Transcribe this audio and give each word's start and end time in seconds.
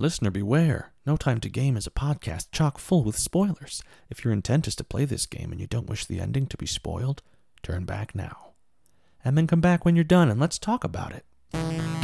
Listener 0.00 0.30
beware. 0.30 0.94
No 1.04 1.18
Time 1.18 1.40
to 1.40 1.50
Game 1.50 1.76
is 1.76 1.86
a 1.86 1.90
podcast 1.90 2.46
chock 2.52 2.78
full 2.78 3.04
with 3.04 3.18
spoilers. 3.18 3.82
If 4.08 4.24
your 4.24 4.32
intent 4.32 4.66
is 4.66 4.74
to 4.76 4.82
play 4.82 5.04
this 5.04 5.26
game 5.26 5.52
and 5.52 5.60
you 5.60 5.66
don't 5.66 5.90
wish 5.90 6.06
the 6.06 6.20
ending 6.20 6.46
to 6.46 6.56
be 6.56 6.64
spoiled, 6.64 7.20
turn 7.62 7.84
back 7.84 8.14
now. 8.14 8.52
And 9.22 9.36
then 9.36 9.46
come 9.46 9.60
back 9.60 9.84
when 9.84 9.96
you're 9.96 10.04
done 10.04 10.30
and 10.30 10.40
let's 10.40 10.58
talk 10.58 10.84
about 10.84 11.12
it. 11.12 11.99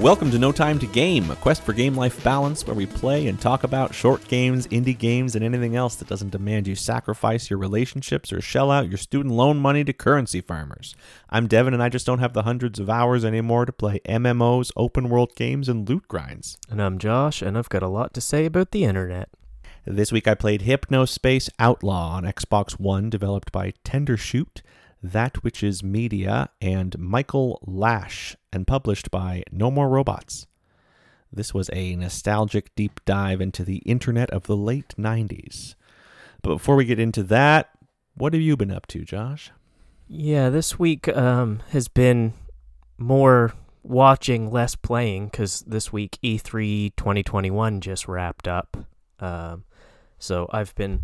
Welcome 0.00 0.30
to 0.30 0.38
No 0.38 0.50
Time 0.50 0.78
to 0.78 0.86
Game, 0.86 1.30
a 1.30 1.36
quest 1.36 1.62
for 1.62 1.74
game 1.74 1.94
life 1.94 2.24
balance 2.24 2.66
where 2.66 2.74
we 2.74 2.86
play 2.86 3.28
and 3.28 3.38
talk 3.38 3.64
about 3.64 3.94
short 3.94 4.26
games, 4.28 4.66
indie 4.68 4.96
games, 4.96 5.36
and 5.36 5.44
anything 5.44 5.76
else 5.76 5.94
that 5.96 6.08
doesn't 6.08 6.30
demand 6.30 6.66
you 6.66 6.74
sacrifice 6.74 7.50
your 7.50 7.58
relationships 7.58 8.32
or 8.32 8.40
shell 8.40 8.70
out 8.70 8.88
your 8.88 8.96
student 8.96 9.34
loan 9.34 9.58
money 9.58 9.84
to 9.84 9.92
currency 9.92 10.40
farmers. 10.40 10.96
I'm 11.28 11.46
Devin, 11.46 11.74
and 11.74 11.82
I 11.82 11.90
just 11.90 12.06
don't 12.06 12.18
have 12.20 12.32
the 12.32 12.44
hundreds 12.44 12.78
of 12.78 12.88
hours 12.88 13.26
anymore 13.26 13.66
to 13.66 13.72
play 13.72 14.00
MMOs, 14.06 14.72
open 14.74 15.10
world 15.10 15.36
games, 15.36 15.68
and 15.68 15.86
loot 15.86 16.08
grinds. 16.08 16.56
And 16.70 16.80
I'm 16.80 16.96
Josh, 16.96 17.42
and 17.42 17.58
I've 17.58 17.68
got 17.68 17.82
a 17.82 17.88
lot 17.88 18.14
to 18.14 18.22
say 18.22 18.46
about 18.46 18.70
the 18.70 18.84
internet. 18.84 19.28
This 19.84 20.10
week 20.10 20.26
I 20.26 20.34
played 20.34 20.62
Hypnospace 20.62 21.50
Outlaw 21.58 22.12
on 22.12 22.24
Xbox 22.24 22.80
One, 22.80 23.10
developed 23.10 23.52
by 23.52 23.74
Tendershoot. 23.84 24.62
That 25.02 25.42
Which 25.42 25.62
Is 25.62 25.82
Media, 25.82 26.50
and 26.60 26.98
Michael 26.98 27.60
Lasch, 27.66 28.36
and 28.52 28.66
published 28.66 29.10
by 29.10 29.42
No 29.50 29.70
More 29.70 29.88
Robots. 29.88 30.46
This 31.32 31.54
was 31.54 31.70
a 31.72 31.96
nostalgic 31.96 32.74
deep 32.74 33.00
dive 33.04 33.40
into 33.40 33.64
the 33.64 33.78
internet 33.78 34.30
of 34.30 34.44
the 34.44 34.56
late 34.56 34.94
90s. 34.98 35.74
But 36.42 36.54
before 36.54 36.76
we 36.76 36.84
get 36.84 36.98
into 36.98 37.22
that, 37.24 37.70
what 38.14 38.34
have 38.34 38.42
you 38.42 38.56
been 38.56 38.72
up 38.72 38.86
to, 38.88 39.04
Josh? 39.04 39.52
Yeah, 40.08 40.50
this 40.50 40.78
week 40.78 41.08
um, 41.08 41.62
has 41.70 41.88
been 41.88 42.34
more 42.98 43.52
watching, 43.82 44.50
less 44.50 44.74
playing, 44.74 45.26
because 45.26 45.60
this 45.60 45.92
week 45.92 46.18
E3 46.22 46.94
2021 46.96 47.80
just 47.80 48.08
wrapped 48.08 48.48
up. 48.48 48.76
Um, 49.20 49.64
so 50.18 50.48
I've 50.52 50.74
been 50.74 51.02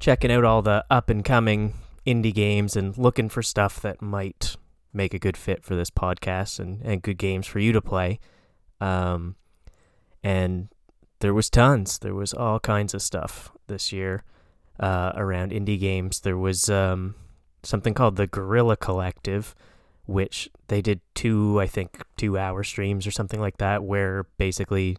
checking 0.00 0.32
out 0.32 0.44
all 0.44 0.62
the 0.62 0.84
up 0.90 1.08
and 1.08 1.24
coming 1.24 1.74
indie 2.08 2.34
games 2.34 2.76
and 2.76 2.96
looking 2.96 3.28
for 3.28 3.42
stuff 3.42 3.80
that 3.80 4.00
might 4.00 4.56
make 4.92 5.14
a 5.14 5.18
good 5.18 5.36
fit 5.36 5.62
for 5.62 5.74
this 5.76 5.90
podcast 5.90 6.58
and, 6.58 6.80
and 6.82 7.02
good 7.02 7.18
games 7.18 7.46
for 7.46 7.58
you 7.58 7.72
to 7.72 7.80
play. 7.80 8.18
Um, 8.80 9.36
and 10.22 10.68
there 11.20 11.34
was 11.34 11.50
tons. 11.50 11.98
There 11.98 12.14
was 12.14 12.32
all 12.32 12.60
kinds 12.60 12.94
of 12.94 13.02
stuff 13.02 13.52
this 13.66 13.92
year 13.92 14.24
uh, 14.80 15.12
around 15.14 15.52
indie 15.52 15.78
games. 15.78 16.20
There 16.20 16.38
was 16.38 16.70
um, 16.70 17.14
something 17.62 17.94
called 17.94 18.16
the 18.16 18.26
Guerrilla 18.26 18.76
Collective, 18.76 19.54
which 20.06 20.48
they 20.68 20.80
did 20.80 21.00
two, 21.14 21.60
I 21.60 21.66
think, 21.66 22.02
two 22.16 22.38
hour 22.38 22.64
streams 22.64 23.06
or 23.06 23.10
something 23.10 23.40
like 23.40 23.58
that, 23.58 23.84
where 23.84 24.24
basically 24.38 24.96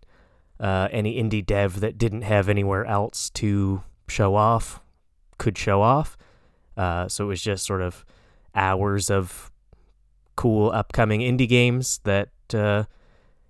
uh, 0.59 0.87
any 0.91 1.21
indie 1.21 1.45
dev 1.45 1.79
that 1.79 1.97
didn't 1.97 2.23
have 2.23 2.49
anywhere 2.49 2.85
else 2.85 3.29
to 3.31 3.83
show 4.07 4.35
off 4.35 4.81
could 5.37 5.57
show 5.57 5.81
off. 5.81 6.17
Uh, 6.79 7.09
so 7.09 7.25
it 7.25 7.27
was 7.27 7.41
just 7.41 7.65
sort 7.65 7.81
of 7.81 8.05
hours 8.55 9.11
of 9.11 9.51
cool 10.37 10.71
upcoming 10.71 11.19
indie 11.19 11.49
games 11.49 11.99
that 12.05 12.29
uh, 12.53 12.85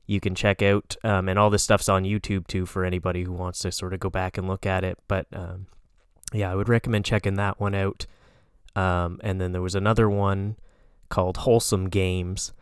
you 0.07 0.19
can 0.19 0.33
check 0.33 0.63
out. 0.63 0.95
Um, 1.03 1.29
and 1.29 1.37
all 1.37 1.51
this 1.51 1.61
stuff's 1.61 1.87
on 1.87 2.05
YouTube 2.05 2.47
too 2.47 2.65
for 2.65 2.83
anybody 2.83 3.23
who 3.23 3.31
wants 3.31 3.59
to 3.59 3.71
sort 3.71 3.93
of 3.93 3.99
go 3.99 4.09
back 4.09 4.39
and 4.39 4.47
look 4.47 4.65
at 4.65 4.83
it. 4.83 4.97
But 5.07 5.27
um, 5.31 5.67
yeah, 6.33 6.51
I 6.51 6.55
would 6.55 6.67
recommend 6.67 7.05
checking 7.05 7.35
that 7.35 7.59
one 7.59 7.75
out. 7.75 8.07
Um, 8.75 9.19
and 9.23 9.39
then 9.39 9.51
there 9.51 9.61
was 9.61 9.75
another 9.75 10.09
one 10.09 10.55
called 11.09 11.37
Wholesome 11.37 11.89
Games, 11.89 12.53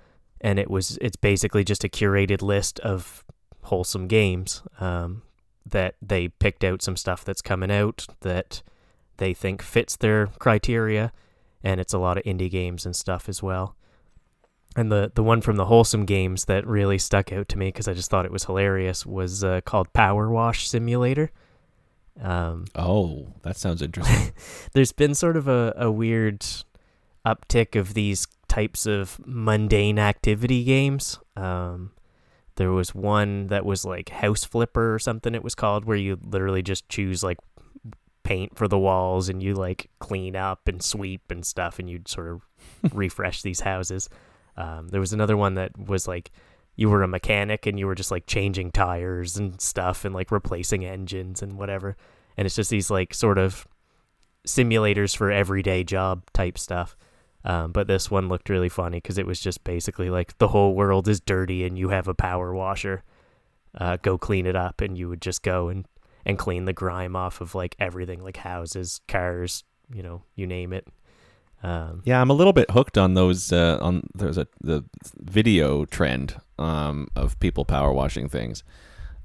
and 0.42 0.60
it 0.60 0.70
was 0.70 0.98
it's 1.00 1.16
basically 1.16 1.64
just 1.64 1.86
a 1.86 1.90
curated 1.90 2.42
list 2.42 2.82
of 2.82 3.24
wholesome 3.64 4.08
games 4.08 4.64
um, 4.82 5.22
that 5.66 5.96
they 6.02 6.28
picked 6.28 6.66
out 6.66 6.82
some 6.82 6.98
stuff 6.98 7.24
that's 7.24 7.42
coming 7.42 7.72
out 7.72 8.06
that 8.22 8.64
they 9.18 9.34
think 9.34 9.62
fits 9.62 9.96
their 9.96 10.28
criteria, 10.40 11.12
and 11.64 11.80
it's 11.80 11.94
a 11.94 12.00
lot 12.00 12.18
of 12.18 12.24
indie 12.24 12.50
games 12.50 12.86
and 12.86 12.96
stuff 12.96 13.28
as 13.28 13.42
well. 13.44 13.76
And 14.76 14.92
the 14.92 15.12
the 15.14 15.24
one 15.24 15.42
from 15.42 15.56
the 15.56 15.66
wholesome 15.66 16.06
games 16.06 16.46
that 16.46 16.68
really 16.68 16.98
stuck 16.98 17.32
out 17.32 17.50
to 17.50 17.58
me 17.58 17.68
because 17.70 17.88
I 17.88 17.94
just 17.94 18.12
thought 18.12 18.26
it 18.26 18.32
was 18.32 18.46
hilarious 18.46 19.06
was 19.06 19.44
uh, 19.44 19.62
called 19.62 19.92
Power 19.94 20.30
Wash 20.30 20.68
Simulator. 20.68 21.32
Um, 22.22 22.66
oh, 22.76 23.34
that 23.44 23.58
sounds 23.58 23.82
interesting. 23.82 24.34
there's 24.74 24.92
been 24.92 25.16
sort 25.16 25.38
of 25.38 25.48
a, 25.48 25.74
a 25.78 25.92
weird 25.92 26.46
uptick 27.26 27.76
of 27.76 27.94
these 27.94 28.28
types 28.48 28.86
of 28.86 29.20
mundane 29.26 30.00
activity 30.00 30.64
games. 30.64 31.20
Um, 31.36 31.92
there 32.56 32.72
was 32.72 32.96
one 32.96 33.48
that 33.48 33.66
was 33.66 33.86
like 33.86 34.10
House 34.10 34.44
Flipper 34.44 34.94
or 34.94 35.00
something 35.00 35.36
it 35.36 35.44
was 35.44 35.56
called, 35.56 35.86
where 35.86 35.98
you 35.98 36.20
literally 36.24 36.62
just 36.62 36.90
choose 36.90 37.24
like 37.24 37.38
paint 38.28 38.58
for 38.58 38.68
the 38.68 38.78
walls 38.78 39.30
and 39.30 39.42
you 39.42 39.54
like 39.54 39.90
clean 40.00 40.36
up 40.36 40.68
and 40.68 40.84
sweep 40.84 41.32
and 41.32 41.46
stuff 41.46 41.80
and 41.80 41.90
you'd 41.90 42.10
sort 42.10 42.28
of 42.28 42.42
refresh 42.94 43.42
these 43.42 43.62
houses. 43.62 44.10
Um, 44.58 44.90
there 44.90 45.00
was 45.00 45.14
another 45.14 45.38
one 45.38 45.54
that 45.54 45.72
was 45.80 46.10
like 46.10 46.32
you 46.76 46.90
were 46.90 47.04
a 47.04 47.08
mechanic 47.08 47.66
and 47.66 47.80
you 47.80 47.88
were 47.88 47.96
just 47.96 48.12
like 48.12 48.28
changing 48.28 48.72
tires 48.72 49.38
and 49.38 49.62
stuff 49.62 50.04
and 50.04 50.14
like 50.14 50.30
replacing 50.30 50.84
engines 50.84 51.42
and 51.42 51.58
whatever. 51.58 51.96
And 52.36 52.46
it's 52.46 52.56
just 52.56 52.70
these 52.70 52.92
like 52.92 53.14
sort 53.14 53.38
of 53.38 53.66
simulators 54.46 55.16
for 55.16 55.32
everyday 55.32 55.86
job 55.86 56.24
type 56.34 56.58
stuff. 56.58 56.98
Um, 57.46 57.72
but 57.72 57.88
this 57.88 58.12
one 58.12 58.28
looked 58.28 58.50
really 58.50 58.68
funny 58.68 58.98
because 58.98 59.18
it 59.18 59.26
was 59.26 59.40
just 59.40 59.64
basically 59.64 60.10
like 60.10 60.38
the 60.38 60.50
whole 60.50 60.76
world 60.76 61.08
is 61.08 61.22
dirty 61.22 61.64
and 61.64 61.80
you 61.80 61.90
have 61.90 62.10
a 62.10 62.14
power 62.14 62.54
washer. 62.54 63.04
Uh, 63.74 63.96
go 64.02 64.18
clean 64.18 64.48
it 64.48 64.56
up, 64.56 64.82
and 64.82 64.98
you 64.98 65.08
would 65.08 65.22
just 65.22 65.44
go 65.44 65.70
and 65.70 65.86
and 66.28 66.38
clean 66.38 66.66
the 66.66 66.74
grime 66.74 67.16
off 67.16 67.40
of 67.40 67.56
like 67.56 67.76
everything, 67.80 68.22
like 68.22 68.38
houses, 68.38 69.00
cars, 69.08 69.64
you 69.92 70.04
know, 70.04 70.22
you 70.36 70.46
name 70.46 70.74
it. 70.74 70.86
Um, 71.64 72.04
yeah, 72.06 72.22
I'm 72.22 72.30
a 72.30 72.34
little 72.34 72.54
bit 72.54 72.70
hooked 72.70 72.98
on 72.98 73.14
those. 73.16 73.52
Uh, 73.52 73.80
on 73.82 74.04
there's 74.14 74.38
a 74.38 74.46
the 74.62 74.84
video 75.16 75.86
trend 75.86 76.36
um, 76.60 77.08
of 77.16 77.40
people 77.40 77.64
power 77.66 77.94
washing 77.94 78.28
things. 78.28 78.64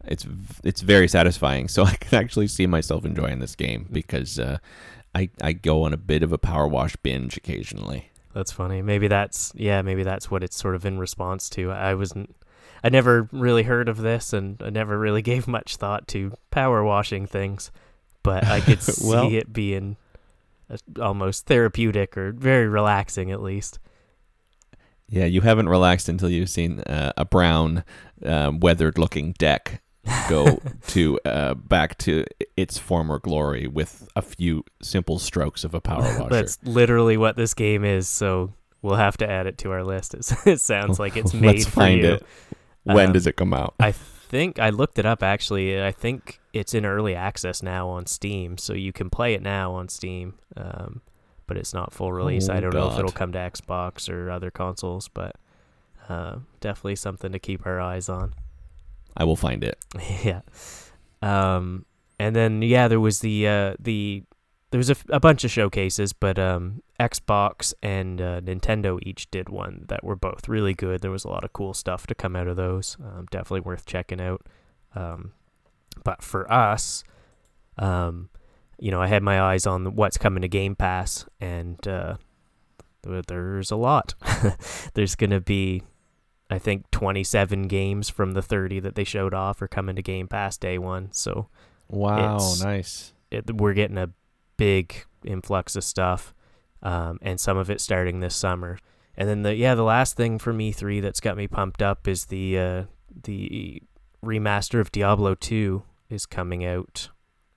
It's 0.04 0.26
it's 0.62 0.80
very 0.80 1.08
satisfying. 1.08 1.68
So 1.68 1.84
I 1.84 1.96
can 1.96 2.18
actually 2.18 2.46
see 2.46 2.66
myself 2.66 3.04
enjoying 3.04 3.40
this 3.40 3.56
game 3.56 3.88
because 3.90 4.38
uh, 4.38 4.58
I 5.14 5.28
I 5.42 5.52
go 5.52 5.82
on 5.82 5.92
a 5.92 5.98
bit 5.98 6.22
of 6.22 6.32
a 6.32 6.38
power 6.38 6.68
wash 6.68 6.94
binge 6.96 7.36
occasionally. 7.36 8.10
That's 8.32 8.52
funny. 8.52 8.80
Maybe 8.80 9.08
that's 9.08 9.52
yeah. 9.56 9.82
Maybe 9.82 10.04
that's 10.04 10.30
what 10.30 10.44
it's 10.44 10.56
sort 10.56 10.76
of 10.76 10.86
in 10.86 11.00
response 11.00 11.50
to. 11.50 11.72
I 11.72 11.94
wasn't 11.94 12.34
I 12.84 12.88
never 12.88 13.28
really 13.32 13.62
heard 13.62 13.88
of 13.88 13.98
this, 13.98 14.32
and 14.32 14.60
I 14.62 14.70
never 14.70 14.98
really 14.98 15.22
gave 15.32 15.46
much 15.46 15.76
thought 15.76 16.08
to 16.08 16.32
power 16.50 16.82
washing 16.84 17.26
things, 17.26 17.70
but 18.22 18.44
I 18.46 18.60
could 18.60 18.80
well, 19.02 19.28
see 19.28 19.36
it 19.36 19.52
being 19.52 19.96
almost 21.00 21.46
therapeutic 21.46 22.16
or 22.16 22.32
very 22.32 22.66
relaxing, 22.66 23.30
at 23.30 23.42
least. 23.42 23.78
Yeah, 25.08 25.26
you 25.26 25.42
haven't 25.42 25.68
relaxed 25.68 26.08
until 26.08 26.30
you've 26.30 26.48
seen 26.48 26.80
uh, 26.80 27.12
a 27.18 27.24
brown, 27.26 27.84
uh, 28.24 28.52
weathered-looking 28.58 29.32
deck 29.32 29.82
go 30.28 30.58
to 30.88 31.20
uh, 31.24 31.54
back 31.54 31.98
to 31.98 32.24
its 32.56 32.78
former 32.78 33.18
glory 33.18 33.66
with 33.66 34.08
a 34.16 34.22
few 34.22 34.64
simple 34.80 35.18
strokes 35.18 35.64
of 35.64 35.74
a 35.74 35.80
power 35.80 36.02
washer. 36.18 36.28
That's 36.30 36.58
literally 36.64 37.16
what 37.16 37.36
this 37.36 37.52
game 37.52 37.84
is. 37.84 38.08
So 38.08 38.54
we'll 38.80 38.96
have 38.96 39.16
to 39.18 39.30
add 39.30 39.46
it 39.46 39.58
to 39.58 39.70
our 39.72 39.84
list. 39.84 40.14
it 40.46 40.60
sounds 40.60 40.98
like 40.98 41.16
it's 41.16 41.34
made 41.34 41.56
Let's 41.58 41.66
find 41.66 42.00
you. 42.00 42.12
it. 42.14 42.26
When 42.84 43.08
um, 43.08 43.12
does 43.12 43.26
it 43.26 43.36
come 43.36 43.54
out? 43.54 43.74
I 43.78 43.92
think 43.92 44.58
I 44.58 44.70
looked 44.70 44.98
it 44.98 45.06
up 45.06 45.22
actually. 45.22 45.82
I 45.82 45.92
think 45.92 46.40
it's 46.52 46.74
in 46.74 46.84
early 46.84 47.14
access 47.14 47.62
now 47.62 47.88
on 47.88 48.06
Steam, 48.06 48.58
so 48.58 48.72
you 48.72 48.92
can 48.92 49.10
play 49.10 49.34
it 49.34 49.42
now 49.42 49.72
on 49.72 49.88
Steam. 49.88 50.34
Um, 50.56 51.02
but 51.46 51.56
it's 51.56 51.74
not 51.74 51.92
full 51.92 52.12
release. 52.12 52.48
Oh, 52.48 52.54
I 52.54 52.60
don't 52.60 52.70
God. 52.70 52.78
know 52.78 52.92
if 52.92 52.98
it'll 52.98 53.12
come 53.12 53.32
to 53.32 53.38
Xbox 53.38 54.08
or 54.08 54.30
other 54.30 54.50
consoles, 54.50 55.08
but 55.08 55.36
uh, 56.08 56.36
definitely 56.60 56.96
something 56.96 57.32
to 57.32 57.38
keep 57.38 57.66
our 57.66 57.80
eyes 57.80 58.08
on. 58.08 58.34
I 59.16 59.24
will 59.24 59.36
find 59.36 59.62
it. 59.62 59.78
yeah. 60.24 60.40
Um, 61.20 61.84
and 62.18 62.34
then 62.34 62.62
yeah, 62.62 62.88
there 62.88 63.00
was 63.00 63.20
the 63.20 63.46
uh, 63.46 63.74
the 63.78 64.24
there 64.72 64.78
was 64.78 64.88
a, 64.88 64.96
a 65.10 65.20
bunch 65.20 65.44
of 65.44 65.50
showcases, 65.50 66.14
but 66.14 66.38
um, 66.38 66.82
Xbox 66.98 67.74
and 67.82 68.22
uh, 68.22 68.40
Nintendo 68.40 68.98
each 69.02 69.30
did 69.30 69.50
one 69.50 69.84
that 69.88 70.02
were 70.02 70.16
both 70.16 70.48
really 70.48 70.72
good. 70.72 71.02
There 71.02 71.10
was 71.10 71.24
a 71.24 71.28
lot 71.28 71.44
of 71.44 71.52
cool 71.52 71.74
stuff 71.74 72.06
to 72.06 72.14
come 72.14 72.34
out 72.34 72.48
of 72.48 72.56
those. 72.56 72.96
Um, 72.98 73.26
definitely 73.30 73.60
worth 73.60 73.84
checking 73.84 74.18
out. 74.18 74.46
Um, 74.94 75.32
but 76.04 76.22
for 76.22 76.50
us, 76.50 77.04
um, 77.76 78.30
you 78.78 78.90
know, 78.90 79.02
I 79.02 79.08
had 79.08 79.22
my 79.22 79.42
eyes 79.42 79.66
on 79.66 79.94
what's 79.94 80.16
coming 80.16 80.40
to 80.40 80.48
Game 80.48 80.74
Pass, 80.74 81.26
and 81.38 81.86
uh, 81.86 82.16
there's 83.02 83.70
a 83.70 83.76
lot. 83.76 84.14
there's 84.94 85.16
going 85.16 85.30
to 85.30 85.40
be, 85.40 85.82
I 86.48 86.58
think, 86.58 86.90
27 86.92 87.68
games 87.68 88.08
from 88.08 88.32
the 88.32 88.42
30 88.42 88.80
that 88.80 88.94
they 88.94 89.04
showed 89.04 89.34
off 89.34 89.60
are 89.60 89.68
coming 89.68 89.96
to 89.96 90.02
Game 90.02 90.28
Pass 90.28 90.56
day 90.56 90.78
one. 90.78 91.12
So, 91.12 91.50
wow, 91.90 92.38
nice 92.62 93.12
it, 93.32 93.56
we're 93.56 93.72
getting 93.72 93.98
a 93.98 94.10
big 94.62 95.04
influx 95.24 95.74
of 95.74 95.82
stuff, 95.82 96.32
um, 96.84 97.18
and 97.20 97.40
some 97.40 97.56
of 97.56 97.68
it 97.68 97.80
starting 97.80 98.20
this 98.20 98.36
summer. 98.36 98.78
And 99.16 99.28
then 99.28 99.42
the 99.42 99.56
yeah, 99.56 99.74
the 99.74 99.82
last 99.82 100.16
thing 100.16 100.38
for 100.38 100.52
me 100.52 100.70
three 100.70 101.00
that's 101.00 101.18
got 101.18 101.36
me 101.36 101.48
pumped 101.48 101.82
up 101.82 102.06
is 102.06 102.26
the 102.26 102.56
uh, 102.56 102.84
the 103.24 103.82
remaster 104.24 104.80
of 104.80 104.92
Diablo 104.92 105.34
two 105.34 105.82
is 106.08 106.26
coming 106.26 106.64
out. 106.64 107.08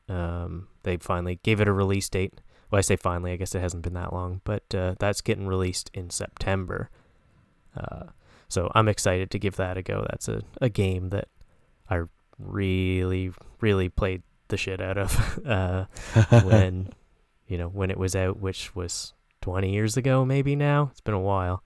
Um, 0.10 0.68
they 0.82 0.98
finally 0.98 1.40
gave 1.44 1.62
it 1.62 1.68
a 1.68 1.72
release 1.72 2.10
date. 2.10 2.42
Well, 2.72 2.80
I 2.80 2.82
say 2.82 2.96
finally, 2.96 3.34
I 3.34 3.36
guess 3.36 3.54
it 3.54 3.62
hasn't 3.62 3.84
been 3.84 3.94
that 3.94 4.12
long, 4.12 4.42
but 4.44 4.64
uh, 4.74 4.96
that's 4.98 5.22
getting 5.22 5.46
released 5.46 5.92
in 5.94 6.10
September. 6.10 6.90
Uh, 7.78 8.08
so 8.50 8.72
I'm 8.74 8.88
excited 8.88 9.30
to 9.30 9.38
give 9.38 9.58
that 9.58 9.78
a 9.78 9.84
go. 9.84 10.08
That's 10.10 10.28
a, 10.28 10.42
a 10.60 10.70
game 10.70 11.10
that 11.10 11.28
I 11.88 12.02
really, 12.40 13.32
really 13.62 13.90
played 13.90 14.24
the 14.50 14.58
shit 14.58 14.82
out 14.82 14.98
of 14.98 15.40
uh, 15.46 15.86
when 16.44 16.90
you 17.48 17.58
know 17.58 17.68
when 17.68 17.90
it 17.92 17.98
was 17.98 18.16
out, 18.16 18.40
which 18.40 18.76
was 18.76 19.14
20 19.42 19.72
years 19.72 19.98
ago, 19.98 20.26
maybe 20.26 20.56
now. 20.56 20.90
It's 20.92 21.02
been 21.02 21.14
a 21.14 21.20
while. 21.20 21.64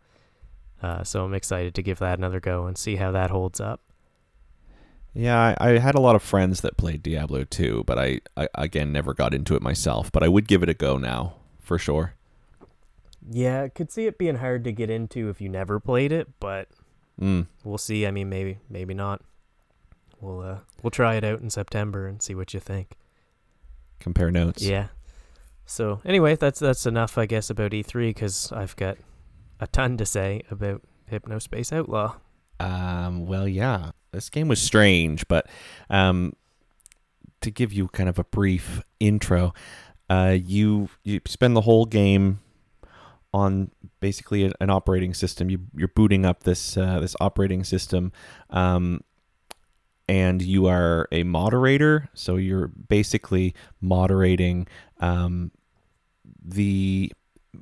Uh, 0.81 1.03
so 1.03 1.25
I'm 1.25 1.33
excited 1.33 1.75
to 1.75 1.83
give 1.83 1.99
that 1.99 2.17
another 2.17 2.39
go 2.39 2.65
and 2.65 2.77
see 2.77 2.95
how 2.95 3.11
that 3.11 3.29
holds 3.31 3.59
up. 3.59 3.81
Yeah, 5.13 5.55
I, 5.59 5.71
I 5.71 5.77
had 5.79 5.95
a 5.95 5.99
lot 5.99 6.15
of 6.15 6.21
friends 6.23 6.61
that 6.61 6.77
played 6.77 7.01
Diablo 7.03 7.43
2, 7.43 7.83
but 7.85 7.97
I, 7.97 8.21
I 8.37 8.47
again 8.55 8.91
never 8.93 9.13
got 9.13 9.33
into 9.33 9.55
it 9.55 9.61
myself. 9.61 10.11
But 10.11 10.23
I 10.23 10.27
would 10.27 10.47
give 10.47 10.63
it 10.63 10.69
a 10.69 10.73
go 10.73 10.97
now 10.97 11.33
for 11.59 11.77
sure. 11.77 12.13
Yeah, 13.29 13.63
I 13.63 13.69
could 13.69 13.91
see 13.91 14.05
it 14.05 14.17
being 14.17 14.35
hard 14.37 14.63
to 14.63 14.71
get 14.71 14.89
into 14.89 15.29
if 15.29 15.41
you 15.41 15.49
never 15.49 15.79
played 15.79 16.11
it, 16.11 16.27
but 16.39 16.67
Mm. 17.19 17.47
we'll 17.65 17.77
see. 17.77 18.07
I 18.07 18.11
mean, 18.11 18.29
maybe, 18.29 18.59
maybe 18.69 18.93
not. 18.93 19.21
We'll 20.21 20.41
uh, 20.41 20.57
we'll 20.83 20.91
try 20.91 21.15
it 21.15 21.23
out 21.23 21.41
in 21.41 21.49
September 21.49 22.07
and 22.07 22.21
see 22.21 22.35
what 22.35 22.53
you 22.53 22.59
think. 22.59 22.97
Compare 23.99 24.31
notes. 24.31 24.61
Yeah. 24.61 24.87
So 25.65 26.01
anyway, 26.03 26.35
that's 26.35 26.59
that's 26.59 26.85
enough, 26.85 27.17
I 27.17 27.25
guess, 27.25 27.49
about 27.49 27.71
E3 27.71 28.09
because 28.09 28.51
I've 28.51 28.75
got 28.75 28.97
a 29.59 29.67
ton 29.67 29.97
to 29.97 30.05
say 30.05 30.41
about 30.49 30.81
Hypnospace 31.11 31.71
Outlaw. 31.71 32.15
Um, 32.59 33.25
well, 33.25 33.47
yeah, 33.47 33.91
this 34.11 34.29
game 34.29 34.47
was 34.47 34.61
strange, 34.61 35.27
but 35.27 35.47
um, 35.89 36.33
to 37.41 37.51
give 37.51 37.71
you 37.71 37.87
kind 37.89 38.09
of 38.09 38.19
a 38.19 38.23
brief 38.23 38.81
intro, 38.99 39.53
uh, 40.09 40.35
you 40.41 40.89
you 41.03 41.21
spend 41.25 41.55
the 41.55 41.61
whole 41.61 41.85
game 41.85 42.39
on 43.33 43.69
basically 43.99 44.43
an, 44.43 44.53
an 44.59 44.69
operating 44.69 45.13
system. 45.13 45.49
You 45.49 45.59
you're 45.75 45.87
booting 45.87 46.25
up 46.25 46.43
this 46.43 46.77
uh, 46.77 46.99
this 46.99 47.15
operating 47.19 47.63
system, 47.63 48.11
um, 48.49 49.01
and 50.09 50.41
you 50.41 50.65
are 50.65 51.07
a 51.11 51.21
moderator. 51.21 52.09
So 52.15 52.35
you're 52.35 52.67
basically 52.67 53.53
moderating 53.79 54.67
um, 54.99 55.51
the 56.43 57.13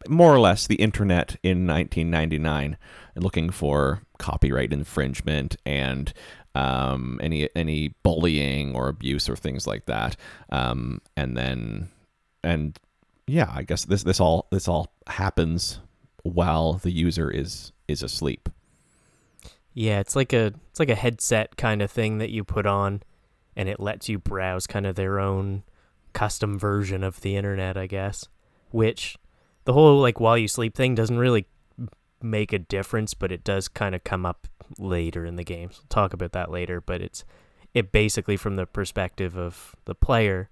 more 0.07 0.33
or 0.33 0.39
less 0.39 0.65
the 0.65 0.75
internet 0.75 1.35
in 1.43 1.67
1999 1.67 2.77
and 3.15 3.23
looking 3.23 3.49
for 3.49 4.01
copyright 4.17 4.71
infringement 4.71 5.57
and 5.65 6.13
um, 6.55 7.19
any 7.21 7.49
any 7.53 7.89
bullying 8.03 8.75
or 8.75 8.87
abuse 8.87 9.27
or 9.27 9.35
things 9.35 9.67
like 9.67 9.85
that. 9.85 10.15
Um, 10.49 11.01
and 11.17 11.35
then 11.35 11.89
and 12.45 12.79
yeah, 13.27 13.51
I 13.53 13.63
guess 13.63 13.83
this 13.83 14.03
this 14.03 14.21
all 14.21 14.47
this 14.51 14.69
all 14.69 14.93
happens 15.07 15.79
while 16.23 16.73
the 16.75 16.91
user 16.91 17.29
is 17.29 17.73
is 17.89 18.01
asleep. 18.03 18.47
Yeah, 19.79 19.99
it's 19.99 20.15
like 20.15 20.33
a 20.33 20.53
it's 20.71 20.79
like 20.79 20.89
a 20.89 20.95
headset 20.95 21.55
kind 21.55 21.83
of 21.83 21.91
thing 21.91 22.17
that 22.17 22.31
you 22.31 22.43
put 22.43 22.65
on, 22.65 23.03
and 23.55 23.69
it 23.69 23.79
lets 23.79 24.09
you 24.09 24.17
browse 24.17 24.65
kind 24.65 24.87
of 24.87 24.95
their 24.95 25.19
own 25.19 25.61
custom 26.13 26.57
version 26.57 27.03
of 27.03 27.21
the 27.21 27.35
internet, 27.35 27.77
I 27.77 27.85
guess. 27.85 28.27
Which 28.71 29.19
the 29.65 29.73
whole 29.73 30.01
like 30.01 30.19
while 30.19 30.35
you 30.35 30.47
sleep 30.47 30.75
thing 30.75 30.95
doesn't 30.95 31.19
really 31.19 31.45
make 32.23 32.53
a 32.53 32.57
difference, 32.57 33.13
but 33.13 33.31
it 33.31 33.43
does 33.43 33.67
kind 33.67 33.93
of 33.93 34.03
come 34.03 34.25
up 34.25 34.47
later 34.79 35.27
in 35.27 35.35
the 35.35 35.43
game. 35.43 35.69
So 35.71 35.81
we'll 35.81 35.89
talk 35.89 36.11
about 36.11 36.31
that 36.31 36.49
later. 36.49 36.81
But 36.81 37.03
it's 37.03 37.23
it 37.75 37.91
basically 37.91 38.35
from 38.35 38.55
the 38.55 38.65
perspective 38.65 39.37
of 39.37 39.75
the 39.85 39.93
player, 39.93 40.49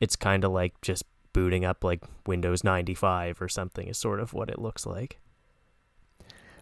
it's 0.00 0.16
kind 0.16 0.42
of 0.42 0.52
like 0.52 0.80
just 0.80 1.04
booting 1.34 1.66
up 1.66 1.84
like 1.84 2.02
Windows 2.26 2.64
95 2.64 3.42
or 3.42 3.48
something 3.50 3.88
is 3.88 3.98
sort 3.98 4.20
of 4.20 4.32
what 4.32 4.48
it 4.48 4.58
looks 4.58 4.86
like. 4.86 5.20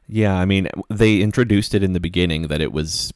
Yeah, 0.08 0.34
I 0.37 0.44
mean, 0.44 0.69
they 0.90 1.20
introduced 1.20 1.75
it 1.75 1.82
in 1.82 1.93
the 1.93 2.00
beginning 2.00 2.49
that 2.49 2.60
it 2.60 2.72
was 2.72 3.12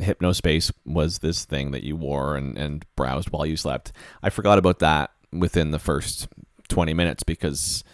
hypnospace 0.00 0.72
was 0.84 1.18
this 1.18 1.44
thing 1.44 1.72
that 1.72 1.84
you 1.84 1.96
wore 1.96 2.36
and, 2.36 2.56
and 2.56 2.84
browsed 2.96 3.30
while 3.30 3.46
you 3.46 3.56
slept. 3.56 3.92
I 4.22 4.30
forgot 4.30 4.58
about 4.58 4.78
that 4.80 5.10
within 5.32 5.70
the 5.70 5.78
first 5.78 6.28
20 6.68 6.94
minutes 6.94 7.22
because 7.22 7.84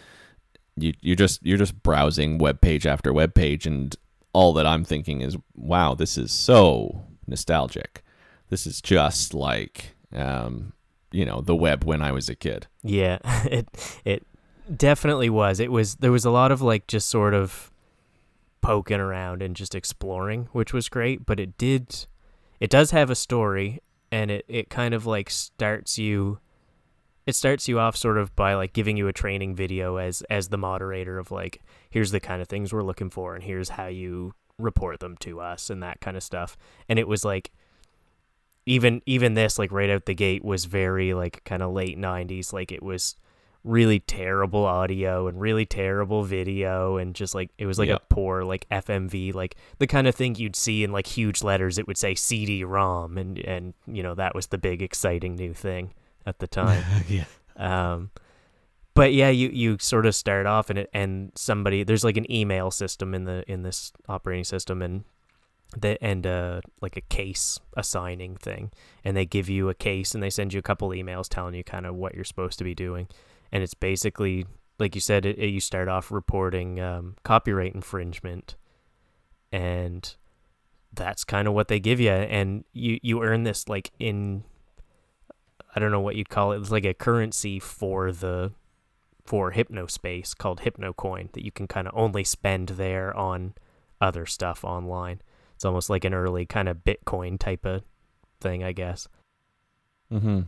you 0.76 0.92
you're 1.00 1.16
just 1.16 1.44
you're 1.44 1.58
just 1.58 1.82
browsing 1.82 2.38
web 2.38 2.60
page 2.60 2.86
after 2.86 3.12
web 3.12 3.34
page 3.34 3.66
and 3.66 3.96
all 4.32 4.52
that 4.52 4.66
I'm 4.66 4.84
thinking 4.84 5.22
is 5.22 5.36
wow, 5.54 5.94
this 5.94 6.18
is 6.18 6.32
so 6.32 7.04
nostalgic. 7.26 8.04
This 8.50 8.66
is 8.66 8.80
just 8.80 9.34
like 9.34 9.96
um, 10.14 10.72
you 11.10 11.24
know, 11.24 11.40
the 11.40 11.56
web 11.56 11.84
when 11.84 12.02
I 12.02 12.12
was 12.12 12.28
a 12.28 12.34
kid. 12.34 12.66
Yeah, 12.82 13.18
it 13.50 13.68
it 14.04 14.26
definitely 14.74 15.30
was. 15.30 15.60
It 15.60 15.72
was 15.72 15.96
there 15.96 16.12
was 16.12 16.24
a 16.24 16.30
lot 16.30 16.52
of 16.52 16.60
like 16.62 16.86
just 16.86 17.08
sort 17.08 17.34
of 17.34 17.70
poking 18.66 18.98
around 18.98 19.42
and 19.42 19.54
just 19.54 19.76
exploring, 19.76 20.48
which 20.50 20.72
was 20.72 20.88
great, 20.88 21.24
but 21.24 21.38
it 21.38 21.56
did 21.56 22.06
it 22.58 22.68
does 22.68 22.90
have 22.90 23.10
a 23.10 23.14
story 23.14 23.80
and 24.10 24.30
it 24.30 24.44
it 24.48 24.68
kind 24.68 24.92
of 24.92 25.06
like 25.06 25.30
starts 25.30 25.98
you 25.98 26.40
it 27.26 27.36
starts 27.36 27.68
you 27.68 27.78
off 27.78 27.96
sort 27.96 28.18
of 28.18 28.34
by 28.34 28.54
like 28.54 28.72
giving 28.72 28.96
you 28.96 29.06
a 29.06 29.12
training 29.12 29.54
video 29.54 29.96
as 29.96 30.22
as 30.30 30.48
the 30.48 30.58
moderator 30.58 31.16
of 31.18 31.30
like 31.30 31.62
here's 31.90 32.10
the 32.10 32.18
kind 32.18 32.42
of 32.42 32.48
things 32.48 32.72
we're 32.72 32.82
looking 32.82 33.10
for 33.10 33.36
and 33.36 33.44
here's 33.44 33.68
how 33.70 33.86
you 33.86 34.32
report 34.58 34.98
them 34.98 35.16
to 35.18 35.40
us 35.40 35.70
and 35.70 35.82
that 35.82 36.00
kind 36.00 36.16
of 36.16 36.22
stuff. 36.22 36.56
And 36.88 36.98
it 36.98 37.06
was 37.06 37.24
like 37.24 37.52
even 38.64 39.00
even 39.06 39.34
this 39.34 39.60
like 39.60 39.70
right 39.70 39.90
out 39.90 40.06
the 40.06 40.14
gate 40.14 40.44
was 40.44 40.64
very 40.64 41.14
like 41.14 41.44
kind 41.44 41.62
of 41.62 41.72
late 41.72 41.96
90s 41.96 42.52
like 42.52 42.72
it 42.72 42.82
was 42.82 43.14
really 43.66 43.98
terrible 43.98 44.64
audio 44.64 45.26
and 45.26 45.40
really 45.40 45.66
terrible 45.66 46.22
video 46.22 46.96
and 46.98 47.14
just 47.16 47.34
like 47.34 47.50
it 47.58 47.66
was 47.66 47.78
like 47.78 47.88
a 47.88 48.00
poor 48.08 48.44
like 48.44 48.66
FMV 48.70 49.34
like 49.34 49.56
the 49.78 49.88
kind 49.88 50.06
of 50.06 50.14
thing 50.14 50.36
you'd 50.36 50.54
see 50.54 50.84
in 50.84 50.92
like 50.92 51.06
huge 51.06 51.42
letters 51.42 51.76
it 51.76 51.86
would 51.88 51.98
say 51.98 52.14
CD-ROM 52.14 53.18
and 53.18 53.38
and 53.40 53.74
you 53.86 54.04
know 54.04 54.14
that 54.14 54.36
was 54.36 54.46
the 54.46 54.58
big 54.58 54.82
exciting 54.82 55.34
new 55.34 55.52
thing 55.52 55.92
at 56.24 56.38
the 56.38 56.46
time. 56.46 56.84
Yeah. 57.08 57.24
um 57.56 58.10
but 58.94 59.12
yeah 59.12 59.30
you 59.30 59.48
you 59.48 59.76
sort 59.80 60.06
of 60.06 60.14
start 60.14 60.46
off 60.46 60.70
and 60.70 60.78
it 60.78 60.90
and 60.94 61.32
somebody 61.34 61.82
there's 61.82 62.04
like 62.04 62.16
an 62.16 62.30
email 62.30 62.70
system 62.70 63.14
in 63.14 63.24
the 63.24 63.44
in 63.50 63.62
this 63.62 63.92
operating 64.08 64.44
system 64.44 64.80
and 64.80 65.02
the 65.76 66.02
and 66.02 66.24
uh 66.24 66.60
like 66.80 66.96
a 66.96 67.00
case 67.00 67.58
assigning 67.76 68.36
thing. 68.36 68.70
And 69.04 69.16
they 69.16 69.26
give 69.26 69.48
you 69.48 69.68
a 69.68 69.74
case 69.74 70.14
and 70.14 70.22
they 70.22 70.30
send 70.30 70.52
you 70.52 70.60
a 70.60 70.62
couple 70.62 70.88
emails 70.90 71.28
telling 71.28 71.54
you 71.54 71.64
kind 71.64 71.84
of 71.84 71.96
what 71.96 72.14
you're 72.14 72.24
supposed 72.24 72.58
to 72.58 72.64
be 72.64 72.74
doing 72.74 73.08
and 73.52 73.62
it's 73.62 73.74
basically 73.74 74.46
like 74.78 74.94
you 74.94 75.00
said 75.00 75.24
it, 75.26 75.38
it- 75.38 75.48
you 75.50 75.60
start 75.60 75.88
off 75.88 76.10
reporting 76.10 76.80
um, 76.80 77.16
copyright 77.22 77.74
infringement 77.74 78.56
and 79.52 80.16
that's 80.92 81.24
kind 81.24 81.46
of 81.46 81.54
what 81.54 81.68
they 81.68 81.78
give 81.80 82.00
you 82.00 82.10
and 82.10 82.64
you 82.72 82.98
you 83.02 83.22
earn 83.22 83.42
this 83.44 83.68
like 83.68 83.90
in 83.98 84.44
I 85.74 85.78
don't 85.78 85.90
know 85.90 86.00
what 86.00 86.16
you'd 86.16 86.30
call 86.30 86.52
it. 86.52 86.58
It's 86.60 86.70
like 86.70 86.86
a 86.86 86.94
currency 86.94 87.58
for 87.58 88.10
the 88.10 88.52
for 89.26 89.52
hypnospace 89.52 90.34
called 90.34 90.60
hypnocoin 90.60 91.32
that 91.32 91.44
you 91.44 91.52
can 91.52 91.66
kind 91.66 91.86
of 91.86 91.92
only 91.94 92.24
spend 92.24 92.68
there 92.70 93.14
on 93.14 93.52
other 94.00 94.24
stuff 94.24 94.64
online. 94.64 95.20
It's 95.54 95.66
almost 95.66 95.90
like 95.90 96.04
an 96.04 96.14
early 96.14 96.46
kind 96.46 96.68
of 96.68 96.78
Bitcoin 96.84 97.38
type 97.38 97.66
of 97.66 97.82
thing, 98.40 98.64
I 98.64 98.72
guess. 98.72 99.06
Mm-hmm. 100.10 100.42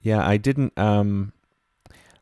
Yeah, 0.00 0.26
I 0.26 0.36
didn't. 0.36 0.76
Um, 0.76 1.32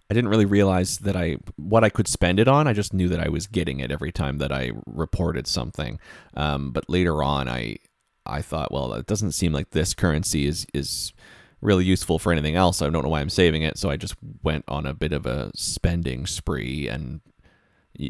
I 0.08 0.14
didn't 0.14 0.30
really 0.30 0.44
realize 0.44 0.98
that 0.98 1.16
I 1.16 1.38
what 1.56 1.84
I 1.84 1.88
could 1.88 2.06
spend 2.08 2.38
it 2.38 2.48
on. 2.48 2.68
I 2.68 2.72
just 2.72 2.94
knew 2.94 3.08
that 3.08 3.20
I 3.20 3.28
was 3.28 3.46
getting 3.46 3.80
it 3.80 3.90
every 3.90 4.12
time 4.12 4.38
that 4.38 4.52
I 4.52 4.72
reported 4.86 5.46
something. 5.46 5.98
Um, 6.34 6.70
but 6.70 6.88
later 6.88 7.22
on, 7.22 7.48
I 7.48 7.78
I 8.24 8.42
thought, 8.42 8.72
well, 8.72 8.92
it 8.94 9.06
doesn't 9.06 9.32
seem 9.32 9.52
like 9.52 9.70
this 9.70 9.94
currency 9.94 10.46
is 10.46 10.66
is 10.72 11.12
really 11.60 11.84
useful 11.84 12.18
for 12.18 12.32
anything 12.32 12.54
else. 12.54 12.82
I 12.82 12.88
don't 12.88 13.02
know 13.02 13.08
why 13.08 13.20
I'm 13.20 13.30
saving 13.30 13.62
it, 13.62 13.78
so 13.78 13.90
I 13.90 13.96
just 13.96 14.14
went 14.42 14.64
on 14.68 14.86
a 14.86 14.94
bit 14.94 15.12
of 15.12 15.26
a 15.26 15.50
spending 15.54 16.26
spree 16.26 16.88
and 16.88 17.20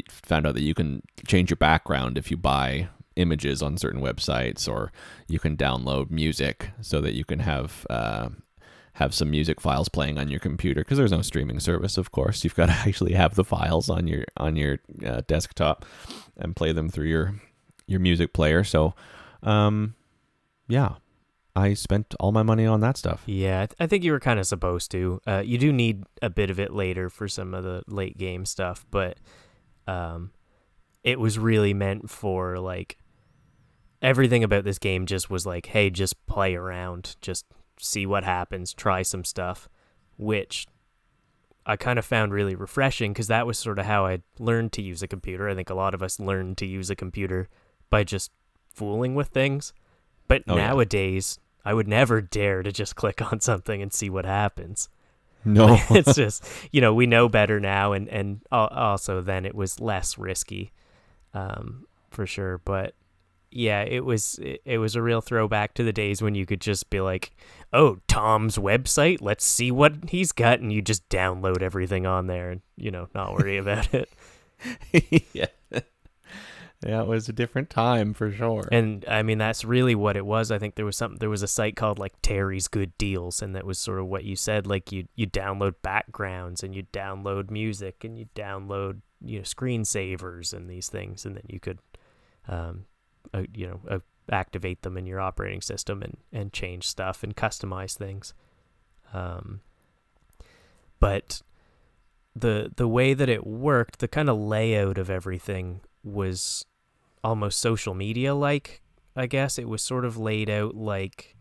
found 0.09 0.45
out 0.45 0.53
that 0.53 0.63
you 0.63 0.73
can 0.73 1.01
change 1.25 1.49
your 1.49 1.57
background 1.57 2.17
if 2.17 2.29
you 2.29 2.37
buy 2.37 2.89
images 3.15 3.63
on 3.63 3.77
certain 3.77 4.01
websites, 4.01 4.67
or 4.67 4.91
you 5.27 5.39
can 5.39 5.57
download 5.57 6.11
music 6.11 6.69
so 6.81 7.01
that 7.01 7.15
you 7.15 7.25
can 7.25 7.39
have 7.39 7.87
uh, 7.89 8.29
have 8.97 9.13
some 9.13 9.29
music 9.29 9.61
files 9.61 9.89
playing 9.89 10.17
on 10.17 10.27
your 10.27 10.39
computer 10.39 10.81
because 10.81 10.97
there's 10.97 11.11
no 11.11 11.21
streaming 11.21 11.59
service. 11.59 11.99
Of 11.99 12.11
course, 12.11 12.43
you've 12.43 12.55
got 12.55 12.65
to 12.65 12.71
actually 12.87 13.13
have 13.13 13.35
the 13.35 13.43
files 13.43 13.89
on 13.89 14.07
your 14.07 14.25
on 14.37 14.55
your 14.55 14.79
uh, 15.05 15.21
desktop 15.27 15.85
and 16.35 16.55
play 16.55 16.71
them 16.71 16.89
through 16.89 17.07
your 17.07 17.35
your 17.85 17.99
music 17.99 18.33
player. 18.33 18.63
So, 18.63 18.95
um, 19.43 19.93
yeah, 20.67 20.95
I 21.55 21.75
spent 21.75 22.15
all 22.19 22.31
my 22.31 22.41
money 22.41 22.65
on 22.65 22.79
that 22.81 22.97
stuff. 22.97 23.21
Yeah, 23.27 23.61
I, 23.61 23.65
th- 23.67 23.75
I 23.79 23.85
think 23.85 24.03
you 24.03 24.11
were 24.11 24.19
kind 24.19 24.39
of 24.39 24.47
supposed 24.47 24.89
to. 24.91 25.21
Uh, 25.27 25.43
you 25.45 25.59
do 25.59 25.71
need 25.71 26.03
a 26.23 26.29
bit 26.31 26.49
of 26.49 26.59
it 26.59 26.73
later 26.73 27.07
for 27.11 27.27
some 27.27 27.53
of 27.53 27.63
the 27.63 27.83
late 27.87 28.17
game 28.17 28.45
stuff, 28.45 28.83
but 28.89 29.19
um, 29.85 30.31
it 31.03 31.19
was 31.19 31.37
really 31.37 31.75
meant 31.75 32.09
for 32.09 32.57
like 32.57 32.97
everything 34.01 34.43
about 34.43 34.63
this 34.63 34.79
game 34.79 35.05
just 35.05 35.29
was 35.29 35.45
like, 35.45 35.67
hey, 35.67 35.91
just 35.91 36.25
play 36.25 36.55
around, 36.55 37.15
just 37.21 37.45
see 37.79 38.05
what 38.05 38.23
happens, 38.23 38.73
try 38.73 39.01
some 39.01 39.23
stuff, 39.23 39.67
which 40.17 40.67
I 41.65 41.75
kind 41.75 41.99
of 41.99 42.05
found 42.05 42.33
really 42.33 42.55
refreshing 42.55 43.13
because 43.13 43.27
that 43.27 43.45
was 43.45 43.59
sort 43.59 43.77
of 43.79 43.85
how 43.85 44.05
I 44.05 44.19
learned 44.39 44.71
to 44.73 44.81
use 44.81 45.03
a 45.03 45.07
computer. 45.07 45.49
I 45.49 45.55
think 45.55 45.69
a 45.69 45.73
lot 45.75 45.93
of 45.93 46.01
us 46.01 46.19
learn 46.19 46.55
to 46.55 46.65
use 46.65 46.89
a 46.89 46.95
computer 46.95 47.49
by 47.89 48.03
just 48.03 48.31
fooling 48.73 49.15
with 49.15 49.27
things. 49.29 49.73
But 50.27 50.43
Oh, 50.47 50.55
yeah. 50.55 50.67
nowadays, 50.67 51.39
I 51.65 51.73
would 51.73 51.87
never 51.87 52.21
dare 52.21 52.63
to 52.63 52.71
just 52.71 52.95
click 53.01 53.31
on 53.31 53.39
something 53.41 53.81
and 53.81 53.91
see 53.91 54.09
what 54.09 54.25
happens. 54.25 54.89
No, 55.45 55.77
it's 55.89 56.15
just, 56.15 56.43
you 56.71 56.79
know, 56.81 56.93
we 56.93 57.05
know 57.05 57.27
better 57.29 57.59
now. 57.59 57.91
And, 57.93 58.07
and 58.09 58.41
also 58.51 59.21
then 59.21 59.45
it 59.45 59.55
was 59.55 59.79
less 59.79 60.17
risky 60.17 60.71
um, 61.33 61.85
for 62.11 62.25
sure. 62.25 62.59
But 62.59 62.95
yeah, 63.51 63.81
it 63.83 64.03
was 64.03 64.39
it, 64.39 64.61
it 64.65 64.77
was 64.77 64.95
a 64.95 65.01
real 65.01 65.21
throwback 65.21 65.73
to 65.75 65.83
the 65.83 65.93
days 65.93 66.21
when 66.21 66.35
you 66.35 66.45
could 66.45 66.59
just 66.61 66.89
be 66.89 66.99
like, 66.99 67.31
"Oh, 67.73 67.99
Tom's 68.07 68.57
website, 68.57 69.17
let's 69.21 69.45
see 69.45 69.71
what 69.71 70.09
he's 70.09 70.31
got," 70.31 70.59
and 70.59 70.71
you 70.71 70.81
just 70.81 71.07
download 71.09 71.61
everything 71.61 72.05
on 72.05 72.27
there 72.27 72.51
and 72.51 72.61
you 72.75 72.91
know 72.91 73.07
not 73.13 73.33
worry 73.33 73.57
about 73.63 73.93
it. 73.93 74.09
yeah. 75.33 75.47
Yeah, 76.85 77.01
it 77.01 77.07
was 77.07 77.27
a 77.27 77.33
different 77.33 77.71
time 77.71 78.13
for 78.13 78.31
sure. 78.31 78.67
And 78.71 79.03
I 79.07 79.23
mean, 79.23 79.39
that's 79.39 79.65
really 79.65 79.95
what 79.95 80.15
it 80.15 80.25
was. 80.25 80.51
I 80.51 80.59
think 80.59 80.75
there 80.75 80.85
was 80.85 80.95
something. 80.95 81.17
There 81.17 81.29
was 81.29 81.41
a 81.41 81.47
site 81.47 81.75
called 81.75 81.97
like 81.97 82.13
Terry's 82.21 82.67
Good 82.67 82.95
Deals, 82.99 83.41
and 83.41 83.55
that 83.55 83.65
was 83.65 83.79
sort 83.79 83.99
of 83.99 84.05
what 84.05 84.25
you 84.25 84.35
said. 84.35 84.67
Like 84.67 84.91
you 84.91 85.07
you 85.15 85.25
download 85.25 85.75
backgrounds 85.81 86.61
and 86.61 86.75
you 86.75 86.83
download 86.93 87.49
music 87.49 88.03
and 88.03 88.17
you 88.17 88.27
download 88.35 89.01
you 89.25 89.39
know 89.39 89.43
screensavers 89.43 90.53
and 90.53 90.69
these 90.69 90.87
things, 90.87 91.25
and 91.25 91.35
then 91.35 91.45
you 91.47 91.59
could, 91.59 91.79
um, 92.47 92.85
uh, 93.33 93.43
you 93.55 93.67
know, 93.67 93.79
uh, 93.89 93.99
activate 94.31 94.81
them 94.81 94.97
in 94.97 95.05
your 95.05 95.19
operating 95.19 95.61
system 95.61 96.01
and 96.01 96.17
and 96.31 96.53
change 96.53 96.87
stuff 96.87 97.23
and 97.23 97.35
customize 97.35 97.97
things. 97.97 98.33
Um, 99.13 99.61
but 100.99 101.41
the 102.35 102.71
the 102.75 102.87
way 102.87 103.13
that 103.13 103.29
it 103.29 103.45
worked, 103.45 103.99
the 103.99 104.07
kind 104.07 104.29
of 104.29 104.37
layout 104.37 104.97
of 104.97 105.09
everything 105.09 105.81
was 106.03 106.65
almost 107.23 107.59
social 107.59 107.93
media 107.93 108.33
like. 108.35 108.81
I 109.15 109.25
guess 109.25 109.57
it 109.57 109.67
was 109.67 109.81
sort 109.81 110.05
of 110.05 110.17
laid 110.17 110.47
out 110.47 110.75
like 110.75 111.35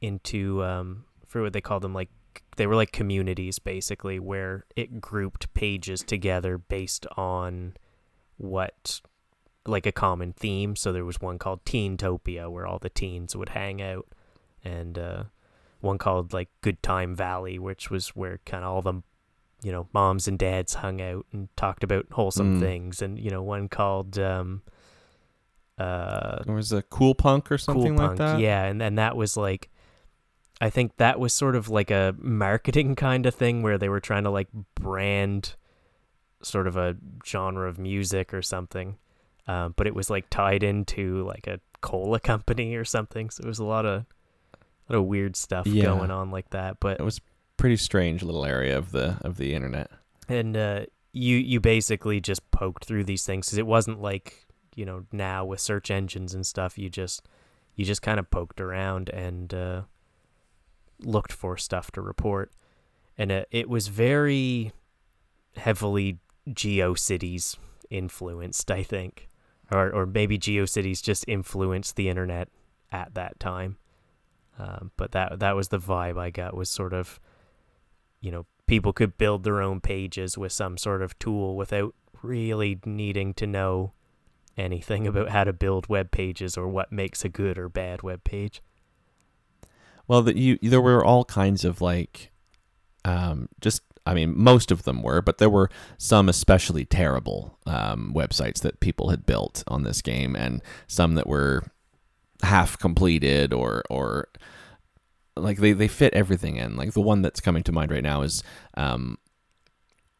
into 0.00 0.62
um, 0.62 1.04
for 1.26 1.42
what 1.42 1.52
they 1.52 1.60
call 1.60 1.80
them 1.80 1.92
like 1.92 2.10
they 2.56 2.66
were 2.66 2.76
like 2.76 2.92
communities 2.92 3.58
basically 3.58 4.18
where 4.18 4.64
it 4.76 5.00
grouped 5.00 5.52
pages 5.54 6.02
together 6.02 6.58
based 6.58 7.06
on 7.16 7.74
what 8.36 9.00
like 9.68 9.86
a 9.86 9.92
common 9.92 10.32
theme. 10.32 10.74
So 10.76 10.92
there 10.92 11.04
was 11.04 11.20
one 11.20 11.38
called 11.38 11.64
Teentopia 11.64 12.50
where 12.50 12.66
all 12.66 12.78
the 12.78 12.88
teens 12.90 13.36
would 13.36 13.50
hang 13.50 13.80
out, 13.82 14.06
and 14.64 14.98
uh, 14.98 15.22
one 15.80 15.98
called 15.98 16.32
like 16.32 16.48
Good 16.62 16.82
Time 16.82 17.14
Valley, 17.14 17.58
which 17.58 17.90
was 17.90 18.08
where 18.10 18.40
kind 18.46 18.64
of 18.64 18.70
all 18.70 18.82
the 18.82 19.02
you 19.62 19.72
know 19.72 19.88
moms 19.92 20.28
and 20.28 20.38
dads 20.38 20.74
hung 20.74 21.00
out 21.00 21.26
and 21.32 21.48
talked 21.56 21.82
about 21.84 22.06
wholesome 22.12 22.56
Mm. 22.56 22.60
things, 22.60 23.02
and 23.02 23.18
you 23.18 23.30
know 23.30 23.42
one 23.42 23.68
called 23.68 24.18
um, 24.18 24.62
uh, 25.78 26.42
There 26.44 26.54
was 26.54 26.72
a 26.72 26.82
cool 26.82 27.14
punk 27.14 27.50
or 27.52 27.58
something 27.58 27.96
cool 27.96 28.08
like 28.08 28.16
that. 28.18 28.40
yeah, 28.40 28.64
and 28.64 28.82
and 28.82 28.98
that 28.98 29.16
was 29.16 29.36
like. 29.36 29.70
I 30.60 30.70
think 30.70 30.96
that 30.96 31.20
was 31.20 31.32
sort 31.32 31.54
of 31.54 31.68
like 31.68 31.88
a 31.92 32.16
marketing 32.18 32.96
kind 33.06 33.26
of 33.26 33.34
thing 33.36 33.62
where 33.62 33.78
they 33.78 33.88
were 33.88 34.00
trying 34.00 34.24
to 34.24 34.30
like 34.30 34.48
brand 34.74 35.54
sort 36.42 36.66
of 36.66 36.76
a 36.76 36.96
genre 37.24 37.68
of 37.68 37.78
music 37.78 38.34
or 38.34 38.42
something. 38.42 38.96
Um, 39.48 39.72
but 39.76 39.86
it 39.88 39.94
was 39.94 40.08
like 40.10 40.28
tied 40.30 40.62
into 40.62 41.24
like 41.26 41.46
a 41.48 41.58
cola 41.80 42.20
company 42.32 42.74
or 42.76 42.84
something. 42.84 43.30
So 43.30 43.42
it 43.42 43.46
was 43.48 43.58
a 43.58 43.64
lot 43.64 43.84
of 43.86 44.04
a 44.88 44.92
lot 44.92 44.98
of 45.00 45.04
weird 45.06 45.34
stuff 45.36 45.66
Yeah. 45.66 45.84
going 45.84 46.10
on 46.10 46.30
like 46.30 46.50
that. 46.50 46.78
But 46.80 47.00
It 47.00 47.04
was 47.04 47.20
pretty 47.56 47.76
strange 47.78 48.22
little 48.22 48.44
area 48.44 48.76
of 48.78 48.92
the 48.92 49.16
of 49.22 49.36
the 49.38 49.54
internet. 49.54 49.90
and 50.28 50.56
uh, 50.56 50.84
you 51.12 51.36
you 51.36 51.58
basically 51.60 52.20
just 52.20 52.48
poked 52.50 52.84
through 52.84 53.04
these 53.04 53.24
things 53.24 53.46
because 53.46 53.58
it 53.58 53.66
wasn't 53.66 54.00
like 54.00 54.46
you 54.76 54.84
know 54.84 55.06
now 55.12 55.44
with 55.44 55.58
search 55.60 55.90
engines 55.90 56.34
and 56.34 56.46
stuff. 56.46 56.76
You 56.78 56.88
just 56.90 57.26
you 57.74 57.84
just 57.86 58.02
kind 58.02 58.20
of 58.20 58.30
poked 58.30 58.60
around 58.60 59.08
and 59.08 59.54
uh, 59.54 59.82
looked 61.00 61.32
for 61.32 61.56
stuff 61.56 61.90
to 61.92 62.00
report, 62.02 62.52
and 63.16 63.30
it, 63.32 63.48
it 63.50 63.68
was 63.68 63.88
very 63.88 64.72
heavily 65.56 66.18
GeoCities 66.48 67.56
influenced, 67.90 68.70
I 68.70 68.82
think, 68.82 69.27
or 69.70 69.90
or 69.90 70.06
maybe 70.06 70.38
GeoCities 70.38 71.02
just 71.02 71.24
influenced 71.28 71.96
the 71.96 72.08
internet 72.08 72.48
at 72.90 73.14
that 73.14 73.38
time. 73.40 73.76
Um, 74.58 74.90
but 74.96 75.12
that 75.12 75.38
that 75.38 75.56
was 75.56 75.68
the 75.68 75.78
vibe 75.78 76.18
I 76.18 76.30
got 76.30 76.56
was 76.56 76.68
sort 76.68 76.92
of, 76.92 77.20
you 78.20 78.30
know, 78.30 78.46
people 78.66 78.92
could 78.92 79.18
build 79.18 79.44
their 79.44 79.62
own 79.62 79.80
pages 79.80 80.36
with 80.36 80.52
some 80.52 80.76
sort 80.76 81.02
of 81.02 81.18
tool 81.18 81.56
without 81.56 81.94
really 82.22 82.78
needing 82.84 83.34
to 83.34 83.46
know 83.46 83.92
anything 84.56 85.06
about 85.08 85.30
how 85.30 85.44
to 85.44 85.52
build 85.52 85.88
web 85.88 86.10
pages 86.10 86.56
or 86.56 86.68
what 86.68 86.92
makes 86.92 87.24
a 87.24 87.28
good 87.28 87.58
or 87.58 87.68
bad 87.68 88.02
web 88.02 88.24
page. 88.24 88.62
Well, 90.06 90.22
that 90.22 90.36
you 90.36 90.58
there 90.62 90.80
were 90.80 91.04
all 91.04 91.24
kinds 91.24 91.64
of 91.64 91.80
like, 91.80 92.30
um, 93.04 93.48
just 93.60 93.82
I 94.08 94.14
mean, 94.14 94.32
most 94.36 94.70
of 94.70 94.82
them 94.84 95.02
were, 95.02 95.20
but 95.22 95.38
there 95.38 95.50
were 95.50 95.70
some 95.98 96.28
especially 96.28 96.84
terrible 96.84 97.58
um, 97.66 98.12
websites 98.14 98.60
that 98.62 98.80
people 98.80 99.10
had 99.10 99.26
built 99.26 99.62
on 99.68 99.82
this 99.84 100.02
game, 100.02 100.34
and 100.34 100.62
some 100.86 101.14
that 101.14 101.26
were 101.26 101.64
half 102.42 102.78
completed 102.78 103.52
or 103.52 103.82
or 103.90 104.28
like 105.36 105.58
they 105.58 105.72
they 105.72 105.88
fit 105.88 106.14
everything 106.14 106.56
in. 106.56 106.76
Like 106.76 106.92
the 106.92 107.00
one 107.00 107.22
that's 107.22 107.40
coming 107.40 107.62
to 107.64 107.72
mind 107.72 107.90
right 107.92 108.02
now 108.02 108.22
is 108.22 108.42
um, 108.76 109.18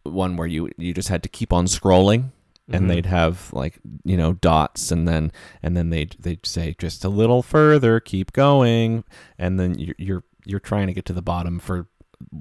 one 0.05 0.37
where 0.37 0.47
you 0.47 0.71
you 0.77 0.95
just 0.95 1.09
had 1.09 1.23
to 1.23 1.29
keep 1.29 1.53
on 1.53 1.67
scrolling 1.67 2.31
and 2.71 2.85
Mhm. 2.85 2.89
they'd 2.89 3.07
have 3.07 3.51
like 3.53 3.79
you 4.05 4.17
know 4.17 4.35
dots 4.35 4.91
and 4.93 5.09
then 5.09 5.33
and 5.63 5.77
then 5.77 5.91
they'd 5.91 6.17
they'd 6.21 6.45
say 6.47 6.75
just 6.79 7.05
a 7.05 7.09
little 7.09 7.43
further 7.43 7.99
keep 8.01 8.33
going 8.33 9.05
and 9.39 9.59
then 9.59 9.79
you're 9.79 9.95
you're, 9.99 10.25
you're 10.45 10.61
trying 10.61 10.87
to 10.87 10.93
get 10.93 11.05
to 11.07 11.13
the 11.15 11.23
bottom 11.23 11.59
for 11.59 11.89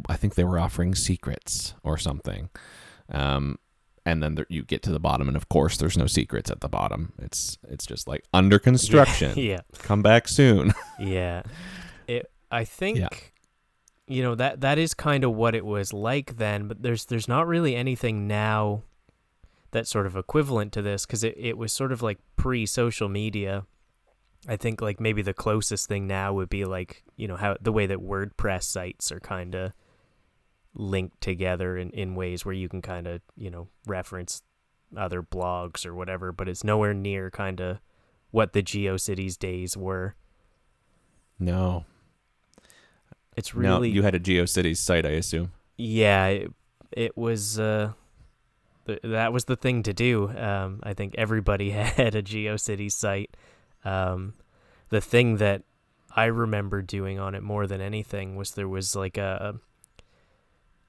i 0.10 0.16
think 0.16 0.36
they 0.36 0.44
were 0.44 0.60
offering 0.60 0.96
secrets 0.96 1.74
or 1.84 1.98
something 1.98 2.50
um 3.12 3.58
and 4.06 4.24
then 4.24 4.36
there, 4.36 4.46
you 4.48 4.64
get 4.64 4.82
to 4.84 4.92
the 4.92 5.00
bottom 5.00 5.28
and 5.28 5.36
of 5.36 5.50
course 5.50 5.78
there's 5.78 5.98
no 5.98 6.08
secrets 6.08 6.50
at 6.50 6.62
the 6.62 6.70
bottom 6.70 7.14
it's 7.20 7.58
it's 7.68 7.86
just 7.86 8.08
like 8.08 8.24
under 8.34 8.58
construction 8.70 9.38
yeah. 9.38 9.62
come 9.80 10.02
back 10.02 10.28
soon 10.28 10.74
Yeah. 11.00 11.44
It 12.08 12.32
I 12.52 12.64
think 12.64 13.34
you 14.08 14.24
know 14.24 14.36
that 14.36 14.62
that 14.62 14.78
is 14.78 14.94
kind 14.94 15.24
of 15.24 15.34
what 15.34 15.56
it 15.56 15.66
was 15.66 15.94
like 15.94 16.38
then, 16.38 16.68
but 16.68 16.82
there's 16.82 17.06
there's 17.06 17.28
not 17.28 17.48
really 17.48 17.76
anything 17.76 18.28
now 18.28 18.84
that's 19.72 19.90
sort 19.90 20.06
of 20.06 20.16
equivalent 20.16 20.72
to 20.74 20.82
this 20.82 21.06
cuz 21.06 21.24
it 21.24 21.36
it 21.38 21.58
was 21.58 21.74
sort 21.74 21.92
of 21.92 22.02
like 22.02 22.20
pre-social 22.36 23.10
media. 23.10 23.66
I 24.48 24.56
think 24.56 24.82
like 24.82 25.00
maybe 25.00 25.22
the 25.22 25.34
closest 25.34 25.88
thing 25.88 26.08
now 26.08 26.34
would 26.34 26.50
be 26.50 26.64
like, 26.64 27.04
you 27.18 27.28
know, 27.28 27.36
how 27.36 27.58
the 27.60 27.72
way 27.74 27.86
that 27.88 27.98
WordPress 28.00 28.64
sites 28.64 29.12
are 29.12 29.20
kind 29.20 29.54
of 29.56 29.74
linked 30.74 31.20
together 31.22 31.78
in 31.78 31.90
in 31.92 32.16
ways 32.16 32.46
where 32.46 32.54
you 32.56 32.70
can 32.70 32.82
kind 32.82 33.08
of, 33.08 33.22
you 33.36 33.52
know, 33.52 33.68
reference 33.86 34.42
other 34.96 35.22
blogs 35.22 35.86
or 35.86 35.94
whatever, 35.94 36.32
but 36.32 36.48
it's 36.48 36.64
nowhere 36.64 36.94
near 36.94 37.30
kind 37.30 37.60
of 37.60 37.80
what 38.32 38.54
the 38.54 38.64
GeoCities 38.64 39.38
days 39.38 39.76
were. 39.76 40.16
no. 41.40 41.86
It's 43.36 43.54
really 43.54 43.90
no 43.90 43.96
you 43.96 44.02
had 44.02 44.16
a 44.16 44.20
geocities 44.20 44.78
site 44.78 45.06
i 45.06 45.10
assume. 45.10 45.52
Yeah 45.78 46.26
it, 46.28 46.52
it 46.92 47.16
was 47.16 47.60
uh 47.60 47.92
th- 48.88 49.02
that 49.04 49.32
was 49.32 49.46
the 49.46 49.56
thing 49.56 49.84
to 49.84 49.94
do. 49.94 50.30
Um 50.30 50.80
i 50.82 50.94
think 50.96 51.14
everybody 51.18 51.70
had 52.00 52.16
a 52.16 52.24
geocities 52.24 52.94
site 52.94 53.38
um 53.86 54.34
the 54.90 55.02
thing 55.02 55.38
that 55.38 55.64
i 56.16 56.26
remember 56.26 56.82
doing 56.82 57.20
on 57.20 57.36
it 57.36 57.44
more 57.44 57.68
than 57.68 57.82
anything 57.82 58.36
was 58.36 58.52
there 58.52 58.68
was 58.68 58.96
like 58.96 59.18
a 59.18 59.56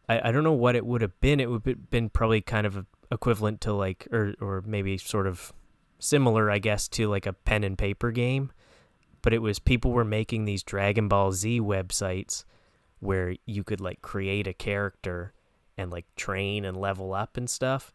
i, 0.08 0.28
I 0.28 0.32
don't 0.32 0.44
know 0.44 0.52
what 0.52 0.76
it 0.76 0.86
would 0.86 1.02
have 1.02 1.18
been 1.20 1.40
it 1.40 1.50
would 1.50 1.66
have 1.66 1.90
been 1.90 2.08
probably 2.10 2.40
kind 2.40 2.66
of 2.66 2.86
equivalent 3.10 3.60
to 3.62 3.72
like 3.72 4.06
or 4.12 4.34
or 4.40 4.62
maybe 4.66 4.98
sort 4.98 5.26
of 5.26 5.52
similar 5.98 6.50
i 6.50 6.58
guess 6.58 6.88
to 6.88 7.08
like 7.08 7.26
a 7.26 7.32
pen 7.32 7.64
and 7.64 7.76
paper 7.76 8.10
game 8.10 8.52
but 9.22 9.32
it 9.32 9.42
was 9.42 9.58
people 9.58 9.90
were 9.90 10.04
making 10.04 10.44
these 10.44 10.62
dragon 10.62 11.08
ball 11.08 11.32
z 11.32 11.60
websites 11.60 12.44
where 13.00 13.36
you 13.46 13.62
could 13.62 13.80
like 13.80 14.02
create 14.02 14.46
a 14.46 14.52
character 14.52 15.32
and 15.76 15.90
like 15.90 16.06
train 16.16 16.64
and 16.64 16.76
level 16.76 17.14
up 17.14 17.36
and 17.36 17.48
stuff. 17.48 17.94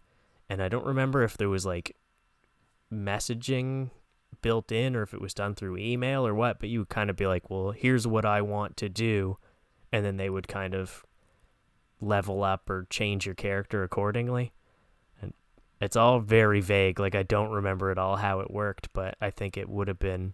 And 0.50 0.62
I 0.62 0.70
don't 0.70 0.86
remember 0.86 1.24
if 1.24 1.38
there 1.38 1.50
was 1.50 1.66
like 1.66 1.96
messaging 2.92 3.92
built 4.44 4.72
in 4.72 4.96
or 4.96 5.02
if 5.02 5.16
it 5.16 5.22
was 5.22 5.34
done 5.34 5.56
through 5.56 5.78
email 5.78 6.28
or 6.28 6.36
what, 6.36 6.60
but 6.60 6.70
you 6.70 6.80
would 6.80 6.90
kind 6.90 7.10
of 7.10 7.16
be 7.16 7.26
like, 7.26 7.50
well, 7.50 7.72
here's 7.72 8.06
what 8.06 8.26
I 8.26 8.44
want 8.44 8.78
to 8.78 8.90
do. 8.90 9.38
And 9.92 10.06
then 10.06 10.18
they 10.18 10.30
would 10.30 10.48
kind 10.48 10.76
of 10.76 11.04
level 12.00 12.44
up 12.44 12.70
or 12.70 12.86
change 12.92 13.26
your 13.26 13.34
character 13.34 13.82
accordingly. 13.82 14.54
And 15.22 15.34
it's 15.82 15.96
all 15.96 16.20
very 16.20 16.62
vague. 16.62 17.00
Like, 17.00 17.16
I 17.16 17.24
don't 17.24 17.52
remember 17.52 17.90
at 17.90 17.98
all 17.98 18.18
how 18.18 18.42
it 18.42 18.52
worked, 18.52 18.90
but 18.94 19.16
I 19.20 19.32
think 19.32 19.58
it 19.58 19.70
would 19.70 19.88
have 19.88 20.00
been, 20.00 20.34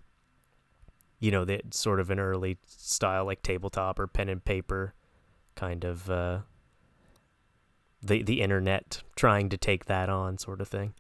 you 1.19 1.31
know, 1.31 1.45
the, 1.45 1.61
sort 1.71 2.01
of 2.01 2.09
an 2.09 2.19
early 2.19 2.57
style, 2.65 3.25
like 3.25 3.43
tabletop 3.43 3.99
or 3.99 4.07
pen 4.07 4.27
and 4.27 4.43
paper 4.43 4.93
kind 5.55 5.85
of, 5.85 6.09
uh, 6.09 6.39
the, 8.01 8.23
the 8.23 8.41
internet 8.41 9.03
trying 9.15 9.49
to 9.49 9.57
take 9.57 9.85
that 9.85 10.09
on 10.09 10.37
sort 10.37 10.61
of 10.61 10.67
thing. 10.67 10.93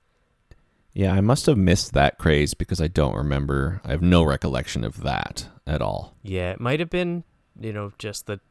Yeah, 0.99 1.13
I 1.13 1.21
must 1.21 1.45
have 1.45 1.57
missed 1.57 1.93
that 1.93 2.17
craze 2.17 2.53
because 2.53 2.81
I 2.81 2.89
don't 2.89 3.15
remember. 3.15 3.79
I 3.85 3.91
have 3.91 4.01
no 4.01 4.21
recollection 4.21 4.83
of 4.83 5.01
that 5.03 5.47
at 5.65 5.81
all. 5.81 6.17
Yeah, 6.23 6.51
it 6.51 6.59
might 6.59 6.81
have 6.81 6.89
been, 6.89 7.23
you 7.57 7.71
know, 7.71 7.93
just 7.97 8.25
the 8.25 8.41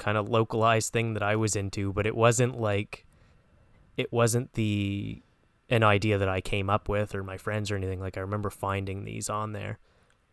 kind 0.00 0.18
of 0.18 0.28
localized 0.28 0.92
thing 0.92 1.14
that 1.14 1.22
I 1.22 1.36
was 1.36 1.54
into, 1.54 1.92
but 1.92 2.08
it 2.08 2.16
wasn't 2.16 2.60
like 2.60 3.06
it 3.96 4.12
wasn't 4.12 4.54
the 4.54 5.22
an 5.70 5.84
idea 5.84 6.18
that 6.18 6.28
I 6.28 6.40
came 6.40 6.68
up 6.68 6.88
with 6.88 7.14
or 7.14 7.22
my 7.22 7.36
friends 7.36 7.70
or 7.70 7.76
anything. 7.76 8.00
Like 8.00 8.18
I 8.18 8.22
remember 8.22 8.50
finding 8.50 9.04
these 9.04 9.30
on 9.30 9.52
there. 9.52 9.78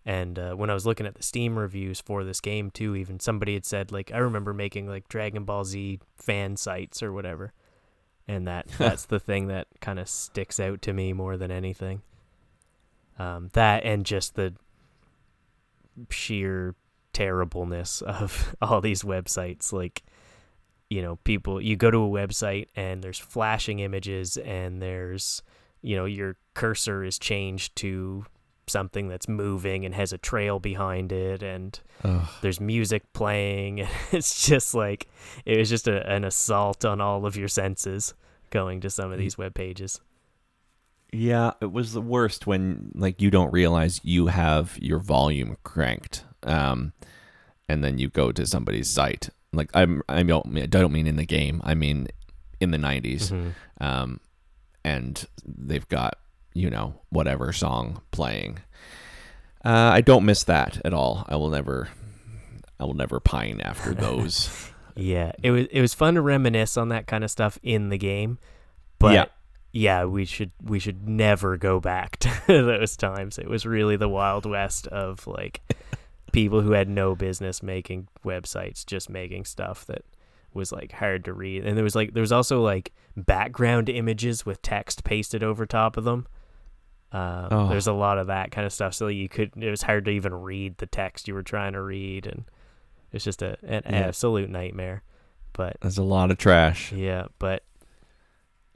And 0.04 0.40
uh, 0.40 0.56
when 0.56 0.72
I 0.72 0.74
was 0.74 0.88
looking 0.88 1.06
at 1.06 1.14
the 1.14 1.22
Steam 1.22 1.56
reviews 1.56 2.02
for 2.02 2.24
this 2.24 2.42
game 2.42 2.72
too, 2.72 2.96
even 2.96 3.20
somebody 3.20 3.54
had 3.54 3.68
said 3.68 3.92
like 3.92 4.12
I 4.12 4.18
remember 4.18 4.56
making 4.56 4.88
like 4.88 5.08
Dragon 5.08 5.44
Ball 5.44 5.66
Z 5.66 6.00
fan 6.16 6.58
sites 6.58 7.04
or 7.04 7.14
whatever 7.14 7.54
and 8.32 8.48
that 8.48 8.68
that's 8.78 9.06
the 9.06 9.20
thing 9.20 9.48
that 9.48 9.68
kind 9.80 10.00
of 10.00 10.08
sticks 10.08 10.60
out 10.60 10.82
to 10.84 10.94
me 10.94 11.14
more 11.14 11.38
than 11.38 11.52
anything. 11.52 12.02
Um, 13.20 13.50
that 13.54 13.84
and 13.84 14.06
just 14.06 14.36
the 14.36 14.54
sheer 16.10 16.76
terribleness 17.14 18.02
of 18.02 18.56
all 18.62 18.82
these 18.82 19.04
websites. 19.04 19.74
Like, 19.74 20.04
you 20.90 21.02
know, 21.02 21.18
people 21.18 21.62
you 21.62 21.76
go 21.76 21.92
to 21.92 21.98
a 21.98 22.10
website 22.10 22.68
and 22.76 23.04
there's 23.04 23.20
flashing 23.20 23.80
images 23.80 24.38
and 24.38 24.82
there's 24.82 25.44
you 25.82 25.96
know 25.96 26.06
your 26.06 26.38
cursor 26.54 27.04
is 27.04 27.20
changed 27.20 27.76
to 27.78 28.26
something 28.72 29.08
that's 29.08 29.28
moving 29.28 29.86
and 29.86 29.94
has 29.94 30.14
a 30.14 30.18
trail 30.18 30.60
behind 30.60 31.12
it 31.12 31.44
and 31.44 31.80
Ugh. 32.04 32.28
there's 32.42 32.60
music 32.60 33.12
playing 33.14 33.88
it's 34.12 34.48
just 34.48 34.74
like 34.74 35.08
it 35.46 35.58
was 35.58 35.70
just 35.70 35.88
a, 35.88 36.10
an 36.10 36.24
assault 36.24 36.86
on 36.86 37.02
all 37.02 37.26
of 37.26 37.36
your 37.36 37.48
senses 37.48 38.14
going 38.50 38.82
to 38.82 38.90
some 38.90 39.12
of 39.12 39.18
these 39.18 39.38
web 39.38 39.54
pages 39.54 40.00
yeah 41.12 41.52
it 41.62 41.72
was 41.72 41.94
the 41.94 42.02
worst 42.02 42.48
when 42.48 42.92
like 42.96 43.22
you 43.22 43.30
don't 43.30 43.52
realize 43.52 44.00
you 44.04 44.28
have 44.28 44.78
your 44.82 45.00
volume 45.00 45.58
cranked 45.64 46.24
um 46.44 46.94
and 47.68 47.84
then 47.84 47.98
you 47.98 48.10
go 48.10 48.32
to 48.32 48.46
somebody's 48.46 48.90
site 48.90 49.30
like 49.54 49.70
i'm 49.74 50.02
i 50.08 50.24
don't 50.24 50.58
i 50.58 50.66
don't 50.66 50.92
mean 50.94 51.08
in 51.08 51.18
the 51.18 51.26
game 51.26 51.62
i 51.64 51.74
mean 51.74 52.08
in 52.60 52.72
the 52.72 52.78
90s 52.78 53.32
mm-hmm. 53.32 53.50
um 53.84 54.20
and 54.84 55.26
they've 55.46 55.88
got 55.90 56.18
you 56.54 56.70
know, 56.70 56.96
whatever 57.10 57.54
song 57.54 58.02
playing. 58.12 58.60
Uh, 59.64 59.92
I 59.94 60.02
don't 60.02 60.26
miss 60.26 60.44
that 60.46 60.82
at 60.84 60.94
all. 60.94 61.26
I 61.30 61.36
will 61.36 61.50
never, 61.50 61.90
I 62.80 62.86
will 62.86 62.94
never 62.94 63.20
pine 63.20 63.62
after 63.62 63.94
those. 63.94 64.72
yeah, 64.96 65.32
it 65.44 65.52
was 65.52 65.68
it 65.72 65.82
was 65.82 65.94
fun 65.94 66.16
to 66.16 66.22
reminisce 66.22 66.78
on 66.78 66.90
that 66.90 67.08
kind 67.08 67.24
of 67.24 67.32
stuff 67.32 67.60
in 67.64 67.90
the 67.90 67.98
game, 67.98 68.40
but 69.00 69.14
yeah, 69.14 69.26
yeah 69.72 70.06
we 70.06 70.26
should 70.26 70.52
we 70.62 70.80
should 70.80 71.08
never 71.08 71.58
go 71.58 71.80
back 71.80 72.18
to 72.20 72.38
those 72.48 72.98
times. 72.98 73.38
It 73.38 73.50
was 73.50 73.66
really 73.66 73.98
the 73.98 74.10
wild 74.10 74.46
west 74.46 74.88
of 74.88 75.28
like 75.28 75.62
people 76.34 76.62
who 76.62 76.72
had 76.72 76.90
no 76.90 77.16
business 77.16 77.62
making 77.62 78.08
websites, 78.26 78.86
just 78.86 79.10
making 79.10 79.46
stuff 79.46 79.86
that 79.86 80.04
was 80.54 80.72
like 80.72 80.92
hard 80.94 81.26
to 81.26 81.34
read. 81.34 81.66
And 81.66 81.78
there 81.78 81.84
was 81.84 81.96
like 81.96 82.14
there 82.14 82.22
was 82.22 82.32
also 82.32 82.62
like 82.62 82.94
background 83.16 83.90
images 83.90 84.46
with 84.46 84.62
text 84.62 85.04
pasted 85.04 85.44
over 85.44 85.66
top 85.66 85.98
of 85.98 86.04
them. 86.04 86.28
Uh, 87.12 87.48
oh. 87.52 87.68
There's 87.68 87.88
a 87.88 87.94
lot 87.94 88.18
of 88.18 88.28
that 88.28 88.52
kind 88.52 88.66
of 88.66 88.72
stuff, 88.72 88.94
so 88.94 89.08
you 89.08 89.28
could. 89.28 89.52
It 89.58 89.70
was 89.70 89.82
hard 89.82 90.06
to 90.06 90.12
even 90.12 90.34
read 90.34 90.78
the 90.78 90.86
text 90.86 91.28
you 91.28 91.34
were 91.34 91.44
trying 91.44 91.74
to 91.74 91.82
read, 91.82 92.26
and 92.26 92.46
it's 93.12 93.26
just 93.26 93.42
a 93.42 93.58
an 93.64 93.84
yeah. 93.86 94.08
absolute 94.08 94.50
nightmare. 94.50 95.04
But 95.54 95.78
there's 95.82 95.98
a 95.98 96.04
lot 96.04 96.32
of 96.32 96.38
trash. 96.38 96.94
Yeah, 96.94 97.26
but 97.38 97.64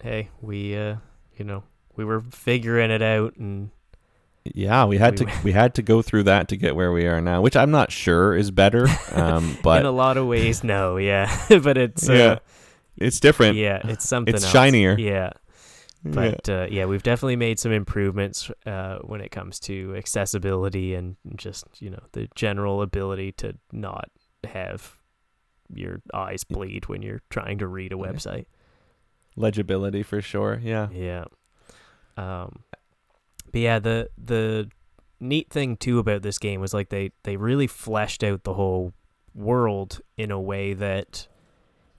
hey, 0.01 0.29
we 0.41 0.77
uh, 0.77 0.97
you 1.37 1.45
know, 1.45 1.63
we 1.95 2.03
were 2.03 2.21
figuring 2.21 2.91
it 2.91 3.01
out, 3.01 3.37
and 3.37 3.69
yeah, 4.43 4.85
we 4.85 4.97
had 4.97 5.19
we, 5.19 5.25
to 5.25 5.31
we 5.43 5.51
had 5.51 5.73
to 5.75 5.81
go 5.81 6.01
through 6.01 6.23
that 6.23 6.49
to 6.49 6.57
get 6.57 6.75
where 6.75 6.91
we 6.91 7.07
are 7.07 7.21
now, 7.21 7.41
which 7.41 7.55
I'm 7.55 7.71
not 7.71 7.91
sure 7.91 8.35
is 8.35 8.51
better. 8.51 8.87
Um, 9.11 9.57
but 9.63 9.79
in 9.79 9.85
a 9.85 9.91
lot 9.91 10.17
of 10.17 10.27
ways, 10.27 10.63
no, 10.63 10.97
yeah, 10.97 11.35
but 11.49 11.77
it's 11.77 12.07
yeah, 12.07 12.15
uh, 12.15 12.39
it's 12.97 13.19
different. 13.19 13.57
Yeah, 13.57 13.81
it's 13.85 14.07
something. 14.07 14.33
It's 14.33 14.43
else. 14.43 14.53
shinier. 14.53 14.97
Yeah, 14.99 15.31
but 16.05 16.47
yeah. 16.47 16.61
Uh, 16.61 16.67
yeah, 16.69 16.85
we've 16.85 17.03
definitely 17.03 17.35
made 17.35 17.59
some 17.59 17.71
improvements 17.71 18.51
uh, 18.65 18.99
when 18.99 19.21
it 19.21 19.31
comes 19.31 19.59
to 19.61 19.95
accessibility 19.97 20.93
and 20.93 21.15
just 21.35 21.65
you 21.79 21.89
know 21.89 22.03
the 22.11 22.27
general 22.35 22.81
ability 22.81 23.31
to 23.33 23.55
not 23.71 24.09
have 24.43 24.97
your 25.73 26.01
eyes 26.13 26.43
bleed 26.43 26.87
when 26.87 27.01
you're 27.01 27.21
trying 27.31 27.57
to 27.57 27.67
read 27.67 27.91
a 27.91 27.95
website. 27.95 28.45
Legibility 29.35 30.03
for 30.03 30.21
sure. 30.21 30.61
Yeah. 30.63 30.89
Yeah. 30.91 31.25
Um, 32.17 32.63
but 33.51 33.61
yeah, 33.61 33.79
the 33.79 34.09
the 34.17 34.69
neat 35.19 35.49
thing 35.49 35.75
too 35.75 35.97
about 35.97 36.21
this 36.21 36.37
game 36.37 36.61
was 36.61 36.73
like 36.73 36.89
they 36.89 37.11
they 37.23 37.35
really 37.35 37.67
fleshed 37.67 38.23
out 38.23 38.43
the 38.43 38.53
whole 38.53 38.93
world 39.33 40.01
in 40.17 40.31
a 40.31 40.39
way 40.39 40.73
that 40.73 41.27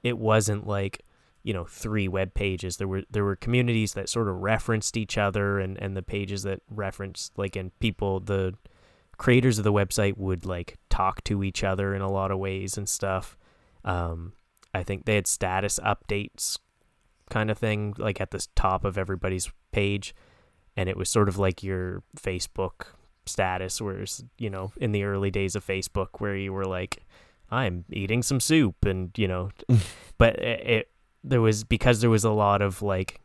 it 0.03 0.17
wasn't 0.17 0.67
like 0.67 1.03
you 1.47 1.53
know 1.53 1.65
three 1.65 2.09
web 2.09 2.35
pages. 2.35 2.77
There 2.77 2.89
were 2.89 3.05
there 3.09 3.23
were 3.23 3.37
communities 3.37 3.95
that 3.95 4.09
sort 4.09 4.29
of 4.29 4.35
referenced 4.35 4.97
each 4.97 5.17
other 5.17 5.61
and 5.61 5.81
and 5.81 5.97
the 5.97 6.03
pages 6.03 6.43
that 6.43 6.61
referenced 6.69 7.39
like 7.39 7.55
and 7.55 7.71
people 7.79 8.19
the 8.19 8.55
creators 9.17 9.57
of 9.57 9.65
the 9.65 9.73
website 9.73 10.19
would 10.19 10.45
like 10.45 10.77
talk 10.91 11.23
to 11.25 11.45
each 11.45 11.63
other 11.63 11.95
in 11.95 12.03
a 12.03 12.11
lot 12.11 12.33
of 12.33 12.39
ways 12.39 12.77
and 12.77 12.89
stuff. 12.89 13.39
Um 13.85 14.33
i 14.75 14.83
think 14.83 15.05
they 15.05 15.15
had 15.15 15.29
status 15.29 15.79
updates 15.85 16.59
kind 17.31 17.49
of 17.49 17.57
thing 17.57 17.95
like 17.97 18.21
at 18.21 18.33
the 18.33 18.45
top 18.57 18.85
of 18.85 18.99
everybody's 18.99 19.49
page. 19.71 20.15
And 20.77 20.89
it 20.89 20.97
was 20.97 21.09
sort 21.09 21.29
of 21.29 21.39
like 21.39 21.63
your 21.63 22.03
facebook 22.19 22.89
status 23.25 23.81
whereas 23.81 24.25
you 24.37 24.51
know 24.51 24.73
in 24.79 24.91
the 24.93 25.05
early 25.05 25.31
days 25.31 25.55
of 25.57 25.67
facebook 25.67 26.09
where 26.19 26.37
you 26.37 26.53
were 26.53 26.65
like 26.65 27.05
i'm 27.51 27.85
eating 27.91 28.23
some 28.23 28.39
soup 28.39 28.85
and 28.85 29.11
you 29.17 29.27
know 29.27 29.51
but 30.19 30.37
it, 30.39 30.89
there 31.27 31.41
was 31.41 31.65
because 31.65 32.01
there 32.01 32.11
was 32.11 32.25
a 32.25 32.31
lot 32.31 32.63
of 32.63 32.81
like 32.81 33.21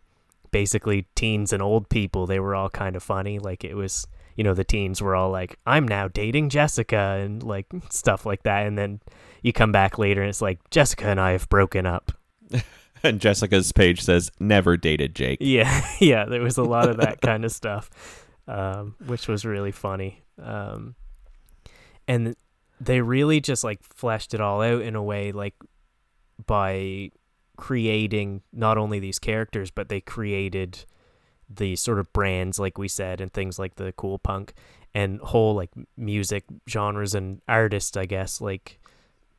basically 0.50 1.08
teens 1.16 1.54
and 1.54 1.62
old 1.62 1.88
people 1.90 2.28
they 2.28 2.40
were 2.40 2.56
all 2.56 2.70
kind 2.70 2.96
of 2.96 3.04
funny 3.04 3.40
like 3.40 3.64
it 3.64 3.76
was 3.76 4.08
you 4.36 4.44
know 4.44 4.54
the 4.54 4.64
teens 4.64 5.02
were 5.02 5.16
all 5.16 5.30
like 5.30 5.58
i'm 5.66 5.88
now 5.88 6.08
dating 6.08 6.50
jessica 6.50 7.20
and 7.22 7.44
like 7.44 7.68
stuff 7.90 8.26
like 8.26 8.44
that 8.44 8.66
and 8.68 8.78
then 8.78 9.00
you 9.44 9.54
come 9.54 9.72
back 9.72 9.98
later 9.98 10.22
and 10.22 10.30
it's 10.30 10.42
like 10.42 10.60
jessica 10.70 11.08
and 11.08 11.20
i 11.20 11.32
have 11.32 11.48
broken 11.50 11.86
up. 11.86 12.12
And 13.04 13.20
jessica's 13.20 13.72
page 13.72 14.00
says 14.04 14.32
never 14.40 14.78
dated 14.78 15.16
jake. 15.16 15.40
Yeah 15.42 15.84
yeah 16.00 16.26
there 16.26 16.44
was 16.44 16.60
a 16.60 16.64
lot 16.64 16.88
of 16.88 16.98
that 16.98 17.20
kind 17.20 17.44
of 17.44 17.52
stuff 17.52 17.90
um, 18.48 18.94
which 19.08 19.28
was 19.28 19.44
really 19.44 19.72
funny 19.72 20.22
um, 20.40 20.94
and 22.08 22.36
they 22.80 23.02
really 23.02 23.42
just 23.42 23.64
like 23.64 23.80
fleshed 23.82 24.36
it 24.36 24.42
all 24.42 24.62
out 24.62 24.84
in 24.84 24.96
a 24.96 25.02
way 25.02 25.32
like 25.32 25.56
by 26.46 27.10
creating 27.62 28.42
not 28.52 28.76
only 28.76 29.00
these 29.00 29.20
characters, 29.20 29.70
but 29.70 29.88
they 29.88 30.02
created 30.02 30.84
the 31.48 31.76
sort 31.76 32.00
of 32.00 32.12
brands, 32.12 32.58
like 32.58 32.80
we 32.80 32.88
said, 32.88 33.22
and 33.22 33.32
things 33.32 33.60
like 33.60 33.76
the 33.76 33.92
cool 33.92 34.18
punk 34.18 34.56
and 34.96 35.22
whole 35.22 35.54
like 35.54 35.70
music 35.96 36.44
genres 36.68 37.14
and 37.14 37.40
artists, 37.48 37.96
I 37.96 38.08
guess, 38.08 38.42
like 38.42 38.80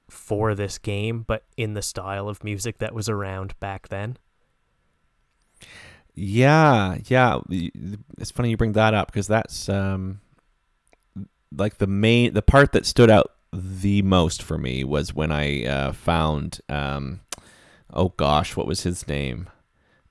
for 0.09 0.55
this 0.55 0.79
game, 0.79 1.25
but 1.27 1.43
in 1.57 1.75
the 1.75 1.83
style 1.83 2.29
of 2.29 2.45
music 2.45 2.79
that 2.79 2.95
was 2.95 3.09
around 3.09 3.59
back 3.59 3.89
then. 3.89 4.17
Yeah, 6.15 6.99
yeah. 7.07 7.41
It's 7.51 8.31
funny 8.31 8.51
you 8.51 8.57
bring 8.57 8.73
that 8.73 8.95
up 8.95 9.09
because 9.09 9.27
that's 9.27 9.69
um 9.69 10.21
like 11.51 11.79
the 11.79 11.89
main 11.89 12.35
the 12.35 12.43
part 12.43 12.71
that 12.71 12.87
stood 12.87 13.11
out 13.11 13.33
the 13.53 14.01
most 14.03 14.45
for 14.45 14.59
me 14.59 14.85
was 14.85 15.13
when 15.13 15.33
I 15.33 15.65
uh, 15.65 15.93
found 15.93 16.61
um 16.69 17.21
oh 17.93 18.11
gosh, 18.17 18.57
what 18.57 18.67
was 18.67 18.83
his 18.83 19.07
name? 19.09 19.49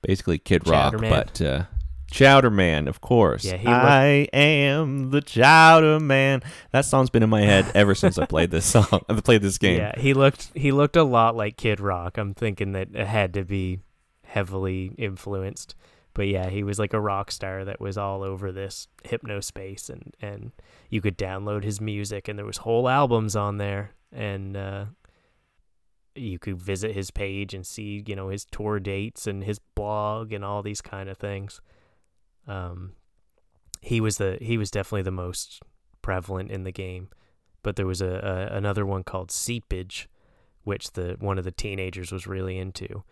Basically 0.02 0.38
Kid 0.38 0.66
Rock, 0.66 0.94
but 0.98 1.40
uh, 1.40 1.64
Chowder 2.10 2.50
Man, 2.50 2.88
of 2.88 3.00
course. 3.00 3.44
Yeah, 3.44 3.56
he 3.56 3.68
I 3.68 4.28
am 4.32 5.10
the 5.10 5.20
Chowder 5.22 6.00
Man. 6.00 6.42
That 6.72 6.84
song's 6.84 7.08
been 7.10 7.22
in 7.22 7.30
my 7.30 7.42
head 7.42 7.70
ever 7.74 7.94
since 7.94 8.18
I 8.18 8.26
played 8.26 8.50
this 8.50 8.66
song. 8.74 9.00
I 9.08 9.20
played 9.20 9.42
this 9.42 9.58
game. 9.58 9.78
Yeah, 9.78 9.98
he 9.98 10.12
looked 10.14 10.50
he 10.54 10.72
looked 10.72 10.96
a 10.96 11.04
lot 11.04 11.36
like 11.36 11.56
Kid 11.56 11.80
Rock. 11.80 12.18
I'm 12.18 12.34
thinking 12.34 12.72
that 12.72 12.88
it 12.94 13.06
had 13.06 13.32
to 13.34 13.44
be 13.44 13.78
heavily 14.24 14.92
influenced. 14.98 15.74
but 16.14 16.26
yeah, 16.26 16.48
he 16.50 16.62
was 16.62 16.78
like 16.78 16.92
a 16.92 17.00
rock 17.00 17.30
star 17.30 17.64
that 17.64 17.80
was 17.80 17.96
all 17.96 18.22
over 18.22 18.50
this 18.52 18.88
hypnospace 19.04 19.88
and 19.88 20.14
and 20.20 20.52
you 20.90 21.00
could 21.00 21.16
download 21.16 21.64
his 21.64 21.80
music 21.80 22.28
and 22.28 22.38
there 22.38 22.46
was 22.46 22.58
whole 22.58 22.88
albums 22.88 23.36
on 23.36 23.56
there 23.58 23.92
and 24.10 24.56
uh 24.56 24.84
you 26.14 26.38
could 26.38 26.60
visit 26.60 26.92
his 26.92 27.10
page 27.10 27.54
and 27.54 27.66
see, 27.66 28.02
you 28.06 28.14
know, 28.16 28.28
his 28.28 28.44
tour 28.44 28.80
dates 28.80 29.26
and 29.26 29.44
his 29.44 29.58
blog 29.58 30.32
and 30.32 30.44
all 30.44 30.62
these 30.62 30.80
kind 30.80 31.08
of 31.08 31.16
things. 31.16 31.60
Um 32.46 32.92
he 33.80 34.00
was 34.00 34.18
the 34.18 34.38
he 34.40 34.56
was 34.56 34.70
definitely 34.70 35.02
the 35.02 35.10
most 35.10 35.60
prevalent 36.02 36.50
in 36.50 36.64
the 36.64 36.72
game. 36.72 37.08
But 37.62 37.76
there 37.76 37.86
was 37.86 38.00
a, 38.00 38.48
a 38.52 38.56
another 38.56 38.84
one 38.84 39.04
called 39.04 39.30
Seepage, 39.30 40.08
which 40.64 40.92
the 40.92 41.16
one 41.18 41.38
of 41.38 41.44
the 41.44 41.50
teenagers 41.50 42.12
was 42.12 42.26
really 42.26 42.58
into. 42.58 43.04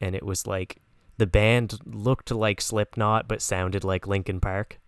And 0.00 0.14
it 0.14 0.24
was 0.24 0.46
like 0.46 0.80
the 1.16 1.26
band 1.26 1.78
looked 1.84 2.30
like 2.30 2.60
Slipknot 2.60 3.28
but 3.28 3.42
sounded 3.42 3.84
like 3.84 4.06
Linkin 4.06 4.40
Park. 4.40 4.78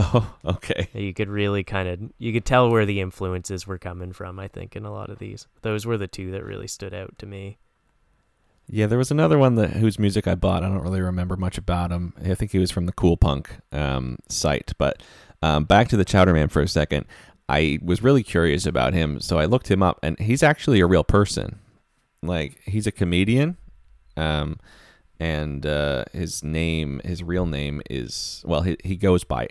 Oh, 0.14 0.34
okay. 0.44 0.88
You 0.94 1.12
could 1.12 1.28
really 1.28 1.62
kind 1.62 1.88
of 1.88 2.00
you 2.18 2.32
could 2.32 2.46
tell 2.46 2.70
where 2.70 2.86
the 2.86 3.00
influences 3.00 3.66
were 3.66 3.78
coming 3.78 4.12
from. 4.12 4.38
I 4.38 4.48
think 4.48 4.74
in 4.74 4.84
a 4.84 4.92
lot 4.92 5.10
of 5.10 5.18
these, 5.18 5.46
those 5.62 5.84
were 5.84 5.98
the 5.98 6.08
two 6.08 6.30
that 6.30 6.44
really 6.44 6.68
stood 6.68 6.94
out 6.94 7.18
to 7.18 7.26
me. 7.26 7.58
Yeah, 8.66 8.86
there 8.86 8.98
was 8.98 9.10
another 9.10 9.36
one 9.36 9.56
that 9.56 9.72
whose 9.72 9.98
music 9.98 10.26
I 10.26 10.36
bought. 10.36 10.62
I 10.62 10.68
don't 10.68 10.82
really 10.82 11.02
remember 11.02 11.36
much 11.36 11.58
about 11.58 11.90
him. 11.90 12.14
I 12.24 12.34
think 12.34 12.52
he 12.52 12.58
was 12.58 12.70
from 12.70 12.86
the 12.86 12.92
Cool 12.92 13.16
Punk 13.16 13.50
um, 13.72 14.18
site. 14.28 14.72
But 14.78 15.02
um, 15.42 15.64
back 15.64 15.88
to 15.88 15.96
the 15.96 16.04
Chowder 16.04 16.32
Man 16.32 16.48
for 16.48 16.62
a 16.62 16.68
second. 16.68 17.04
I 17.48 17.78
was 17.82 18.02
really 18.02 18.22
curious 18.22 18.64
about 18.64 18.94
him, 18.94 19.20
so 19.20 19.38
I 19.38 19.44
looked 19.44 19.70
him 19.70 19.82
up, 19.82 19.98
and 20.04 20.16
he's 20.20 20.42
actually 20.42 20.80
a 20.80 20.86
real 20.86 21.04
person. 21.04 21.58
Like 22.22 22.60
he's 22.64 22.86
a 22.86 22.92
comedian. 22.92 23.56
Um, 24.16 24.58
and 25.18 25.66
uh, 25.66 26.04
his 26.12 26.42
name, 26.42 27.00
his 27.04 27.22
real 27.22 27.44
name 27.44 27.82
is 27.90 28.42
well, 28.46 28.62
he 28.62 28.76
he 28.82 28.96
goes 28.96 29.24
by 29.24 29.48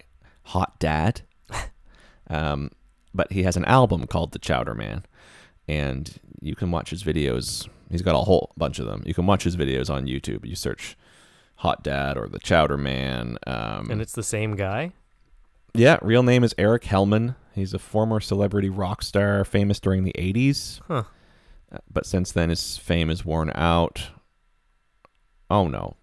Hot 0.50 0.80
Dad, 0.80 1.22
um, 2.28 2.72
but 3.14 3.32
he 3.32 3.44
has 3.44 3.56
an 3.56 3.66
album 3.66 4.08
called 4.08 4.32
The 4.32 4.40
Chowder 4.40 4.74
Man, 4.74 5.06
and 5.68 6.20
you 6.42 6.56
can 6.56 6.72
watch 6.72 6.90
his 6.90 7.04
videos. 7.04 7.68
He's 7.92 8.02
got 8.02 8.16
a 8.16 8.24
whole 8.24 8.52
bunch 8.58 8.80
of 8.80 8.88
them. 8.88 9.04
You 9.06 9.14
can 9.14 9.28
watch 9.28 9.44
his 9.44 9.56
videos 9.56 9.92
on 9.92 10.06
YouTube. 10.06 10.46
You 10.46 10.56
search 10.56 10.98
Hot 11.58 11.84
Dad 11.84 12.18
or 12.18 12.28
The 12.28 12.40
Chowder 12.40 12.78
Man, 12.78 13.38
um, 13.46 13.92
and 13.92 14.02
it's 14.02 14.14
the 14.14 14.24
same 14.24 14.56
guy. 14.56 14.94
Yeah, 15.76 16.00
real 16.02 16.24
name 16.24 16.44
is 16.44 16.56
Eric 16.58 16.82
Hellman. 16.82 17.36
He's 17.54 17.76
a 17.76 17.80
former 17.80 18.20
celebrity 18.20 18.70
rock 18.70 19.04
star, 19.04 19.46
famous 19.46 19.80
during 19.80 20.04
the 20.04 20.16
'80s. 20.18 20.82
Huh. 20.88 21.04
Uh, 21.72 21.78
but 21.92 22.08
since 22.08 22.32
then, 22.32 22.50
his 22.50 22.76
fame 22.78 23.12
is 23.12 23.24
worn 23.24 23.52
out. 23.54 24.08
Oh 25.52 25.68
no, 25.68 25.96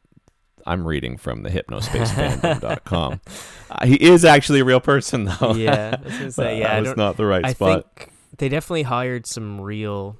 I'm 0.67 0.87
reading 0.87 1.17
from 1.17 1.43
the 1.43 1.51
hypnospacefandom.com. 1.51 3.21
uh, 3.71 3.87
he 3.87 3.95
is 3.95 4.25
actually 4.25 4.61
a 4.61 4.65
real 4.65 4.81
person, 4.81 5.25
though. 5.25 5.55
Yeah, 5.55 5.97
I 6.01 6.05
was 6.05 6.13
gonna 6.19 6.33
say, 6.33 6.59
yeah, 6.61 6.75
that 6.75 6.81
was 6.89 6.95
don't- 6.95 7.17
the 7.17 7.27
right 7.27 7.45
I 7.45 7.53
spot. 7.53 7.85
think 7.97 8.13
they 8.39 8.49
definitely 8.49 8.83
hired 8.83 9.27
some 9.27 9.61
real 9.61 10.19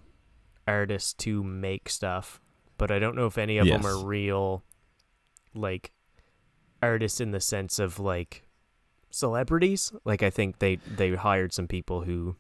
artists 0.69 1.13
to 1.15 1.43
make 1.43 1.89
stuff, 1.89 2.41
but 2.79 2.91
I 2.91 2.99
don't 2.99 3.17
know 3.17 3.27
if 3.27 3.39
any 3.39 3.59
of 3.59 3.67
them 3.67 3.87
are 3.87 4.05
real, 4.05 4.63
like 5.55 5.93
artists 6.83 7.21
in 7.21 7.31
the 7.33 7.41
sense 7.41 7.79
of 7.79 7.99
like 7.99 8.45
celebrities. 9.11 9.93
Like 10.05 10.23
I 10.23 10.31
think 10.31 10.59
they 10.59 10.77
they 10.77 11.15
hired 11.15 11.53
some 11.53 11.67
people 11.69 12.03
who, 12.03 12.37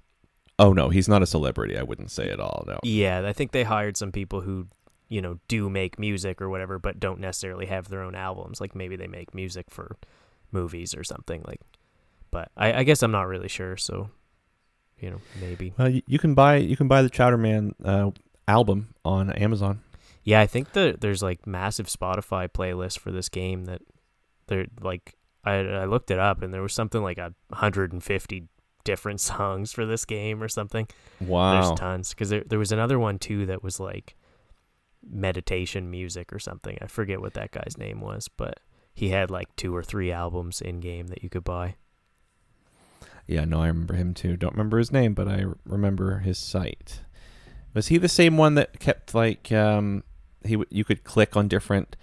Oh 0.59 0.73
no, 0.73 0.89
he's 0.89 1.09
not 1.09 1.23
a 1.23 1.27
celebrity. 1.27 1.77
I 1.79 1.83
wouldn't 1.83 2.11
say 2.11 2.31
at 2.31 2.41
all. 2.41 2.65
No. 2.67 2.79
yeah, 2.83 3.23
I 3.27 3.33
think 3.33 3.53
they 3.53 3.65
hired 3.65 3.97
some 3.97 4.13
people 4.13 4.41
who 4.43 4.67
you 5.09 5.21
know 5.23 5.39
do 5.49 5.71
make 5.71 5.99
music 5.99 6.41
or 6.43 6.49
whatever, 6.49 6.79
but 6.79 7.01
don't 7.01 7.21
necessarily 7.21 7.67
have 7.67 7.89
their 7.89 8.03
own 8.03 8.15
albums. 8.15 8.61
Like 8.61 8.75
maybe 8.75 8.97
they 8.97 9.07
make 9.07 9.35
music 9.35 9.67
for 9.71 9.97
movies 10.53 10.95
or 10.95 11.05
something 11.05 11.43
like. 11.47 11.61
But 12.31 12.51
I, 12.57 12.81
I 12.81 12.83
guess 12.83 13.03
I'm 13.03 13.13
not 13.13 13.29
really 13.29 13.49
sure, 13.49 13.77
so 13.77 14.11
you 14.99 15.11
know 15.11 15.21
maybe. 15.41 15.73
Well, 15.79 15.89
you, 15.89 16.03
you 16.07 16.19
can 16.19 16.35
buy 16.35 16.57
you 16.57 16.77
can 16.77 16.89
buy 16.89 17.03
the 17.03 17.11
Chowder 17.11 17.39
Man 17.39 17.75
uh, 17.85 18.11
album 18.49 18.95
on 19.05 19.31
Amazon. 19.33 19.81
Yeah, 20.25 20.41
I 20.41 20.47
think 20.47 20.73
that 20.73 21.01
there's 21.01 21.23
like 21.23 21.47
massive 21.47 21.87
Spotify 21.87 22.49
playlists 22.49 22.99
for 22.99 23.13
this 23.13 23.29
game 23.29 23.67
that 23.67 23.81
they're 24.49 24.67
like 24.81 25.15
I 25.45 25.55
I 25.55 25.85
looked 25.85 26.11
it 26.11 26.19
up 26.19 26.43
and 26.43 26.53
there 26.53 26.63
was 26.63 26.75
something 26.75 27.03
like 27.03 27.19
a 27.19 27.33
150 27.51 28.49
different 28.85 29.21
songs 29.31 29.73
for 29.73 29.87
this 29.87 30.05
game 30.05 30.43
or 30.43 30.49
something. 30.49 30.89
Wow. 31.21 31.53
There's 31.53 31.79
tons 31.79 32.11
because 32.11 32.31
there 32.31 32.43
there 32.45 32.59
was 32.59 32.73
another 32.73 32.99
one 32.99 33.19
too 33.19 33.47
that 33.47 33.63
was 33.63 33.79
like 33.79 34.17
meditation 35.09 35.91
music 35.91 36.33
or 36.33 36.39
something. 36.39 36.79
I 36.81 36.87
forget 36.87 37.21
what 37.21 37.35
that 37.35 37.53
guy's 37.53 37.79
name 37.79 38.01
was, 38.01 38.29
but 38.29 38.61
he 38.95 39.11
had 39.11 39.31
like 39.31 39.55
two 39.57 39.75
or 39.75 39.83
three 39.83 40.11
albums 40.11 40.61
in 40.61 40.81
game 40.81 41.09
that 41.09 41.23
you 41.23 41.29
could 41.29 41.45
buy. 41.45 41.77
Yeah, 43.27 43.45
no, 43.45 43.61
I 43.61 43.67
remember 43.69 43.95
him 43.95 44.15
too. 44.15 44.37
Don't 44.37 44.55
remember 44.55 44.79
his 44.79 44.93
name, 44.93 45.15
but 45.15 45.29
I 45.29 45.45
remember 45.65 46.19
his 46.21 46.39
site. 46.39 47.01
Was 47.75 47.89
he 47.89 47.99
the 47.99 48.09
same 48.09 48.37
one 48.37 48.55
that 48.55 48.79
kept 48.79 49.15
like 49.15 49.53
um 49.53 50.05
he 50.45 50.55
w- 50.55 50.69
you 50.71 50.85
could 50.85 51.05
click 51.05 51.37
on 51.37 51.49
different 51.49 51.97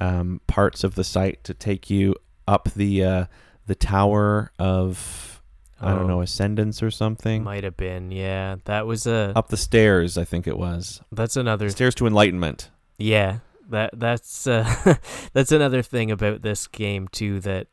um 0.00 0.40
parts 0.46 0.84
of 0.84 0.94
the 0.94 1.04
site 1.04 1.42
to 1.44 1.54
take 1.54 1.90
you 1.90 2.14
up 2.46 2.70
the 2.74 3.04
uh 3.04 3.24
the 3.66 3.74
tower 3.74 4.52
of 4.58 5.37
I 5.80 5.90
don't 5.94 6.04
Oh. 6.04 6.06
know 6.08 6.20
ascendance 6.22 6.82
or 6.82 6.90
something. 6.90 7.44
Might 7.44 7.62
have 7.64 7.76
been, 7.76 8.10
yeah. 8.10 8.56
That 8.64 8.86
was 8.86 9.06
a 9.06 9.32
up 9.36 9.48
the 9.48 9.56
stairs, 9.56 10.18
I 10.18 10.24
think 10.24 10.46
it 10.46 10.58
was. 10.58 11.00
that's 11.12 11.36
another 11.36 11.70
Stairs 11.70 11.94
to 11.96 12.06
enlightenment. 12.06 12.70
Yeah, 12.98 13.38
that 13.70 13.90
that's 13.98 14.46
uh, 14.46 14.96
that's 15.32 15.52
another 15.52 15.82
thing 15.82 16.10
about 16.10 16.42
this 16.42 16.66
game 16.66 17.06
too 17.08 17.38
that 17.40 17.68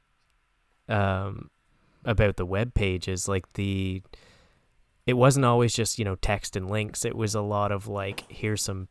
um 0.88 1.50
about 2.04 2.38
the 2.38 2.46
web 2.46 2.74
pages 2.76 3.28
like 3.28 3.54
the 3.54 4.04
it 5.08 5.14
wasn't 5.14 5.46
always 5.46 5.76
just, 5.76 6.00
you 6.00 6.06
know, 6.06 6.16
text 6.16 6.56
and 6.56 6.68
links. 6.70 7.06
It 7.06 7.16
was 7.16 7.36
a 7.36 7.42
lot 7.42 7.72
of 7.72 7.88
like 7.88 8.24
here's 8.30 8.62
some 8.64 8.88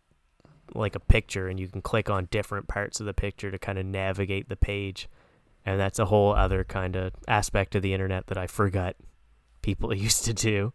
like 0.74 0.94
a 0.94 1.00
picture 1.00 1.48
and 1.48 1.58
you 1.60 1.66
can 1.68 1.82
click 1.82 2.08
on 2.08 2.26
different 2.30 2.68
parts 2.68 3.00
of 3.00 3.06
the 3.06 3.12
picture 3.14 3.50
to 3.50 3.58
kind 3.58 3.78
of 3.78 3.84
navigate 3.86 4.48
the 4.48 4.56
page. 4.56 5.08
And 5.66 5.80
that's 5.80 5.98
a 5.98 6.04
whole 6.06 6.34
other 6.34 6.62
kind 6.64 6.94
of 6.96 7.12
aspect 7.26 7.74
of 7.74 7.82
the 7.82 7.92
internet 7.94 8.26
that 8.26 8.36
I 8.38 8.46
forgot 8.46 8.96
people 9.62 9.94
used 10.08 10.24
to 10.26 10.34
do 10.34 10.72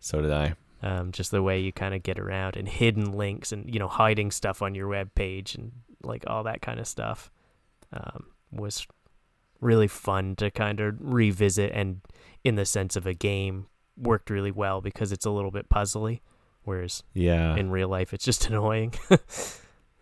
So 0.00 0.20
did 0.20 0.32
I. 0.32 0.54
um, 0.82 1.12
just 1.12 1.30
the 1.30 1.42
way 1.42 1.60
you 1.60 1.72
kind 1.72 1.94
of 1.94 2.02
get 2.02 2.18
around 2.18 2.56
and 2.56 2.68
hidden 2.68 3.12
links 3.12 3.52
and 3.52 3.72
you 3.72 3.78
know 3.78 3.88
hiding 3.88 4.30
stuff 4.30 4.60
on 4.62 4.74
your 4.74 4.88
web 4.88 5.14
page 5.14 5.54
and 5.54 5.70
like 6.02 6.24
all 6.26 6.42
that 6.44 6.62
kind 6.62 6.80
of 6.80 6.86
stuff 6.86 7.30
um, 7.92 8.26
was 8.52 8.86
really 9.60 9.88
fun 9.88 10.36
to 10.36 10.50
kind 10.50 10.80
of 10.80 10.94
revisit 11.00 11.72
and 11.72 12.00
in 12.44 12.54
the 12.54 12.64
sense 12.64 12.94
of 12.96 13.06
a 13.06 13.14
game 13.14 13.66
worked 13.96 14.30
really 14.30 14.52
well 14.52 14.80
because 14.80 15.10
it's 15.10 15.26
a 15.26 15.30
little 15.30 15.50
bit 15.50 15.68
puzzly 15.68 16.20
whereas 16.62 17.02
Yeah. 17.14 17.56
in 17.56 17.70
real 17.70 17.88
life 17.88 18.12
it's 18.14 18.24
just 18.24 18.46
annoying 18.50 18.94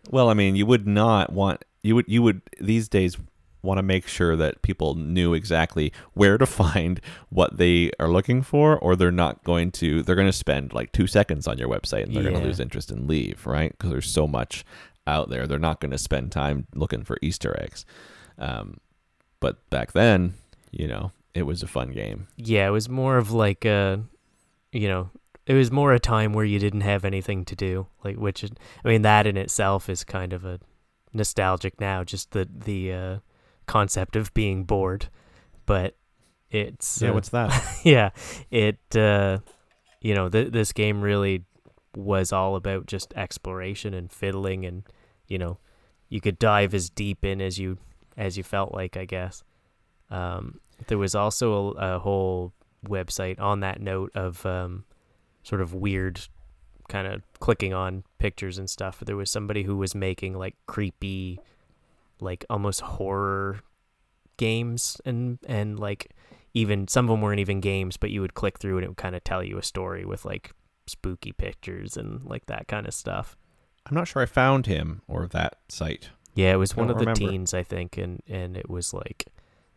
Well, 0.09 0.29
I 0.29 0.33
mean, 0.35 0.55
you 0.55 0.65
would 0.65 0.87
not 0.87 1.33
want 1.33 1.65
you 1.83 1.95
would 1.95 2.05
you 2.07 2.21
would 2.21 2.41
these 2.61 2.87
days 2.87 3.17
want 3.61 3.77
to 3.77 3.83
make 3.83 4.07
sure 4.07 4.35
that 4.35 4.61
people 4.61 4.95
knew 4.95 5.33
exactly 5.33 5.91
where 6.13 6.37
to 6.37 6.45
find 6.63 7.01
what 7.29 7.57
they 7.57 7.91
are 7.99 8.09
looking 8.09 8.41
for 8.41 8.77
or 8.77 8.95
they're 8.95 9.11
not 9.11 9.43
going 9.43 9.71
to 9.71 10.03
they're 10.03 10.15
going 10.15 10.27
to 10.27 10.33
spend 10.33 10.73
like 10.73 10.91
2 10.91 11.07
seconds 11.07 11.47
on 11.47 11.57
your 11.57 11.69
website 11.69 12.03
and 12.03 12.13
they're 12.15 12.23
going 12.23 12.35
to 12.35 12.45
lose 12.47 12.59
interest 12.59 12.91
and 12.91 13.07
leave, 13.07 13.45
right? 13.45 13.71
Because 13.71 13.89
there's 13.91 14.09
so 14.09 14.27
much 14.27 14.63
out 15.05 15.29
there. 15.29 15.47
They're 15.47 15.59
not 15.59 15.79
going 15.79 15.91
to 15.91 15.97
spend 15.97 16.31
time 16.31 16.67
looking 16.75 17.03
for 17.03 17.17
easter 17.21 17.57
eggs. 17.61 17.85
Um 18.37 18.79
but 19.39 19.69
back 19.69 19.91
then, 19.91 20.33
you 20.71 20.87
know, 20.87 21.11
it 21.33 21.43
was 21.43 21.61
a 21.61 21.67
fun 21.67 21.91
game. 21.91 22.27
yeah 22.35 22.67
it 22.67 22.71
was 22.71 22.89
more 22.89 23.17
of 23.17 23.31
like 23.31 23.63
a 23.65 24.01
you 24.71 24.87
know 24.87 25.09
it 25.45 25.53
was 25.53 25.71
more 25.71 25.93
a 25.93 25.99
time 25.99 26.33
where 26.33 26.43
you 26.45 26.59
didn't 26.59 26.81
have 26.81 27.05
anything 27.05 27.45
to 27.45 27.55
do 27.55 27.87
like 28.03 28.17
which 28.17 28.43
i 28.83 28.87
mean 28.87 29.01
that 29.03 29.25
in 29.27 29.37
itself 29.37 29.87
is 29.89 30.03
kind 30.03 30.33
of 30.33 30.43
a 30.43 30.59
nostalgic 31.13 31.79
now 31.79 32.03
just 32.03 32.31
the 32.31 32.47
the 32.51 32.91
uh 32.91 33.17
concept 33.67 34.15
of 34.15 34.33
being 34.33 34.63
bored 34.63 35.09
but 35.65 35.95
it's 36.49 37.01
Yeah, 37.01 37.09
uh, 37.09 37.13
what's 37.13 37.29
that? 37.29 37.77
yeah 37.83 38.09
it 38.49 38.79
uh 38.95 39.39
you 40.01 40.15
know 40.15 40.29
th- 40.29 40.51
this 40.51 40.71
game 40.71 41.01
really 41.01 41.43
was 41.95 42.31
all 42.31 42.55
about 42.55 42.85
just 42.85 43.13
exploration 43.15 43.93
and 43.93 44.11
fiddling 44.11 44.65
and 44.65 44.83
you 45.27 45.37
know 45.37 45.57
you 46.09 46.21
could 46.21 46.39
dive 46.39 46.73
as 46.73 46.89
deep 46.89 47.25
in 47.25 47.41
as 47.41 47.57
you 47.57 47.77
as 48.15 48.37
you 48.37 48.43
felt 48.43 48.73
like 48.73 48.95
i 48.95 49.03
guess 49.05 49.43
um 50.09 50.59
there 50.87 50.97
was 50.97 51.15
also 51.15 51.73
a, 51.73 51.95
a 51.95 51.99
whole 51.99 52.53
website 52.87 53.39
on 53.39 53.59
that 53.61 53.81
note 53.81 54.11
of 54.15 54.45
um 54.45 54.85
sort 55.43 55.59
of 55.59 55.73
weird 55.73 56.21
kind 56.87 57.07
of 57.07 57.21
clicking 57.39 57.73
on 57.73 58.03
pictures 58.19 58.57
and 58.57 58.69
stuff 58.69 59.01
there 59.05 59.17
was 59.17 59.29
somebody 59.29 59.63
who 59.63 59.75
was 59.75 59.93
making 59.95 60.33
like 60.33 60.55
creepy 60.67 61.39
like 62.21 62.45
almost 62.49 62.81
horror 62.81 63.59
games 64.37 64.99
and 65.05 65.39
and 65.47 65.79
like 65.79 66.13
even 66.53 66.87
some 66.87 67.05
of 67.05 67.09
them 67.09 67.21
weren't 67.21 67.39
even 67.39 67.59
games, 67.59 67.97
but 67.97 68.09
you 68.09 68.21
would 68.21 68.33
click 68.33 68.59
through 68.59 68.77
and 68.77 68.83
it 68.83 68.87
would 68.87 68.97
kind 68.97 69.15
of 69.15 69.23
tell 69.23 69.43
you 69.43 69.57
a 69.57 69.63
story 69.63 70.05
with 70.05 70.25
like 70.25 70.51
spooky 70.87 71.31
pictures 71.31 71.97
and 71.97 72.23
like 72.25 72.45
that 72.47 72.67
kind 72.67 72.87
of 72.87 72.93
stuff. 72.93 73.37
I'm 73.85 73.95
not 73.95 74.07
sure 74.07 74.21
I 74.21 74.25
found 74.25 74.65
him 74.65 75.01
or 75.07 75.27
that 75.27 75.59
site. 75.69 76.09
Yeah, 76.33 76.53
it 76.53 76.57
was 76.57 76.75
one 76.75 76.89
of 76.89 76.97
the 76.97 77.05
remember. 77.05 77.31
teens, 77.31 77.53
I 77.53 77.63
think, 77.63 77.97
and 77.97 78.21
and 78.27 78.57
it 78.57 78.69
was 78.69 78.93
like 78.93 79.27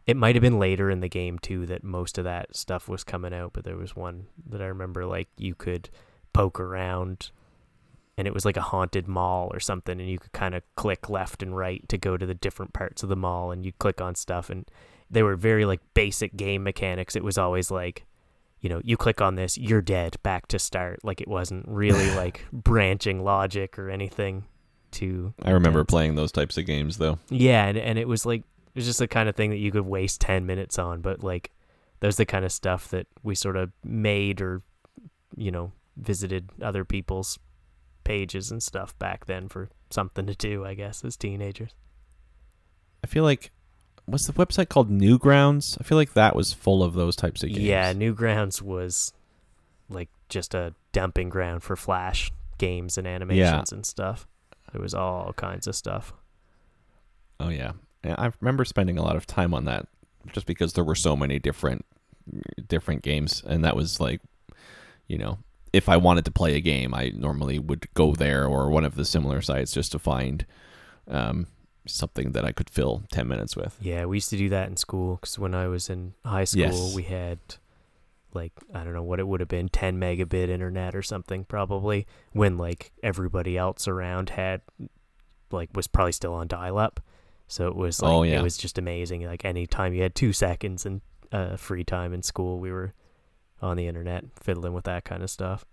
it 0.07 0.17
might 0.17 0.35
have 0.35 0.43
been 0.43 0.59
later 0.59 0.91
in 0.91 1.01
the 1.01 1.09
game 1.09 1.39
too 1.39 1.67
that 1.67 1.85
most 1.85 2.19
of 2.19 2.25
that 2.25 2.57
stuff 2.57 2.89
was 2.89 3.05
coming 3.05 3.33
out, 3.35 3.53
but 3.53 3.65
there 3.65 3.77
was 3.77 3.95
one 3.95 4.27
that 4.49 4.61
I 4.61 4.67
remember 4.67 5.07
like 5.07 5.29
you 5.37 5.55
could 5.55 5.91
poke 6.33 6.59
around 6.59 7.31
and 8.21 8.29
it 8.29 8.35
was 8.35 8.45
like 8.45 8.59
a 8.59 8.63
haunted 8.63 9.09
mall 9.09 9.51
or 9.51 9.59
something 9.59 9.99
and 9.99 10.11
you 10.11 10.19
could 10.19 10.33
kind 10.33 10.55
of 10.55 10.63
click 10.77 11.09
left 11.09 11.43
and 11.43 11.57
right 11.57 11.89
to 11.89 11.97
go 11.97 12.19
to 12.19 12.27
the 12.27 12.35
different 12.35 12.75
parts 12.75 13.03
of 13.03 13.09
the 13.09 13.17
mall 13.17 13.51
and 13.51 13.65
you 13.65 13.73
click 13.73 13.99
on 13.99 14.15
stuff 14.15 14.51
and 14.51 14.71
they 15.11 15.23
were 15.23 15.37
very 15.37 15.65
like 15.65 15.81
basic 15.95 16.37
game 16.37 16.63
mechanics. 16.63 17.17
It 17.17 17.25
was 17.25 17.39
always 17.39 17.71
like 17.71 18.05
you 18.61 18.69
know, 18.69 18.83
you 18.85 18.99
click 18.99 19.23
on 19.23 19.37
this, 19.37 19.57
you're 19.57 19.81
dead, 19.81 20.19
back 20.23 20.47
to 20.49 20.59
start. 20.59 21.01
Like 21.03 21.23
it 21.23 21.29
wasn't 21.29 21.67
really 21.67 22.11
like 22.15 22.45
branching 22.53 23.25
logic 23.25 23.79
or 23.79 23.89
anything 23.89 24.45
to 24.91 25.33
I 25.43 25.53
remember 25.53 25.83
playing 25.83 26.17
those 26.17 26.31
types 26.31 26.59
of 26.59 26.67
games 26.67 26.99
though. 26.99 27.19
Yeah, 27.31 27.65
and, 27.67 27.79
and 27.79 27.99
it 27.99 28.07
was 28.07 28.27
like 28.27 28.41
it 28.43 28.75
was 28.75 28.85
just 28.85 28.99
the 28.99 29.09
kind 29.09 29.31
of 29.31 29.35
thing 29.35 29.49
that 29.49 29.57
you 29.57 29.73
could 29.73 29.87
waste 29.87 30.21
ten 30.21 30.45
minutes 30.45 30.79
on, 30.79 31.01
but 31.01 31.25
like 31.25 31.53
was 32.03 32.17
the 32.17 32.27
kind 32.27 32.45
of 32.45 32.53
stuff 32.53 32.89
that 32.89 33.07
we 33.23 33.35
sort 33.35 33.57
of 33.57 33.73
made 33.83 34.43
or 34.43 34.63
you 35.37 35.51
know 35.51 35.73
visited 35.97 36.51
other 36.63 36.85
people's 36.85 37.39
pages 38.05 38.51
and 38.51 38.63
stuff 38.63 38.99
back 38.99 39.27
then 39.27 39.49
for 39.49 39.69
something 39.91 40.27
to 40.27 40.35
do, 40.35 40.65
I 40.65 40.75
guess, 40.75 41.05
as 41.05 41.17
teenagers. 41.17 41.75
I 43.03 43.07
feel 43.07 43.25
like 43.25 43.51
what's 44.07 44.27
the 44.27 44.33
website 44.33 44.69
called 44.69 44.91
Newgrounds? 44.91 45.77
I 45.81 45.85
feel 45.85 45.97
like 45.97 46.15
that 46.15 46.37
was 46.37 46.53
full 46.53 46.83
of 46.83 46.95
those 46.95 47.17
types 47.17 47.43
of 47.43 47.51
games. 47.51 47.61
Yeah, 47.61 47.93
Newgrounds 47.93 48.61
was 48.63 49.13
like 49.89 50.09
just 50.29 50.55
a 50.55 50.75
dumping 50.93 51.29
ground 51.29 51.63
for 51.63 51.77
Flash 51.77 52.31
games 52.59 52.99
and 52.99 53.07
animations 53.07 53.73
and 53.73 53.85
stuff. 53.85 54.27
There 54.73 54.83
was 54.83 54.95
all 54.95 55.33
kinds 55.33 55.67
of 55.67 55.75
stuff. 55.75 56.13
Oh 57.39 57.49
yeah. 57.49 57.73
And 58.03 58.15
I 58.19 58.31
remember 58.41 58.65
spending 58.65 58.99
a 58.99 59.03
lot 59.03 59.17
of 59.17 59.27
time 59.27 59.55
on 59.55 59.65
that 59.65 59.87
just 60.33 60.47
because 60.47 60.75
there 60.75 60.85
were 60.85 60.95
so 60.95 61.17
many 61.17 61.39
different 61.39 61.85
different 62.69 63.03
games 63.03 63.43
and 63.45 63.65
that 63.65 63.75
was 63.75 63.99
like 63.99 64.21
you 65.09 65.19
know, 65.19 65.39
if 65.73 65.89
I 65.89 65.97
wanted 65.97 66.25
to 66.25 66.31
play 66.31 66.55
a 66.57 66.61
game, 66.61 66.95
I 66.95 67.13
normally 67.15 67.59
would 67.59 67.87
go 67.95 68.15
there 68.15 68.47
or 68.47 68.71
one 68.71 68.85
of 68.85 68.95
the 68.97 69.05
similar 69.05 69.41
sites 69.41 69.73
just 69.73 69.93
to 69.93 69.99
find 69.99 70.45
um, 71.09 71.47
something 71.87 72.33
that 72.33 72.45
I 72.45 72.53
could 72.53 72.69
fill 72.71 73.03
10 73.13 73.29
minutes 73.29 73.57
with. 73.57 73.77
Yeah, 73.81 74.05
we 74.07 74.17
used 74.17 74.31
to 74.31 74.37
do 74.37 74.49
that 74.49 74.69
in 74.69 74.77
school 74.77 75.17
because 75.17 75.39
when 75.39 75.55
I 75.55 75.69
was 75.69 75.89
in 75.89 76.15
high 76.25 76.45
school, 76.45 76.63
Yes. 76.63 76.95
we 76.95 77.03
had 77.05 77.39
like 78.33 78.53
I 78.73 78.85
don't 78.85 78.93
know 78.95 79.03
what 79.03 79.19
it 79.21 79.27
would 79.27 79.41
have 79.41 79.49
been, 79.49 79.69
10 79.69 79.99
megabit 79.99 80.49
internet 80.49 80.95
or 80.95 81.03
something 81.03 81.45
probably. 81.45 82.07
When 82.33 82.57
like 82.59 82.93
everybody 83.03 83.57
else 83.59 83.89
around 83.89 84.31
had 84.31 84.61
like 85.51 85.71
was 85.75 85.89
probably 85.89 86.13
still 86.13 86.35
on 86.35 86.47
dial 86.47 86.79
up, 86.79 87.01
so 87.49 87.67
it 87.69 87.75
was 87.75 88.01
like 88.03 88.13
Oh, 88.13 88.23
yeah. 88.23 88.39
it 88.39 88.43
was 88.43 88.57
just 88.57 88.79
amazing. 88.79 89.25
Like 89.25 89.45
anytime 89.45 89.95
you 89.95 90.03
had 90.03 90.15
two 90.15 90.33
seconds 90.33 90.87
and 90.87 91.01
uh, 91.33 91.57
free 91.57 91.83
time 91.85 92.13
in 92.13 92.23
school, 92.23 92.59
we 92.61 92.71
were 92.71 92.93
on 93.63 93.77
the 93.77 93.87
internet 93.87 94.25
fiddling 94.41 94.73
with 94.73 94.85
that 94.85 95.05
kind 95.05 95.23
of 95.23 95.31
stuff. 95.31 95.65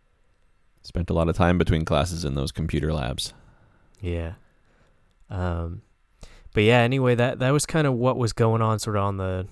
Spent 0.81 1.09
a 1.09 1.13
lot 1.13 1.29
of 1.29 1.35
time 1.35 1.57
between 1.57 1.85
classes 1.85 2.23
in 2.23 2.35
those 2.35 2.51
computer 2.51 2.93
labs. 2.93 3.33
Yeah. 4.01 4.33
Um 5.29 5.81
but 6.53 6.63
yeah, 6.63 6.79
anyway, 6.79 7.15
that 7.15 7.39
that 7.39 7.51
was 7.51 7.65
kind 7.65 7.85
of 7.85 7.93
what 7.93 8.17
was 8.17 8.33
going 8.33 8.61
on 8.61 8.79
sort 8.79 8.95
of 8.95 9.03
on 9.03 9.17
the 9.17 9.47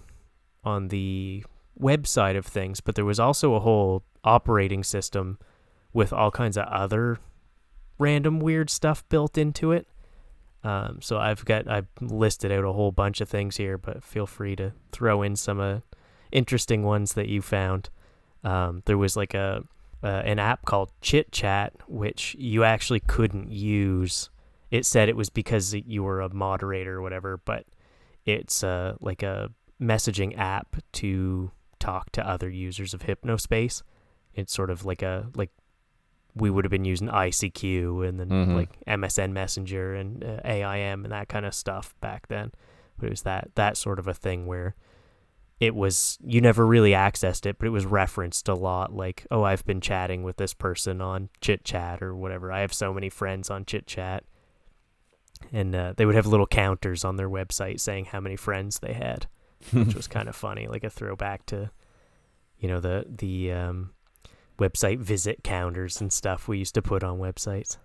on 0.63 0.87
the 0.87 1.43
website 1.79 2.37
of 2.37 2.45
things, 2.45 2.81
but 2.81 2.95
there 2.95 3.05
was 3.05 3.19
also 3.19 3.53
a 3.53 3.59
whole 3.59 4.03
operating 4.23 4.83
system 4.83 5.37
with 5.93 6.11
all 6.11 6.31
kinds 6.31 6.57
of 6.57 6.65
other 6.67 7.17
random 7.99 8.39
weird 8.39 8.69
stuff 8.69 9.07
built 9.09 9.37
into 9.37 9.71
it. 9.71 9.87
Um, 10.63 10.99
so 10.99 11.17
I've 11.19 11.45
got 11.45 11.69
I've 11.69 11.87
listed 12.01 12.51
out 12.51 12.63
a 12.65 12.73
whole 12.73 12.91
bunch 12.91 13.21
of 13.21 13.29
things 13.29 13.57
here, 13.57 13.77
but 13.77 14.03
feel 14.03 14.25
free 14.25 14.55
to 14.55 14.73
throw 14.91 15.21
in 15.21 15.35
some 15.35 15.59
uh, 15.59 15.79
interesting 16.31 16.83
ones 16.83 17.13
that 17.13 17.29
you 17.29 17.41
found. 17.41 17.89
Um, 18.45 18.83
there 18.85 18.97
was 18.97 19.15
like 19.17 19.33
a 19.33 19.63
uh, 20.03 20.21
an 20.23 20.37
app 20.39 20.65
called 20.65 20.91
Chit 21.01 21.31
Chat, 21.31 21.73
which 21.87 22.35
you 22.37 22.63
actually 22.63 22.99
couldn't 22.99 23.51
use. 23.51 24.29
It 24.69 24.85
said 24.85 25.09
it 25.09 25.15
was 25.15 25.29
because 25.29 25.73
you 25.73 26.03
were 26.03 26.21
a 26.21 26.33
moderator 26.33 26.97
or 26.97 27.01
whatever, 27.01 27.37
but 27.37 27.65
it's 28.25 28.63
uh, 28.63 28.95
like 29.01 29.23
a 29.23 29.49
messaging 29.81 30.37
app 30.37 30.75
to 30.93 31.51
talk 31.79 32.11
to 32.11 32.27
other 32.27 32.49
users 32.49 32.93
of 32.93 33.01
Hypnospace. 33.01 33.81
It's 34.33 34.53
sort 34.53 34.69
of 34.69 34.85
like 34.85 35.01
a 35.01 35.27
like 35.35 35.49
we 36.35 36.49
would 36.49 36.65
have 36.65 36.71
been 36.71 36.85
using 36.85 37.07
ICQ 37.07 38.07
and 38.07 38.19
then 38.19 38.29
Mhm. 38.29 38.55
like 38.55 38.69
MSN 38.85 39.31
Messenger 39.31 39.95
and 39.95 40.23
uh, 40.23 40.39
AIM 40.43 41.05
and 41.05 41.11
that 41.13 41.29
kind 41.29 41.45
of 41.45 41.53
stuff 41.53 41.95
back 42.01 42.27
then. 42.27 42.51
But 42.97 43.07
it 43.07 43.09
was 43.11 43.21
that 43.23 43.51
that 43.55 43.77
sort 43.77 43.97
of 43.99 44.07
a 44.07 44.13
thing 44.13 44.45
where 44.45 44.75
it 45.59 45.73
was 45.73 46.17
you 46.23 46.41
never 46.41 46.65
really 46.65 46.91
accessed 46.91 47.45
it, 47.45 47.57
but 47.57 47.67
it 47.67 47.71
was 47.71 47.85
referenced 47.85 48.49
a 48.49 48.53
lot. 48.53 48.93
Like, 48.93 49.25
oh, 49.31 49.43
I've 49.43 49.65
been 49.65 49.81
chatting 49.81 50.23
with 50.23 50.37
this 50.37 50.53
person 50.53 51.01
on 51.01 51.29
Chit 51.39 51.63
Chat 51.63 52.01
or 52.01 52.15
whatever. 52.15 52.51
I 52.51 52.59
have 52.59 52.73
so 52.73 52.93
many 52.93 53.09
friends 53.09 53.49
on 53.49 53.65
Chit 53.65 53.87
Chat, 53.87 54.25
and 55.53 55.73
uh, 55.73 55.93
they 55.95 56.05
would 56.05 56.15
have 56.15 56.27
little 56.27 56.47
counters 56.47 57.05
on 57.05 57.15
their 57.15 57.29
website 57.29 57.79
saying 57.79 58.05
how 58.05 58.19
many 58.19 58.35
friends 58.35 58.79
they 58.79 58.93
had, 58.93 59.27
which 59.71 59.95
was 59.95 60.07
kind 60.07 60.27
of 60.27 60.35
funny, 60.35 60.67
like 60.67 60.83
a 60.83 60.89
throwback 60.89 61.45
to, 61.47 61.71
you 62.57 62.67
know, 62.67 62.81
the 62.81 63.05
the 63.07 63.53
um, 63.53 63.91
website 64.59 64.99
visit 64.99 65.43
counters 65.43 66.01
and 66.01 66.11
stuff 66.11 66.49
we 66.49 66.57
used 66.57 66.75
to 66.75 66.81
put 66.81 67.03
on 67.03 67.17
websites. 67.17 67.77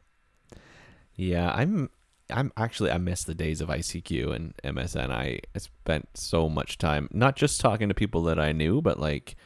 Yeah, 1.15 1.53
I'm 1.53 1.91
I'm 2.33 2.53
actually 2.57 2.91
I 2.91 2.99
miss 2.99 3.25
the 3.25 3.35
days 3.35 3.61
of 3.61 3.69
ICQ 3.69 4.35
and 4.35 4.55
MSN. 4.65 5.11
I 5.11 5.41
spent 5.59 6.09
so 6.15 6.49
much 6.49 6.79
time 6.79 7.09
not 7.13 7.37
just 7.37 7.61
talking 7.61 7.89
to 7.89 7.95
people 7.95 8.23
that 8.25 8.39
I 8.39 8.53
knew, 8.53 8.81
but 8.81 8.99
like 8.99 9.37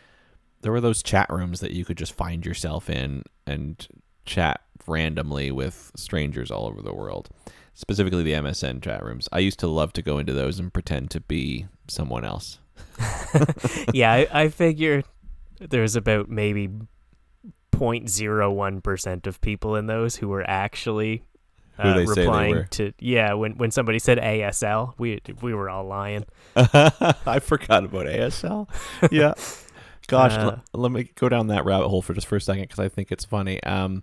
there 0.61 0.73
were 0.73 0.81
those 0.81 1.03
chat 1.03 1.29
rooms 1.31 1.61
that 1.61 1.73
you 1.73 1.85
could 1.85 1.99
just 1.99 2.13
find 2.13 2.45
yourself 2.45 2.89
in 2.89 3.23
and 3.47 3.87
chat 4.25 4.61
randomly 4.87 5.51
with 5.51 5.93
strangers 5.97 6.51
all 6.51 6.67
over 6.67 6.83
the 6.83 6.95
world. 6.95 7.29
Specifically 7.75 8.23
the 8.23 8.33
MSN 8.33 8.83
chat 8.83 9.05
rooms. 9.05 9.29
I 9.33 9.41
used 9.41 9.59
to 9.61 9.67
love 9.67 9.93
to 9.95 10.03
go 10.03 10.19
into 10.19 10.33
those 10.33 10.59
and 10.59 10.73
pretend 10.73 11.11
to 11.11 11.21
be 11.21 11.67
someone 11.89 12.25
else. 12.25 12.59
yeah, 13.93 14.13
I, 14.13 14.29
I 14.33 14.49
figure 14.49 15.03
there's 15.61 15.97
about 15.97 16.29
maybe 16.29 16.69
0.01% 17.73 19.27
of 19.27 19.41
people 19.41 19.77
in 19.77 19.87
those 19.87 20.17
who 20.17 20.29
were 20.29 20.49
actually 20.49 21.25
uh, 21.79 21.95
they 21.97 22.07
say 22.07 22.15
they 22.15 22.21
replying 22.23 22.55
were. 22.55 22.65
to 22.65 22.93
yeah 23.01 23.33
when 23.35 23.53
when 23.57 23.71
somebody 23.71 23.99
said 23.99 24.19
ASL 24.19 24.95
we 24.99 25.21
we 25.43 25.53
were 25.55 25.69
all 25.69 25.85
lying 25.85 26.25
I 26.57 27.41
forgot 27.43 27.85
about 27.85 28.07
ASL. 28.07 28.69
Yeah. 29.11 29.35
Gosh, 30.07 30.33
Uh, 30.33 30.59
l- 30.75 30.81
let 30.83 30.93
me 30.93 31.09
go 31.15 31.29
down 31.31 31.47
that 31.47 31.65
rabbit 31.65 31.89
hole 31.89 32.03
for 32.03 32.13
just 32.15 32.27
for 32.27 32.37
a 32.37 32.41
second 32.41 32.65
because 32.65 32.79
I 32.79 32.89
think 32.89 33.11
it's 33.11 33.25
funny. 33.25 33.63
Um, 33.65 34.03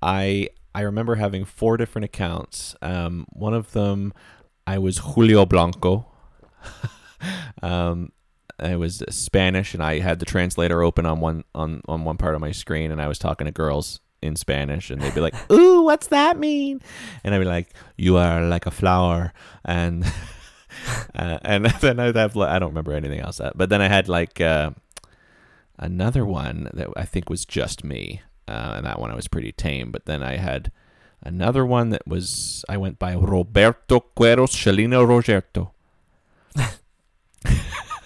I 0.00 0.48
I 0.74 0.82
remember 0.82 1.16
having 1.16 1.44
four 1.44 1.76
different 1.76 2.04
accounts. 2.04 2.76
Um, 2.82 3.26
one 3.32 3.52
of 3.54 3.72
them, 3.72 4.12
I 4.66 4.78
was 4.78 4.98
Julio 4.98 5.44
Blanco. 5.44 6.06
um, 7.62 8.12
I 8.58 8.76
was 8.76 9.02
Spanish, 9.10 9.74
and 9.74 9.82
I 9.82 9.98
had 9.98 10.18
the 10.20 10.24
translator 10.24 10.82
open 10.82 11.06
on 11.06 11.20
one 11.20 11.44
on 11.54 11.82
on 11.88 12.04
one 12.04 12.16
part 12.16 12.34
of 12.34 12.40
my 12.40 12.52
screen, 12.52 12.92
and 12.92 13.00
I 13.02 13.08
was 13.08 13.18
talking 13.18 13.46
to 13.46 13.50
girls 13.52 14.00
in 14.24 14.36
Spanish, 14.36 14.90
and 14.90 15.00
they'd 15.00 15.14
be 15.14 15.20
like, 15.20 15.34
"Ooh, 15.52 15.82
what's 15.82 16.08
that 16.08 16.38
mean?" 16.38 16.80
And 17.22 17.34
I'd 17.34 17.38
be 17.38 17.44
like, 17.44 17.68
"You 17.96 18.16
are 18.16 18.42
like 18.42 18.66
a 18.66 18.70
flower," 18.70 19.32
and 19.64 20.04
uh, 21.14 21.38
and 21.42 21.66
then 21.80 22.00
I'd 22.00 22.16
have 22.16 22.36
I 22.36 22.58
don't 22.58 22.70
remember 22.70 22.92
anything 22.92 23.20
else 23.20 23.38
that, 23.38 23.56
but 23.56 23.68
then 23.68 23.82
I 23.82 23.88
had 23.88 24.08
like 24.08 24.40
uh, 24.40 24.70
another 25.78 26.24
one 26.24 26.70
that 26.74 26.88
I 26.96 27.04
think 27.04 27.28
was 27.28 27.44
just 27.44 27.84
me, 27.84 28.22
uh, 28.48 28.74
and 28.76 28.86
that 28.86 28.98
one 28.98 29.10
I 29.10 29.14
was 29.14 29.28
pretty 29.28 29.52
tame. 29.52 29.92
But 29.92 30.06
then 30.06 30.22
I 30.22 30.36
had 30.36 30.72
another 31.22 31.64
one 31.64 31.90
that 31.90 32.06
was 32.06 32.64
I 32.68 32.76
went 32.76 32.98
by 32.98 33.14
Roberto 33.14 34.04
Cueros 34.16 34.54
Chelino 34.54 35.06
Rogerto. 35.06 35.70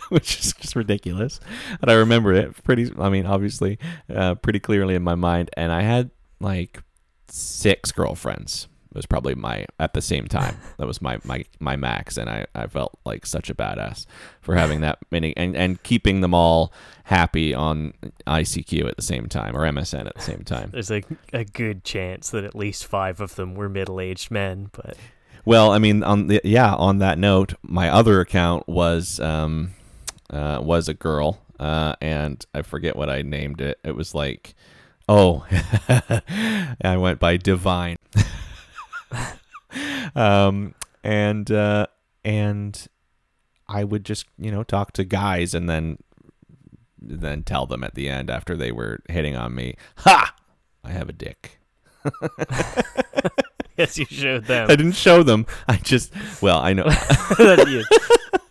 Which 0.15 0.39
is 0.39 0.53
just 0.55 0.75
ridiculous, 0.77 1.39
and 1.83 1.91
I 1.91 1.95
remember 1.95 2.33
it 2.33 2.63
pretty. 2.65 2.91
I 2.99 3.09
mean, 3.09 3.27
obviously, 3.27 3.79
uh, 4.15 4.37
pretty 4.37 4.61
clearly 4.61 4.95
in 4.95 5.03
my 5.03 5.15
mind. 5.15 5.51
And 5.57 5.71
I 5.73 5.83
had 5.83 6.11
like 6.41 6.83
six 7.29 7.93
girlfriends. 7.93 8.69
It 8.91 8.97
was 8.97 9.05
probably 9.07 9.35
my 9.35 9.67
at 9.79 9.93
the 9.93 10.01
same 10.01 10.27
time. 10.29 10.57
That 10.79 10.87
was 10.87 11.03
my 11.03 11.19
my 11.25 11.45
my 11.61 11.77
max, 11.77 12.17
and 12.17 12.31
I 12.31 12.47
I 12.55 12.69
felt 12.69 12.99
like 13.05 13.27
such 13.27 13.51
a 13.51 13.55
badass 13.55 14.07
for 14.41 14.55
having 14.55 14.81
that 14.81 14.99
many 15.11 15.37
and 15.37 15.55
and 15.57 15.83
keeping 15.83 16.21
them 16.23 16.33
all 16.33 16.73
happy 17.05 17.53
on 17.53 17.93
ICQ 18.27 18.89
at 18.89 18.97
the 18.97 19.03
same 19.03 19.27
time 19.29 19.57
or 19.57 19.61
MSN 19.61 20.07
at 20.07 20.15
the 20.15 20.23
same 20.23 20.43
time. 20.45 20.71
there's 20.73 20.91
a, 20.91 21.03
a 21.33 21.45
good 21.45 21.83
chance 21.85 22.31
that 22.31 22.45
at 22.45 22.55
least 22.55 22.87
five 22.87 23.21
of 23.21 23.35
them 23.35 23.55
were 23.55 23.69
middle-aged 23.69 24.31
men 24.31 24.71
but 24.73 24.97
Well, 25.45 25.71
I 25.73 25.79
mean, 25.79 26.03
on 26.03 26.27
the 26.29 26.41
yeah, 26.45 26.75
on 26.75 26.99
that 26.99 27.19
note, 27.19 27.55
my 27.63 27.89
other 27.91 28.21
account 28.21 28.69
was 28.69 29.19
um 29.21 29.71
uh 30.31 30.61
was 30.63 30.89
a 30.89 30.95
girl, 30.95 31.41
uh, 31.59 31.95
and 32.01 32.45
I 32.55 32.63
forget 32.63 32.97
what 32.97 33.11
I 33.11 33.23
named 33.23 33.61
it. 33.61 33.79
It 33.85 33.97
was 33.97 34.15
like, 34.15 34.55
oh, 35.09 35.47
I 36.83 36.97
went 36.97 37.19
by 37.19 37.37
Divine. 37.37 37.97
um, 40.15 40.75
and 41.03 41.51
uh, 41.51 41.87
and 42.25 42.87
I 43.69 43.85
would 43.85 44.05
just 44.05 44.27
you 44.39 44.51
know 44.51 44.63
talk 44.63 44.93
to 44.95 45.05
guys 45.05 45.55
and 45.55 45.69
then 45.69 45.99
then 47.01 47.43
tell 47.43 47.67
them 47.67 47.85
at 47.85 47.95
the 47.95 48.09
end 48.09 48.31
after 48.31 48.57
they 48.57 48.73
were 48.73 49.01
hitting 49.09 49.37
on 49.37 49.55
me, 49.55 49.77
"Ha! 49.99 50.35
I 50.85 50.91
have 50.91 51.09
a 51.09 51.13
dick." 51.13 51.61
yes, 53.77 53.99
you 53.99 54.07
showed 54.07 54.47
them. 54.47 54.71
I 54.71 54.77
didn't 54.77 54.93
show 54.93 55.23
them. 55.23 55.47
I 55.67 55.77
just 55.77 56.13
well, 56.43 56.59
I 56.59 56.73
know. 56.73 56.89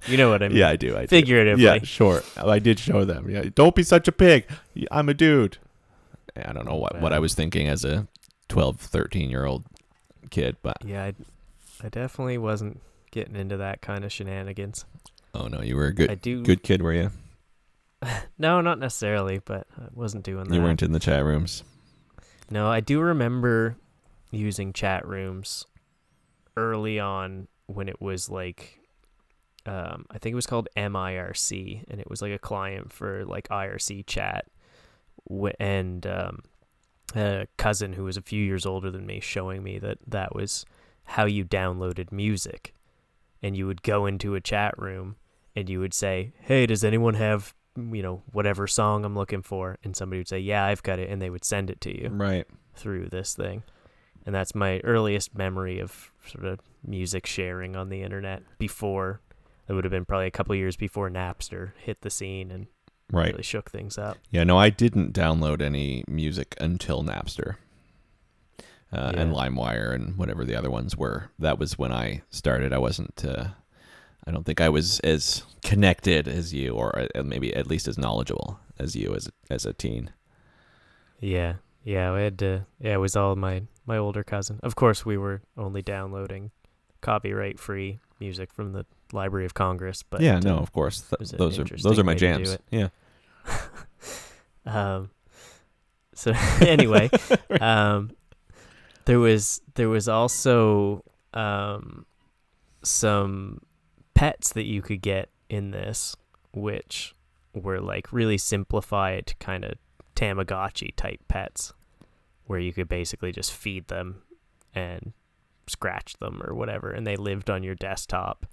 You, 0.08 0.18
know 0.18 0.30
what 0.30 0.42
I 0.44 0.48
mean. 0.50 0.58
yeah, 0.58 0.70
I 0.70 0.76
do. 0.76 0.96
I 0.98 1.02
do. 1.02 1.08
Figuratively. 1.08 1.64
Yeah, 1.64 1.80
sure. 1.84 2.24
I 2.38 2.60
did 2.60 2.80
show 2.80 3.06
them. 3.06 3.30
Yeah, 3.30 3.46
don't 3.54 3.76
be 3.76 3.84
such 3.84 4.08
a 4.08 4.12
pig. 4.12 4.46
I'm 4.92 5.10
a 5.10 5.14
dude. 5.14 5.58
I 6.36 6.54
don't 6.54 6.66
know 6.66 6.76
what, 6.76 7.02
what 7.02 7.14
I 7.14 7.20
was 7.20 7.34
thinking 7.34 7.68
as 7.68 7.84
a 7.84 8.08
12, 8.50 8.80
13 8.80 9.30
year 9.30 9.46
old 9.46 9.64
kid, 10.30 10.58
but 10.62 10.78
Yeah, 10.86 11.04
I, 11.06 11.14
I 11.84 11.90
definitely 11.90 12.38
wasn't 12.38 12.82
getting 13.12 13.36
into 13.36 13.58
that 13.58 13.82
kind 13.82 14.04
of 14.06 14.12
shenanigans. 14.12 14.86
oh 15.34 15.48
no, 15.48 15.62
you 15.62 15.76
were 15.76 15.86
a 15.88 15.90
I 15.90 15.94
good 15.94 16.22
do. 16.22 16.44
good 16.44 16.62
kid, 16.64 16.82
were 16.82 16.94
you? 16.94 17.12
No, 18.38 18.62
not 18.62 18.78
necessarily, 18.78 19.40
but 19.40 19.66
I 19.76 19.88
wasn't 19.92 20.24
doing 20.24 20.44
that. 20.48 20.54
You 20.54 20.62
weren't 20.62 20.84
in 20.84 20.92
the 20.92 21.00
chat 21.00 21.26
rooms. 21.26 21.64
No, 22.52 22.68
I 22.70 22.80
do 22.80 23.00
remember 23.02 23.76
using 24.30 24.72
chat 24.74 25.08
rooms 25.08 25.66
early 26.56 27.00
on 27.00 27.48
when 27.66 27.90
it 27.90 28.00
was 28.00 28.30
like 28.30 28.77
um, 29.68 30.06
I 30.10 30.18
think 30.18 30.32
it 30.32 30.36
was 30.36 30.46
called 30.48 30.68
MIRC 30.78 31.84
and 31.90 32.00
it 32.00 32.10
was 32.10 32.22
like 32.22 32.32
a 32.32 32.40
client 32.40 32.92
for 32.94 33.26
like 33.26 33.48
IRC 33.50 34.06
chat 34.08 34.46
and 35.60 36.06
um, 36.08 36.40
a 37.16 37.48
cousin 37.58 37.94
who 37.94 38.04
was 38.06 38.18
a 38.18 38.22
few 38.22 38.44
years 38.44 38.66
older 38.66 38.90
than 38.92 39.06
me 39.06 39.20
showing 39.20 39.64
me 39.64 39.78
that 39.80 39.98
that 40.08 40.34
was 40.36 40.66
how 41.04 41.26
you 41.26 41.46
downloaded 41.46 42.12
music. 42.12 42.74
And 43.44 43.56
you 43.56 43.68
would 43.68 43.84
go 43.84 44.06
into 44.06 44.36
a 44.36 44.42
chat 44.42 44.78
room 44.78 45.16
and 45.56 45.70
you 45.70 45.80
would 45.80 45.94
say 45.94 46.34
hey 46.42 46.66
does 46.66 46.84
anyone 46.84 47.14
have 47.16 47.54
you 47.76 48.02
know 48.02 48.24
whatever 48.32 48.66
song 48.68 49.06
i'm 49.06 49.16
looking 49.16 49.42
for? 49.44 49.78
And 49.84 49.96
somebody 49.96 50.20
would 50.20 50.28
say 50.28 50.40
yeah 50.40 50.66
i've 50.66 50.82
got 50.84 50.98
it 51.00 51.10
and 51.10 51.22
they 51.22 51.30
would 51.30 51.46
send 51.46 51.70
it 51.70 51.80
to 51.82 51.96
you 51.96 52.10
Right. 52.10 52.46
through 52.76 53.10
this 53.10 53.36
thing. 53.36 53.64
And 54.26 54.34
that's 54.36 54.54
my 54.56 54.80
earliest 54.84 55.36
memory 55.38 55.80
of 55.80 56.12
sort 56.26 56.46
of 56.46 56.60
music 56.86 57.26
sharing 57.26 57.76
on 57.76 57.90
the 57.90 58.02
internet 58.02 58.44
before 58.58 59.22
it 59.68 59.74
would 59.74 59.84
have 59.84 59.92
been 59.92 60.06
probably 60.06 60.28
a 60.28 60.32
couple 60.32 60.56
years 60.56 60.76
before 60.76 61.10
napster 61.10 61.72
hit 61.78 62.02
the 62.02 62.10
scene 62.10 62.52
and 62.52 62.68
Right. 63.12 63.32
really 63.32 63.44
shook 63.44 63.72
things 63.72 63.98
up 63.98 64.18
Yeah, 64.32 64.44
no, 64.44 64.58
I 64.58 64.70
didn't 64.70 65.14
download 65.14 65.62
any 65.62 66.04
music 66.10 66.56
until 66.60 67.04
Napster. 67.04 67.56
Uh, 68.92 69.12
and 69.16 69.34
LimeWire 69.34 69.94
and 69.94 70.18
whatever 70.18 70.46
the 70.46 70.56
other 70.56 70.70
ones 70.72 70.96
were. 70.98 71.30
That 71.40 71.60
was 71.60 71.78
when 71.78 71.92
I 71.92 72.22
started. 72.30 72.72
I 72.72 72.78
wasn't. 72.78 73.24
Uh, 73.24 73.48
I 74.26 74.32
don't 74.32 74.46
think 74.46 74.62
I 74.62 74.70
was 74.70 75.00
as 75.02 75.44
connected 75.62 76.28
as 76.28 76.54
you, 76.54 76.74
or 76.74 77.08
uh, 77.16 77.24
maybe 77.24 77.54
at 77.54 77.68
least 77.68 77.88
as 77.90 77.98
knowledgeable 77.98 78.60
as 78.80 78.96
you 78.96 79.14
as 79.14 79.28
a, 79.28 79.54
as 79.54 79.66
a 79.66 79.74
teen. 79.74 80.12
Yeah, 81.20 81.56
yeah, 81.84 82.14
we 82.14 82.22
had 82.22 82.40
to. 82.40 82.66
Yeah, 82.80 82.94
it 82.94 83.00
was 83.00 83.16
all 83.18 83.36
my 83.36 83.64
my 83.86 83.98
older 83.98 84.24
cousin. 84.24 84.60
Of 84.64 84.76
course, 84.76 85.06
we 85.06 85.18
were 85.18 85.42
only 85.58 85.82
downloading 85.82 86.52
copyright 87.02 87.60
free 87.60 88.00
music 88.22 88.54
from 88.54 88.72
the 88.72 88.86
Library 89.14 89.46
of 89.46 89.54
Congress. 89.54 90.04
But 90.04 90.22
yeah, 90.22 90.38
uh, 90.38 90.40
no, 90.42 90.58
of 90.58 90.72
course. 90.72 91.02
Th- 91.02 91.30
those 91.32 91.60
are 91.60 91.64
those 91.64 92.00
are 92.00 92.04
my 92.04 92.14
way 92.14 92.20
to 92.20 92.38
do 92.38 92.46
jams. 92.46 92.58
Yeah. 92.72 92.90
um, 94.66 95.10
so 96.14 96.34
anyway, 96.62 97.10
um, 97.62 98.12
there 99.06 99.20
was 99.20 99.62
there 99.76 99.90
was 99.90 100.08
also 100.08 101.04
um 101.34 102.06
some 102.84 103.62
pets 104.14 104.54
that 104.54 104.66
you 104.66 104.82
could 104.82 105.02
get 105.02 105.30
in 105.50 105.72
this, 105.72 106.16
which 106.54 107.16
were 107.54 107.80
like 107.80 108.12
really 108.12 108.38
simplified 108.38 109.34
kind 109.40 109.64
of 109.64 109.74
Tamagotchi 110.16 110.96
type 110.96 111.20
pets, 111.28 111.74
where 112.46 112.60
you 112.60 112.74
could 112.74 112.90
basically 112.90 113.32
just 113.32 113.54
feed 113.54 113.88
them 113.88 114.24
and 114.74 115.14
scratch 115.68 116.18
them 116.18 116.42
or 116.44 116.54
whatever, 116.56 116.90
and 116.90 117.06
they 117.06 117.16
lived 117.16 117.50
on 117.50 117.64
your 117.64 117.76
desktop, 117.76 118.46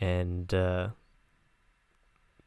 and 0.00 0.52
uh, 0.54 0.88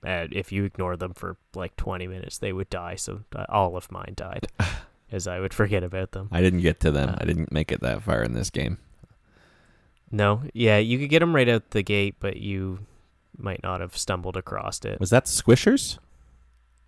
if 0.04 0.52
you 0.52 0.64
ignore 0.66 0.98
them 0.98 1.14
for 1.14 1.38
like 1.56 1.76
20 1.78 2.08
minutes, 2.08 2.38
they 2.38 2.52
would 2.54 2.70
die. 2.70 2.96
So 2.96 3.22
uh, 3.36 3.46
all 3.50 3.78
of 3.78 3.92
mine 3.92 4.14
died, 4.16 4.48
as 5.12 5.28
I 5.28 5.40
would 5.40 5.54
forget 5.54 5.84
about 5.84 6.12
them. 6.12 6.28
I 6.32 6.42
didn't 6.42 6.62
get 6.62 6.80
to 6.82 6.92
them. 6.92 7.10
Uh, 7.10 7.16
I 7.22 7.26
didn't 7.26 7.52
make 7.52 7.72
it 7.72 7.82
that 7.82 8.02
far 8.04 8.22
in 8.24 8.34
this 8.34 8.50
game. 8.50 8.78
No, 10.12 10.44
yeah, 10.54 10.78
you 10.78 11.00
could 11.00 11.10
get 11.10 11.20
them 11.20 11.34
right 11.36 11.50
out 11.50 11.72
the 11.72 11.82
gate, 11.82 12.16
but 12.20 12.38
you 12.38 12.80
might 13.38 13.64
not 13.64 13.82
have 13.82 13.98
stumbled 13.98 14.38
across 14.38 14.84
it. 14.86 15.00
Was 15.00 15.10
that 15.10 15.26
Squishers? 15.26 15.98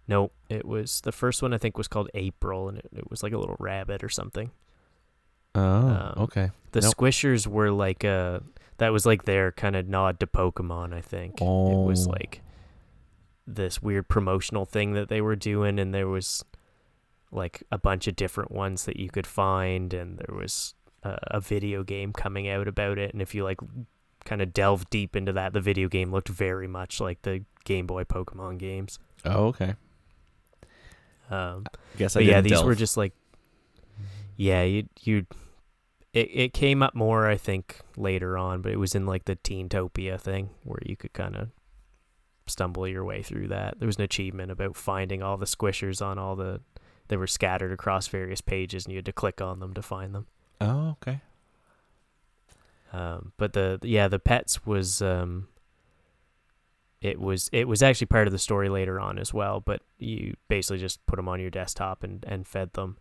No, 0.08 0.30
it 0.50 0.66
was 0.66 1.02
the 1.02 1.12
first 1.12 1.42
one. 1.42 1.52
I 1.52 1.58
think 1.58 1.76
was 1.78 1.88
called 1.88 2.12
April, 2.14 2.70
and 2.70 2.78
it, 2.78 2.86
it 2.98 3.10
was 3.10 3.24
like 3.24 3.34
a 3.34 3.38
little 3.40 3.56
rabbit 3.60 4.04
or 4.04 4.10
something. 4.10 4.52
Oh, 5.56 5.62
Um, 5.62 6.14
okay. 6.18 6.52
The 6.74 6.82
Nope. 6.82 6.94
Squishers 6.96 7.48
were 7.48 7.72
like 7.72 8.04
a 8.04 8.44
that 8.78 8.92
was 8.92 9.06
like 9.06 9.24
their 9.26 9.52
kind 9.52 9.76
of 9.76 9.88
nod 9.88 10.20
to 10.20 10.28
Pokemon. 10.28 10.94
I 10.94 11.02
think 11.02 11.40
it 11.42 11.44
was 11.46 12.08
Oh. 12.08 12.12
like 12.12 12.42
this 13.48 13.82
weird 13.82 14.08
promotional 14.08 14.66
thing 14.66 14.94
that 14.94 15.08
they 15.10 15.22
were 15.22 15.36
doing, 15.36 15.80
and 15.80 15.94
there 15.94 16.08
was 16.08 16.44
like 17.32 17.64
a 17.72 17.78
bunch 17.78 18.08
of 18.08 18.16
different 18.16 18.52
ones 18.52 18.86
that 18.86 18.98
you 18.98 19.10
could 19.10 19.28
find, 19.28 19.94
and 19.94 20.18
there 20.18 20.36
was 20.36 20.74
a, 21.04 21.18
a 21.28 21.40
video 21.40 21.84
game 21.84 22.12
coming 22.14 22.48
out 22.50 22.68
about 22.68 22.98
it. 22.98 23.14
And 23.14 23.22
if 23.22 23.36
you 23.36 23.44
like 23.44 23.60
kind 24.24 24.42
of 24.42 24.54
delve 24.54 24.90
deep 24.90 25.16
into 25.16 25.32
that, 25.34 25.54
the 25.54 25.62
video 25.62 25.88
game 25.88 26.12
looked 26.12 26.30
very 26.30 26.68
much 26.68 27.00
like 27.00 27.22
the 27.22 27.44
Game 27.64 27.86
Boy 27.88 28.04
Pokemon 28.04 28.58
games. 28.58 28.98
Oh, 29.24 29.48
okay. 29.48 29.76
Um, 31.30 31.66
Guess 31.98 32.16
I 32.16 32.20
yeah, 32.22 32.42
these 32.42 32.62
were 32.64 32.76
just 32.76 32.98
like, 32.98 33.14
yeah, 34.38 34.64
you 34.64 34.88
you, 35.02 35.26
it 36.16 36.30
it 36.34 36.54
came 36.54 36.82
up 36.82 36.96
more 36.96 37.28
I 37.28 37.38
think 37.38 37.82
later 37.96 38.38
on, 38.38 38.62
but 38.62 38.72
it 38.72 38.80
was 38.80 38.96
in 38.96 39.06
like 39.06 39.26
the 39.26 39.36
Teentopia 39.36 40.20
thing 40.20 40.50
where 40.64 40.80
you 40.84 40.96
could 40.96 41.14
kind 41.14 41.36
of 41.36 41.50
stumble 42.48 42.88
your 42.88 43.04
way 43.04 43.22
through 43.22 43.50
that. 43.50 43.80
There 43.80 43.88
was 43.88 43.98
an 43.98 44.04
achievement 44.04 44.52
about 44.52 44.76
finding 44.76 45.22
all 45.22 45.38
the 45.38 45.46
squishers 45.46 46.06
on 46.06 46.18
all 46.18 46.36
the, 46.36 46.62
they 47.08 47.18
were 47.18 47.28
scattered 47.28 47.72
across 47.72 48.08
various 48.08 48.42
pages, 48.42 48.86
and 48.86 48.94
you 48.94 48.98
had 48.98 49.06
to 49.06 49.14
click 49.14 49.42
on 49.42 49.60
them 49.60 49.74
to 49.74 49.82
find 49.82 50.16
them. 50.16 50.28
Oh, 50.62 50.96
okay. 51.02 51.22
Um, 52.94 53.34
but 53.38 53.54
the 53.54 53.80
yeah, 53.82 54.08
the 54.08 54.20
pets 54.20 54.66
was 54.66 55.02
um, 55.02 55.50
it 57.02 57.20
was 57.20 57.50
it 57.52 57.68
was 57.68 57.84
actually 57.84 58.08
part 58.08 58.28
of 58.28 58.32
the 58.32 58.40
story 58.40 58.70
later 58.70 59.00
on 59.00 59.20
as 59.20 59.34
well. 59.34 59.60
But 59.60 59.82
you 60.00 60.36
basically 60.48 60.78
just 60.78 61.06
put 61.06 61.18
them 61.18 61.28
on 61.28 61.42
your 61.42 61.50
desktop 61.50 62.04
and 62.04 62.24
and 62.26 62.48
fed 62.48 62.74
them, 62.74 62.98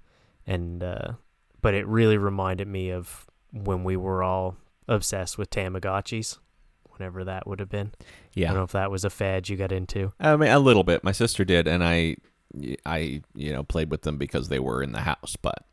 and 0.47 0.83
uh, 0.83 1.13
but 1.65 1.73
it 1.73 1.87
really 1.87 2.19
reminded 2.19 2.69
me 2.69 2.91
of 2.91 3.25
when 3.51 3.85
we 3.85 3.97
were 3.97 4.23
all 4.23 4.55
obsessed 4.87 5.39
with 5.39 5.49
Tamagotchis, 5.49 6.37
whenever 6.91 7.25
that 7.25 7.47
would 7.47 7.59
have 7.59 7.71
been. 7.71 7.91
Yeah. 8.35 8.49
I 8.49 8.51
don't 8.51 8.59
know 8.59 8.65
if 8.65 8.73
that 8.73 8.91
was 8.91 9.03
a 9.03 9.09
fad 9.09 9.49
you 9.49 9.57
got 9.57 9.73
into. 9.73 10.13
I 10.21 10.37
mean, 10.37 10.51
a 10.51 10.59
little 10.59 10.85
bit. 10.85 11.03
My 11.03 11.13
sister 11.13 11.43
did, 11.43 11.67
and 11.67 11.83
I, 11.83 12.17
I, 12.85 13.23
you 13.35 13.51
know, 13.51 13.63
played 13.63 13.91
with 13.91 14.03
them 14.03 14.19
because 14.19 14.51
they 14.51 14.59
were 14.59 14.83
in 14.83 14.93
the 14.93 15.01
house. 15.01 15.37
But, 15.41 15.65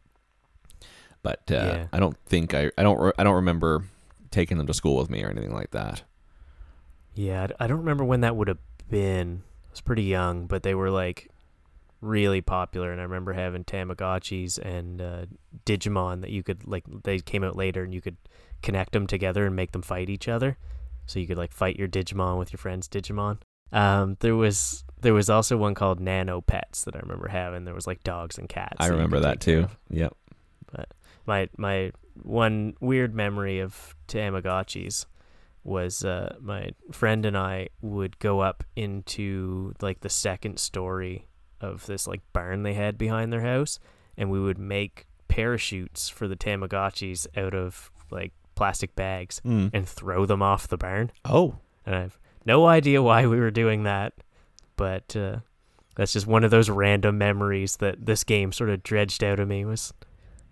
but 1.24 1.42
uh, 1.52 1.56
Yeah. 1.56 1.88
I 1.92 2.00
don't 2.00 2.16
think 2.26 2.54
I, 2.54 2.72
I 2.78 2.84
don't, 2.84 3.14
I 3.18 3.26
don't 3.26 3.36
remember 3.36 3.84
taking 4.32 4.60
them 4.60 4.68
to 4.68 4.74
school 4.74 4.96
with 4.96 5.10
me 5.10 5.26
or 5.26 5.30
anything 5.30 5.54
like 5.54 5.72
that. 5.72 6.04
Yeah, 7.16 7.48
I 7.60 7.68
don't 7.68 7.80
remember 7.80 8.06
when 8.06 8.22
that 8.22 8.38
would 8.38 8.48
have 8.48 8.60
been. 8.90 9.44
I 9.66 9.72
was 9.72 9.82
pretty 9.82 10.04
young, 10.04 10.48
but 10.48 10.64
they 10.64 10.74
were 10.74 10.90
like 10.90 11.31
really 12.02 12.42
popular, 12.42 12.92
and 12.92 13.00
I 13.00 13.04
remember 13.04 13.34
having 13.34 13.64
Tamagotchis 13.64 14.58
and 14.58 15.02
uh, 15.02 15.26
Digimon 15.66 16.22
that 16.22 16.32
you 16.32 16.44
could 16.44 16.68
like. 16.68 16.84
They 17.04 17.20
came 17.20 17.44
out 17.44 17.56
later, 17.56 17.84
and 17.84 17.94
you 17.94 18.02
could 18.02 18.18
connect 18.62 18.92
them 18.92 19.08
together 19.08 19.46
and 19.46 19.56
make 19.56 19.72
them 19.72 19.82
fight 19.82 20.10
each 20.10 20.28
other. 20.28 20.58
So 21.06 21.20
you 21.20 21.28
could 21.28 21.38
like 21.38 21.54
fight 21.54 21.78
your 21.78 21.88
Digimon 21.88 22.38
with 22.38 22.52
your 22.52 22.58
friend's 22.58 22.88
Digimon. 22.88 23.40
Um, 23.72 24.18
there 24.20 24.36
was 24.36 24.84
there 25.02 25.14
was 25.14 25.30
also 25.30 25.58
one 25.58 25.74
called 25.74 26.00
Nano 26.00 26.42
Pets 26.42 26.84
that 26.84 26.96
I 26.96 27.00
remember 27.00 27.28
having. 27.28 27.66
There 27.66 27.74
was 27.74 27.88
like 27.88 28.04
dogs 28.04 28.38
and 28.38 28.50
cats. 28.50 28.78
I 28.80 28.88
remember 28.88 29.20
that 29.22 29.40
too. 29.40 29.64
of 29.64 29.78
Yep. 29.90 30.16
my 31.26 31.50
my 31.58 31.92
one 32.22 32.76
weird 32.80 33.16
memory 33.16 33.60
of 33.60 33.96
Tamagotchis 34.08 35.06
was 35.64 36.04
uh, 36.04 36.36
my 36.42 36.72
friend 36.92 37.26
and 37.26 37.38
I 37.38 37.70
would 37.82 38.18
go 38.20 38.40
up 38.40 38.64
into 38.76 39.74
like 39.82 40.02
the 40.02 40.10
second 40.10 40.60
story 40.60 41.28
of 41.62 41.86
this 41.86 42.08
like 42.08 42.22
barn 42.34 42.64
they 42.64 42.74
had 42.74 42.98
behind 42.98 43.32
their 43.32 43.42
house, 43.42 43.80
and 44.18 44.30
we 44.30 44.40
would 44.40 44.58
make 44.60 45.06
parachutes 45.28 46.10
for 46.10 46.28
the 46.28 46.36
Tamagotchis 46.36 47.26
out 47.38 47.54
of 47.54 47.90
like 48.10 48.34
plastic 48.56 48.96
bags 48.96 49.42
Mm. 49.46 49.72
and 49.74 49.88
throw 49.88 50.26
them 50.26 50.42
off 50.42 50.68
the 50.68 50.78
barn. 50.78 51.12
Oh, 51.26 51.56
And 51.86 51.96
I've 51.96 52.20
no 52.46 52.66
idea 52.68 53.02
why 53.02 53.26
we 53.28 53.40
were 53.40 53.52
doing 53.52 53.84
that, 53.84 54.14
but 54.76 55.16
uh, 55.16 55.38
that's 55.96 56.14
just 56.14 56.28
one 56.28 56.44
of 56.44 56.52
those 56.52 56.70
random 56.70 57.18
memories 57.18 57.78
that 57.78 58.06
this 58.06 58.24
game 58.24 58.52
sort 58.52 58.70
of 58.70 58.84
dredged 58.84 59.24
out 59.24 59.40
of 59.40 59.48
me 59.48 59.64
was 59.66 59.94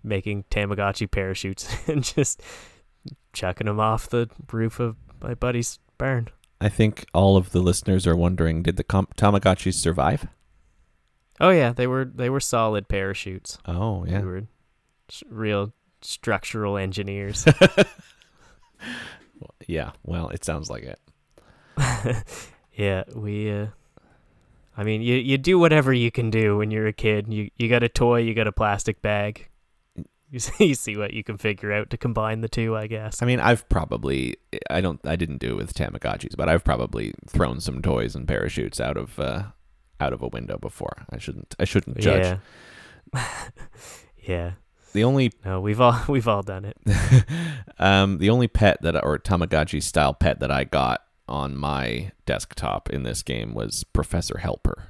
making 0.02 0.44
Tamagotchi 0.50 1.10
parachutes 1.10 1.68
and 1.88 2.02
just 2.02 2.40
chucking 3.32 3.66
them 3.66 3.80
off 3.80 4.08
the 4.08 4.28
roof 4.52 4.80
of 4.80 4.96
my 5.20 5.34
buddy's 5.34 5.78
barn. 5.98 6.28
I 6.60 6.68
think 6.68 7.04
all 7.14 7.36
of 7.36 7.50
the 7.52 7.60
listeners 7.60 8.06
are 8.06 8.16
wondering: 8.16 8.62
Did 8.62 8.76
the 8.76 8.84
com- 8.84 9.08
Tamagotchis 9.16 9.74
survive? 9.74 10.26
Oh 11.40 11.50
yeah, 11.50 11.72
they 11.72 11.86
were 11.86 12.04
they 12.04 12.28
were 12.28 12.40
solid 12.40 12.88
parachutes. 12.88 13.58
Oh 13.66 14.04
yeah, 14.04 14.18
They 14.18 14.24
were 14.24 14.42
real 15.28 15.72
structural 16.02 16.76
engineers. 16.76 17.46
yeah. 19.66 19.92
Well, 20.04 20.28
it 20.28 20.44
sounds 20.44 20.70
like 20.70 20.84
it. 20.84 21.00
yeah, 22.74 23.04
we. 23.14 23.50
Uh, 23.50 23.66
I 24.76 24.84
mean, 24.84 25.02
you 25.02 25.14
you 25.16 25.38
do 25.38 25.58
whatever 25.58 25.92
you 25.92 26.10
can 26.10 26.30
do 26.30 26.58
when 26.58 26.70
you're 26.70 26.86
a 26.86 26.92
kid. 26.92 27.32
You 27.32 27.50
you 27.56 27.68
got 27.68 27.82
a 27.82 27.88
toy, 27.88 28.20
you 28.20 28.34
got 28.34 28.46
a 28.46 28.52
plastic 28.52 29.00
bag. 29.02 29.48
You 30.30 30.38
see, 30.38 30.64
you 30.68 30.74
see 30.74 30.96
what 30.96 31.12
you 31.12 31.24
can 31.24 31.38
figure 31.38 31.72
out 31.72 31.90
to 31.90 31.96
combine 31.96 32.40
the 32.40 32.48
two, 32.48 32.76
I 32.76 32.86
guess. 32.86 33.22
I 33.22 33.26
mean, 33.26 33.40
I've 33.40 33.68
probably 33.68 34.36
I 34.68 34.80
don't 34.80 35.00
I 35.06 35.16
didn't 35.16 35.38
do 35.38 35.52
it 35.52 35.56
with 35.56 35.74
Tamagotchis, 35.74 36.36
but 36.36 36.48
I've 36.48 36.64
probably 36.64 37.14
thrown 37.26 37.60
some 37.60 37.82
toys 37.82 38.14
and 38.14 38.28
parachutes 38.28 38.80
out 38.80 38.96
of 38.96 39.18
uh, 39.18 39.44
out 40.00 40.12
of 40.12 40.22
a 40.22 40.28
window 40.28 40.58
before. 40.58 41.04
I 41.10 41.18
shouldn't 41.18 41.54
I 41.58 41.64
shouldn't 41.64 41.98
judge. 41.98 42.38
Yeah. 43.14 43.26
yeah. 44.26 44.52
The 44.92 45.04
only 45.04 45.32
No, 45.44 45.60
we've 45.60 45.80
all 45.80 45.98
we've 46.08 46.28
all 46.28 46.42
done 46.42 46.64
it. 46.64 46.76
um 47.78 48.18
the 48.18 48.30
only 48.30 48.48
pet 48.48 48.80
that 48.82 49.02
or 49.04 49.18
Tamagotchi 49.18 49.82
style 49.82 50.14
pet 50.14 50.40
that 50.40 50.50
I 50.50 50.64
got 50.64 51.02
on 51.28 51.56
my 51.56 52.10
desktop 52.26 52.90
in 52.90 53.04
this 53.04 53.22
game 53.22 53.54
was 53.54 53.84
Professor 53.84 54.38
Helper. 54.38 54.88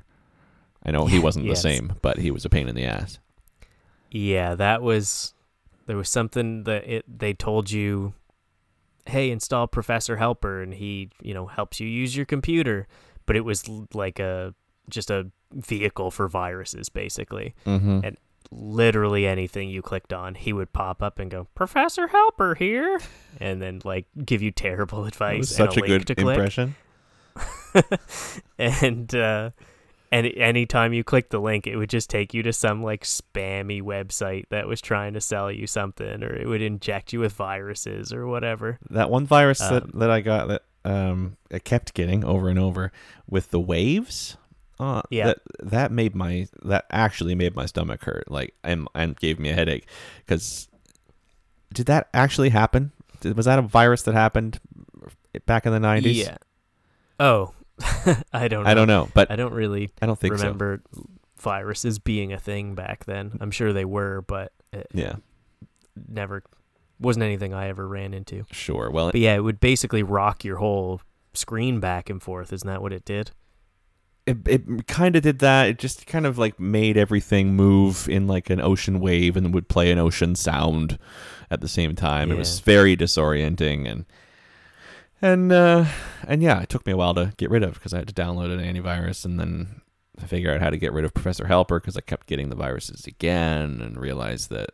I 0.83 0.91
know 0.91 1.05
he 1.07 1.19
wasn't 1.19 1.45
Yes. 1.45 1.59
the 1.59 1.69
same, 1.69 1.93
but 2.01 2.19
he 2.19 2.31
was 2.31 2.47
a 2.47 2.49
pain 2.49 2.67
in 2.69 2.75
the 2.75 2.85
ass. 2.85 3.19
Yeah, 4.11 4.55
that 4.55 4.81
was 4.83 5.35
there 5.87 5.97
was 5.97 6.09
something 6.09 6.65
that 6.65 6.89
it 6.89 7.05
they 7.07 7.35
told 7.35 7.71
you, 7.71 8.15
hey, 9.07 9.31
install 9.31 9.67
Professor 9.67 10.17
Helper, 10.17 10.63
and 10.63 10.73
he 10.75 11.11
you 11.23 11.35
know 11.35 11.47
helps 11.47 11.79
you 11.81 11.87
use 11.87 12.17
your 12.17 12.25
computer, 12.27 12.89
but 13.27 13.37
it 13.37 13.45
was 13.45 13.69
like 13.93 14.19
a 14.19 14.55
just 14.91 15.11
a 15.11 15.31
vehicle 15.53 16.11
for 16.11 16.29
viruses 16.29 16.89
basically. 16.89 17.55
Mm-hmm. 17.67 18.01
And 18.05 18.17
Literally 18.53 19.29
anything 19.29 19.69
you 19.69 19.81
clicked 19.81 20.13
on, 20.13 20.35
he 20.35 20.53
would 20.53 20.73
pop 20.73 21.05
up 21.05 21.21
and 21.21 21.31
go, 21.31 21.47
"Professor 21.55 22.09
Helper 22.09 22.57
here," 22.57 22.99
and 23.39 23.63
then 23.63 23.81
like 23.85 24.07
give 24.25 24.43
you 24.43 24.51
terrible 24.51 25.05
advice. 25.13 25.51
such 25.55 25.77
a, 25.77 25.81
link 25.81 25.87
good 25.87 26.07
to 26.09 26.15
click. 26.17 26.37
impression. 26.37 26.75
and 28.59 29.15
uh 29.15 29.51
and 30.11 30.27
anytime 30.37 30.93
you 30.93 31.05
click 31.05 31.31
the 31.31 31.39
link 31.39 31.69
it 31.69 31.77
would 31.77 31.89
just 31.91 32.11
take 32.11 32.35
you 32.35 32.43
to 32.43 32.53
some 32.53 32.83
like 32.83 33.05
spammy 33.05 33.81
website 33.81 34.45
that 34.51 34.67
was 34.67 34.81
trying 34.81 35.13
to 35.15 35.21
sell 35.21 35.53
you 35.53 35.67
something 35.67 36.25
or 36.25 36.35
it 36.35 36.49
would 36.49 36.61
inject 36.63 37.13
you 37.13 37.21
with 37.21 37.33
viruses 37.33 38.13
or 38.13 38.27
whatever 38.27 38.79
That 38.91 39.11
one 39.11 39.27
virus 39.27 39.61
Um, 39.61 39.75
that, 39.75 39.99
that 40.01 40.11
I 40.11 40.21
got 40.21 40.49
that 40.49 40.63
um 40.85 41.37
I 41.53 41.61
kept 41.61 41.95
getting 41.95 42.25
over 42.25 42.49
and 42.49 42.59
over 42.59 42.91
with 43.29 43.51
the 43.51 43.61
waves. 43.61 44.37
Uh, 44.81 45.03
Yeah. 45.11 45.27
That 45.27 45.39
that 45.61 45.93
made 45.93 46.15
my 46.15 46.47
that 46.63 46.87
actually 46.91 47.35
made 47.35 47.55
my 47.55 47.67
stomach 47.67 48.03
hurt. 48.05 48.31
Like 48.31 48.55
and 48.65 48.89
and 48.95 49.17
gave 49.17 49.39
me 49.39 49.51
a 49.51 49.55
headache 49.55 49.87
because 50.25 50.69
did 51.73 51.87
that 51.87 52.09
actually 52.15 52.49
happen? 52.49 52.93
Did, 53.21 53.37
was 53.37 53.47
that 53.47 53.59
a 53.59 53.63
virus 53.63 54.03
that 54.03 54.15
happened 54.15 54.59
back 55.47 55.67
in 55.67 55.73
the 55.73 55.81
nineties? 55.81 56.19
yeah 56.19 56.39
oh 57.21 57.53
i 58.33 58.49
don't 58.49 58.65
know. 58.65 58.71
I 58.71 58.75
don't 58.75 58.89
know, 58.89 59.09
but 59.15 59.31
i 59.31 59.37
don't 59.37 59.53
really 59.53 59.91
I 60.03 60.07
don't 60.07 60.19
think 60.19 60.35
remember 60.35 60.83
viruses 61.39 61.99
being 61.99 62.33
a 62.33 62.39
thing 62.39 62.75
back 62.75 63.05
then 63.05 63.37
i'm 63.41 63.51
sure 63.51 63.73
they 63.73 63.85
were 63.85 64.23
but 64.23 64.53
it. 64.73 64.87
Yeah, 64.93 65.17
never 66.09 66.43
wasn't 66.99 67.23
anything 67.25 67.55
i 67.55 67.69
ever 67.69 67.87
ran 67.87 68.13
into 68.15 68.45
sure. 68.51 68.91
Well, 68.91 69.13
but 69.13 69.21
yeah 69.21 69.35
it 69.35 69.41
would 69.41 69.61
basically 69.61 70.03
rock 70.03 70.45
your 70.45 70.57
whole 70.57 71.01
screen 71.35 71.81
back 71.81 72.11
and 72.11 72.23
forth 72.23 72.53
isn't 72.53 72.67
that 72.67 72.83
what 72.83 72.93
it 72.93 73.05
did 73.05 73.31
it, 74.27 74.37
it 74.47 74.87
kind 74.87 75.17
of 75.17 75.23
did 75.23 75.39
that. 75.41 75.69
It 75.69 75.79
just 75.79 76.07
kind 76.07 76.27
of 76.27 76.39
like 76.39 76.61
made 76.61 76.97
everything 76.97 77.55
move 77.55 78.09
in 78.09 78.27
like 78.27 78.51
an 78.51 78.61
ocean 78.61 79.01
wave 79.01 79.37
and 79.37 79.53
would 79.55 79.69
play 79.69 79.91
an 79.91 79.99
ocean 79.99 80.35
sound 80.35 80.99
at 81.51 81.61
the 81.61 81.69
same 81.69 81.95
time. 81.95 82.31
It 82.31 82.39
was 82.39 82.61
very 82.61 82.97
disorienting 82.97 83.91
and 83.91 84.05
and 85.23 85.53
uh 85.53 85.87
and 86.27 86.43
yeah, 86.43 86.61
it 86.61 86.69
took 86.69 86.87
me 86.87 86.93
a 86.93 86.97
while 86.97 87.15
to 87.15 87.33
get 87.37 87.51
rid 87.51 87.63
of 87.63 87.75
because 87.75 87.93
I 87.93 87.99
had 87.99 88.09
to 88.09 88.15
download 88.15 88.53
an 88.53 88.61
antivirus 88.61 89.25
and 89.25 89.39
then 89.39 89.83
figure 90.27 90.53
out 90.53 90.61
how 90.61 90.71
to 90.71 90.77
get 90.77 90.93
rid 90.93 91.05
of 91.05 91.15
Professor 91.15 91.47
Helper 91.47 91.81
because 91.81 91.97
I 91.97 92.03
kept 92.03 92.27
getting 92.27 92.51
the 92.51 92.57
viruses 92.57 93.07
again 93.07 93.81
and 93.81 93.97
realized 93.97 94.51
that 94.51 94.71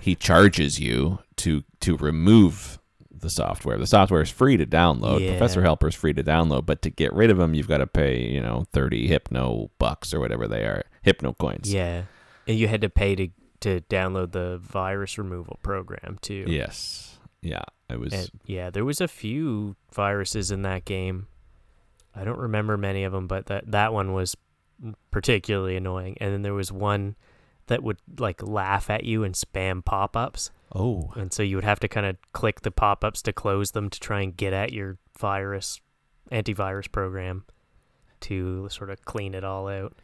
he 0.00 0.14
charges 0.14 0.78
you 0.80 1.18
to 1.36 1.64
to 1.80 1.96
remove 1.96 2.78
the 3.26 3.30
software. 3.30 3.76
The 3.76 3.86
software 3.86 4.22
is 4.22 4.30
free 4.30 4.56
to 4.56 4.64
download. 4.64 5.20
Yeah. 5.20 5.30
Professor 5.30 5.62
Helper 5.62 5.88
is 5.88 5.94
free 5.94 6.12
to 6.14 6.22
download, 6.22 6.64
but 6.64 6.80
to 6.82 6.90
get 6.90 7.12
rid 7.12 7.30
of 7.30 7.38
them, 7.38 7.54
you've 7.54 7.68
got 7.68 7.78
to 7.78 7.86
pay, 7.86 8.20
you 8.20 8.40
know, 8.40 8.64
30 8.72 9.08
hypno 9.08 9.70
bucks 9.78 10.14
or 10.14 10.20
whatever 10.20 10.46
they 10.46 10.62
are, 10.62 10.84
hypno 11.02 11.32
coins. 11.32 11.72
Yeah, 11.72 12.02
and 12.46 12.56
you 12.56 12.68
had 12.68 12.80
to 12.82 12.88
pay 12.88 13.16
to 13.16 13.28
to 13.60 13.80
download 13.82 14.32
the 14.32 14.58
virus 14.58 15.18
removal 15.18 15.58
program 15.62 16.18
too. 16.20 16.44
Yes. 16.46 17.18
Yeah. 17.42 17.64
It 17.88 17.98
was 17.98 18.12
And 18.12 18.30
yeah, 18.44 18.70
there 18.70 18.84
was 18.84 19.00
a 19.00 19.08
few 19.08 19.76
viruses 19.92 20.50
in 20.50 20.62
that 20.62 20.84
game. 20.84 21.28
I 22.14 22.24
don't 22.24 22.38
remember 22.38 22.76
many 22.76 23.04
of 23.04 23.12
them, 23.12 23.26
but 23.26 23.46
that 23.46 23.70
that 23.70 23.92
one 23.92 24.12
was 24.12 24.36
particularly 25.10 25.76
annoying. 25.76 26.16
And 26.20 26.32
then 26.32 26.42
there 26.42 26.54
was 26.54 26.72
one 26.72 27.16
that 27.66 27.82
would 27.82 27.98
like 28.18 28.42
laugh 28.42 28.90
at 28.90 29.04
you 29.04 29.24
and 29.24 29.34
spam 29.34 29.84
pop-ups, 29.84 30.50
Oh. 30.74 31.12
and 31.16 31.32
so 31.32 31.42
you 31.42 31.56
would 31.56 31.64
have 31.64 31.80
to 31.80 31.88
kind 31.88 32.06
of 32.06 32.16
click 32.32 32.62
the 32.62 32.70
pop-ups 32.70 33.22
to 33.22 33.32
close 33.32 33.70
them 33.70 33.88
to 33.88 34.00
try 34.00 34.20
and 34.20 34.36
get 34.36 34.52
at 34.52 34.72
your 34.72 34.98
virus 35.18 35.80
antivirus 36.32 36.90
program 36.90 37.44
to 38.20 38.68
sort 38.70 38.90
of 38.90 39.04
clean 39.04 39.34
it 39.34 39.44
all 39.44 39.68
out. 39.68 39.94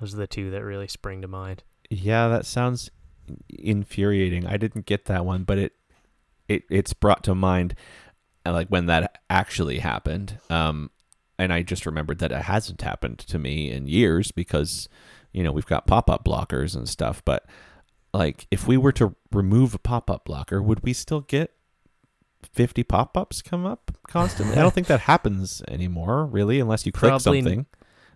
Those 0.00 0.14
are 0.14 0.18
the 0.18 0.26
two 0.26 0.50
that 0.50 0.62
really 0.62 0.88
spring 0.88 1.22
to 1.22 1.28
mind. 1.28 1.64
Yeah, 1.90 2.28
that 2.28 2.46
sounds 2.46 2.90
infuriating. 3.48 4.46
I 4.46 4.56
didn't 4.56 4.86
get 4.86 5.06
that 5.06 5.24
one, 5.24 5.44
but 5.44 5.58
it 5.58 5.72
it 6.48 6.64
it's 6.70 6.92
brought 6.92 7.24
to 7.24 7.34
mind 7.34 7.74
uh, 8.44 8.52
like 8.52 8.68
when 8.68 8.86
that 8.86 9.22
actually 9.30 9.78
happened. 9.78 10.38
Um 10.50 10.90
and 11.38 11.52
I 11.52 11.62
just 11.62 11.86
remembered 11.86 12.18
that 12.18 12.32
it 12.32 12.42
hasn't 12.42 12.82
happened 12.82 13.18
to 13.18 13.38
me 13.38 13.70
in 13.70 13.86
years 13.86 14.30
because 14.30 14.88
you 15.32 15.42
know, 15.42 15.50
we've 15.50 15.66
got 15.66 15.86
pop-up 15.86 16.24
blockers 16.24 16.76
and 16.76 16.88
stuff, 16.88 17.22
but 17.24 17.46
like 18.12 18.46
if 18.50 18.66
we 18.66 18.76
were 18.76 18.92
to 18.92 19.14
remove 19.32 19.74
a 19.74 19.78
pop-up 19.78 20.24
blocker, 20.24 20.62
would 20.62 20.82
we 20.82 20.92
still 20.92 21.20
get 21.22 21.52
50 22.52 22.82
pop-ups 22.84 23.40
come 23.42 23.64
up 23.66 23.90
constantly? 24.08 24.56
I 24.56 24.62
don't 24.62 24.74
think 24.74 24.86
that 24.88 25.00
happens 25.12 25.62
anymore, 25.68 26.26
really, 26.26 26.60
unless 26.60 26.84
you 26.86 26.92
click 26.92 27.10
Probably 27.10 27.40
something 27.42 27.66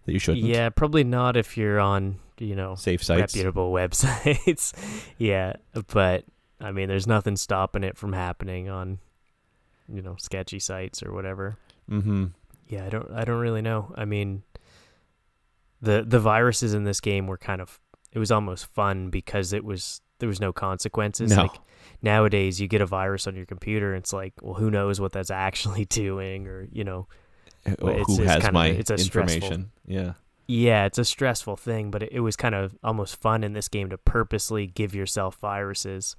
that 0.05 0.13
you 0.13 0.19
shouldn't. 0.19 0.45
Yeah, 0.47 0.69
probably 0.69 1.05
not 1.05 1.37
if 1.37 1.57
you're 1.57 1.81
on, 1.81 2.17
you 2.39 2.55
know, 2.55 2.75
Safe 2.75 3.03
sites. 3.03 3.35
reputable 3.35 3.73
websites. 3.75 4.73
yeah, 5.19 5.55
but 5.93 6.25
I 6.61 6.73
mean, 6.73 6.89
there's 6.89 7.07
nothing 7.07 7.37
stopping 7.37 7.85
it 7.85 7.97
from 7.97 8.13
happening 8.13 8.69
on, 8.69 8.99
you 9.93 10.03
know, 10.03 10.17
sketchy 10.19 10.59
sites 10.59 11.03
or 11.03 11.13
whatever. 11.13 11.57
Mhm. 11.91 12.33
Yeah, 12.69 12.85
I 12.87 12.89
don't, 12.89 13.11
I 13.13 13.25
don't 13.25 13.39
really 13.39 13.63
know. 13.63 13.93
I 13.97 14.05
mean, 14.05 14.43
the 15.81 16.05
the 16.07 16.19
viruses 16.19 16.75
in 16.75 16.85
this 16.85 17.01
game 17.01 17.27
were 17.27 17.37
kind 17.39 17.61
of, 17.61 17.79
it 18.13 18.19
was 18.19 18.31
almost 18.31 18.67
fun 18.67 19.11
because 19.11 19.53
it 19.53 19.65
was 19.65 20.01
there 20.19 20.29
was 20.29 20.41
no 20.41 20.53
consequences. 20.53 21.31
No. 21.31 21.43
Like 21.43 21.53
nowadays, 22.03 22.61
you 22.61 22.69
get 22.69 22.81
a 22.81 22.87
virus 22.87 23.27
on 23.27 23.37
your 23.37 23.47
computer, 23.47 23.95
and 23.95 24.03
it's 24.03 24.13
like, 24.13 24.33
well, 24.43 24.55
who 24.55 24.71
knows 24.71 25.01
what 25.01 25.13
that's 25.13 25.31
actually 25.49 25.85
doing, 25.87 26.47
or 26.47 26.67
you 26.73 26.85
know, 26.85 27.07
eh, 27.67 27.73
it's- 27.73 28.07
who 28.07 28.23
has 28.25 28.37
kind 28.43 28.47
of- 28.47 28.53
my 28.55 28.67
it's 28.69 28.91
a 28.91 28.95
information? 28.95 29.71
Yeah. 29.87 30.13
Yeah, 30.49 30.85
it's 30.85 30.99
a 30.99 31.05
stressful 31.05 31.57
thing, 31.57 31.91
but 31.91 32.05
it, 32.05 32.11
it 32.13 32.21
was 32.21 32.37
kind 32.37 32.55
of 32.55 32.77
almost 32.85 33.21
fun 33.21 33.43
in 33.43 33.53
this 33.53 33.67
game 33.69 33.91
to 33.91 33.99
purposely 33.99 34.69
give 34.69 34.95
yourself 34.95 35.37
viruses 35.41 36.15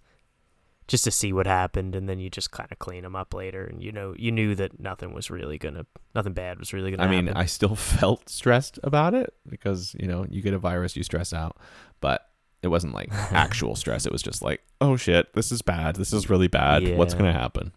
just 0.87 1.03
to 1.03 1.11
see 1.11 1.33
what 1.33 1.45
happened 1.45 1.95
and 1.95 2.07
then 2.07 2.19
you 2.19 2.29
just 2.29 2.51
kind 2.51 2.71
of 2.71 2.79
clean 2.79 3.03
them 3.03 3.15
up 3.15 3.33
later 3.33 3.65
and 3.65 3.83
you 3.83 3.91
know 3.91 4.15
you 4.17 4.31
knew 4.31 4.55
that 4.55 4.79
nothing 4.79 5.13
was 5.13 5.29
really 5.29 5.57
going 5.57 5.75
to 5.75 5.85
nothing 6.15 6.33
bad 6.33 6.59
was 6.59 6.73
really 6.73 6.91
going 6.91 6.99
to 6.99 7.03
happen. 7.03 7.13
I 7.13 7.15
happen. 7.17 7.25
mean, 7.25 7.37
I 7.37 7.45
still 7.45 7.75
felt 7.75 8.29
stressed 8.29 8.79
about 8.83 9.13
it 9.13 9.33
because, 9.47 9.95
you 9.99 10.07
know, 10.07 10.25
you 10.29 10.41
get 10.41 10.53
a 10.53 10.59
virus, 10.59 10.95
you 10.95 11.03
stress 11.03 11.33
out, 11.33 11.57
but 11.99 12.29
it 12.61 12.69
wasn't 12.69 12.93
like 12.93 13.09
actual 13.13 13.75
stress. 13.75 14.05
It 14.05 14.11
was 14.11 14.23
just 14.23 14.41
like, 14.41 14.61
oh 14.81 14.95
shit, 14.95 15.33
this 15.33 15.51
is 15.51 15.61
bad. 15.61 15.95
This 15.97 16.13
is 16.13 16.29
really 16.29 16.47
bad. 16.47 16.97
What's 16.97 17.13
going 17.13 17.31
to 17.31 17.37
happen? 17.37 17.73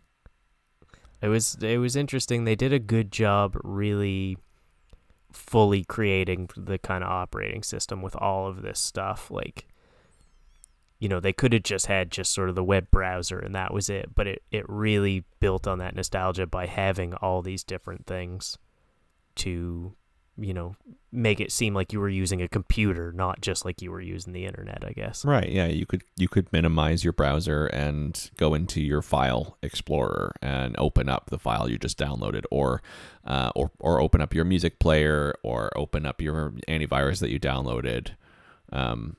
it 1.22 1.28
was 1.28 1.56
it 1.60 1.78
was 1.78 1.96
interesting. 1.96 2.44
They 2.44 2.56
did 2.56 2.72
a 2.72 2.78
good 2.78 3.12
job 3.12 3.58
really 3.62 4.38
fully 5.32 5.84
creating 5.84 6.48
the 6.56 6.78
kind 6.78 7.04
of 7.04 7.10
operating 7.10 7.62
system 7.62 8.02
with 8.02 8.16
all 8.16 8.48
of 8.48 8.62
this 8.62 8.80
stuff 8.80 9.30
like 9.30 9.66
you 11.00 11.08
know 11.08 11.18
they 11.18 11.32
could 11.32 11.52
have 11.52 11.64
just 11.64 11.86
had 11.86 12.10
just 12.10 12.32
sort 12.32 12.48
of 12.48 12.54
the 12.54 12.62
web 12.62 12.88
browser 12.90 13.38
and 13.38 13.54
that 13.54 13.74
was 13.74 13.90
it 13.90 14.14
but 14.14 14.26
it, 14.26 14.42
it 14.52 14.64
really 14.68 15.24
built 15.40 15.66
on 15.66 15.78
that 15.78 15.96
nostalgia 15.96 16.46
by 16.46 16.66
having 16.66 17.14
all 17.14 17.42
these 17.42 17.64
different 17.64 18.06
things 18.06 18.56
to 19.34 19.96
you 20.40 20.54
know, 20.54 20.74
make 21.12 21.40
it 21.40 21.52
seem 21.52 21.74
like 21.74 21.92
you 21.92 22.00
were 22.00 22.08
using 22.08 22.40
a 22.40 22.48
computer, 22.48 23.12
not 23.12 23.40
just 23.40 23.64
like 23.64 23.82
you 23.82 23.90
were 23.90 24.00
using 24.00 24.32
the 24.32 24.46
internet, 24.46 24.82
I 24.86 24.92
guess. 24.92 25.24
Right. 25.24 25.50
Yeah. 25.50 25.66
You 25.66 25.86
could 25.86 26.02
you 26.16 26.28
could 26.28 26.52
minimize 26.52 27.04
your 27.04 27.12
browser 27.12 27.66
and 27.66 28.30
go 28.36 28.54
into 28.54 28.80
your 28.80 29.02
file 29.02 29.58
explorer 29.62 30.34
and 30.40 30.74
open 30.78 31.08
up 31.08 31.30
the 31.30 31.38
file 31.38 31.68
you 31.68 31.78
just 31.78 31.98
downloaded, 31.98 32.44
or 32.50 32.82
uh, 33.24 33.50
or 33.54 33.70
or 33.80 34.00
open 34.00 34.20
up 34.20 34.34
your 34.34 34.44
music 34.44 34.78
player, 34.78 35.34
or 35.42 35.70
open 35.76 36.06
up 36.06 36.20
your 36.20 36.52
antivirus 36.68 37.20
that 37.20 37.30
you 37.30 37.38
downloaded. 37.38 38.10
Um, 38.72 39.16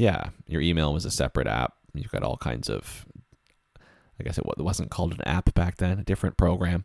yeah, 0.00 0.30
your 0.46 0.62
email 0.62 0.92
was 0.94 1.04
a 1.04 1.10
separate 1.10 1.46
app. 1.46 1.74
You've 1.94 2.10
got 2.12 2.22
all 2.22 2.36
kinds 2.36 2.68
of. 2.70 3.04
I 4.18 4.22
guess 4.22 4.36
it 4.38 4.44
wasn't 4.58 4.90
called 4.90 5.12
an 5.14 5.20
app 5.26 5.54
back 5.54 5.76
then, 5.78 5.98
a 5.98 6.04
different 6.04 6.36
program. 6.36 6.84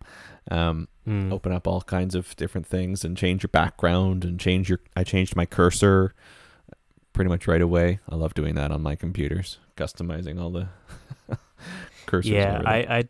Um, 0.51 0.87
Mm. 1.07 1.31
open 1.31 1.51
up 1.51 1.67
all 1.67 1.81
kinds 1.81 2.15
of 2.15 2.35
different 2.35 2.65
things 2.65 3.05
and 3.05 3.15
change 3.15 3.43
your 3.43 3.49
background 3.49 4.25
and 4.25 4.39
change 4.39 4.69
your 4.69 4.79
I 4.95 5.03
changed 5.03 5.35
my 5.35 5.45
cursor 5.45 6.15
pretty 7.13 7.29
much 7.29 7.47
right 7.47 7.61
away. 7.61 7.99
I 8.09 8.15
love 8.15 8.33
doing 8.33 8.55
that 8.55 8.71
on 8.71 8.81
my 8.81 8.95
computers, 8.95 9.59
customizing 9.77 10.41
all 10.41 10.49
the 10.49 10.67
cursors. 12.07 12.25
yeah, 12.25 12.61
I. 12.65 12.75
I 12.97 13.03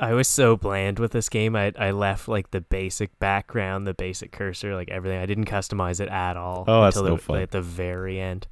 I 0.00 0.12
was 0.14 0.28
so 0.28 0.56
bland 0.56 0.98
with 1.00 1.10
this 1.12 1.28
game. 1.28 1.54
I 1.56 1.72
I 1.78 1.90
left 1.92 2.26
like 2.28 2.50
the 2.52 2.60
basic 2.60 3.16
background, 3.18 3.86
the 3.86 3.94
basic 3.94 4.30
cursor, 4.32 4.74
like 4.74 4.90
everything. 4.90 5.18
I 5.20 5.26
didn't 5.26 5.46
customize 5.46 6.00
it 6.00 6.08
at 6.08 6.36
all 6.36 6.64
Oh, 6.68 6.82
that's 6.84 6.96
until 6.96 7.10
no 7.10 7.16
the, 7.16 7.22
fun. 7.22 7.42
at 7.42 7.50
the 7.50 7.62
very 7.62 8.18
end. 8.20 8.46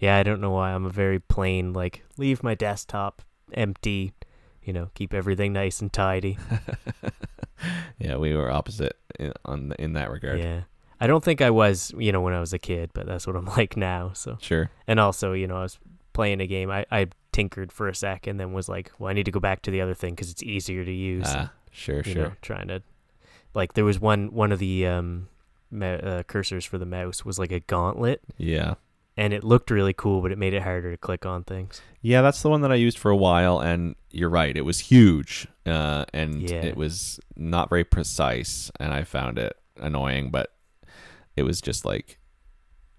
Yeah, 0.00 0.16
I 0.16 0.22
don't 0.24 0.40
know 0.40 0.50
why. 0.50 0.72
I'm 0.72 0.84
a 0.86 0.90
very 0.90 1.20
plain 1.20 1.72
like 1.72 2.02
leave 2.16 2.42
my 2.42 2.54
desktop 2.54 3.22
empty, 3.52 4.12
you 4.62 4.72
know, 4.72 4.90
keep 4.94 5.14
everything 5.14 5.52
nice 5.52 5.80
and 5.80 5.92
tidy. 5.92 6.36
yeah, 7.98 8.16
we 8.16 8.34
were 8.34 8.50
opposite 8.50 8.96
in, 9.18 9.32
on 9.44 9.72
in 9.78 9.92
that 9.94 10.10
regard. 10.10 10.38
Yeah. 10.38 10.62
I 11.02 11.06
don't 11.06 11.24
think 11.24 11.40
I 11.40 11.48
was, 11.50 11.94
you 11.96 12.12
know, 12.12 12.20
when 12.20 12.34
I 12.34 12.40
was 12.40 12.52
a 12.52 12.58
kid, 12.58 12.90
but 12.92 13.06
that's 13.06 13.26
what 13.26 13.34
I'm 13.36 13.44
like 13.56 13.76
now. 13.76 14.12
So, 14.14 14.36
Sure. 14.40 14.70
and 14.86 15.00
also, 15.00 15.32
you 15.32 15.46
know, 15.46 15.56
I 15.56 15.62
was 15.62 15.78
playing 16.12 16.40
a 16.40 16.46
game. 16.46 16.70
I, 16.70 16.84
I 16.90 17.06
tinkered 17.32 17.72
for 17.72 17.88
a 17.88 17.94
sec 17.94 18.26
and 18.26 18.38
then 18.38 18.52
was 18.52 18.68
like, 18.68 18.90
well, 18.98 19.08
I 19.10 19.14
need 19.14 19.24
to 19.24 19.30
go 19.30 19.40
back 19.40 19.62
to 19.62 19.70
the 19.70 19.80
other 19.80 19.94
thing 19.94 20.14
because 20.14 20.30
it's 20.30 20.42
easier 20.42 20.84
to 20.84 20.92
use. 20.92 21.24
Ah, 21.28 21.52
sure, 21.70 22.02
sure. 22.02 22.14
know, 22.14 22.32
trying 22.42 22.68
to, 22.68 22.82
like, 23.54 23.72
there 23.74 23.84
was 23.84 23.98
one 24.00 24.32
one 24.34 24.52
of 24.52 24.58
the 24.58 24.86
um, 24.86 25.28
uh, 25.72 26.22
cursors 26.28 26.66
for 26.66 26.76
the 26.78 26.86
mouse 26.86 27.24
was 27.24 27.38
like 27.38 27.52
a 27.52 27.60
gauntlet, 27.60 28.20
Yeah. 28.36 28.74
And 29.16 29.32
it 29.32 29.44
looked 29.44 29.70
really 29.70 29.92
cool, 29.92 30.22
but 30.22 30.32
it 30.32 30.38
made 30.38 30.54
it 30.54 30.62
harder 30.62 30.90
to 30.90 30.96
click 30.96 31.26
on 31.26 31.44
things. 31.44 31.80
Yeah, 32.00 32.22
that's 32.22 32.42
the 32.42 32.48
one 32.48 32.60
that 32.62 32.72
I 32.72 32.76
used 32.76 32.98
for 32.98 33.10
a 33.10 33.16
while, 33.16 33.60
and 33.60 33.94
you're 34.10 34.30
right. 34.30 34.56
It 34.56 34.62
was 34.64 34.80
huge, 34.80 35.46
uh, 35.66 36.04
and 36.12 36.42
Yeah. 36.42 36.64
it 36.64 36.76
was 36.76 37.20
not 37.36 37.68
very 37.68 37.84
precise, 37.84 38.70
and 38.80 38.92
I 38.94 39.04
found 39.04 39.38
it 39.38 39.56
annoying. 39.78 40.30
But 40.30 40.52
it 41.36 41.42
was 41.42 41.60
just 41.60 41.84
like 41.84 42.18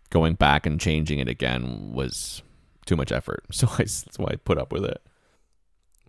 going 0.09 0.33
back 0.35 0.65
and 0.65 0.79
changing 0.79 1.19
it 1.19 1.27
again 1.27 1.91
was 1.93 2.43
too 2.85 2.95
much 2.95 3.11
effort. 3.11 3.43
So 3.51 3.67
I, 3.71 3.77
that's 3.83 4.17
why 4.17 4.31
I 4.31 4.35
put 4.35 4.57
up 4.57 4.71
with 4.73 4.83
it. 4.85 5.01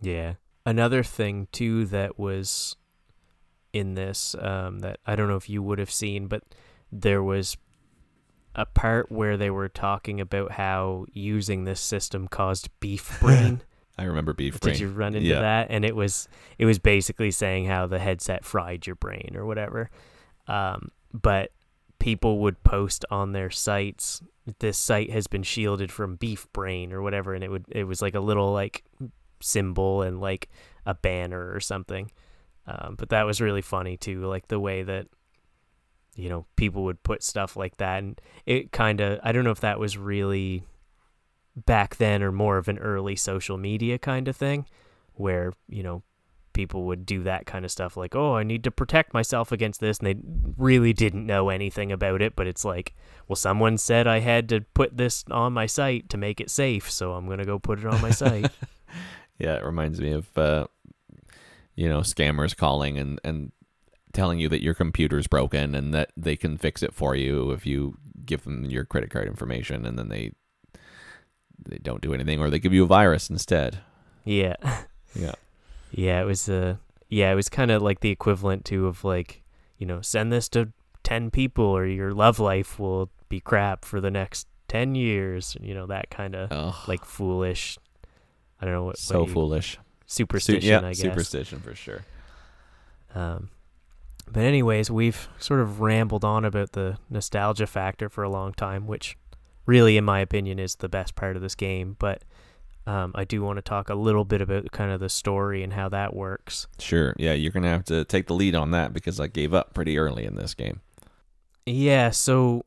Yeah. 0.01 0.35
Another 0.67 1.03
thing 1.03 1.49
too 1.53 1.87
that 1.87 2.19
was 2.19 2.77
in 3.73 3.95
this 3.95 4.35
um, 4.39 4.81
that 4.81 4.99
I 5.07 5.17
don't 5.17 5.29
know 5.29 5.37
if 5.37 5.49
you 5.49 5.63
would 5.63 5.79
have 5.79 5.91
seen, 5.91 6.27
but 6.27 6.43
there 6.91 7.23
was 7.23 7.57
a 8.55 8.67
part 8.67 9.11
where 9.11 9.37
they 9.37 9.51
were 9.51 9.69
talking 9.69 10.21
about 10.21 10.53
how 10.53 11.07
using 11.13 11.65
this 11.65 11.81
system 11.81 12.29
caused 12.29 12.69
beef 12.81 13.19
brain. 13.21 13.63
I 13.99 14.05
remember 14.05 14.33
beef 14.33 14.59
brain. 14.61 14.73
Did 14.75 14.81
you 14.81 14.89
run 14.89 15.15
into 15.15 15.29
Yeah. 15.29 15.41
that? 15.41 15.67
And 15.71 15.85
it 15.85 15.95
was 15.97 16.29
it 16.59 16.67
was 16.67 16.79
basically 16.79 17.31
saying 17.31 17.67
how 17.67 17.87
the 17.87 17.99
headset 17.99 18.45
fried 18.45 18.87
your 18.87 18.97
brain 18.97 19.33
or 19.35 19.45
whatever. 19.47 19.91
Um, 20.49 20.89
but 21.13 21.53
people 21.99 22.39
would 22.41 22.63
post 22.65 23.05
on 23.11 23.33
their 23.33 23.51
sites 23.51 24.21
this 24.59 24.77
site 24.77 25.09
has 25.11 25.29
been 25.29 25.45
shielded 25.45 25.93
from 25.93 26.17
beef 26.17 26.49
brain 26.53 26.93
or 26.93 27.01
whatever 27.01 27.33
and 27.33 27.45
it 27.45 27.49
would 27.49 27.65
it 27.69 27.85
was 27.85 28.03
like 28.03 28.17
a 28.17 28.21
little 28.21 28.53
like 28.53 28.83
symbol 29.41 30.03
and 30.03 30.21
like 30.21 30.49
a 30.85 30.95
banner 30.95 31.53
or 31.55 31.61
something 31.61 32.11
um, 32.67 32.97
but 32.99 33.11
that 33.11 33.23
was 33.25 33.41
really 33.41 33.63
funny 33.63 33.97
too 33.97 34.27
like 34.27 34.49
the 34.49 34.59
way 34.59 34.83
that 34.83 35.07
you 36.15 36.29
know 36.29 36.47
people 36.57 36.85
would 36.85 37.03
put 37.03 37.23
stuff 37.23 37.57
like 37.57 37.77
that 37.79 37.99
and 37.99 38.21
it 38.47 38.73
kind 38.73 39.01
of 39.01 39.19
i 39.23 39.33
don't 39.33 39.45
know 39.45 39.51
if 39.51 39.61
that 39.61 39.79
was 39.79 39.97
really 39.97 40.65
back 41.67 41.97
then 41.97 42.23
or 42.23 42.33
more 42.33 42.59
of 42.59 42.69
an 42.69 42.79
early 42.79 43.17
social 43.17 43.57
media 43.57 43.99
kind 43.99 44.29
of 44.29 44.37
thing 44.37 44.67
where 45.15 45.53
you 45.69 45.83
know 45.83 46.03
people 46.53 46.85
would 46.85 47.07
do 47.07 47.23
that 47.23 47.47
kind 47.47 47.65
of 47.65 47.71
stuff 47.71 47.97
like 47.97 48.15
oh 48.15 48.37
i 48.37 48.43
need 48.43 48.63
to 48.63 48.71
protect 48.71 49.15
myself 49.15 49.53
against 49.53 49.81
this 49.81 49.99
and 49.99 50.07
they 50.07 50.17
really 50.59 50.93
didn't 50.93 51.25
know 51.25 51.49
anything 51.49 51.91
about 51.91 52.21
it 52.21 52.37
but 52.37 52.47
it's 52.47 52.65
like 52.65 52.95
well 53.27 53.37
someone 53.37 53.79
said 53.79 54.07
i 54.07 54.21
had 54.21 54.51
to 54.51 54.61
put 54.75 54.97
this 54.99 55.25
on 55.31 55.53
my 55.53 55.65
site 55.65 56.11
to 56.11 56.19
make 56.19 56.41
it 56.41 56.51
safe 56.51 56.91
so 56.91 57.15
i'm 57.15 57.25
going 57.25 57.39
to 57.39 57.45
go 57.45 57.59
put 57.59 57.79
it 57.79 57.87
on 57.87 58.01
my 58.03 58.11
site. 58.11 58.51
Yeah, 59.43 59.57
it 59.57 59.65
reminds 59.65 60.01
me 60.01 60.13
of 60.13 60.39
uh, 60.39 60.67
you 61.75 61.89
know 61.89 62.01
scammers 62.01 62.57
calling 62.57 62.97
and 62.97 63.21
and 63.25 63.51
telling 64.13 64.39
you 64.39 64.49
that 64.49 64.63
your 64.63 64.75
computer's 64.75 65.27
broken 65.27 65.75
and 65.75 65.93
that 65.95 66.11
they 66.17 66.37
can 66.37 66.57
fix 66.59 66.83
it 66.83 66.95
for 66.95 67.15
you 67.17 67.51
if 67.53 67.65
you 67.67 67.97
give 68.25 68.45
them 68.45 68.65
your 68.67 68.85
credit 68.85 69.11
card 69.11 69.27
information, 69.29 69.85
and 69.87 69.99
then 69.99 70.09
they 70.09 70.33
they 71.65 71.79
don't 71.79 72.03
do 72.03 72.13
anything 72.15 72.41
or 72.41 72.51
they 72.51 72.59
give 72.59 72.73
you 72.73 72.85
a 72.85 72.87
virus 72.89 73.31
instead. 73.31 73.79
yeah 74.25 74.57
Yeah. 75.15 75.33
yeah 75.93 76.21
it 76.21 76.25
was 76.25 76.49
uh 76.49 76.77
yeah 77.09 77.31
it 77.31 77.35
was 77.35 77.49
kind 77.49 77.71
of 77.71 77.83
like 77.83 78.01
the 78.01 78.11
equivalent 78.11 78.65
to 78.67 78.87
of 78.87 79.05
like 79.05 79.43
you 79.79 79.87
know 79.87 80.01
send 80.01 80.33
this 80.33 80.49
to 80.51 80.73
10 81.05 81.31
people 81.31 81.65
or 81.65 81.87
your 81.87 82.13
love 82.13 82.39
life 82.41 82.79
will 82.79 83.11
be 83.29 83.39
crap 83.41 83.85
for 83.85 84.01
the 84.01 84.11
next 84.11 84.47
10 84.69 84.95
years 84.95 85.57
you 85.61 85.75
know 85.75 85.87
that 85.87 86.09
kind 86.11 86.35
of 86.35 86.49
like 86.89 87.05
foolish 87.05 87.79
i 88.61 88.65
don't 88.65 88.73
know 88.75 88.85
what 88.85 88.99
so 88.99 89.21
what 89.21 89.29
you- 89.29 89.35
foolish. 89.35 89.73
Su- 89.75 89.81
superstition 90.07 90.69
yeah, 90.71 90.79
i 90.89 90.91
guess 90.91 90.99
superstition 91.01 91.61
for 91.61 91.75
sure. 91.75 92.03
Um, 93.15 93.51
but 94.31 94.43
anyways, 94.43 94.91
we've 94.91 95.29
sort 95.39 95.61
of 95.61 95.81
rambled 95.81 96.25
on 96.25 96.45
about 96.45 96.73
the 96.73 96.99
nostalgia 97.11 97.67
factor 97.67 98.09
for 98.09 98.25
a 98.25 98.31
long 98.31 98.53
time, 98.53 98.87
which 98.87 99.17
really, 99.67 99.97
in 99.97 100.05
my 100.05 100.21
opinion, 100.21 100.59
is 100.59 100.77
the 100.77 100.89
best 100.89 101.15
part 101.15 101.37
of 101.37 101.43
this 101.43 101.55
game. 101.55 101.97
But 101.99 102.23
um, 102.87 103.13
I 103.15 103.25
do 103.25 103.43
want 103.43 103.59
to 103.59 103.63
talk 103.63 103.91
a 103.91 103.95
little 103.95 104.25
bit 104.25 104.41
about 104.41 104.71
kind 104.73 104.91
of 104.91 105.01
the 105.01 105.09
story 105.09 105.63
and 105.63 105.73
how 105.73 105.89
that 105.91 106.15
works. 106.15 106.67
Sure. 106.79 107.15
Yeah, 107.19 107.33
you're 107.33 107.53
gonna 107.53 107.69
have 107.69 107.85
to 107.85 108.05
take 108.05 108.27
the 108.27 108.35
lead 108.35 108.55
on 108.55 108.73
that 108.73 108.93
because 108.93 109.21
I 109.21 109.29
gave 109.29 109.55
up 109.55 109.75
pretty 109.75 109.99
early 109.99 110.25
in 110.25 110.35
this 110.35 110.55
game. 110.55 110.81
Yeah, 111.65 112.11
so 112.11 112.65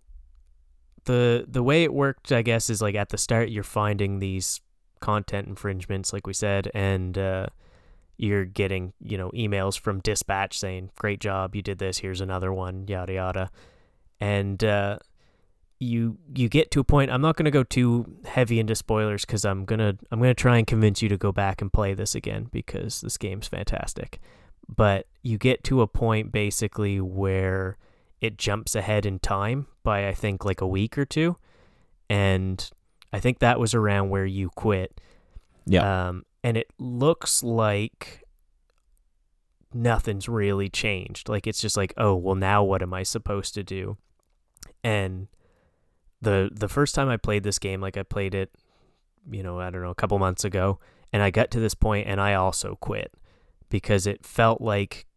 the 1.05 1.45
the 1.47 1.63
way 1.63 1.83
it 1.83 1.93
worked, 1.93 2.31
I 2.31 2.41
guess, 2.41 2.69
is 2.69 2.81
like 2.81 2.95
at 2.95 3.09
the 3.09 3.17
start 3.17 3.49
you're 3.49 3.63
finding 3.63 4.19
these 4.19 4.61
content 5.01 5.47
infringements, 5.47 6.13
like 6.13 6.25
we 6.25 6.33
said, 6.33 6.71
and 6.73 7.17
uh, 7.17 7.47
you're 8.17 8.45
getting 8.45 8.93
you 8.99 9.17
know 9.17 9.29
emails 9.31 9.79
from 9.79 9.99
dispatch 9.99 10.57
saying, 10.57 10.91
"Great 10.95 11.19
job, 11.19 11.55
you 11.55 11.61
did 11.61 11.79
this. 11.79 11.99
Here's 11.99 12.21
another 12.21 12.53
one." 12.53 12.87
Yada 12.87 13.13
yada, 13.13 13.51
and 14.19 14.63
uh, 14.63 14.99
you 15.79 16.17
you 16.35 16.49
get 16.49 16.71
to 16.71 16.79
a 16.79 16.83
point. 16.83 17.11
I'm 17.11 17.21
not 17.21 17.35
gonna 17.35 17.51
go 17.51 17.63
too 17.63 18.05
heavy 18.25 18.59
into 18.59 18.75
spoilers 18.75 19.25
because 19.25 19.45
I'm 19.45 19.65
gonna 19.65 19.97
I'm 20.11 20.19
gonna 20.19 20.33
try 20.33 20.57
and 20.57 20.67
convince 20.67 21.01
you 21.01 21.09
to 21.09 21.17
go 21.17 21.31
back 21.31 21.61
and 21.61 21.71
play 21.71 21.93
this 21.93 22.15
again 22.15 22.49
because 22.51 23.01
this 23.01 23.17
game's 23.17 23.47
fantastic. 23.47 24.19
But 24.73 25.07
you 25.21 25.37
get 25.37 25.63
to 25.65 25.81
a 25.81 25.87
point 25.87 26.31
basically 26.31 26.99
where 26.99 27.77
it 28.21 28.37
jumps 28.37 28.75
ahead 28.75 29.05
in 29.05 29.19
time 29.19 29.67
by 29.83 30.07
I 30.07 30.13
think 30.13 30.45
like 30.45 30.61
a 30.61 30.67
week 30.67 30.97
or 30.97 31.05
two, 31.05 31.37
and 32.09 32.69
I 33.11 33.19
think 33.19 33.39
that 33.39 33.59
was 33.59 33.73
around 33.73 34.09
where 34.09 34.25
you 34.25 34.49
quit. 34.49 34.99
Yeah. 35.65 36.07
Um, 36.07 36.25
and 36.45 36.57
it 36.57 36.67
looks 36.77 37.41
like 37.41 38.23
nothing's 39.73 40.29
really 40.29 40.69
changed. 40.69 41.27
Like 41.27 41.47
it's 41.47 41.59
just 41.59 41.75
like, 41.75 41.91
oh, 41.97 42.13
well, 42.13 42.35
now 42.35 42.63
what 42.63 42.83
am 42.83 42.93
I 42.93 43.01
supposed 43.01 43.55
to 43.55 43.63
do? 43.63 43.97
And 44.83 45.27
the 46.21 46.51
the 46.53 46.69
first 46.69 46.93
time 46.93 47.09
I 47.09 47.17
played 47.17 47.41
this 47.41 47.57
game, 47.57 47.81
like 47.81 47.97
I 47.97 48.03
played 48.03 48.35
it, 48.35 48.51
you 49.27 49.41
know, 49.41 49.59
I 49.59 49.71
don't 49.71 49.81
know, 49.81 49.89
a 49.89 49.95
couple 49.95 50.19
months 50.19 50.43
ago, 50.45 50.77
and 51.11 51.23
I 51.23 51.31
got 51.31 51.49
to 51.49 51.59
this 51.59 51.73
point 51.73 52.07
and 52.07 52.21
I 52.21 52.35
also 52.35 52.75
quit 52.79 53.11
because 53.71 54.05
it 54.05 54.23
felt 54.23 54.61
like, 54.61 55.07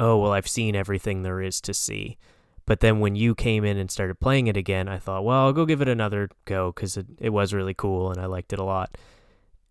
oh, 0.00 0.18
well, 0.18 0.32
I've 0.32 0.48
seen 0.48 0.74
everything 0.74 1.22
there 1.22 1.40
is 1.40 1.60
to 1.60 1.72
see. 1.72 2.18
But 2.66 2.80
then 2.80 2.98
when 2.98 3.14
you 3.14 3.36
came 3.36 3.64
in 3.64 3.76
and 3.76 3.92
started 3.92 4.18
playing 4.18 4.48
it 4.48 4.56
again, 4.56 4.88
I 4.88 4.98
thought, 4.98 5.24
well, 5.24 5.38
I'll 5.38 5.52
go 5.52 5.66
give 5.66 5.82
it 5.82 5.88
another 5.88 6.30
go 6.46 6.72
because 6.72 6.96
it, 6.96 7.06
it 7.20 7.30
was 7.30 7.54
really 7.54 7.74
cool 7.74 8.10
and 8.10 8.20
I 8.20 8.26
liked 8.26 8.52
it 8.52 8.58
a 8.58 8.64
lot. 8.64 8.98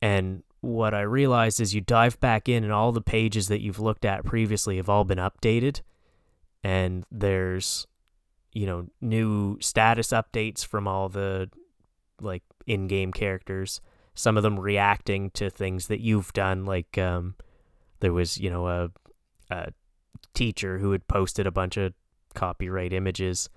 And 0.01 0.43
what 0.67 0.93
I 0.93 1.01
realized 1.01 1.61
is 1.61 1.73
you 1.73 1.79
dive 1.79 2.19
back 2.19 2.49
in 2.49 2.65
and 2.65 2.73
all 2.73 2.91
the 2.91 3.01
pages 3.01 3.47
that 3.47 3.61
you've 3.61 3.79
looked 3.79 4.03
at 4.03 4.25
previously 4.25 4.75
have 4.75 4.89
all 4.89 5.05
been 5.05 5.17
updated. 5.17 5.79
And 6.61 7.05
there's, 7.09 7.87
you 8.51 8.65
know, 8.65 8.87
new 8.99 9.57
status 9.61 10.09
updates 10.09 10.65
from 10.65 10.85
all 10.85 11.07
the 11.07 11.49
like 12.19 12.43
in 12.65 12.87
game 12.87 13.13
characters. 13.13 13.79
Some 14.13 14.35
of 14.35 14.43
them 14.43 14.59
reacting 14.59 15.29
to 15.31 15.49
things 15.49 15.87
that 15.87 16.01
you've 16.01 16.33
done. 16.33 16.65
Like 16.65 16.97
um, 16.97 17.35
there 18.01 18.11
was, 18.11 18.37
you 18.37 18.49
know, 18.49 18.67
a, 18.67 18.89
a 19.49 19.69
teacher 20.33 20.79
who 20.79 20.91
had 20.91 21.07
posted 21.07 21.47
a 21.47 21.51
bunch 21.51 21.77
of 21.77 21.93
copyright 22.33 22.91
images 22.91 23.49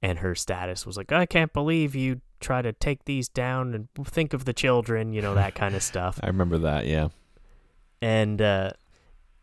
and 0.00 0.20
her 0.20 0.34
status 0.34 0.86
was 0.86 0.96
like 0.96 1.12
I 1.12 1.26
can't 1.26 1.52
believe 1.52 1.94
you 1.94 2.20
try 2.40 2.62
to 2.62 2.72
take 2.72 3.04
these 3.04 3.28
down 3.28 3.74
and 3.74 3.88
think 4.06 4.32
of 4.32 4.44
the 4.44 4.52
children, 4.52 5.12
you 5.12 5.22
know 5.22 5.34
that 5.34 5.54
kind 5.54 5.74
of 5.74 5.82
stuff. 5.82 6.18
I 6.22 6.26
remember 6.26 6.58
that, 6.58 6.86
yeah. 6.86 7.08
And 8.00 8.40
uh 8.40 8.70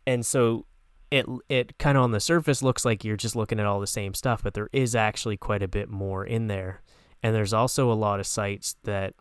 and 0.06 0.24
so 0.24 0.66
it 1.10 1.26
it 1.48 1.78
kind 1.78 1.98
of 1.98 2.04
on 2.04 2.12
the 2.12 2.20
surface 2.20 2.62
looks 2.62 2.84
like 2.84 3.04
you're 3.04 3.16
just 3.16 3.36
looking 3.36 3.60
at 3.60 3.66
all 3.66 3.80
the 3.80 3.86
same 3.86 4.14
stuff, 4.14 4.42
but 4.42 4.54
there 4.54 4.70
is 4.72 4.94
actually 4.94 5.36
quite 5.36 5.62
a 5.62 5.68
bit 5.68 5.88
more 5.88 6.24
in 6.24 6.46
there. 6.46 6.82
And 7.22 7.34
there's 7.34 7.52
also 7.52 7.90
a 7.90 7.94
lot 7.94 8.18
of 8.18 8.26
sites 8.26 8.76
that 8.84 9.14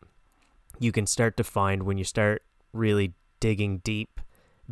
you 0.80 0.92
can 0.92 1.06
start 1.06 1.38
to 1.38 1.44
find 1.44 1.84
when 1.84 1.98
you 1.98 2.04
start 2.04 2.44
really 2.74 3.14
digging 3.40 3.80
deep 3.80 4.20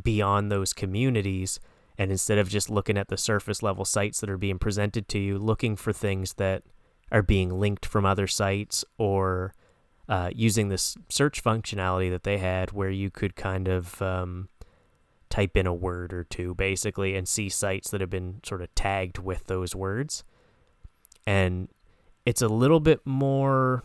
beyond 0.02 0.52
those 0.52 0.74
communities 0.74 1.60
and 2.00 2.12
instead 2.12 2.38
of 2.38 2.48
just 2.48 2.70
looking 2.70 2.98
at 2.98 3.10
the 3.10 3.18
surface 3.18 3.62
level 3.62 3.84
sites 3.84 4.22
that 4.22 4.30
are 4.30 4.38
being 4.38 4.58
presented 4.58 5.10
to 5.10 5.20
you, 5.20 5.38
looking 5.38 5.76
for 5.76 5.92
things 5.92 6.36
that 6.36 6.64
are 7.12 7.22
being 7.22 7.60
linked 7.60 7.86
from 7.86 8.06
other 8.06 8.28
sites 8.28 8.86
or 8.98 9.54
uh, 10.08 10.32
using 10.34 10.70
this 10.70 10.98
search 11.10 11.44
functionality 11.44 12.10
that 12.10 12.24
they 12.24 12.38
had 12.38 12.72
where 12.72 12.90
you 12.90 13.10
could 13.12 13.36
kind 13.36 13.68
of 13.68 14.02
um, 14.02 14.50
type 15.30 15.56
in 15.56 15.68
a 15.68 15.74
word 15.74 16.14
or 16.14 16.24
two 16.24 16.56
basically 16.56 17.16
and 17.16 17.28
see 17.28 17.48
sites 17.48 17.92
that 17.92 18.02
have 18.02 18.10
been 18.10 18.40
sort 18.44 18.62
of 18.62 18.74
tagged 18.76 19.20
with 19.20 19.46
those 19.46 19.76
words. 19.76 20.24
And 21.28 21.70
it's 22.26 22.42
a 22.42 22.48
little 22.48 22.80
bit 22.80 23.06
more 23.06 23.84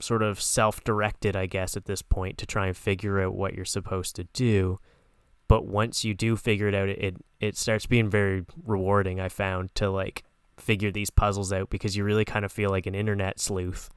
sort 0.00 0.22
of 0.22 0.40
self 0.40 0.82
directed, 0.82 1.36
I 1.36 1.46
guess, 1.46 1.76
at 1.76 1.84
this 1.84 2.02
point 2.02 2.38
to 2.38 2.46
try 2.46 2.66
and 2.66 2.76
figure 2.76 3.20
out 3.20 3.34
what 3.34 3.54
you're 3.54 3.64
supposed 3.64 4.16
to 4.16 4.24
do. 4.32 4.80
But 5.46 5.66
once 5.66 6.04
you 6.04 6.14
do 6.14 6.36
figure 6.36 6.68
it 6.68 6.74
out, 6.74 6.88
it, 6.88 7.16
it 7.40 7.56
starts 7.56 7.86
being 7.86 8.08
very 8.08 8.44
rewarding, 8.64 9.20
I 9.20 9.28
found, 9.28 9.74
to 9.76 9.90
like 9.90 10.24
figure 10.60 10.90
these 10.90 11.10
puzzles 11.10 11.52
out 11.52 11.70
because 11.70 11.96
you 11.96 12.04
really 12.04 12.24
kind 12.24 12.44
of 12.44 12.52
feel 12.52 12.70
like 12.70 12.86
an 12.86 12.94
internet 12.94 13.40
sleuth 13.40 13.90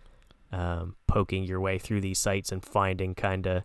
um, 0.51 0.95
poking 1.07 1.43
your 1.43 1.59
way 1.59 1.79
through 1.79 2.01
these 2.01 2.19
sites 2.19 2.51
and 2.51 2.63
finding 2.63 3.15
kind 3.15 3.47
of 3.47 3.63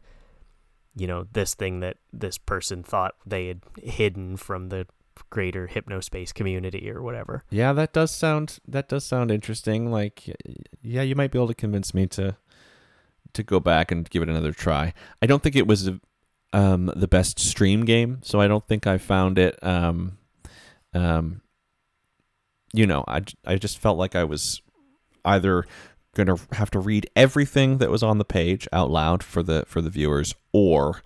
you 0.97 1.07
know 1.07 1.27
this 1.33 1.55
thing 1.55 1.81
that 1.81 1.97
this 2.13 2.39
person 2.39 2.83
thought 2.83 3.15
they 3.25 3.47
had 3.47 3.61
hidden 3.83 4.37
from 4.37 4.69
the 4.69 4.87
greater 5.31 5.69
hypnospace 5.69 6.33
community 6.33 6.91
or 6.91 7.03
whatever. 7.03 7.45
Yeah, 7.51 7.73
that 7.73 7.93
does 7.93 8.11
sound 8.11 8.59
that 8.67 8.89
does 8.89 9.05
sound 9.05 9.31
interesting. 9.31 9.91
Like 9.91 10.35
yeah, 10.83 11.03
you 11.03 11.15
might 11.15 11.31
be 11.31 11.39
able 11.39 11.49
to 11.49 11.55
convince 11.55 11.95
me 11.95 12.07
to 12.09 12.37
to 13.35 13.43
go 13.43 13.61
back 13.61 13.93
and 13.93 14.09
give 14.09 14.23
it 14.23 14.29
another 14.29 14.53
try. 14.53 14.93
I 15.23 15.27
don't 15.27 15.43
think 15.43 15.57
it 15.57 15.67
was 15.67 15.91
um, 16.53 16.91
the 16.97 17.09
best 17.09 17.39
stream 17.39 17.85
game, 17.85 18.21
so 18.23 18.41
I 18.41 18.49
don't 18.49 18.65
think 18.65 18.87
I 18.87 18.99
found 18.99 19.39
it 19.39 19.63
um, 19.63 20.19
um, 20.95 21.43
you 22.73 22.87
know, 22.87 23.05
I, 23.09 23.23
I 23.47 23.57
just 23.57 23.79
felt 23.79 23.99
like 23.99 24.15
I 24.15 24.25
was 24.25 24.63
either 25.25 25.65
going 26.15 26.27
to 26.27 26.39
have 26.55 26.71
to 26.71 26.79
read 26.79 27.09
everything 27.15 27.79
that 27.79 27.91
was 27.91 28.03
on 28.03 28.19
the 28.19 28.25
page 28.25 28.67
out 28.73 28.91
loud 28.91 29.23
for 29.23 29.43
the 29.43 29.65
for 29.67 29.81
the 29.81 29.91
viewers 29.91 30.35
or 30.53 31.03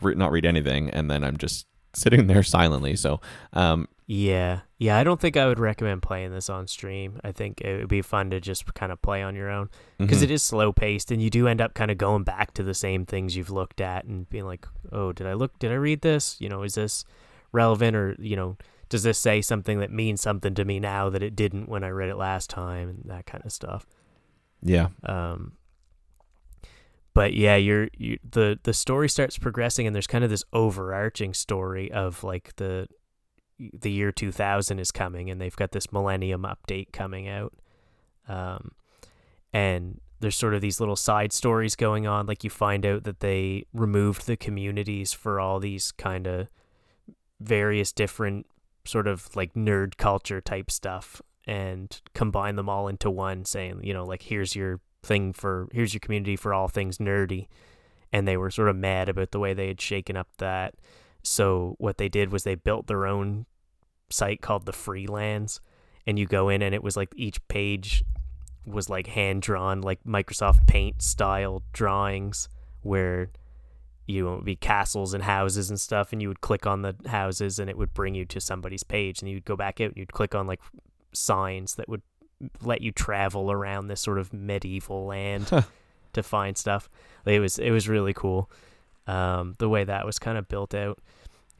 re- 0.00 0.14
not 0.14 0.32
read 0.32 0.46
anything 0.46 0.88
and 0.90 1.10
then 1.10 1.24
I'm 1.24 1.36
just 1.36 1.66
sitting 1.96 2.26
there 2.26 2.42
silently. 2.42 2.96
So, 2.96 3.20
um, 3.52 3.88
yeah, 4.06 4.60
yeah, 4.78 4.98
I 4.98 5.04
don't 5.04 5.18
think 5.18 5.36
I 5.36 5.46
would 5.46 5.58
recommend 5.58 6.02
playing 6.02 6.32
this 6.32 6.50
on 6.50 6.66
stream. 6.66 7.20
I 7.24 7.32
think 7.32 7.62
it 7.62 7.78
would 7.78 7.88
be 7.88 8.02
fun 8.02 8.30
to 8.30 8.40
just 8.40 8.74
kind 8.74 8.92
of 8.92 9.00
play 9.00 9.22
on 9.22 9.34
your 9.34 9.48
own 9.48 9.70
because 9.98 10.22
mhm. 10.22 10.38
slow 10.38 10.72
paced, 10.74 11.10
and 11.10 11.22
you 11.22 11.30
do 11.30 11.48
end 11.48 11.62
up 11.62 11.72
kind 11.72 11.90
of 11.90 11.96
going 11.96 12.22
back 12.22 12.52
to 12.54 12.62
the 12.62 12.74
same 12.74 13.06
things 13.06 13.34
you've 13.34 13.50
looked 13.50 13.80
at 13.80 14.04
and 14.04 14.28
being 14.28 14.44
like, 14.44 14.66
"Oh, 14.92 15.12
did 15.12 15.26
I 15.26 15.32
look? 15.32 15.58
Did 15.58 15.72
I 15.72 15.76
read 15.76 16.02
this? 16.02 16.36
You 16.38 16.50
know, 16.50 16.64
is 16.64 16.74
this 16.74 17.06
relevant 17.52 17.96
or 17.96 18.14
you 18.18 18.36
know, 18.36 18.58
does 18.94 19.02
this 19.02 19.18
say 19.18 19.42
something 19.42 19.80
that 19.80 19.90
means 19.90 20.20
something 20.20 20.54
to 20.54 20.64
me 20.64 20.78
now 20.78 21.10
that 21.10 21.20
it 21.20 21.34
didn't 21.34 21.68
when 21.68 21.82
I 21.82 21.88
read 21.88 22.10
it 22.10 22.16
last 22.16 22.48
time 22.48 22.88
and 22.88 23.02
that 23.06 23.26
kind 23.26 23.44
of 23.44 23.50
stuff. 23.50 23.84
Yeah. 24.62 24.90
Um 25.02 25.54
but 27.12 27.34
yeah, 27.34 27.56
you're 27.56 27.88
you, 27.98 28.20
the 28.22 28.60
the 28.62 28.72
story 28.72 29.08
starts 29.08 29.36
progressing 29.36 29.88
and 29.88 29.96
there's 29.96 30.06
kind 30.06 30.22
of 30.22 30.30
this 30.30 30.44
overarching 30.52 31.34
story 31.34 31.90
of 31.90 32.22
like 32.22 32.54
the 32.54 32.86
the 33.58 33.90
year 33.90 34.12
2000 34.12 34.78
is 34.78 34.92
coming 34.92 35.28
and 35.28 35.40
they've 35.40 35.56
got 35.56 35.72
this 35.72 35.92
millennium 35.92 36.42
update 36.42 36.92
coming 36.92 37.26
out. 37.26 37.52
Um 38.28 38.70
and 39.52 40.00
there's 40.20 40.36
sort 40.36 40.54
of 40.54 40.60
these 40.60 40.78
little 40.78 40.94
side 40.94 41.32
stories 41.32 41.74
going 41.74 42.06
on 42.06 42.26
like 42.26 42.44
you 42.44 42.50
find 42.50 42.86
out 42.86 43.02
that 43.02 43.18
they 43.18 43.64
removed 43.72 44.28
the 44.28 44.36
communities 44.36 45.12
for 45.12 45.40
all 45.40 45.58
these 45.58 45.90
kind 45.90 46.28
of 46.28 46.46
various 47.40 47.90
different 47.90 48.46
sort 48.84 49.06
of 49.06 49.34
like 49.34 49.54
nerd 49.54 49.96
culture 49.96 50.40
type 50.40 50.70
stuff 50.70 51.22
and 51.46 52.00
combine 52.14 52.56
them 52.56 52.68
all 52.68 52.88
into 52.88 53.10
one 53.10 53.44
saying 53.44 53.78
you 53.82 53.92
know 53.92 54.04
like 54.04 54.22
here's 54.22 54.54
your 54.54 54.80
thing 55.04 55.32
for 55.32 55.68
here's 55.72 55.94
your 55.94 56.00
community 56.00 56.36
for 56.36 56.52
all 56.52 56.68
things 56.68 56.98
nerdy. 56.98 57.46
And 58.12 58.26
they 58.26 58.36
were 58.36 58.50
sort 58.50 58.68
of 58.68 58.76
mad 58.76 59.08
about 59.08 59.30
the 59.32 59.38
way 59.38 59.54
they 59.54 59.68
had 59.68 59.80
shaken 59.80 60.16
up 60.16 60.28
that. 60.38 60.74
So 61.22 61.74
what 61.78 61.98
they 61.98 62.08
did 62.08 62.32
was 62.32 62.44
they 62.44 62.54
built 62.54 62.86
their 62.86 63.06
own 63.06 63.46
site 64.10 64.40
called 64.40 64.66
the 64.66 64.72
freelands 64.72 65.60
and 66.06 66.18
you 66.18 66.26
go 66.26 66.48
in 66.48 66.62
and 66.62 66.74
it 66.74 66.82
was 66.82 66.96
like 66.96 67.12
each 67.16 67.46
page 67.48 68.04
was 68.66 68.88
like 68.88 69.08
hand 69.08 69.42
drawn 69.42 69.80
like 69.80 70.02
microsoft 70.04 70.66
paint 70.66 71.02
style 71.02 71.62
drawings 71.72 72.48
where 72.82 73.30
you 74.06 74.24
know, 74.24 74.32
it 74.32 74.36
would 74.36 74.44
be 74.44 74.56
castles 74.56 75.14
and 75.14 75.24
houses 75.24 75.70
and 75.70 75.80
stuff, 75.80 76.12
and 76.12 76.20
you 76.20 76.28
would 76.28 76.40
click 76.40 76.66
on 76.66 76.82
the 76.82 76.94
houses 77.06 77.58
and 77.58 77.70
it 77.70 77.78
would 77.78 77.94
bring 77.94 78.14
you 78.14 78.24
to 78.26 78.40
somebody's 78.40 78.82
page, 78.82 79.22
and 79.22 79.30
you'd 79.30 79.44
go 79.44 79.56
back 79.56 79.80
out 79.80 79.88
and 79.88 79.96
you'd 79.96 80.12
click 80.12 80.34
on 80.34 80.46
like 80.46 80.60
signs 81.12 81.76
that 81.76 81.88
would 81.88 82.02
let 82.60 82.80
you 82.80 82.92
travel 82.92 83.50
around 83.50 83.86
this 83.86 84.00
sort 84.00 84.18
of 84.18 84.32
medieval 84.32 85.06
land 85.06 85.50
to 86.12 86.22
find 86.22 86.58
stuff. 86.58 86.90
It 87.24 87.40
was 87.40 87.58
it 87.58 87.70
was 87.70 87.88
really 87.88 88.12
cool, 88.12 88.50
um, 89.06 89.54
the 89.58 89.68
way 89.68 89.84
that 89.84 90.04
was 90.04 90.18
kind 90.18 90.36
of 90.36 90.48
built 90.48 90.74
out, 90.74 90.98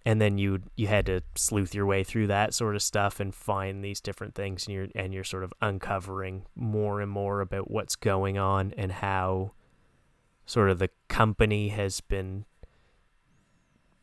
and 0.04 0.20
then 0.20 0.36
you 0.36 0.60
you 0.76 0.88
had 0.88 1.06
to 1.06 1.22
sleuth 1.36 1.74
your 1.74 1.86
way 1.86 2.04
through 2.04 2.26
that 2.26 2.52
sort 2.52 2.74
of 2.74 2.82
stuff 2.82 3.20
and 3.20 3.34
find 3.34 3.82
these 3.82 4.00
different 4.00 4.34
things, 4.34 4.66
and 4.66 4.74
you're 4.74 4.88
and 4.94 5.14
you're 5.14 5.24
sort 5.24 5.44
of 5.44 5.54
uncovering 5.62 6.44
more 6.54 7.00
and 7.00 7.10
more 7.10 7.40
about 7.40 7.70
what's 7.70 7.96
going 7.96 8.36
on 8.36 8.74
and 8.76 8.92
how 8.92 9.52
sort 10.46 10.70
of 10.70 10.78
the 10.78 10.90
company 11.08 11.68
has 11.68 12.00
been 12.00 12.44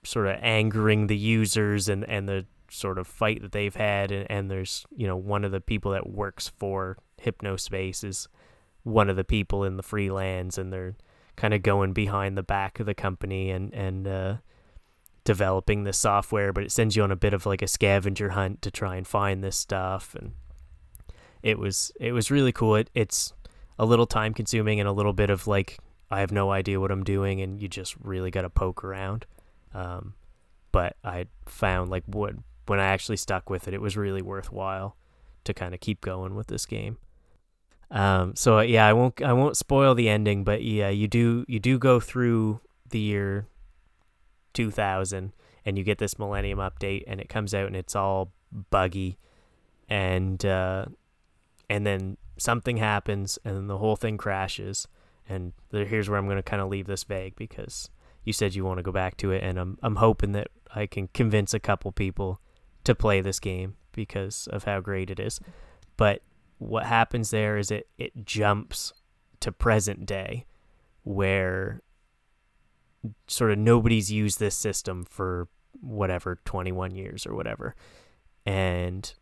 sort 0.04 0.28
of 0.28 0.38
angering 0.42 1.08
the 1.08 1.18
users 1.18 1.88
and, 1.88 2.04
and 2.10 2.28
the 2.28 2.46
sort 2.70 2.98
of 2.98 3.08
fight 3.08 3.42
that 3.42 3.52
they've 3.52 3.76
had. 3.76 4.12
And, 4.12 4.30
and 4.30 4.52
there's 4.52 4.86
you 4.96 5.08
know 5.08 5.16
one 5.16 5.44
of 5.44 5.52
the 5.52 5.62
people 5.62 5.92
that 5.92 6.10
works 6.10 6.52
for 6.58 6.98
hypnospace 7.22 8.04
is 8.04 8.28
one 8.84 9.10
of 9.10 9.16
the 9.16 9.24
people 9.24 9.64
in 9.64 9.78
the 9.78 9.84
freelands 9.84 10.58
and 10.58 10.74
they're 10.74 10.96
kind 11.36 11.54
of 11.54 11.62
going 11.62 11.94
behind 11.94 12.36
the 12.38 12.44
back 12.44 12.80
of 12.80 12.86
the 12.86 12.96
company 12.96 13.52
and 13.52 13.74
and 13.74 14.08
uh, 14.08 14.38
developing 15.24 15.84
the 15.84 15.94
software. 15.94 16.52
But 16.52 16.64
it 16.64 16.72
sends 16.72 16.96
you 16.96 17.04
on 17.04 17.12
a 17.12 17.16
bit 17.16 17.34
of 17.34 17.46
like 17.46 17.62
a 17.62 17.68
scavenger 17.68 18.30
hunt 18.30 18.62
to 18.64 18.72
try 18.72 18.96
and 18.96 19.06
find 19.08 19.44
this 19.44 19.58
stuff. 19.58 20.16
And 20.16 20.34
it 21.44 21.60
was 21.60 21.92
it 22.00 22.12
was 22.14 22.32
really 22.32 22.52
cool. 22.52 22.76
It, 22.76 22.90
it's 22.96 23.34
a 23.78 23.86
little 23.86 24.08
time 24.08 24.34
consuming 24.34 24.80
and 24.80 24.88
a 24.88 24.92
little 24.92 25.14
bit 25.14 25.30
of 25.30 25.48
like 25.48 25.80
I 26.12 26.20
have 26.20 26.32
no 26.32 26.52
idea 26.52 26.80
what 26.80 26.92
I'm 26.92 27.04
doing, 27.04 27.42
and 27.42 27.62
you 27.62 27.70
just 27.70 27.96
really 28.04 28.30
got 28.30 28.42
to 28.42 28.50
poke 28.50 28.84
around. 28.84 29.26
Um, 29.74 30.14
but 30.74 30.98
I 31.04 31.26
found 31.46 31.90
like 31.90 32.04
what 32.06 32.36
when 32.68 32.80
I 32.80 32.88
actually 32.88 33.18
stuck 33.18 33.50
with 33.50 33.68
it, 33.68 33.74
it 33.74 33.82
was 33.82 33.96
really 33.96 34.22
worthwhile 34.22 34.98
to 35.46 35.54
kind 35.54 35.74
of 35.74 35.80
keep 35.80 36.02
going 36.02 36.36
with 36.36 36.48
this 36.48 36.66
game. 36.66 36.98
Um, 37.90 38.36
so 38.36 38.60
yeah, 38.60 38.86
I 38.86 38.94
won't 38.94 39.22
I 39.22 39.32
won't 39.32 39.56
spoil 39.56 39.96
the 39.96 40.10
ending, 40.10 40.44
but 40.44 40.64
yeah, 40.64 40.90
you 40.90 41.08
do 41.08 41.46
you 41.48 41.60
do 41.60 41.80
go 41.80 42.00
through 42.02 42.60
the 42.90 43.00
year 43.00 43.48
2000 44.54 45.32
and 45.66 45.78
you 45.78 45.84
get 45.84 45.98
this 45.98 46.20
Millennium 46.20 46.60
update, 46.60 47.04
and 47.08 47.22
it 47.22 47.30
comes 47.30 47.54
out 47.54 47.68
and 47.68 47.76
it's 47.76 47.96
all 47.96 48.34
buggy, 48.70 49.18
and 49.88 50.46
uh, 50.46 50.86
and 51.70 51.86
then 51.86 52.18
something 52.38 52.78
happens, 52.78 53.40
and 53.46 53.56
then 53.56 53.68
the 53.68 53.78
whole 53.78 53.96
thing 53.96 54.18
crashes 54.18 54.88
and 55.28 55.54
here's 55.72 56.10
where 56.10 56.18
I'm 56.18 56.26
going 56.26 56.38
to 56.38 56.44
kind 56.44 56.62
of 56.62 56.70
leave 56.70 56.88
this 56.88 57.04
vague 57.04 57.36
because 57.36 57.90
you 58.24 58.34
said 58.34 58.56
you 58.56 58.66
want 58.66 58.78
to 58.78 58.84
go 58.84 58.92
back 58.92 59.18
to 59.18 59.32
it, 59.32 59.44
and 59.44 59.58
I'm 59.58 59.78
I'm 59.82 59.96
hoping 59.98 60.32
that 60.34 60.50
I 60.74 60.86
can 60.86 61.08
convince 61.10 61.54
a 61.54 61.60
couple 61.60 61.92
people 61.92 62.40
to 62.84 62.96
play 62.96 63.22
this 63.22 63.40
game 63.40 63.76
because 63.92 64.48
of 64.48 64.64
how 64.64 64.80
great 64.80 65.10
it 65.10 65.20
is. 65.20 65.40
But 65.98 66.22
what 66.58 66.86
happens 66.86 67.32
there 67.32 67.58
is 67.58 67.72
it 67.72 67.88
it 67.98 68.26
jumps 68.26 68.94
to 69.40 69.52
present 69.52 70.06
day, 70.06 70.46
where 71.04 71.82
sort 73.28 73.52
of 73.52 73.58
nobody's 73.58 74.12
used 74.12 74.40
this 74.40 74.56
system 74.56 75.04
for 75.10 75.48
whatever 75.80 76.40
21 76.46 76.94
years 76.94 77.26
or 77.26 77.34
whatever, 77.34 77.76
and 78.46 79.14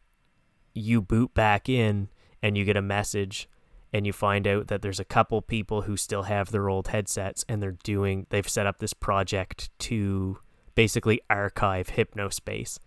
you 0.74 1.02
boot 1.02 1.34
back 1.34 1.70
in 1.70 2.10
and 2.41 2.58
you 2.58 2.66
get 2.66 2.78
a 2.78 2.82
message 2.82 3.50
and 3.92 4.06
you 4.06 4.14
find 4.14 4.48
out 4.48 4.68
that 4.68 4.82
there's 4.82 5.00
a 5.00 5.06
couple 5.06 5.42
people 5.42 5.84
who 5.84 5.98
still 5.98 6.24
have 6.24 6.52
their 6.52 6.70
old 6.70 6.90
headsets 6.90 7.44
and 7.50 7.62
they're 7.62 7.78
doing 7.84 8.28
they've 8.30 8.48
set 8.48 8.68
up 8.68 8.80
this 8.80 8.94
project 8.94 9.70
to 9.80 10.38
basically 10.76 11.22
archive 11.30 11.88
hypnospace 11.88 12.80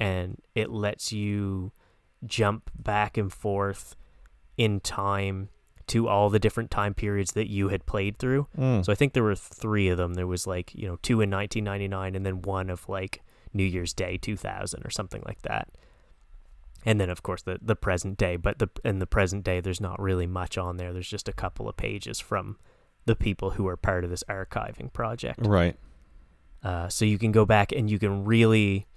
and 0.00 0.40
it 0.54 0.70
lets 0.70 1.12
you 1.12 1.72
jump 2.24 2.70
back 2.76 3.16
and 3.16 3.32
forth 3.32 3.94
in 4.56 4.80
time 4.80 5.48
to 5.86 6.06
all 6.06 6.28
the 6.30 6.38
different 6.38 6.70
time 6.70 6.94
periods 6.94 7.32
that 7.32 7.48
you 7.48 7.68
had 7.68 7.86
played 7.86 8.18
through. 8.18 8.46
Mm. 8.56 8.84
So 8.84 8.92
I 8.92 8.94
think 8.94 9.14
there 9.14 9.22
were 9.22 9.34
three 9.34 9.88
of 9.88 9.96
them. 9.96 10.14
There 10.14 10.26
was 10.26 10.46
like, 10.46 10.74
you 10.74 10.86
know, 10.86 10.98
two 11.02 11.20
in 11.20 11.30
1999 11.30 12.14
and 12.14 12.26
then 12.26 12.42
one 12.42 12.70
of 12.70 12.88
like 12.88 13.22
New 13.54 13.64
Year's 13.64 13.94
Day 13.94 14.18
2000 14.18 14.84
or 14.84 14.90
something 14.90 15.22
like 15.26 15.42
that. 15.42 15.68
And 16.84 17.00
then 17.00 17.10
of 17.10 17.22
course 17.22 17.42
the 17.42 17.58
the 17.60 17.76
present 17.76 18.18
day, 18.18 18.36
but 18.36 18.58
the 18.58 18.68
in 18.84 18.98
the 18.98 19.06
present 19.06 19.44
day 19.44 19.60
there's 19.60 19.80
not 19.80 20.00
really 20.00 20.26
much 20.26 20.56
on 20.56 20.76
there. 20.76 20.92
There's 20.92 21.08
just 21.08 21.28
a 21.28 21.32
couple 21.32 21.68
of 21.68 21.76
pages 21.76 22.20
from 22.20 22.58
the 23.04 23.16
people 23.16 23.50
who 23.50 23.66
are 23.66 23.76
part 23.76 24.04
of 24.04 24.10
this 24.10 24.24
archiving 24.28 24.92
project. 24.92 25.40
right. 25.46 25.76
Uh, 26.62 26.88
so 26.88 27.04
you 27.04 27.18
can 27.18 27.30
go 27.30 27.46
back 27.46 27.70
and 27.70 27.88
you 27.88 28.00
can 28.00 28.24
really 28.24 28.88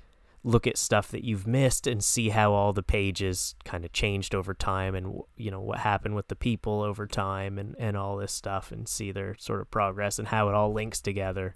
look 0.44 0.66
at 0.66 0.78
stuff 0.78 1.10
that 1.10 1.24
you've 1.24 1.46
missed 1.46 1.86
and 1.86 2.04
see 2.04 2.30
how 2.30 2.54
all 2.54 2.74
the 2.74 2.82
pages 2.82 3.54
kind 3.64 3.86
of 3.86 3.94
changed 3.94 4.34
over 4.34 4.54
time 4.54 4.96
and 4.96 5.22
you 5.38 5.52
know 5.52 5.62
what 5.62 5.80
happened 5.80 6.16
with 6.16 6.28
the 6.28 6.36
people 6.36 6.82
over 6.82 7.06
time 7.06 7.60
and, 7.60 7.76
and 7.78 7.96
all 7.96 8.18
this 8.18 8.32
stuff 8.32 8.72
and 8.72 8.88
see 8.88 9.12
their 9.12 9.36
sort 9.38 9.62
of 9.62 9.70
progress 9.70 10.18
and 10.18 10.30
how 10.30 10.50
it 10.50 10.56
all 10.56 10.74
links 10.74 11.00
together 11.00 11.56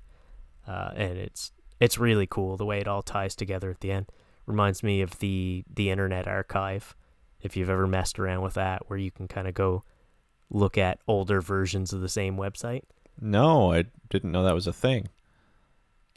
uh, 0.68 0.92
and 0.96 1.18
it's 1.18 1.52
it's 1.80 1.98
really 1.98 2.28
cool 2.28 2.58
the 2.58 2.66
way 2.66 2.80
it 2.80 2.88
all 2.88 3.02
ties 3.02 3.36
together 3.36 3.72
at 3.72 3.80
the 3.80 3.92
end 3.92 4.06
reminds 4.46 4.84
me 4.84 5.02
of 5.02 5.20
the 5.20 5.64
the 5.74 5.90
internet 5.90 6.28
archive 6.28 6.96
if 7.42 7.56
you've 7.56 7.70
ever 7.70 7.88
messed 7.88 8.20
around 8.20 8.42
with 8.42 8.54
that 8.56 8.90
where 8.90 8.98
you 9.00 9.12
can 9.12 9.28
kind 9.28 9.48
of 9.48 9.54
go 9.54 9.84
look 10.50 10.78
at 10.78 11.00
older 11.08 11.42
versions 11.42 11.92
of 11.94 12.02
the 12.02 12.10
same 12.10 12.38
website 12.38 12.84
No, 13.20 13.72
I 13.72 13.86
didn't 14.10 14.32
know 14.32 14.44
that 14.44 14.56
was 14.56 14.68
a 14.68 14.74
thing. 14.74 15.10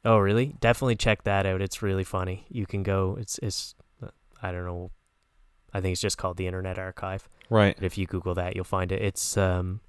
Oh, 0.05 0.19
really? 0.19 0.55
Definitely 0.61 0.97
check 0.97 1.25
that 1.25 1.45
out. 1.45 1.61
It's 1.61 1.83
really 1.83 2.05
funny. 2.05 2.47
You 2.49 2.67
can 2.67 2.83
go. 2.83 3.17
It's 3.21 3.39
it's. 3.43 3.75
I 4.41 4.53
don't 4.53 4.65
know. 4.65 4.91
I 5.75 5.81
think 5.81 5.93
it's 5.93 6.01
just 6.01 6.19
called 6.19 6.37
the 6.37 6.47
Internet 6.47 6.79
Archive. 6.79 7.29
Right. 7.51 7.75
But 7.77 7.85
if 7.85 7.99
you 7.99 8.07
Google 8.07 8.35
that, 8.35 8.55
you'll 8.55 8.65
find 8.65 8.93
it. 8.93 9.03
It's 9.03 9.37
um, 9.37 9.81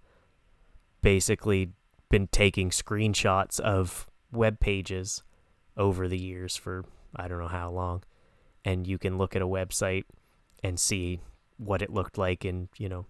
basically 1.02 1.74
been 2.10 2.28
taking 2.28 2.72
screenshots 2.72 3.60
of 3.60 4.08
web 4.32 4.60
pages 4.60 5.24
over 5.78 6.08
the 6.08 6.18
years 6.18 6.56
for 6.56 6.86
I 7.16 7.28
don't 7.28 7.40
know 7.40 7.48
how 7.48 7.70
long, 7.72 8.04
and 8.70 8.86
you 8.86 8.98
can 8.98 9.18
look 9.18 9.36
at 9.36 9.42
a 9.42 9.48
website 9.48 10.04
and 10.64 10.80
see 10.80 11.22
what 11.58 11.82
it 11.82 11.90
looked 11.90 12.18
like 12.18 12.46
in 12.46 12.70
you 12.78 12.88
know 12.88 13.06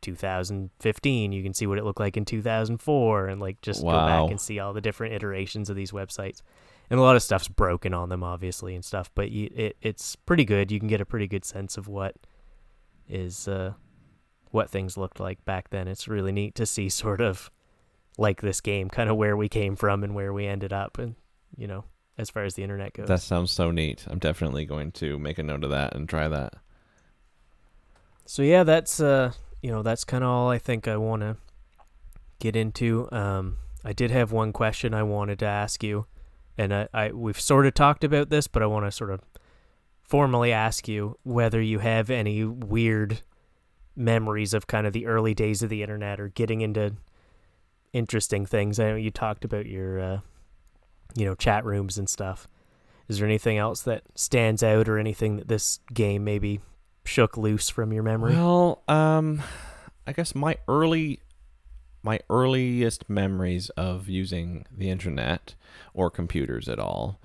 2015 0.00 1.32
you 1.32 1.42
can 1.42 1.54
see 1.54 1.66
what 1.66 1.78
it 1.78 1.84
looked 1.84 2.00
like 2.00 2.16
in 2.16 2.24
2004 2.24 3.26
and 3.26 3.40
like 3.40 3.60
just 3.62 3.82
go 3.82 3.90
back 3.90 4.30
and 4.30 4.40
see 4.40 4.58
all 4.58 4.72
the 4.72 4.80
different 4.80 5.14
iterations 5.14 5.70
of 5.70 5.76
these 5.76 5.92
websites. 5.92 6.42
And 6.90 7.00
a 7.00 7.02
lot 7.02 7.16
of 7.16 7.22
stuff's 7.22 7.48
broken 7.48 7.94
on 7.94 8.10
them 8.10 8.22
obviously 8.22 8.74
and 8.74 8.84
stuff 8.84 9.10
but 9.14 9.30
you, 9.30 9.50
it, 9.54 9.76
it's 9.80 10.16
pretty 10.16 10.44
good. 10.44 10.70
You 10.70 10.78
can 10.78 10.88
get 10.88 11.00
a 11.00 11.06
pretty 11.06 11.26
good 11.26 11.44
sense 11.44 11.78
of 11.78 11.88
what 11.88 12.16
is 13.08 13.48
uh 13.48 13.72
what 14.50 14.70
things 14.70 14.96
looked 14.96 15.20
like 15.20 15.44
back 15.44 15.70
then. 15.70 15.88
It's 15.88 16.06
really 16.06 16.32
neat 16.32 16.54
to 16.56 16.66
see 16.66 16.88
sort 16.88 17.20
of 17.20 17.50
like 18.18 18.42
this 18.42 18.60
game 18.60 18.88
kind 18.88 19.08
of 19.10 19.16
where 19.16 19.36
we 19.36 19.48
came 19.48 19.74
from 19.74 20.04
and 20.04 20.14
where 20.14 20.32
we 20.32 20.46
ended 20.46 20.72
up 20.72 20.98
and 20.98 21.14
you 21.56 21.66
know 21.66 21.84
as 22.16 22.30
far 22.30 22.44
as 22.44 22.54
the 22.54 22.62
internet 22.62 22.92
goes 22.92 23.08
That 23.08 23.20
sounds 23.20 23.50
so 23.50 23.70
neat. 23.70 24.04
I'm 24.08 24.18
definitely 24.18 24.64
going 24.64 24.92
to 24.92 25.18
make 25.18 25.38
a 25.38 25.42
note 25.42 25.64
of 25.64 25.70
that 25.70 25.94
and 25.94 26.08
try 26.08 26.28
that. 26.28 26.54
So 28.26 28.42
yeah, 28.42 28.64
that's 28.64 29.00
uh, 29.00 29.32
you 29.62 29.70
know, 29.70 29.82
that's 29.82 30.04
kind 30.04 30.24
of 30.24 30.30
all 30.30 30.50
I 30.50 30.58
think 30.58 30.88
I 30.88 30.96
want 30.96 31.22
to 31.22 31.36
get 32.38 32.56
into. 32.56 33.10
Um, 33.12 33.58
I 33.84 33.92
did 33.92 34.10
have 34.10 34.32
one 34.32 34.52
question 34.52 34.94
I 34.94 35.02
wanted 35.02 35.38
to 35.40 35.46
ask 35.46 35.82
you, 35.82 36.06
and 36.56 36.72
I, 36.72 36.88
I 36.94 37.12
we've 37.12 37.40
sort 37.40 37.66
of 37.66 37.74
talked 37.74 38.04
about 38.04 38.30
this, 38.30 38.46
but 38.46 38.62
I 38.62 38.66
want 38.66 38.86
to 38.86 38.92
sort 38.92 39.10
of 39.10 39.20
formally 40.02 40.52
ask 40.52 40.86
you 40.86 41.18
whether 41.22 41.60
you 41.60 41.80
have 41.80 42.10
any 42.10 42.44
weird 42.44 43.22
memories 43.96 44.54
of 44.54 44.66
kind 44.66 44.86
of 44.86 44.92
the 44.92 45.06
early 45.06 45.34
days 45.34 45.62
of 45.62 45.70
the 45.70 45.82
internet 45.82 46.20
or 46.20 46.28
getting 46.28 46.60
into 46.60 46.94
interesting 47.92 48.44
things. 48.44 48.78
I 48.78 48.90
know 48.90 48.96
you 48.96 49.10
talked 49.10 49.44
about 49.44 49.66
your, 49.66 50.00
uh, 50.00 50.18
you 51.14 51.24
know, 51.24 51.34
chat 51.34 51.64
rooms 51.64 51.98
and 51.98 52.08
stuff. 52.08 52.48
Is 53.08 53.18
there 53.18 53.26
anything 53.26 53.58
else 53.58 53.82
that 53.82 54.02
stands 54.14 54.62
out 54.62 54.88
or 54.88 54.98
anything 54.98 55.36
that 55.36 55.48
this 55.48 55.80
game 55.92 56.24
maybe 56.24 56.60
shook 57.04 57.36
loose 57.36 57.68
from 57.68 57.92
your 57.92 58.02
memory? 58.02 58.34
Well, 58.34 58.82
um, 58.88 59.42
I 60.06 60.12
guess 60.12 60.34
my 60.34 60.56
early, 60.68 61.20
my 62.02 62.20
earliest 62.30 63.08
memories 63.10 63.68
of 63.70 64.08
using 64.08 64.66
the 64.74 64.88
internet 64.90 65.54
or 65.92 66.10
computers 66.10 66.68
at 66.68 66.78
all, 66.78 67.20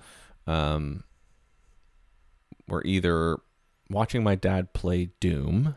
um, 0.46 1.04
were 2.68 2.84
either 2.84 3.38
watching 3.88 4.22
my 4.22 4.34
dad 4.34 4.72
play 4.72 5.10
Doom, 5.18 5.76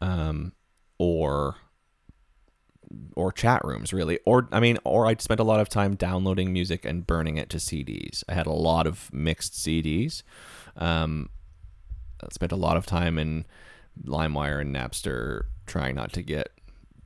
um, 0.00 0.52
or 0.98 1.56
or 3.16 3.32
chat 3.32 3.64
rooms 3.64 3.92
really 3.92 4.18
or 4.24 4.48
i 4.52 4.60
mean 4.60 4.78
or 4.84 5.06
i'd 5.06 5.20
spent 5.20 5.40
a 5.40 5.44
lot 5.44 5.58
of 5.58 5.68
time 5.68 5.96
downloading 5.96 6.52
music 6.52 6.84
and 6.84 7.06
burning 7.06 7.36
it 7.36 7.50
to 7.50 7.56
cds 7.56 8.22
i 8.28 8.34
had 8.34 8.46
a 8.46 8.52
lot 8.52 8.86
of 8.86 9.12
mixed 9.12 9.54
cds 9.54 10.22
um, 10.76 11.30
I 12.22 12.28
spent 12.32 12.52
a 12.52 12.56
lot 12.56 12.76
of 12.76 12.86
time 12.86 13.18
in 13.18 13.46
LimeWire 14.04 14.60
and 14.60 14.74
Napster 14.74 15.44
trying 15.66 15.94
not 15.94 16.12
to 16.14 16.22
get 16.22 16.50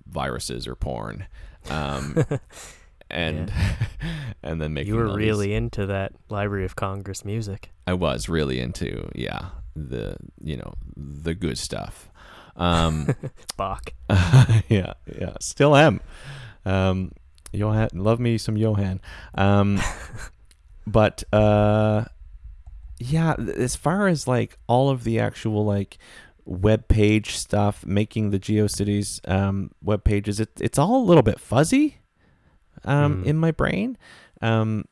viruses 0.07 0.67
or 0.67 0.75
porn, 0.75 1.27
um, 1.69 2.25
and 3.11 3.53
and 4.43 4.61
then 4.61 4.75
making. 4.75 4.93
you 4.93 4.99
were 4.99 5.09
these- 5.09 5.17
really 5.17 5.55
into 5.55 5.87
that 5.87 6.13
Library 6.29 6.65
of 6.65 6.77
Congress 6.77 7.25
music. 7.25 7.71
I 7.87 7.95
was 7.95 8.29
really 8.29 8.61
into 8.61 9.09
yeah 9.15 9.51
the 9.77 10.17
you 10.43 10.57
know 10.57 10.75
the 10.97 11.35
good 11.35 11.59
stuff. 11.59 12.10
Um, 12.61 13.09
Bach. 13.57 13.93
yeah, 14.69 14.93
yeah, 15.19 15.33
still 15.41 15.75
am. 15.75 16.01
Um, 16.65 17.13
Johan, 17.53 17.89
love 17.95 18.21
me 18.21 18.39
some 18.39 18.57
Johan. 18.57 19.01
Um, 19.35 19.81
but 20.87 21.25
uh, 21.33 22.05
yeah, 22.99 23.35
as 23.57 23.75
far 23.77 24.07
as 24.07 24.29
like 24.29 24.57
all 24.69 24.91
of 24.91 25.03
the 25.05 25.19
actual 25.19 25.65
like 25.65 25.99
web 26.45 26.87
page 26.87 27.37
stuff, 27.37 27.85
making 27.87 28.31
the 28.31 28.39
GeoCities 28.39 29.27
um, 29.29 29.71
web 29.83 30.05
pages, 30.05 30.39
it, 30.39 30.51
it's 30.61 30.79
all 30.79 30.97
a 30.97 31.05
little 31.05 31.23
bit 31.23 31.41
fuzzy 31.41 31.99
um, 32.85 33.23
Mm. 33.23 33.27
in 33.27 33.37
my 33.37 33.51
brain. 33.51 33.97
Um, 34.43 34.85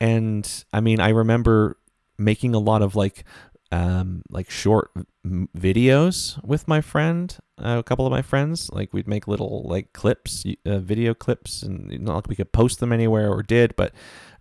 and 0.00 0.64
I 0.72 0.80
mean, 0.80 1.00
I 1.00 1.10
remember 1.10 1.76
making 2.18 2.54
a 2.54 2.58
lot 2.58 2.82
of 2.82 2.96
like 2.96 3.24
um, 3.72 4.22
like 4.28 4.50
short 4.50 4.90
m- 5.24 5.48
videos 5.56 6.42
with 6.44 6.66
my 6.66 6.80
friend, 6.80 7.36
uh, 7.58 7.76
a 7.78 7.82
couple 7.82 8.06
of 8.06 8.10
my 8.10 8.22
friends. 8.22 8.70
Like 8.72 8.92
we'd 8.92 9.08
make 9.08 9.28
little 9.28 9.62
like 9.64 9.92
clips, 9.92 10.44
uh, 10.66 10.78
video 10.78 11.14
clips, 11.14 11.62
and 11.62 11.88
not 12.00 12.16
like 12.16 12.28
we 12.28 12.36
could 12.36 12.52
post 12.52 12.80
them 12.80 12.92
anywhere 12.92 13.30
or 13.30 13.42
did, 13.42 13.76
but 13.76 13.92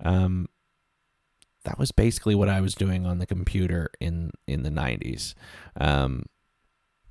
um, 0.02 0.48
that 1.64 1.78
was 1.78 1.92
basically 1.92 2.36
what 2.36 2.50
I 2.50 2.62
was 2.62 2.74
doing 2.74 3.06
on 3.06 3.20
the 3.20 3.26
computer 3.28 3.92
in 4.00 4.32
in 4.48 4.64
the 4.64 4.72
'90s. 4.72 5.36
Um, 5.80 6.26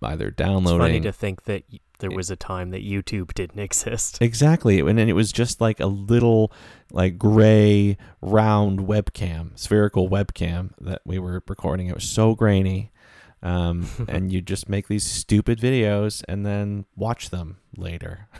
either 0.03 0.31
downloading. 0.31 0.81
It's 0.81 0.89
funny 0.89 1.01
to 1.01 1.12
think 1.12 1.45
that 1.45 1.64
there 1.99 2.11
was 2.11 2.30
a 2.30 2.36
time 2.36 2.70
that 2.70 2.84
YouTube 2.84 3.34
didn't 3.34 3.59
exist. 3.68 4.18
Exactly. 4.20 4.80
And 4.80 4.99
then 4.99 5.09
it 5.09 5.14
was 5.14 5.32
just 5.32 5.61
like 5.61 5.80
a 5.80 5.86
little 5.86 6.53
like 6.92 7.18
gray 7.18 7.96
round 8.20 8.80
webcam, 8.80 9.59
spherical 9.59 10.09
webcam 10.09 10.70
that 10.80 11.03
we 11.05 11.18
were 11.18 11.42
recording. 11.49 11.88
It 11.88 11.94
was 11.94 12.05
so 12.09 12.34
grainy. 12.34 12.92
Um, 13.42 13.86
and 14.09 14.32
you 14.32 14.40
just 14.40 14.68
make 14.68 14.88
these 14.88 15.07
stupid 15.07 15.59
videos 15.61 16.22
and 16.28 16.44
then 16.44 16.86
watch 16.96 17.30
them 17.30 17.59
later. 17.76 18.28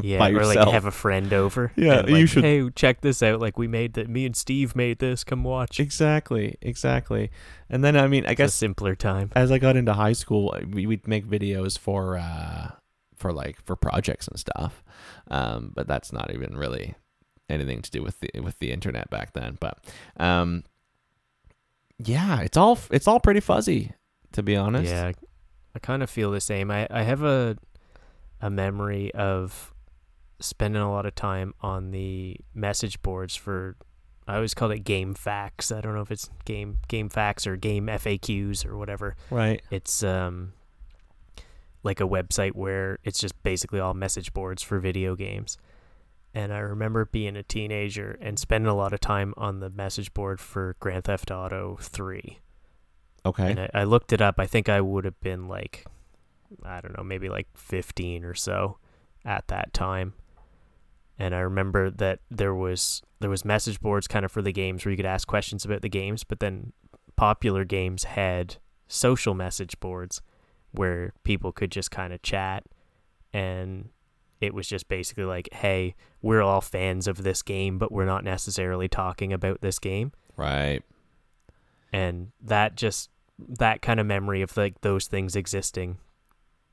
Yeah, 0.00 0.20
by 0.20 0.30
or 0.30 0.46
like 0.46 0.56
have 0.68 0.84
a 0.84 0.92
friend 0.92 1.32
over. 1.32 1.72
Yeah, 1.74 1.98
and, 1.98 2.10
you 2.10 2.26
should- 2.26 2.44
Hey, 2.44 2.70
check 2.76 3.00
this 3.00 3.24
out. 3.24 3.40
Like 3.40 3.58
we 3.58 3.66
made 3.66 3.94
that. 3.94 4.08
Me 4.08 4.24
and 4.24 4.36
Steve 4.36 4.76
made 4.76 5.00
this. 5.00 5.24
Come 5.24 5.42
watch. 5.42 5.80
Exactly, 5.80 6.56
exactly. 6.62 7.32
And 7.68 7.82
then 7.82 7.96
I 7.96 8.06
mean, 8.06 8.24
I 8.24 8.28
It's 8.28 8.32
a 8.34 8.42
guess 8.44 8.54
simpler 8.54 8.94
time. 8.94 9.32
as 9.34 9.50
I 9.50 9.58
got 9.58 9.74
into 9.74 9.92
high 9.94 10.12
school, 10.12 10.56
we, 10.70 10.86
we'd 10.86 11.08
make 11.08 11.26
videos 11.26 11.76
for 11.76 12.16
uh, 12.16 12.70
for 13.14 13.32
like 13.32 13.62
for 13.64 13.76
projects 13.76 14.28
and 14.28 14.38
stuff. 14.38 14.82
Um, 15.28 15.72
but 15.74 15.86
that's 15.86 16.12
not 16.12 16.32
even 16.32 16.56
really 16.56 16.94
anything 17.48 17.82
to 17.82 17.90
do 17.90 18.02
with 18.02 18.20
the 18.20 18.30
with 18.40 18.58
the 18.58 18.72
internet 18.72 19.10
back 19.10 19.32
then. 19.32 19.56
But 19.60 19.78
um, 20.16 20.64
yeah, 21.98 22.40
it's 22.40 22.56
all 22.56 22.78
it's 22.90 23.06
all 23.06 23.20
pretty 23.20 23.40
fuzzy 23.40 23.92
to 24.32 24.42
be 24.42 24.56
honest. 24.56 24.92
Yeah, 24.92 25.12
I 25.74 25.78
kind 25.78 26.02
of 26.02 26.10
feel 26.10 26.30
the 26.30 26.40
same. 26.40 26.70
I, 26.70 26.86
I 26.90 27.02
have 27.02 27.22
a 27.22 27.56
a 28.40 28.50
memory 28.50 29.12
of 29.14 29.72
spending 30.40 30.82
a 30.82 30.90
lot 30.90 31.06
of 31.06 31.14
time 31.14 31.54
on 31.60 31.90
the 31.92 32.36
message 32.52 33.00
boards 33.00 33.34
for 33.34 33.76
I 34.26 34.36
always 34.36 34.54
called 34.54 34.72
it 34.72 34.80
game 34.80 35.14
facts. 35.14 35.70
I 35.70 35.80
don't 35.80 35.94
know 35.94 36.00
if 36.00 36.10
it's 36.10 36.28
game 36.44 36.80
game 36.88 37.08
facts 37.08 37.46
or 37.46 37.56
game 37.56 37.86
FAQs 37.86 38.66
or 38.66 38.76
whatever. 38.76 39.16
Right. 39.30 39.62
It's 39.70 40.02
um 40.02 40.52
like 41.84 42.00
a 42.00 42.08
website 42.08 42.54
where 42.54 42.98
it's 43.04 43.20
just 43.20 43.40
basically 43.42 43.78
all 43.78 43.94
message 43.94 44.32
boards 44.32 44.62
for 44.62 44.80
video 44.80 45.14
games. 45.14 45.56
And 46.34 46.52
I 46.52 46.58
remember 46.58 47.04
being 47.04 47.36
a 47.36 47.44
teenager 47.44 48.18
and 48.20 48.38
spending 48.38 48.68
a 48.68 48.74
lot 48.74 48.92
of 48.92 48.98
time 48.98 49.34
on 49.36 49.60
the 49.60 49.70
message 49.70 50.12
board 50.12 50.40
for 50.40 50.74
Grand 50.80 51.04
Theft 51.04 51.30
Auto 51.30 51.78
3. 51.80 52.40
Okay. 53.26 53.50
And 53.50 53.60
I, 53.60 53.70
I 53.72 53.84
looked 53.84 54.12
it 54.12 54.20
up. 54.20 54.36
I 54.38 54.46
think 54.46 54.68
I 54.68 54.80
would 54.80 55.04
have 55.04 55.20
been 55.20 55.46
like, 55.46 55.86
I 56.64 56.80
don't 56.80 56.96
know, 56.96 57.04
maybe 57.04 57.28
like 57.28 57.46
15 57.54 58.24
or 58.24 58.34
so 58.34 58.78
at 59.24 59.46
that 59.48 59.72
time. 59.72 60.14
And 61.18 61.34
I 61.34 61.40
remember 61.40 61.90
that 61.90 62.20
there 62.30 62.54
was 62.54 63.02
there 63.20 63.30
was 63.30 63.44
message 63.44 63.80
boards 63.80 64.08
kind 64.08 64.24
of 64.24 64.32
for 64.32 64.42
the 64.42 64.52
games 64.52 64.84
where 64.84 64.90
you 64.90 64.96
could 64.96 65.06
ask 65.06 65.28
questions 65.28 65.64
about 65.64 65.82
the 65.82 65.88
games, 65.88 66.24
but 66.24 66.40
then 66.40 66.72
popular 67.16 67.64
games 67.64 68.04
had 68.04 68.56
social 68.88 69.34
message 69.34 69.78
boards 69.78 70.20
where 70.74 71.12
people 71.24 71.52
could 71.52 71.70
just 71.70 71.90
kind 71.90 72.12
of 72.12 72.22
chat 72.22 72.64
and 73.32 73.88
it 74.40 74.54
was 74.54 74.68
just 74.68 74.88
basically 74.88 75.24
like, 75.24 75.48
hey, 75.52 75.94
we're 76.22 76.42
all 76.42 76.60
fans 76.60 77.06
of 77.06 77.22
this 77.22 77.42
game, 77.42 77.78
but 77.78 77.90
we're 77.90 78.04
not 78.04 78.24
necessarily 78.24 78.88
talking 78.88 79.32
about 79.32 79.60
this 79.60 79.78
game. 79.78 80.12
Right. 80.36 80.82
And 81.92 82.32
that 82.42 82.76
just 82.76 83.10
that 83.38 83.82
kind 83.82 83.98
of 83.98 84.06
memory 84.06 84.42
of 84.42 84.56
like 84.56 84.80
those 84.82 85.06
things 85.06 85.34
existing 85.34 85.98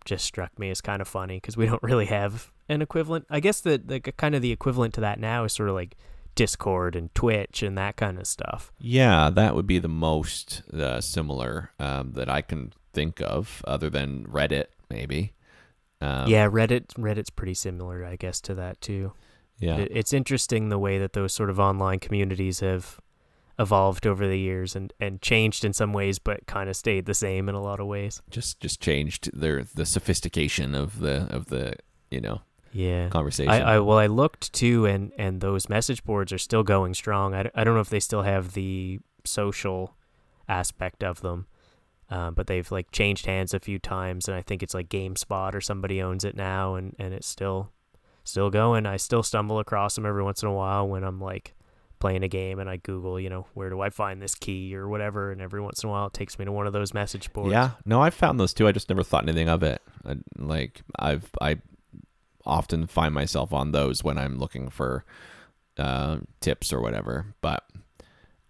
just 0.06 0.26
struck 0.26 0.58
me 0.58 0.70
as 0.70 0.82
kind 0.82 1.02
of 1.02 1.08
funny 1.08 1.38
because 1.38 1.58
we 1.58 1.66
don't 1.66 1.84
really 1.84 2.08
have 2.08 2.52
an 2.70 2.82
equivalent. 2.82 3.26
I 3.30 3.40
guess 3.40 3.62
the, 3.62 3.78
the 3.78 4.00
kind 4.00 4.36
of 4.36 4.42
the 4.42 4.52
equivalent 4.52 4.94
to 4.96 5.02
that 5.02 5.20
now 5.20 5.44
is 5.44 5.54
sort 5.54 5.70
of 5.70 5.76
like 5.76 5.96
Discord 6.36 6.96
and 6.96 7.14
Twitch 7.14 7.62
and 7.62 7.78
that 7.78 7.98
kind 7.98 8.18
of 8.18 8.26
stuff. 8.26 8.72
Yeah, 8.80 9.30
that 9.30 9.56
would 9.56 9.68
be 9.68 9.80
the 9.80 9.88
most 9.88 10.64
uh, 10.74 11.02
similar 11.02 11.72
um, 11.80 12.14
that 12.14 12.30
I 12.30 12.42
can 12.42 12.74
think 12.94 13.22
of, 13.22 13.62
other 13.66 13.90
than 13.90 14.26
Reddit, 14.26 14.66
maybe. 14.90 15.34
Um, 16.02 16.28
yeah, 16.28 16.48
Reddit 16.48 16.88
Reddit's 16.98 17.30
pretty 17.30 17.54
similar, 17.54 18.04
I 18.06 18.16
guess, 18.16 18.42
to 18.42 18.56
that 18.56 18.82
too. 18.82 19.14
Yeah. 19.60 19.78
It, 19.78 19.92
it's 19.92 20.14
interesting 20.14 20.70
the 20.70 20.80
way 20.80 20.98
that 20.98 21.14
those 21.14 21.34
sort 21.34 21.50
of 21.52 21.60
online 21.60 22.00
communities 22.00 22.62
have 22.62 23.00
evolved 23.60 24.08
over 24.08 24.28
the 24.28 24.40
years 24.40 24.76
and, 24.76 24.92
and 25.00 25.22
changed 25.22 25.64
in 25.64 25.74
some 25.74 25.94
ways, 25.94 26.18
but 26.18 26.48
kind 26.48 26.68
of 26.70 26.76
stayed 26.76 27.06
the 27.06 27.14
same 27.14 27.48
in 27.48 27.54
a 27.54 27.62
lot 27.62 27.80
of 27.80 27.86
ways. 27.86 28.22
just 28.32 28.60
just 28.60 28.82
changed 28.82 29.30
their 29.40 29.64
the 29.64 29.86
sophistication 29.86 30.74
of 30.74 31.00
the 31.00 31.28
of 31.30 31.46
the 31.48 31.76
you 32.10 32.20
know 32.20 32.42
Yeah. 32.72 33.10
conversation. 33.10 33.52
I, 33.52 33.76
I 33.76 33.80
well, 33.80 34.00
I 34.00 34.08
looked 34.08 34.52
too, 34.54 34.88
and 34.88 35.12
and 35.20 35.42
those 35.42 35.70
message 35.70 36.04
boards 36.04 36.34
are 36.34 36.40
still 36.40 36.64
going 36.64 36.96
strong. 36.96 37.36
I, 37.36 37.52
I 37.54 37.64
don't 37.64 37.76
know 37.76 37.82
if 37.82 37.90
they 37.90 38.00
still 38.00 38.24
have 38.24 38.54
the 38.54 39.00
social 39.24 39.96
aspect 40.50 41.04
of 41.04 41.22
them, 41.22 41.46
uh, 42.12 42.30
but 42.30 42.48
they've 42.48 42.70
like 42.72 42.92
changed 42.92 43.26
hands 43.26 43.54
a 43.54 43.60
few 43.60 43.80
times, 43.80 44.28
and 44.28 44.36
I 44.36 44.42
think 44.42 44.62
it's 44.62 44.74
like 44.74 44.90
GameSpot 44.90 45.56
or 45.56 45.62
somebody 45.62 46.02
owns 46.02 46.26
it 46.26 46.36
now, 46.36 46.76
and 46.76 46.94
and 47.00 47.14
it's 47.14 47.28
still 47.28 47.72
still 48.26 48.50
going. 48.50 48.86
I 48.86 48.98
still 48.98 49.24
stumble 49.24 49.60
across 49.60 49.96
them 49.96 50.06
every 50.06 50.24
once 50.24 50.44
in 50.44 50.50
a 50.50 50.54
while 50.54 50.88
when 50.88 51.04
I'm 51.04 51.22
like 51.22 51.56
playing 52.00 52.24
a 52.24 52.28
game 52.28 52.60
and 52.60 52.70
I 52.70 52.78
Google, 52.78 53.20
you 53.20 53.30
know, 53.30 53.46
where 53.54 53.70
do 53.70 53.80
I 53.80 53.90
find 53.90 54.22
this 54.22 54.36
key 54.36 54.76
or 54.76 54.90
whatever, 54.90 55.32
and 55.32 55.42
every 55.42 55.62
once 55.62 55.84
in 55.84 55.90
a 55.90 55.92
while 55.92 56.08
it 56.08 56.14
takes 56.14 56.38
me 56.38 56.46
to 56.46 56.52
one 56.52 56.68
of 56.68 56.74
those 56.74 56.94
message 56.94 57.32
boards. 57.32 57.52
Yeah, 57.52 57.72
no, 57.86 58.02
I 58.02 58.10
found 58.10 58.40
those 58.40 58.54
too. 58.54 58.68
I 58.68 58.74
just 58.74 58.90
never 58.90 59.04
thought 59.04 59.24
anything 59.24 59.48
of 59.48 59.64
it. 59.64 59.82
I, 60.06 60.18
like 60.38 60.82
I've 61.00 61.30
I 61.40 61.60
often 62.46 62.88
find 62.88 63.14
myself 63.14 63.54
on 63.54 63.72
those 63.72 64.04
when 64.04 64.18
I'm 64.18 64.38
looking 64.38 64.70
for 64.70 65.06
uh, 65.78 66.18
tips 66.42 66.74
or 66.74 66.82
whatever, 66.82 67.28
but 67.40 67.64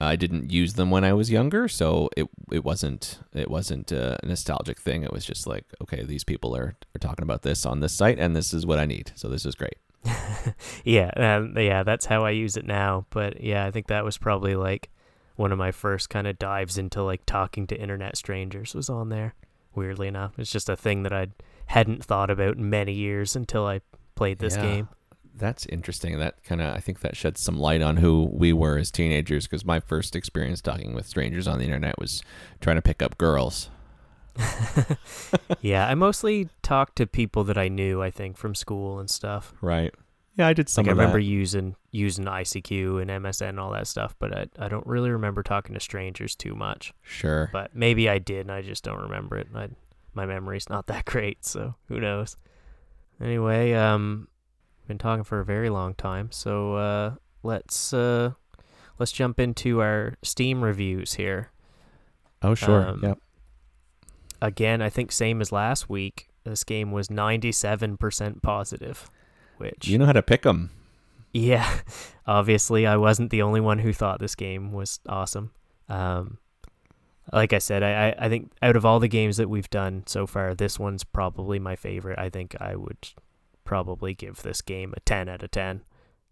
I 0.03 0.15
didn't 0.15 0.51
use 0.51 0.73
them 0.73 0.89
when 0.91 1.03
I 1.03 1.13
was 1.13 1.29
younger, 1.31 1.67
so 1.67 2.09
it 2.17 2.27
it 2.51 2.63
wasn't 2.63 3.19
it 3.33 3.49
wasn't 3.49 3.91
a 3.91 4.17
nostalgic 4.23 4.79
thing. 4.79 5.03
It 5.03 5.11
was 5.11 5.25
just 5.25 5.47
like, 5.47 5.65
okay, 5.81 6.03
these 6.03 6.23
people 6.23 6.55
are 6.55 6.75
are 6.95 6.99
talking 6.99 7.23
about 7.23 7.41
this 7.43 7.65
on 7.65 7.79
this 7.79 7.93
site, 7.93 8.19
and 8.19 8.35
this 8.35 8.53
is 8.53 8.65
what 8.65 8.79
I 8.79 8.85
need. 8.85 9.11
So 9.15 9.29
this 9.29 9.45
is 9.45 9.55
great. 9.55 9.77
yeah, 10.83 11.11
um, 11.15 11.55
yeah, 11.57 11.83
that's 11.83 12.05
how 12.07 12.25
I 12.25 12.31
use 12.31 12.57
it 12.57 12.65
now. 12.65 13.05
But 13.09 13.41
yeah, 13.41 13.65
I 13.65 13.71
think 13.71 13.87
that 13.87 14.03
was 14.03 14.17
probably 14.17 14.55
like 14.55 14.89
one 15.35 15.51
of 15.51 15.57
my 15.57 15.71
first 15.71 16.09
kind 16.09 16.27
of 16.27 16.39
dives 16.39 16.77
into 16.77 17.03
like 17.03 17.25
talking 17.25 17.67
to 17.67 17.79
internet 17.79 18.17
strangers 18.17 18.73
was 18.73 18.89
on 18.89 19.09
there. 19.09 19.35
Weirdly 19.73 20.07
enough, 20.07 20.33
it's 20.37 20.51
just 20.51 20.69
a 20.69 20.75
thing 20.75 21.03
that 21.03 21.13
I 21.13 21.27
hadn't 21.67 22.03
thought 22.03 22.29
about 22.29 22.57
in 22.57 22.69
many 22.69 22.93
years 22.93 23.35
until 23.35 23.65
I 23.65 23.81
played 24.15 24.39
this 24.39 24.55
Yeah. 24.55 24.61
game. 24.61 24.89
That's 25.35 25.65
interesting. 25.67 26.17
That 26.19 26.43
kind 26.43 26.61
of 26.61 26.75
I 26.75 26.79
think 26.79 26.99
that 27.01 27.15
sheds 27.15 27.41
some 27.41 27.57
light 27.57 27.81
on 27.81 27.97
who 27.97 28.29
we 28.31 28.53
were 28.53 28.77
as 28.77 28.91
teenagers 28.91 29.47
because 29.47 29.65
my 29.65 29.79
first 29.79 30.15
experience 30.15 30.61
talking 30.61 30.93
with 30.93 31.07
strangers 31.07 31.47
on 31.47 31.57
the 31.57 31.65
internet 31.65 31.97
was 31.99 32.23
trying 32.59 32.75
to 32.75 32.81
pick 32.81 33.01
up 33.01 33.17
girls. 33.17 33.69
yeah, 35.61 35.87
I 35.87 35.95
mostly 35.95 36.49
talked 36.61 36.95
to 36.97 37.07
people 37.07 37.43
that 37.45 37.57
I 37.57 37.67
knew. 37.67 38.01
I 38.01 38.11
think 38.11 38.37
from 38.37 38.55
school 38.55 38.99
and 38.99 39.09
stuff. 39.09 39.53
Right. 39.61 39.93
Yeah, 40.37 40.47
I 40.47 40.53
did 40.53 40.69
some 40.69 40.85
Like 40.85 40.91
I 40.95 40.97
remember 40.97 41.19
that. 41.19 41.25
using 41.25 41.75
using 41.91 42.25
ICQ 42.25 43.01
and 43.01 43.09
MSN 43.11 43.49
and 43.49 43.59
all 43.59 43.71
that 43.71 43.87
stuff, 43.87 44.15
but 44.19 44.33
I 44.35 44.45
I 44.57 44.67
don't 44.69 44.87
really 44.87 45.09
remember 45.09 45.43
talking 45.43 45.73
to 45.73 45.79
strangers 45.79 46.35
too 46.35 46.55
much. 46.55 46.93
Sure. 47.01 47.49
But 47.51 47.75
maybe 47.75 48.07
I 48.09 48.17
did, 48.17 48.41
and 48.41 48.51
I 48.51 48.61
just 48.61 48.83
don't 48.83 49.01
remember 49.01 49.37
it. 49.37 49.47
I, 49.53 49.69
my 50.13 50.25
memory's 50.25 50.69
not 50.69 50.87
that 50.87 51.05
great, 51.13 51.45
so 51.45 51.75
who 51.87 51.99
knows. 51.99 52.37
Anyway, 53.21 53.73
um, 53.73 54.27
been 54.91 54.97
talking 54.97 55.23
for 55.23 55.39
a 55.39 55.45
very 55.45 55.69
long 55.69 55.93
time, 55.93 56.29
so 56.31 56.75
uh, 56.75 57.15
let's 57.43 57.93
uh, 57.93 58.31
let's 58.99 59.13
jump 59.13 59.39
into 59.39 59.79
our 59.79 60.15
Steam 60.21 60.61
reviews 60.61 61.13
here. 61.13 61.51
oh, 62.41 62.55
sure. 62.55 62.89
um, 62.89 62.99
yep. 63.01 63.17
Again, 64.41 64.81
I 64.81 64.89
think 64.89 65.13
same 65.13 65.39
as 65.39 65.53
last 65.53 65.89
week. 65.89 66.27
This 66.43 66.65
game 66.65 66.91
was 66.91 67.09
ninety-seven 67.09 67.95
percent 67.95 68.41
positive, 68.41 69.09
which 69.57 69.87
You 69.87 69.97
know 69.97 70.05
how 70.05 70.11
to 70.11 70.21
pick 70.21 70.41
them. 70.41 70.71
Yeah, 71.31 71.79
obviously, 72.27 72.85
I 72.85 72.97
wasn't 72.97 73.29
the 73.29 73.43
only 73.43 73.61
one 73.61 73.79
who 73.79 73.93
thought 73.93 74.19
this 74.19 74.35
game 74.35 74.73
was 74.73 74.99
awesome. 75.07 75.51
Um, 75.87 76.37
like 77.31 77.53
I 77.53 77.59
said, 77.59 77.81
I, 77.81 78.09
I, 78.09 78.25
I 78.25 78.29
think 78.29 78.51
out 78.61 78.75
of 78.75 78.85
all 78.85 78.99
the 78.99 79.07
games 79.07 79.37
that 79.37 79.49
we've 79.49 79.69
done 79.69 80.03
so 80.05 80.27
far, 80.27 80.53
this 80.53 80.77
one's 80.77 81.05
probably 81.05 81.59
my 81.59 81.77
favorite. 81.77 82.19
I 82.19 82.29
think 82.29 82.57
I 82.59 82.75
would 82.75 82.97
probably 83.63 84.13
give 84.13 84.41
this 84.41 84.61
game 84.61 84.93
a 84.95 84.99
10 85.01 85.29
out 85.29 85.43
of 85.43 85.51
10. 85.51 85.81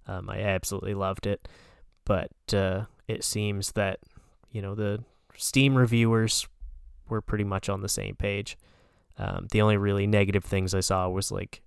Um, 0.07 0.29
I 0.29 0.41
absolutely 0.41 0.93
loved 0.93 1.27
it. 1.27 1.47
But 2.05 2.31
uh, 2.53 2.85
it 3.07 3.23
seems 3.23 3.73
that, 3.73 3.99
you 4.51 4.61
know, 4.61 4.75
the 4.75 5.03
Steam 5.35 5.75
reviewers 5.75 6.47
were 7.07 7.21
pretty 7.21 7.43
much 7.43 7.69
on 7.69 7.81
the 7.81 7.89
same 7.89 8.15
page. 8.15 8.57
Um, 9.17 9.47
the 9.51 9.61
only 9.61 9.77
really 9.77 10.07
negative 10.07 10.43
things 10.43 10.73
I 10.73 10.79
saw 10.79 11.07
was 11.09 11.31
like 11.31 11.61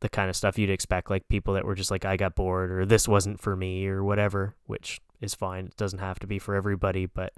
the 0.00 0.08
kind 0.08 0.28
of 0.28 0.36
stuff 0.36 0.58
you'd 0.58 0.70
expect, 0.70 1.10
like 1.10 1.28
people 1.28 1.54
that 1.54 1.64
were 1.64 1.74
just 1.74 1.90
like, 1.90 2.04
I 2.04 2.16
got 2.16 2.34
bored 2.34 2.70
or 2.70 2.86
this 2.86 3.06
wasn't 3.06 3.40
for 3.40 3.54
me 3.56 3.86
or 3.86 4.02
whatever, 4.02 4.54
which 4.66 5.00
is 5.20 5.34
fine. 5.34 5.66
It 5.66 5.76
doesn't 5.76 5.98
have 5.98 6.18
to 6.20 6.26
be 6.26 6.38
for 6.38 6.54
everybody, 6.54 7.06
but 7.06 7.32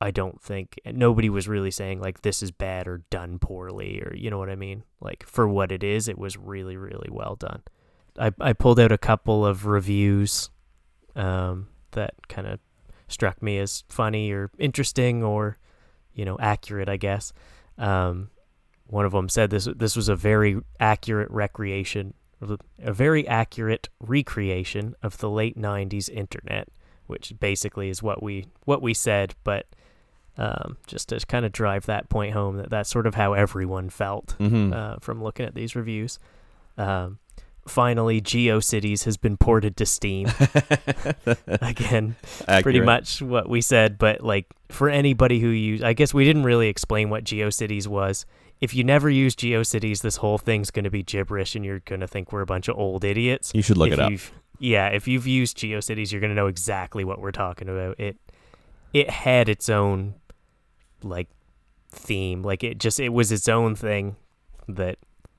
I 0.00 0.10
don't 0.10 0.40
think 0.40 0.80
nobody 0.86 1.28
was 1.28 1.46
really 1.46 1.70
saying 1.70 2.00
like 2.00 2.22
this 2.22 2.42
is 2.42 2.50
bad 2.50 2.88
or 2.88 3.02
done 3.10 3.38
poorly 3.38 4.00
or 4.00 4.14
you 4.16 4.30
know 4.30 4.38
what 4.38 4.48
I 4.48 4.56
mean. 4.56 4.84
Like 5.00 5.26
for 5.26 5.46
what 5.46 5.70
it 5.70 5.84
is, 5.84 6.08
it 6.08 6.18
was 6.18 6.36
really 6.36 6.76
really 6.76 7.10
well 7.10 7.36
done. 7.36 7.62
I 8.18 8.32
I 8.40 8.52
pulled 8.54 8.80
out 8.80 8.92
a 8.92 8.98
couple 8.98 9.44
of 9.44 9.66
reviews 9.66 10.50
um, 11.16 11.68
that 11.92 12.14
kind 12.28 12.46
of 12.46 12.60
struck 13.08 13.42
me 13.42 13.58
as 13.58 13.84
funny 13.88 14.30
or 14.30 14.50
interesting 14.58 15.22
or 15.22 15.58
you 16.14 16.24
know 16.24 16.38
accurate, 16.40 16.88
I 16.88 16.96
guess. 16.96 17.32
Um, 17.76 18.30
one 18.86 19.04
of 19.04 19.12
them 19.12 19.28
said 19.28 19.50
this 19.50 19.68
this 19.76 19.96
was 19.96 20.08
a 20.08 20.16
very 20.16 20.60
accurate 20.80 21.30
recreation, 21.30 22.14
a 22.82 22.92
very 22.92 23.28
accurate 23.28 23.88
recreation 24.00 24.94
of 25.02 25.18
the 25.18 25.28
late 25.30 25.58
'90s 25.58 26.08
internet, 26.08 26.68
which 27.06 27.34
basically 27.38 27.90
is 27.90 28.02
what 28.02 28.22
we 28.22 28.46
what 28.64 28.80
we 28.80 28.94
said, 28.94 29.34
but 29.44 29.66
um, 30.40 30.76
just 30.86 31.10
to 31.10 31.20
kind 31.26 31.44
of 31.44 31.52
drive 31.52 31.84
that 31.86 32.08
point 32.08 32.32
home 32.32 32.56
that 32.56 32.70
that's 32.70 32.88
sort 32.88 33.06
of 33.06 33.14
how 33.14 33.34
everyone 33.34 33.90
felt 33.90 34.34
Mm-hmm. 34.40 34.72
uh, 34.72 34.96
from 35.00 35.22
looking 35.22 35.44
at 35.46 35.54
these 35.54 35.76
reviews. 35.76 36.18
Um, 36.78 37.18
finally, 37.68 38.20
GeoCities 38.22 39.04
has 39.04 39.16
been 39.18 39.36
ported 39.36 39.76
to 39.76 39.84
Steam 39.86 40.26
again. 41.46 42.16
Pretty 42.62 42.78
much 42.86 43.22
what 43.22 43.48
we 43.48 43.60
said, 43.60 43.98
but 43.98 44.22
like 44.22 44.46
for 44.70 44.88
anybody 44.88 45.40
who 45.40 45.48
use, 45.48 45.82
I 45.82 45.92
guess 45.92 46.14
we 46.14 46.24
didn't 46.24 46.44
really 46.44 46.68
explain 46.68 47.10
what 47.10 47.24
GeoCities 47.24 47.86
was. 47.86 48.26
If 48.60 48.74
you 48.74 48.84
never 48.84 49.08
use 49.08 49.34
GeoCities, 49.34 50.02
this 50.02 50.16
whole 50.16 50.36
thing's 50.38 50.70
going 50.70 50.84
to 50.84 50.90
be 50.90 51.02
gibberish, 51.02 51.54
and 51.56 51.64
you're 51.64 51.80
going 51.80 52.00
to 52.00 52.06
think 52.08 52.30
we're 52.32 52.42
a 52.42 52.46
bunch 52.46 52.68
of 52.68 52.76
old 52.76 53.04
idiots. 53.04 53.52
You 53.54 53.62
should 53.62 53.78
look 53.78 53.88
if 53.88 53.94
it 53.94 54.00
up. 54.00 54.12
Yeah, 54.58 54.88
if 54.88 55.08
you've 55.08 55.26
used 55.26 55.56
GeoCities, 55.58 56.12
you're 56.12 56.20
going 56.20 56.30
to 56.30 56.34
know 56.36 56.46
exactly 56.46 57.02
what 57.04 57.20
we're 57.20 57.30
talking 57.32 57.68
about. 57.68 57.98
It 57.98 58.18
it 58.92 59.08
had 59.08 59.48
its 59.48 59.68
own 59.70 60.14
like 61.02 61.28
theme, 61.90 62.42
like 62.42 62.62
it 62.64 62.78
just 62.78 63.00
it 63.00 63.10
was 63.10 63.32
its 63.32 63.48
own 63.48 63.74
thing 63.74 64.16
that 64.68 64.98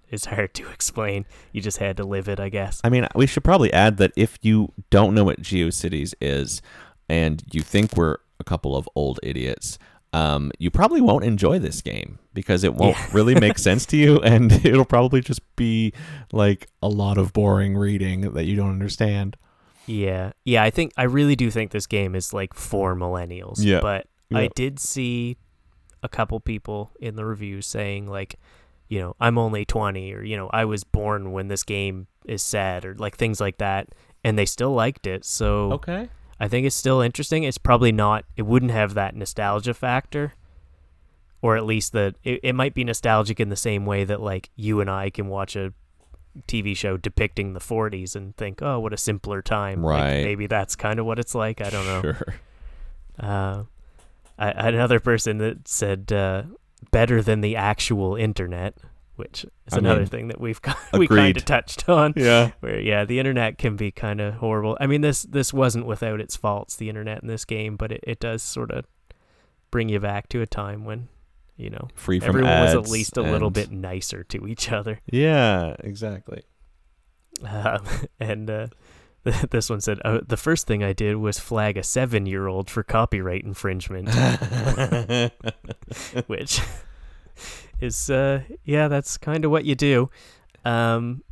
is 0.10 0.26
hard 0.26 0.54
to 0.56 0.70
explain. 0.74 1.26
You 1.52 1.62
just 1.62 1.78
had 1.78 1.98
to 1.98 2.04
live 2.04 2.28
it, 2.28 2.40
I 2.40 2.50
guess. 2.50 2.82
I 2.84 2.90
mean, 2.90 3.08
we 3.16 3.28
should 3.28 3.44
probably 3.44 3.72
add 3.74 3.98
that 3.98 4.12
if 4.16 4.38
you 4.42 4.74
don't 4.90 5.14
know 5.16 5.24
what 5.24 5.42
GeoCities 5.42 6.14
is 6.20 6.62
and 7.10 7.44
you 7.52 7.62
think 7.62 7.96
we're 7.96 8.18
a 8.40 8.44
couple 8.44 8.76
of 8.76 8.90
old 8.96 9.20
idiots, 9.24 9.78
um, 10.14 10.52
you 10.60 10.70
probably 10.70 11.00
won't 11.00 11.24
enjoy 11.24 11.58
this 11.60 11.82
game 11.82 12.20
because 12.34 12.64
it 12.66 12.74
won't 12.74 12.98
Yeah. 12.98 13.08
really 13.14 13.36
make 13.36 13.58
sense 13.70 13.86
to 13.88 13.98
you 13.98 14.20
and 14.20 14.52
it'll 14.66 14.84
probably 14.84 15.22
just 15.22 15.40
be 15.56 15.94
like 16.34 16.68
a 16.82 16.90
lot 16.90 17.18
of 17.18 17.32
boring 17.32 17.78
reading 17.78 18.34
that 18.34 18.44
you 18.46 18.58
don't 18.58 18.72
understand. 18.72 19.38
Yeah. 19.88 20.32
Yeah, 20.44 20.64
I 20.64 20.70
think 20.70 20.92
I 20.98 21.04
really 21.04 21.36
do 21.38 21.50
think 21.50 21.72
this 21.72 21.88
game 21.88 22.14
is 22.16 22.34
like 22.34 22.54
for 22.54 22.96
millennials. 22.96 23.64
Yeah. 23.64 23.80
But 23.80 24.08
I 24.34 24.48
did 24.56 24.80
see 24.80 25.38
a 26.04 26.10
couple 26.10 26.40
people 26.40 26.92
in 27.00 27.16
the 27.16 27.26
reviews 27.26 27.68
saying 27.68 28.08
like, 28.08 28.36
you 28.88 29.00
know, 29.00 29.16
I'm 29.20 29.38
only 29.38 29.66
20 29.66 30.14
or 30.14 30.24
you 30.24 30.36
know, 30.38 30.50
I 30.52 30.66
was 30.66 30.84
born 30.84 31.32
when 31.32 31.48
this 31.48 31.64
game 31.64 32.08
is 32.26 32.42
set 32.44 32.86
or 32.86 32.96
like 32.96 33.16
things 33.18 33.40
like 33.40 33.58
that 33.60 33.90
and 34.24 34.38
they 34.38 34.46
still 34.46 34.72
liked 34.74 35.08
it. 35.08 35.26
So 35.26 35.74
Okay. 35.74 36.10
I 36.40 36.48
think 36.48 36.66
it's 36.66 36.76
still 36.76 37.02
interesting. 37.02 37.44
It's 37.44 37.58
probably 37.60 37.92
not 37.92 38.26
it 38.36 38.44
wouldn't 38.44 38.72
have 38.72 38.94
that 38.96 39.16
nostalgia 39.16 39.74
factor. 39.74 40.34
Or 41.44 41.58
at 41.58 41.66
least 41.66 41.94
that 41.94 42.16
it, 42.24 42.40
it 42.44 42.54
might 42.54 42.76
be 42.76 42.84
nostalgic 42.84 43.40
in 43.40 43.50
the 43.50 43.56
same 43.56 43.86
way 43.86 44.04
that 44.04 44.22
like 44.22 44.50
you 44.56 44.80
and 44.80 44.90
I 44.92 45.10
can 45.10 45.28
watch 45.28 45.56
a 45.56 45.74
TV 46.48 46.78
show 46.78 46.98
depicting 46.98 47.54
the 47.54 47.60
40s 47.60 48.16
and 48.16 48.36
think, 48.38 48.62
"Oh, 48.62 48.80
what 48.80 48.94
a 48.94 48.98
simpler 48.98 49.42
time." 49.42 49.82
Like, 49.84 50.00
Right. 50.02 50.24
maybe 50.24 50.46
that's 50.48 50.76
kind 50.76 51.00
of 51.00 51.06
what 51.08 51.18
it's 51.20 51.34
like. 51.34 51.60
I 51.60 51.70
don't 51.72 51.86
know. 51.86 52.02
Sure. 52.02 52.36
Uh, 53.20 53.64
I, 54.42 54.70
another 54.70 55.00
person 55.00 55.38
that 55.38 55.68
said 55.68 56.12
uh, 56.12 56.44
better 56.90 57.22
than 57.22 57.42
the 57.42 57.56
actual 57.56 58.16
internet, 58.16 58.76
which 59.16 59.44
is 59.44 59.74
I 59.74 59.78
another 59.78 60.00
mean, 60.00 60.08
thing 60.08 60.28
that 60.30 60.42
we've 60.42 60.60
we 60.94 61.08
kind 61.08 61.38
of 61.38 61.46
touched 61.46 61.88
on. 61.88 62.14
Yeah. 62.16 62.52
Where 62.60 62.80
yeah, 62.80 63.06
the 63.06 63.20
internet 63.20 63.60
can 63.60 63.76
be 63.76 63.92
kind 63.92 64.20
of 64.20 64.36
horrible. 64.36 64.78
I 64.80 64.88
mean 64.88 65.02
this 65.02 65.22
this 65.24 65.54
wasn't 65.54 65.86
without 65.86 66.20
its 66.20 66.36
faults, 66.36 66.76
the 66.76 66.90
internet 66.90 67.22
in 67.22 67.28
this 67.28 67.46
game, 67.46 67.76
but 67.76 67.92
it, 67.92 68.04
it 68.04 68.20
does 68.20 68.42
sort 68.42 68.72
of 68.72 68.86
bring 69.70 69.90
you 69.90 70.00
back 70.00 70.28
to 70.30 70.42
a 70.42 70.48
time 70.48 70.86
when 70.86 71.08
you 71.56 71.70
know 71.70 71.90
Free 71.94 72.20
from 72.20 72.30
everyone 72.30 72.62
was 72.62 72.74
at 72.74 72.90
least 72.90 73.18
a 73.18 73.22
little 73.22 73.52
bit 73.52 73.72
nicer 73.72 74.24
to 74.24 74.48
each 74.48 74.72
other. 74.72 75.00
Yeah, 75.06 75.76
exactly. 75.80 76.42
Um, 77.48 77.86
and 78.20 78.50
uh, 78.50 78.68
this 79.52 79.70
one 79.70 79.82
said, 79.82 80.00
uh, 80.04 80.20
"The 80.26 80.38
first 80.38 80.66
thing 80.68 80.84
I 80.84 80.94
did 80.94 81.18
was 81.18 81.38
flag 81.40 81.78
a 81.78 81.84
seven-year-old 81.84 82.70
for 82.70 82.84
copyright 82.84 83.44
infringement." 83.44 84.10
which 86.28 86.62
is 87.80 88.10
uh 88.10 88.42
yeah 88.64 88.88
that's 88.88 89.18
kind 89.18 89.44
of 89.44 89.52
what 89.52 89.66
you 89.66 89.76
do 89.76 90.10
um 90.66 91.24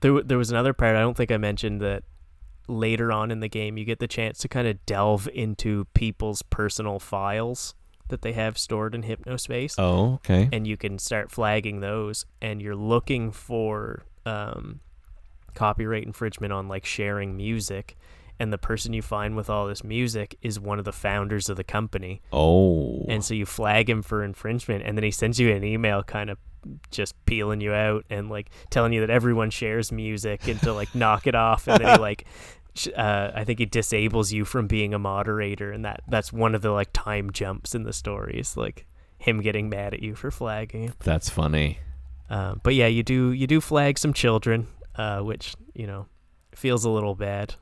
there 0.00 0.22
there 0.22 0.38
was 0.38 0.50
another 0.50 0.72
part 0.72 0.96
I 0.96 1.00
don't 1.00 1.16
think 1.16 1.30
I 1.30 1.36
mentioned 1.36 1.80
that 1.80 2.04
later 2.66 3.12
on 3.12 3.30
in 3.30 3.40
the 3.40 3.48
game 3.48 3.76
you 3.76 3.84
get 3.84 3.98
the 3.98 4.08
chance 4.08 4.38
to 4.38 4.48
kind 4.48 4.66
of 4.66 4.84
delve 4.86 5.28
into 5.34 5.84
people's 5.94 6.42
personal 6.42 6.98
files 6.98 7.74
that 8.08 8.22
they 8.22 8.32
have 8.32 8.56
stored 8.56 8.94
in 8.94 9.02
hypnospace 9.02 9.74
oh, 9.78 10.14
okay. 10.14 10.48
and 10.52 10.66
you 10.66 10.76
can 10.76 10.98
start 10.98 11.30
flagging 11.30 11.80
those 11.80 12.24
and 12.40 12.62
you're 12.62 12.76
looking 12.76 13.30
for 13.32 14.04
um, 14.26 14.80
copyright 15.54 16.04
infringement 16.04 16.52
on 16.52 16.68
like 16.68 16.84
sharing 16.84 17.36
music 17.36 17.96
and 18.40 18.52
the 18.52 18.58
person 18.58 18.92
you 18.92 19.00
find 19.02 19.36
with 19.36 19.48
all 19.48 19.66
this 19.68 19.84
music 19.84 20.36
is 20.42 20.58
one 20.58 20.78
of 20.80 20.84
the 20.84 20.92
founders 20.92 21.48
of 21.48 21.56
the 21.56 21.64
company 21.64 22.20
Oh. 22.32 23.04
and 23.08 23.24
so 23.24 23.32
you 23.34 23.46
flag 23.46 23.88
him 23.88 24.02
for 24.02 24.24
infringement 24.24 24.82
and 24.84 24.98
then 24.98 25.04
he 25.04 25.10
sends 25.10 25.38
you 25.38 25.50
an 25.54 25.62
email 25.64 26.02
kind 26.02 26.30
of 26.30 26.38
just 26.90 27.14
peeling 27.26 27.60
you 27.60 27.72
out 27.72 28.04
and 28.10 28.30
like 28.30 28.48
telling 28.70 28.92
you 28.92 29.00
that 29.00 29.10
everyone 29.10 29.50
shares 29.50 29.92
music 29.92 30.48
and 30.48 30.58
to 30.62 30.72
like 30.72 30.94
knock 30.94 31.26
it 31.26 31.34
off 31.34 31.68
and 31.68 31.78
then 31.84 31.94
he 31.96 32.00
like 32.00 32.24
uh, 32.96 33.30
I 33.34 33.44
think 33.44 33.60
he 33.60 33.66
disables 33.66 34.32
you 34.32 34.44
from 34.44 34.66
being 34.66 34.94
a 34.94 34.98
moderator 34.98 35.70
and 35.70 35.84
that 35.84 36.00
that's 36.08 36.32
one 36.32 36.54
of 36.56 36.62
the 36.62 36.70
like 36.72 36.88
time 36.92 37.30
jumps 37.32 37.74
in 37.74 37.84
the 37.84 37.92
stories 37.92 38.56
like 38.56 38.86
him 39.18 39.40
getting 39.42 39.68
mad 39.68 39.94
at 39.94 40.02
you 40.02 40.14
for 40.16 40.30
flagging 40.30 40.82
him. 40.84 40.94
That's 40.98 41.30
funny. 41.30 41.78
Um, 42.28 42.60
but 42.64 42.74
yeah, 42.74 42.86
you 42.88 43.02
do 43.02 43.30
you 43.32 43.46
do 43.46 43.60
flag 43.60 43.96
some 43.98 44.12
children, 44.12 44.66
uh, 44.96 45.20
which 45.20 45.54
you 45.74 45.86
know 45.86 46.06
feels 46.54 46.84
a 46.84 46.90
little 46.90 47.14
bad. 47.14 47.54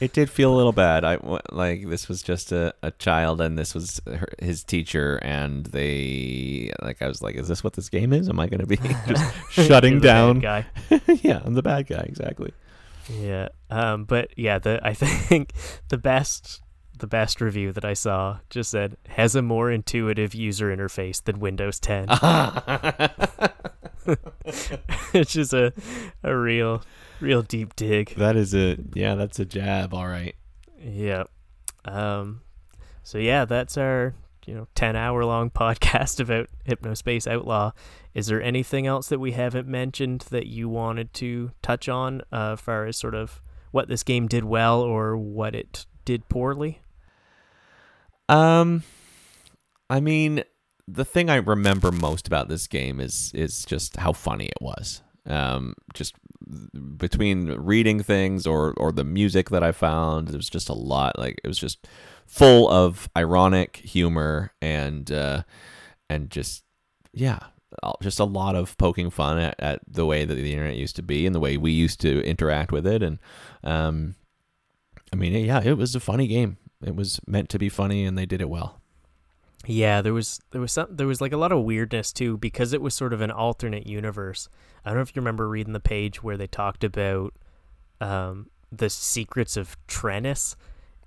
It 0.00 0.12
did 0.12 0.30
feel 0.30 0.54
a 0.54 0.56
little 0.56 0.72
bad. 0.72 1.04
I 1.04 1.18
like 1.50 1.88
this 1.88 2.08
was 2.08 2.22
just 2.22 2.52
a, 2.52 2.72
a 2.84 2.92
child, 2.92 3.40
and 3.40 3.58
this 3.58 3.74
was 3.74 4.00
her, 4.06 4.28
his 4.38 4.62
teacher, 4.62 5.18
and 5.22 5.66
they 5.66 6.70
like 6.80 7.02
I 7.02 7.08
was 7.08 7.20
like, 7.20 7.34
is 7.34 7.48
this 7.48 7.64
what 7.64 7.72
this 7.72 7.88
game 7.88 8.12
is? 8.12 8.28
Am 8.28 8.38
I 8.38 8.46
going 8.46 8.60
to 8.60 8.66
be 8.66 8.76
just 9.08 9.34
shutting 9.50 9.98
down? 9.98 10.38
guy. 10.38 10.66
yeah, 11.22 11.42
I'm 11.44 11.54
the 11.54 11.62
bad 11.62 11.88
guy. 11.88 12.04
Exactly. 12.08 12.52
Yeah. 13.10 13.48
Um. 13.70 14.04
But 14.04 14.38
yeah, 14.38 14.58
the 14.60 14.80
I 14.84 14.94
think 14.94 15.52
the 15.88 15.98
best 15.98 16.60
the 16.98 17.06
best 17.06 17.40
review 17.40 17.72
that 17.72 17.84
I 17.84 17.94
saw 17.94 18.38
just 18.50 18.70
said 18.70 18.96
has 19.08 19.34
a 19.34 19.42
more 19.42 19.70
intuitive 19.70 20.34
user 20.34 20.74
interface 20.74 21.22
than 21.22 21.40
Windows 21.40 21.78
10, 21.80 22.08
it's 25.12 25.32
just 25.32 25.52
a 25.52 25.72
a 26.22 26.36
real 26.36 26.82
real 27.20 27.42
deep 27.42 27.76
dig. 27.76 28.14
that 28.16 28.36
is 28.36 28.54
a 28.54 28.78
yeah. 28.94 29.14
That's 29.14 29.38
a 29.38 29.44
jab. 29.44 29.92
All 29.92 30.06
right. 30.08 30.34
Yeah. 30.80 31.24
Um. 31.84 32.42
So 33.02 33.18
yeah, 33.18 33.44
that's 33.44 33.76
our 33.76 34.14
you 34.46 34.54
know 34.54 34.66
ten 34.74 34.96
hour 34.96 35.24
long 35.24 35.50
podcast 35.54 36.20
about 36.20 36.48
Hypnospace 36.66 37.30
Outlaw. 37.30 37.72
Is 38.14 38.26
there 38.26 38.42
anything 38.42 38.86
else 38.86 39.08
that 39.08 39.20
we 39.20 39.32
haven't 39.32 39.68
mentioned 39.68 40.22
that 40.30 40.46
you 40.46 40.68
wanted 40.68 41.12
to 41.14 41.52
touch 41.62 41.88
on, 41.88 42.22
uh, 42.32 42.52
as 42.52 42.60
far 42.60 42.86
as 42.86 42.96
sort 42.96 43.14
of 43.14 43.42
what 43.70 43.88
this 43.88 44.02
game 44.02 44.26
did 44.26 44.44
well 44.44 44.80
or 44.80 45.16
what 45.16 45.54
it 45.54 45.86
did 46.04 46.28
poorly? 46.28 46.80
Um, 48.28 48.82
I 49.90 50.00
mean, 50.00 50.44
the 50.86 51.04
thing 51.04 51.30
I 51.30 51.36
remember 51.36 51.92
most 51.92 52.26
about 52.26 52.48
this 52.48 52.66
game 52.66 53.00
is 53.00 53.32
is 53.34 53.64
just 53.64 53.96
how 53.96 54.12
funny 54.12 54.46
it 54.46 54.60
was. 54.60 55.02
Um, 55.26 55.74
just 55.92 56.14
between 56.96 57.48
reading 57.52 58.02
things 58.02 58.46
or 58.46 58.74
or 58.76 58.92
the 58.92 59.04
music 59.04 59.50
that 59.50 59.62
I 59.62 59.72
found, 59.72 60.30
it 60.30 60.36
was 60.36 60.50
just 60.50 60.68
a 60.68 60.74
lot. 60.74 61.18
Like 61.18 61.40
it 61.44 61.48
was 61.48 61.58
just 61.58 61.86
full 62.26 62.68
of 62.70 63.08
ironic 63.16 63.76
humor 63.76 64.52
and 64.60 65.10
uh, 65.10 65.42
and 66.08 66.30
just 66.30 66.64
yeah, 67.12 67.38
just 68.02 68.20
a 68.20 68.24
lot 68.24 68.54
of 68.54 68.76
poking 68.78 69.10
fun 69.10 69.38
at, 69.38 69.56
at 69.58 69.80
the 69.86 70.06
way 70.06 70.24
that 70.24 70.34
the 70.34 70.52
internet 70.52 70.76
used 70.76 70.96
to 70.96 71.02
be 71.02 71.26
and 71.26 71.34
the 71.34 71.40
way 71.40 71.56
we 71.56 71.72
used 71.72 72.00
to 72.00 72.22
interact 72.24 72.72
with 72.72 72.86
it. 72.86 73.02
And 73.02 73.18
um, 73.64 74.14
I 75.12 75.16
mean, 75.16 75.32
yeah, 75.44 75.62
it 75.62 75.76
was 75.76 75.94
a 75.94 76.00
funny 76.00 76.26
game. 76.26 76.56
It 76.84 76.94
was 76.94 77.20
meant 77.26 77.48
to 77.50 77.58
be 77.58 77.68
funny, 77.68 78.04
and 78.04 78.16
they 78.16 78.26
did 78.26 78.40
it 78.40 78.48
well. 78.48 78.80
Yeah, 79.66 80.00
there 80.00 80.14
was 80.14 80.40
there 80.52 80.60
was 80.60 80.72
some 80.72 80.86
there 80.90 81.06
was 81.06 81.20
like 81.20 81.32
a 81.32 81.36
lot 81.36 81.52
of 81.52 81.64
weirdness 81.64 82.12
too 82.12 82.38
because 82.38 82.72
it 82.72 82.80
was 82.80 82.94
sort 82.94 83.12
of 83.12 83.20
an 83.20 83.30
alternate 83.30 83.86
universe. 83.86 84.48
I 84.84 84.90
don't 84.90 84.98
know 84.98 85.02
if 85.02 85.14
you 85.14 85.20
remember 85.20 85.48
reading 85.48 85.72
the 85.72 85.80
page 85.80 86.22
where 86.22 86.36
they 86.36 86.46
talked 86.46 86.84
about 86.84 87.34
um, 88.00 88.50
the 88.70 88.88
secrets 88.88 89.56
of 89.56 89.76
Trennis, 89.88 90.54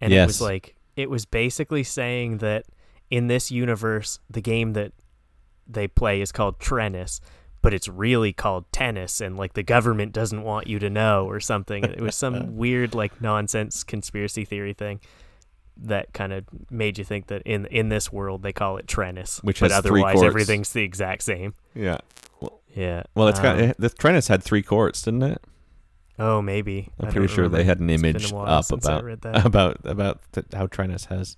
and 0.01 0.11
it 0.11 0.26
was 0.26 0.41
like 0.41 0.76
it 0.95 1.09
was 1.09 1.26
basically 1.26 1.84
saying 1.84 2.39
that 2.39 2.65
in 3.09 3.28
this 3.28 3.51
universe, 3.51 4.19
the 4.30 4.41
game 4.41 4.74
that 4.74 4.91
they 5.65 5.88
play 5.88 6.19
is 6.19 6.34
called 6.34 6.59
Trennis, 6.59 7.22
but 7.61 7.74
it's 7.74 7.88
really 7.88 8.34
called 8.34 8.65
tennis, 8.74 9.22
and 9.22 9.38
like 9.38 9.53
the 9.53 9.63
government 9.63 10.11
doesn't 10.11 10.43
want 10.43 10.67
you 10.67 10.78
to 10.80 10.89
know 10.89 11.26
or 11.26 11.39
something. 11.39 11.86
It 11.86 12.01
was 12.01 12.15
some 12.15 12.57
weird 12.57 12.93
like 12.93 13.22
nonsense 13.22 13.86
conspiracy 13.86 14.43
theory 14.43 14.74
thing 14.74 14.99
that 15.78 16.13
kind 16.13 16.34
of 16.34 16.45
made 16.69 16.97
you 16.97 17.03
think 17.03 17.28
that 17.28 17.41
in 17.43 17.65
in 17.67 17.89
this 17.89 18.11
world 18.11 18.43
they 18.43 18.53
call 18.53 18.78
it 18.78 18.88
Trennis, 18.88 19.43
Which 19.43 19.59
but 19.59 19.72
otherwise 19.72 20.22
everything's 20.22 20.74
the 20.74 20.84
exact 20.84 21.24
same. 21.24 21.53
Yeah. 21.74 21.97
Yeah. 22.74 23.03
Well, 23.15 23.28
it's 23.28 23.39
got 23.39 23.57
um, 23.57 23.63
it, 23.63 23.78
the 23.80 23.89
Trennis 23.89 24.30
had 24.30 24.43
three 24.43 24.61
courts, 24.61 25.01
didn't 25.01 25.24
it? 25.24 25.41
Oh, 26.19 26.41
maybe. 26.41 26.89
I'm 26.99 27.07
I 27.07 27.11
pretty 27.11 27.28
sure 27.28 27.49
they 27.49 27.63
had 27.63 27.80
an 27.80 27.89
It's 27.89 28.01
been 28.01 28.15
a 28.15 28.19
image 28.19 28.34
up 28.34 28.72
about 28.72 29.05
about 29.45 29.78
about 29.86 30.19
th- 30.34 30.45
how 30.53 30.67
Trennis 30.67 31.07
has. 31.07 31.36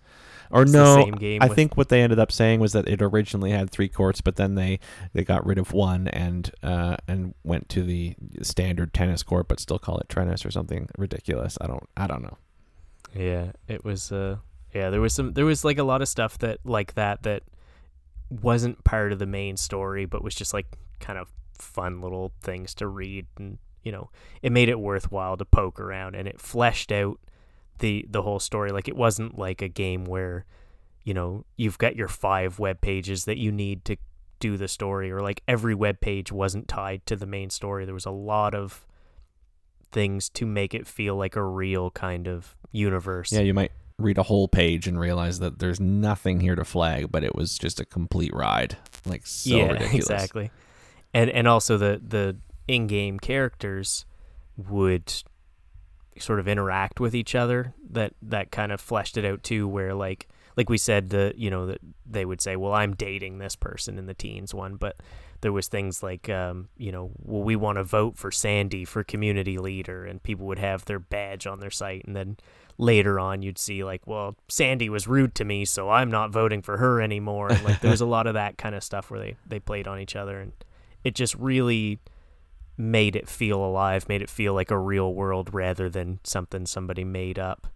Or 0.51 0.63
It's 0.63 0.71
no, 0.73 0.95
same 0.95 1.13
game 1.13 1.41
I 1.41 1.47
with- 1.47 1.55
think 1.55 1.77
what 1.77 1.89
they 1.89 2.01
ended 2.01 2.19
up 2.19 2.31
saying 2.31 2.59
was 2.59 2.73
that 2.73 2.87
it 2.87 3.01
originally 3.01 3.51
had 3.51 3.71
three 3.71 3.87
courts, 3.89 4.21
but 4.21 4.35
then 4.35 4.53
they, 4.53 4.79
they 5.13 5.23
got 5.23 5.43
rid 5.45 5.57
of 5.57 5.73
one 5.73 6.07
and 6.09 6.51
uh 6.61 6.97
and 7.07 7.33
went 7.43 7.69
to 7.69 7.81
the 7.81 8.15
standard 8.41 8.93
tennis 8.93 9.23
court, 9.23 9.47
but 9.47 9.59
still 9.59 9.79
call 9.79 9.97
it 9.99 10.09
Trennis 10.09 10.45
or 10.45 10.51
something 10.51 10.89
ridiculous. 10.97 11.57
I 11.61 11.67
don't 11.67 11.89
I 11.97 12.05
don't 12.07 12.21
know. 12.21 12.37
Yeah, 13.15 13.51
it 13.67 13.83
was. 13.85 14.11
Uh, 14.11 14.37
yeah, 14.73 14.89
there 14.89 15.01
was 15.01 15.13
some. 15.13 15.33
There 15.33 15.45
was 15.45 15.63
like 15.63 15.77
a 15.77 15.83
lot 15.83 16.01
of 16.01 16.07
stuff 16.07 16.37
that 16.39 16.59
like 16.63 16.95
that 16.95 17.23
that 17.23 17.43
wasn't 18.29 18.83
part 18.83 19.11
of 19.11 19.19
the 19.19 19.25
main 19.25 19.57
story, 19.57 20.05
but 20.05 20.23
was 20.23 20.35
just 20.35 20.53
like 20.53 20.77
kind 20.99 21.19
of 21.19 21.31
fun 21.59 22.01
little 22.01 22.31
things 22.41 22.73
to 22.75 22.87
read, 22.87 23.27
and 23.37 23.57
you 23.83 23.91
know, 23.91 24.09
it 24.41 24.51
made 24.51 24.69
it 24.69 24.79
worthwhile 24.79 25.37
to 25.37 25.45
poke 25.45 25.79
around, 25.79 26.15
and 26.15 26.27
it 26.27 26.41
fleshed 26.41 26.91
out 26.91 27.19
the 27.79 28.05
the 28.09 28.23
whole 28.23 28.39
story. 28.39 28.71
Like 28.71 28.87
it 28.87 28.95
wasn't 28.95 29.37
like 29.37 29.61
a 29.61 29.67
game 29.67 30.05
where, 30.05 30.45
you 31.03 31.13
know, 31.13 31.45
you've 31.57 31.77
got 31.77 31.95
your 31.95 32.07
five 32.07 32.59
web 32.59 32.81
pages 32.81 33.25
that 33.25 33.37
you 33.37 33.51
need 33.51 33.85
to 33.85 33.97
do 34.39 34.57
the 34.57 34.67
story, 34.67 35.11
or 35.11 35.21
like 35.21 35.43
every 35.47 35.75
web 35.75 35.99
page 36.01 36.31
wasn't 36.31 36.67
tied 36.67 37.05
to 37.05 37.15
the 37.15 37.27
main 37.27 37.49
story. 37.49 37.85
There 37.85 37.93
was 37.93 38.05
a 38.05 38.11
lot 38.11 38.55
of 38.55 38.87
things 39.93 40.29
to 40.29 40.45
make 40.45 40.73
it 40.73 40.87
feel 40.87 41.15
like 41.15 41.35
a 41.35 41.43
real 41.43 41.91
kind 41.91 42.27
of 42.27 42.55
universe. 42.71 43.31
Yeah, 43.31 43.41
you 43.41 43.53
might 43.53 43.71
read 43.99 44.17
a 44.17 44.23
whole 44.23 44.47
page 44.47 44.87
and 44.87 44.99
realize 44.99 45.39
that 45.39 45.59
there's 45.59 45.79
nothing 45.79 46.39
here 46.39 46.55
to 46.55 46.65
flag, 46.65 47.11
but 47.11 47.23
it 47.23 47.35
was 47.35 47.57
just 47.57 47.79
a 47.79 47.85
complete 47.85 48.33
ride. 48.33 48.77
Like 49.05 49.25
so 49.25 49.55
yeah, 49.55 49.67
ridiculous. 49.71 50.09
exactly. 50.09 50.51
And 51.13 51.29
and 51.29 51.47
also 51.47 51.77
the 51.77 52.01
the 52.05 52.37
in-game 52.67 53.19
characters 53.19 54.05
would 54.57 55.13
sort 56.17 56.39
of 56.39 56.47
interact 56.47 56.99
with 56.99 57.15
each 57.15 57.35
other. 57.35 57.73
That 57.89 58.13
that 58.21 58.51
kind 58.51 58.71
of 58.71 58.81
fleshed 58.81 59.17
it 59.17 59.25
out 59.25 59.43
too. 59.43 59.67
Where 59.67 59.93
like 59.93 60.27
like 60.57 60.69
we 60.69 60.77
said 60.77 61.09
the 61.09 61.33
you 61.35 61.49
know 61.49 61.67
that 61.67 61.79
they 62.05 62.25
would 62.25 62.41
say 62.41 62.55
well 62.55 62.73
i'm 62.73 62.93
dating 62.93 63.37
this 63.37 63.55
person 63.55 63.97
in 63.97 64.05
the 64.05 64.13
teens 64.13 64.53
one 64.53 64.75
but 64.75 64.97
there 65.43 65.51
was 65.51 65.67
things 65.67 66.01
like 66.01 66.29
um, 66.29 66.69
you 66.77 66.91
know 66.91 67.11
well 67.21 67.43
we 67.43 67.55
want 67.55 67.77
to 67.77 67.83
vote 67.83 68.17
for 68.17 68.31
sandy 68.31 68.83
for 68.85 69.03
community 69.03 69.57
leader 69.57 70.05
and 70.05 70.23
people 70.23 70.45
would 70.45 70.59
have 70.59 70.85
their 70.85 70.99
badge 70.99 71.45
on 71.45 71.59
their 71.59 71.69
site 71.69 72.03
and 72.05 72.15
then 72.15 72.37
later 72.79 73.19
on 73.19 73.43
you'd 73.43 73.59
see 73.59 73.83
like 73.83 74.07
well 74.07 74.35
sandy 74.47 74.89
was 74.89 75.07
rude 75.07 75.35
to 75.35 75.45
me 75.45 75.63
so 75.63 75.89
i'm 75.89 76.09
not 76.09 76.31
voting 76.31 76.61
for 76.61 76.77
her 76.77 76.99
anymore 77.01 77.51
and 77.51 77.63
like 77.63 77.79
there 77.81 77.91
was 77.91 78.01
a 78.01 78.05
lot 78.05 78.25
of 78.25 78.33
that 78.33 78.57
kind 78.57 78.73
of 78.73 78.83
stuff 78.83 79.11
where 79.11 79.19
they 79.19 79.35
they 79.45 79.59
played 79.59 79.87
on 79.87 79.99
each 79.99 80.15
other 80.15 80.39
and 80.39 80.53
it 81.03 81.13
just 81.13 81.35
really 81.35 81.99
made 82.75 83.15
it 83.15 83.29
feel 83.29 83.63
alive 83.63 84.09
made 84.09 84.23
it 84.23 84.29
feel 84.29 84.55
like 84.55 84.71
a 84.71 84.77
real 84.77 85.13
world 85.13 85.53
rather 85.53 85.89
than 85.89 86.19
something 86.23 86.65
somebody 86.65 87.03
made 87.03 87.37
up. 87.37 87.67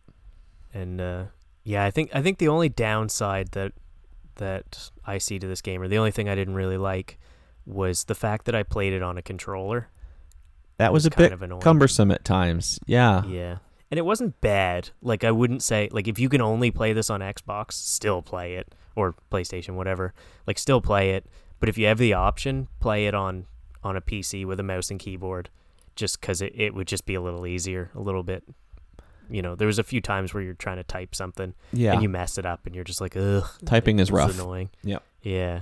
And 0.74 0.99
uh, 0.99 1.26
yeah 1.68 1.84
i 1.84 1.91
think 1.91 2.09
i 2.13 2.22
think 2.22 2.38
the 2.38 2.47
only 2.47 2.70
downside 2.70 3.49
that 3.51 3.74
that 4.36 4.89
i 5.05 5.18
see 5.18 5.38
to 5.38 5.45
this 5.45 5.61
game 5.61 5.82
or 5.82 5.88
the 5.89 5.97
only 5.97 6.11
thing 6.11 6.30
i 6.30 6.34
didn't 6.34 6.55
really 6.55 6.78
like 6.78 7.20
was 7.68 8.05
the 8.05 8.15
fact 8.15 8.45
that 8.45 8.55
i 8.55 8.63
played 8.63 8.93
it 8.93 9.03
on 9.03 9.18
a 9.18 9.22
controller 9.22 9.89
That 10.78 10.91
was, 10.93 11.03
was 11.03 11.13
a 11.13 11.18
bit 11.18 11.32
of 11.34 11.59
cumbersome 11.59 12.11
at 12.11 12.24
times. 12.24 12.80
Yeah. 12.86 13.24
Yeah. 13.26 13.57
And 13.91 13.97
it 13.97 14.05
wasn't 14.05 14.39
bad. 14.41 14.89
Like 15.01 15.24
I 15.24 15.32
wouldn't 15.32 15.63
say 15.63 15.89
like 15.91 16.07
if 16.07 16.18
you 16.20 16.30
can 16.30 16.41
only 16.41 16.72
play 16.72 16.93
this 16.93 17.09
on 17.09 17.20
Xbox, 17.22 17.72
still 17.74 18.22
play 18.22 18.55
it 18.55 18.74
or 18.95 19.15
PlayStation 19.32 19.76
whatever. 19.76 20.13
Like 20.45 20.57
still 20.59 20.82
play 20.82 21.11
it, 21.11 21.26
but 21.59 21.68
if 21.70 21.78
you 21.78 21.88
have 21.88 21.97
the 21.97 22.13
option, 22.13 22.68
play 22.80 23.07
it 23.07 23.13
on 23.15 23.45
on 23.84 23.95
a 23.97 24.01
PC 24.01 24.45
with 24.45 24.59
a 24.59 24.63
mouse 24.63 24.89
and 24.91 24.99
keyboard 24.99 25.49
just 25.95 26.22
cuz 26.22 26.41
it, 26.41 26.53
it 26.55 26.74
would 26.76 26.88
just 26.88 27.05
be 27.05 27.15
a 27.15 27.22
little 27.22 27.45
easier, 27.47 27.89
a 27.95 27.99
little 27.99 28.24
bit. 28.24 28.43
You 29.30 29.41
know, 29.41 29.55
there 29.55 29.68
was 29.68 29.80
a 29.80 29.84
few 29.84 29.99
times 29.99 30.34
where 30.34 30.43
you're 30.43 30.53
trying 30.53 30.78
to 30.78 30.84
type 30.84 31.15
something 31.15 31.53
Yeah. 31.74 31.93
and 31.93 32.01
you 32.03 32.07
mess 32.09 32.38
it 32.38 32.45
up 32.45 32.65
and 32.65 32.76
you're 32.76 32.84
just 32.86 33.01
like, 33.01 33.18
"Ugh." 33.18 33.43
Typing 33.65 33.99
is 33.99 34.11
rough. 34.11 34.34
annoying. 34.34 34.70
Yep. 34.84 35.03
Yeah. 35.24 35.61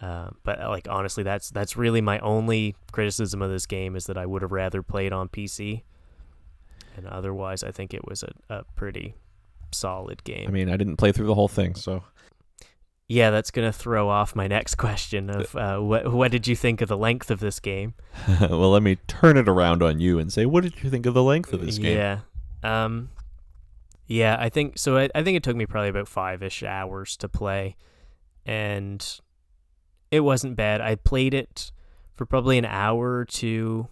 Um, 0.00 0.36
but 0.44 0.60
uh, 0.60 0.68
like 0.68 0.88
honestly, 0.90 1.22
that's 1.22 1.50
that's 1.50 1.76
really 1.76 2.00
my 2.00 2.18
only 2.18 2.76
criticism 2.92 3.40
of 3.40 3.50
this 3.50 3.66
game 3.66 3.96
is 3.96 4.06
that 4.06 4.18
I 4.18 4.26
would 4.26 4.42
have 4.42 4.52
rather 4.52 4.82
played 4.82 5.12
on 5.12 5.28
PC. 5.28 5.82
And 6.96 7.06
otherwise, 7.06 7.62
I 7.62 7.70
think 7.70 7.92
it 7.92 8.06
was 8.06 8.22
a, 8.22 8.32
a 8.48 8.64
pretty 8.74 9.14
solid 9.72 10.24
game. 10.24 10.48
I 10.48 10.50
mean, 10.50 10.70
I 10.70 10.76
didn't 10.76 10.96
play 10.96 11.12
through 11.12 11.26
the 11.26 11.34
whole 11.34 11.48
thing, 11.48 11.74
so 11.74 12.02
yeah, 13.08 13.30
that's 13.30 13.50
gonna 13.50 13.72
throw 13.72 14.08
off 14.08 14.34
my 14.34 14.48
next 14.48 14.74
question 14.76 15.30
of 15.30 15.54
uh, 15.54 15.78
what 15.78 16.12
what 16.12 16.30
did 16.30 16.46
you 16.46 16.56
think 16.56 16.80
of 16.80 16.88
the 16.88 16.96
length 16.96 17.30
of 17.30 17.40
this 17.40 17.60
game? 17.60 17.94
well, 18.40 18.70
let 18.70 18.82
me 18.82 18.96
turn 19.06 19.36
it 19.36 19.48
around 19.48 19.82
on 19.82 20.00
you 20.00 20.18
and 20.18 20.32
say, 20.32 20.44
what 20.44 20.64
did 20.64 20.82
you 20.82 20.90
think 20.90 21.06
of 21.06 21.14
the 21.14 21.22
length 21.22 21.52
of 21.52 21.64
this 21.64 21.78
game? 21.78 21.96
Yeah. 21.96 22.20
Um 22.62 23.10
yeah, 24.08 24.36
I 24.38 24.48
think 24.48 24.78
so 24.78 24.98
I, 24.98 25.08
I 25.14 25.22
think 25.22 25.36
it 25.36 25.42
took 25.42 25.56
me 25.56 25.66
probably 25.66 25.88
about 25.88 26.06
5ish 26.06 26.66
hours 26.66 27.16
to 27.18 27.28
play 27.28 27.76
and 28.44 29.20
it 30.10 30.20
wasn't 30.20 30.56
bad. 30.56 30.80
I 30.80 30.94
played 30.94 31.34
it 31.34 31.70
for 32.14 32.26
probably 32.26 32.58
an 32.58 32.64
hour 32.64 33.18
or 33.18 33.24
two. 33.24 33.88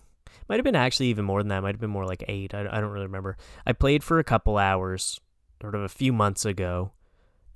Might 0.48 0.56
have 0.56 0.64
been 0.64 0.76
actually 0.76 1.06
even 1.06 1.24
more 1.24 1.40
than 1.40 1.48
that. 1.48 1.62
Might 1.62 1.74
have 1.74 1.80
been 1.80 1.90
more 1.90 2.06
like 2.06 2.24
8. 2.26 2.54
I, 2.54 2.60
I 2.60 2.80
don't 2.80 2.90
really 2.90 3.06
remember. 3.06 3.36
I 3.66 3.72
played 3.72 4.04
for 4.04 4.18
a 4.18 4.24
couple 4.24 4.58
hours 4.58 5.20
sort 5.60 5.74
of 5.74 5.82
a 5.82 5.88
few 5.88 6.12
months 6.12 6.44
ago 6.44 6.92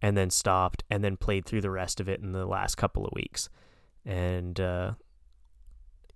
and 0.00 0.16
then 0.16 0.30
stopped 0.30 0.84
and 0.90 1.04
then 1.04 1.16
played 1.16 1.44
through 1.44 1.60
the 1.60 1.70
rest 1.70 2.00
of 2.00 2.08
it 2.08 2.20
in 2.20 2.32
the 2.32 2.46
last 2.46 2.76
couple 2.76 3.04
of 3.04 3.12
weeks. 3.14 3.48
And 4.06 4.58
uh 4.60 4.92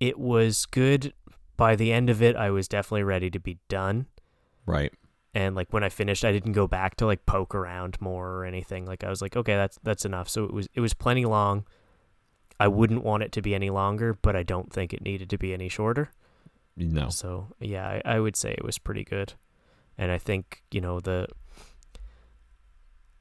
it 0.00 0.18
was 0.18 0.66
good 0.66 1.12
by 1.56 1.76
the 1.76 1.92
end 1.92 2.10
of 2.10 2.22
it, 2.22 2.34
I 2.34 2.50
was 2.50 2.66
definitely 2.66 3.04
ready 3.04 3.30
to 3.30 3.38
be 3.38 3.58
done. 3.68 4.06
Right. 4.66 4.92
And 5.34 5.54
like 5.54 5.72
when 5.72 5.84
I 5.84 5.88
finished, 5.88 6.24
I 6.24 6.32
didn't 6.32 6.52
go 6.52 6.66
back 6.66 6.96
to 6.96 7.06
like 7.06 7.24
poke 7.24 7.54
around 7.54 8.00
more 8.00 8.30
or 8.30 8.44
anything. 8.44 8.84
Like 8.84 9.04
I 9.04 9.08
was 9.08 9.22
like, 9.22 9.36
okay, 9.36 9.54
that's 9.54 9.78
that's 9.82 10.04
enough. 10.04 10.28
So 10.28 10.44
it 10.44 10.52
was 10.52 10.68
it 10.74 10.80
was 10.80 10.94
plenty 10.94 11.24
long. 11.24 11.64
I 12.60 12.68
wouldn't 12.68 13.04
want 13.04 13.22
it 13.22 13.32
to 13.32 13.42
be 13.42 13.54
any 13.54 13.70
longer, 13.70 14.16
but 14.20 14.36
I 14.36 14.42
don't 14.42 14.72
think 14.72 14.92
it 14.92 15.02
needed 15.02 15.30
to 15.30 15.38
be 15.38 15.52
any 15.52 15.68
shorter. 15.68 16.10
No. 16.76 17.08
So 17.08 17.48
yeah, 17.60 17.86
I, 17.86 18.16
I 18.16 18.20
would 18.20 18.36
say 18.36 18.52
it 18.52 18.64
was 18.64 18.78
pretty 18.78 19.04
good. 19.04 19.34
And 19.98 20.10
I 20.10 20.18
think 20.18 20.62
you 20.70 20.80
know 20.80 21.00
the 21.00 21.26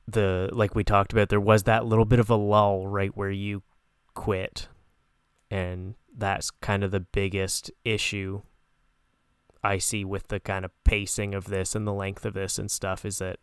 the 0.08 0.50
like 0.52 0.76
we 0.76 0.84
talked 0.84 1.12
about, 1.12 1.30
there 1.30 1.40
was 1.40 1.64
that 1.64 1.86
little 1.86 2.06
bit 2.06 2.20
of 2.20 2.30
a 2.30 2.36
lull 2.36 2.88
right 2.88 3.16
where 3.16 3.32
you 3.32 3.64
quit, 4.14 4.68
and 5.50 5.96
that's 6.16 6.52
kind 6.52 6.84
of 6.84 6.92
the 6.92 7.00
biggest 7.00 7.72
issue 7.84 8.42
I 9.64 9.78
see 9.78 10.04
with 10.04 10.28
the 10.28 10.40
kind 10.40 10.66
of 10.66 10.72
pacing 10.84 11.34
of 11.34 11.46
this 11.46 11.76
and 11.76 11.86
the 11.88 11.94
length 11.94 12.26
of 12.26 12.34
this 12.34 12.58
and 12.58 12.70
stuff 12.70 13.06
is 13.06 13.20
that 13.20 13.38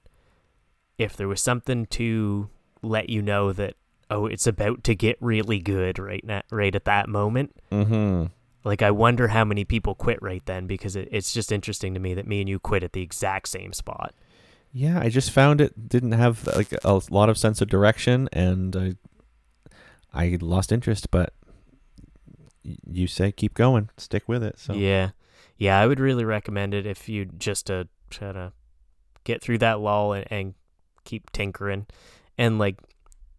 if 0.97 1.16
there 1.16 1.28
was 1.28 1.41
something 1.41 1.86
to 1.86 2.51
let 2.82 3.09
you 3.09 3.22
know 3.22 3.53
that 3.53 3.74
oh 4.11 4.26
it's 4.26 4.46
about 4.46 4.82
to 4.84 4.94
get 4.94 5.16
really 5.20 5.59
good 5.59 5.98
right 5.98 6.24
now 6.24 6.42
right 6.50 6.74
at 6.74 6.84
that 6.84 7.09
moment 7.09 7.54
Mm-hmm. 7.70 8.26
like 8.64 8.82
I 8.82 8.90
wonder 8.90 9.28
how 9.28 9.44
many 9.44 9.64
people 9.64 9.94
quit 9.94 10.20
right 10.22 10.44
then 10.46 10.66
because 10.66 10.96
it, 10.96 11.09
it's 11.12 11.32
just 11.32 11.52
interesting 11.52 11.94
to 11.94 12.00
me 12.00 12.14
that 12.14 12.26
me 12.26 12.40
and 12.40 12.48
you 12.48 12.59
quit 12.59 12.82
at 12.82 12.92
the 12.92 13.02
exact 13.02 13.48
same 13.48 13.72
spot. 13.72 14.14
Yeah, 14.72 15.00
I 15.00 15.09
just 15.09 15.30
found 15.30 15.61
it 15.61 15.88
didn't 15.88 16.12
have 16.12 16.46
like 16.54 16.72
a 16.84 17.00
lot 17.11 17.30
of 17.30 17.38
sense 17.38 17.62
of 17.62 17.68
direction, 17.68 18.28
and 18.32 18.76
I 18.76 18.94
I 20.12 20.38
lost 20.40 20.72
interest. 20.72 21.11
But 21.11 21.32
you 22.86 23.06
say 23.06 23.32
keep 23.32 23.54
going, 23.54 23.88
stick 23.96 24.28
with 24.28 24.42
it. 24.42 24.59
So 24.59 24.74
Yeah, 24.74 25.11
yeah, 25.56 25.80
I 25.80 25.86
would 25.86 26.00
really 26.00 26.24
recommend 26.24 26.74
it 26.74 26.84
if 26.86 27.09
you 27.09 27.24
just 27.24 27.66
to 27.68 27.88
try 28.11 28.32
to 28.32 28.52
get 29.24 29.40
through 29.42 29.59
that 29.59 29.80
lull 29.80 30.12
and, 30.12 30.26
and 30.30 30.54
keep 31.04 31.30
tinkering, 31.32 31.86
and 32.36 32.59
like 32.59 32.76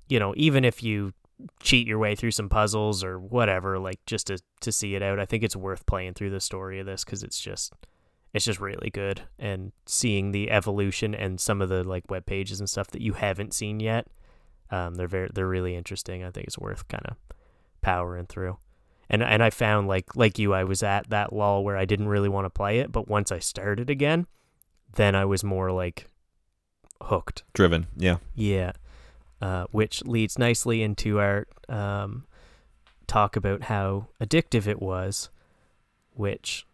you 0.10 0.20
know 0.20 0.34
even 0.36 0.66
if 0.66 0.84
you 0.84 1.14
cheat 1.62 1.88
your 1.88 2.00
way 2.00 2.16
through 2.16 2.32
some 2.32 2.50
puzzles 2.50 3.04
or 3.04 3.18
whatever, 3.18 3.80
like 3.80 4.06
just 4.06 4.28
to 4.28 4.40
to 4.62 4.72
see 4.72 4.96
it 4.96 5.02
out, 5.02 5.20
I 5.20 5.26
think 5.26 5.44
it's 5.44 5.56
worth 5.56 5.86
playing 5.86 6.14
through 6.14 6.32
the 6.32 6.42
story 6.42 6.80
of 6.80 6.86
this 6.86 7.04
because 7.06 7.24
it's 7.24 7.40
just 7.40 7.74
it's 8.34 8.46
just 8.46 8.60
really 8.60 8.90
good 8.90 9.22
and 9.38 9.72
seeing 9.86 10.32
the 10.32 10.52
evolution 10.52 11.16
and 11.16 11.40
some 11.40 11.62
of 11.62 11.70
the 11.70 11.84
like 11.84 12.10
web 12.10 12.26
pages 12.26 12.60
and 12.60 12.70
stuff 12.70 12.88
that 12.88 13.02
you 13.02 13.14
haven't 13.14 13.54
seen 13.54 13.80
yet 13.80 14.08
um, 14.72 14.96
they're 14.96 15.08
very 15.08 15.30
they're 15.34 15.48
really 15.48 15.76
interesting 15.76 16.24
i 16.24 16.30
think 16.30 16.46
it's 16.46 16.58
worth 16.58 16.88
kind 16.88 17.06
of 17.08 17.16
powering 17.82 18.26
through 18.26 18.58
and 19.10 19.24
and 19.24 19.42
i 19.42 19.50
found 19.50 19.88
like 19.88 20.16
like 20.16 20.38
you 20.38 20.54
i 20.54 20.64
was 20.64 20.84
at 20.84 21.10
that 21.10 21.34
lull 21.34 21.64
where 21.64 21.78
i 21.78 21.86
didn't 21.86 22.08
really 22.08 22.30
want 22.30 22.46
to 22.46 22.50
play 22.50 22.80
it 22.80 22.92
but 22.92 23.08
once 23.08 23.32
i 23.32 23.40
started 23.40 23.90
again 23.90 24.28
then 24.94 25.16
i 25.16 25.26
was 25.26 25.44
more 25.44 25.72
like 25.72 26.08
hooked 27.04 27.44
driven. 27.54 27.88
Yeah. 27.96 28.18
yeah 28.36 28.74
uh, 29.42 29.66
which 29.72 30.04
leads 30.06 30.38
nicely 30.38 30.82
into 30.82 31.20
our 31.20 31.48
um, 31.68 32.26
talk 33.08 33.36
about 33.36 33.64
how 33.64 34.08
addictive 34.22 34.68
it 34.68 34.82
was 34.82 35.30
which 36.20 36.68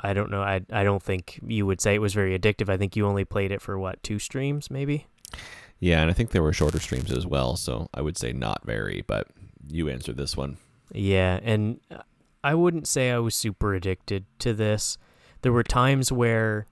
I 0.00 0.14
don't 0.14 0.30
know. 0.30 0.40
I 0.40 0.62
I 0.72 0.82
don't 0.82 1.02
think 1.02 1.38
you 1.46 1.66
would 1.66 1.80
say 1.80 1.94
it 1.94 2.00
was 2.00 2.14
very 2.14 2.36
addictive. 2.36 2.70
I 2.70 2.78
think 2.78 2.96
you 2.96 3.06
only 3.06 3.24
played 3.24 3.52
it 3.52 3.60
for 3.60 3.78
what 3.78 4.02
two 4.02 4.18
streams, 4.18 4.70
maybe. 4.70 5.06
Yeah, 5.78 6.00
and 6.00 6.10
I 6.10 6.14
think 6.14 6.30
there 6.30 6.42
were 6.42 6.52
shorter 6.52 6.80
streams 6.80 7.12
as 7.12 7.26
well, 7.26 7.56
so 7.56 7.88
I 7.94 8.00
would 8.00 8.16
say 8.16 8.32
not 8.32 8.62
very, 8.64 9.04
but 9.06 9.28
you 9.68 9.88
answered 9.88 10.16
this 10.16 10.36
one. 10.36 10.56
Yeah, 10.92 11.38
and 11.42 11.80
I 12.42 12.54
wouldn't 12.54 12.88
say 12.88 13.10
I 13.10 13.18
was 13.18 13.34
super 13.34 13.74
addicted 13.74 14.24
to 14.40 14.52
this. 14.54 14.98
There 15.42 15.52
were 15.52 15.62
times 15.62 16.10
where 16.10 16.66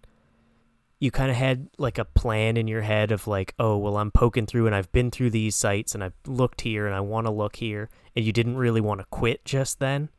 you 1.00 1.10
kind 1.10 1.30
of 1.30 1.36
had 1.36 1.68
like 1.78 1.98
a 1.98 2.04
plan 2.04 2.56
in 2.56 2.66
your 2.66 2.82
head 2.82 3.12
of 3.12 3.26
like, 3.26 3.54
oh, 3.58 3.76
well, 3.76 3.96
I'm 3.98 4.10
poking 4.10 4.46
through 4.46 4.66
and 4.66 4.74
I've 4.74 4.90
been 4.90 5.10
through 5.10 5.30
these 5.30 5.54
sites 5.54 5.94
and 5.94 6.02
I've 6.02 6.14
looked 6.26 6.62
here 6.62 6.86
and 6.86 6.94
I 6.94 7.00
want 7.00 7.26
to 7.26 7.32
look 7.32 7.56
here, 7.56 7.88
and 8.16 8.24
you 8.24 8.32
didn't 8.32 8.56
really 8.56 8.80
want 8.80 9.00
to 9.00 9.06
quit 9.10 9.44
just 9.44 9.78
then. 9.78 10.10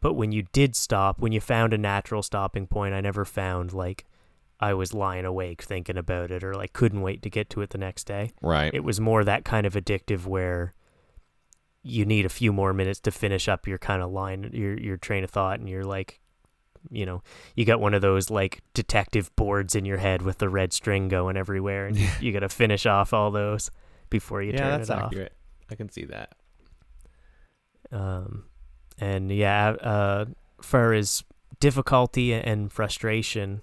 But 0.00 0.14
when 0.14 0.32
you 0.32 0.42
did 0.52 0.76
stop, 0.76 1.18
when 1.18 1.32
you 1.32 1.40
found 1.40 1.72
a 1.72 1.78
natural 1.78 2.22
stopping 2.22 2.66
point, 2.66 2.94
I 2.94 3.00
never 3.00 3.24
found 3.24 3.72
like 3.72 4.04
I 4.60 4.72
was 4.72 4.94
lying 4.94 5.24
awake 5.24 5.62
thinking 5.62 5.98
about 5.98 6.30
it 6.30 6.42
or 6.42 6.54
like 6.54 6.72
couldn't 6.72 7.02
wait 7.02 7.22
to 7.22 7.30
get 7.30 7.50
to 7.50 7.60
it 7.62 7.70
the 7.70 7.78
next 7.78 8.04
day. 8.04 8.32
Right. 8.40 8.72
It 8.72 8.84
was 8.84 9.00
more 9.00 9.24
that 9.24 9.44
kind 9.44 9.66
of 9.66 9.74
addictive 9.74 10.26
where 10.26 10.72
you 11.82 12.04
need 12.04 12.24
a 12.24 12.30
few 12.30 12.52
more 12.52 12.72
minutes 12.72 13.00
to 13.00 13.10
finish 13.10 13.48
up 13.48 13.66
your 13.66 13.78
kind 13.78 14.02
of 14.02 14.10
line, 14.10 14.50
your 14.52 14.78
your 14.78 14.96
train 14.96 15.24
of 15.24 15.30
thought, 15.30 15.60
and 15.60 15.68
you're 15.68 15.84
like, 15.84 16.20
you 16.90 17.06
know, 17.06 17.22
you 17.54 17.64
got 17.64 17.80
one 17.80 17.94
of 17.94 18.02
those 18.02 18.30
like 18.30 18.62
detective 18.74 19.34
boards 19.36 19.74
in 19.74 19.84
your 19.84 19.98
head 19.98 20.22
with 20.22 20.38
the 20.38 20.48
red 20.48 20.72
string 20.72 21.08
going 21.08 21.36
everywhere, 21.36 21.86
and 21.86 21.98
you, 22.20 22.32
got 22.32 22.40
to 22.40 22.48
finish 22.48 22.86
off 22.86 23.12
all 23.12 23.30
those 23.30 23.70
before 24.10 24.42
you 24.42 24.52
yeah, 24.52 24.58
turn 24.58 24.70
that's 24.78 24.90
it 24.90 24.96
off. 24.96 25.06
accurate. 25.06 25.32
I 25.70 25.74
can 25.74 25.90
see 25.90 26.04
that. 26.04 26.34
Um, 27.90 28.44
and 28.98 29.30
yeah, 29.30 29.70
uh, 29.70 30.24
far 30.62 30.92
as 30.92 31.24
difficulty 31.60 32.32
and 32.32 32.72
frustration, 32.72 33.62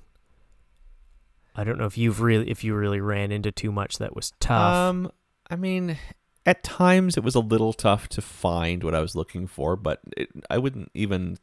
I 1.55 1.63
don't 1.63 1.77
know 1.77 1.85
if 1.85 1.97
you've 1.97 2.21
really 2.21 2.49
if 2.49 2.63
you 2.63 2.75
really 2.75 3.01
ran 3.01 3.31
into 3.31 3.51
too 3.51 3.71
much 3.71 3.97
that 3.99 4.15
was 4.15 4.33
tough. 4.39 4.75
Um, 4.75 5.11
I 5.49 5.55
mean, 5.55 5.97
at 6.45 6.63
times 6.63 7.17
it 7.17 7.23
was 7.23 7.35
a 7.35 7.39
little 7.39 7.73
tough 7.73 8.09
to 8.09 8.21
find 8.21 8.83
what 8.83 8.95
I 8.95 9.01
was 9.01 9.15
looking 9.15 9.47
for, 9.47 9.75
but 9.75 9.99
it, 10.17 10.29
I 10.49 10.57
wouldn't 10.57 10.91
even. 10.93 11.37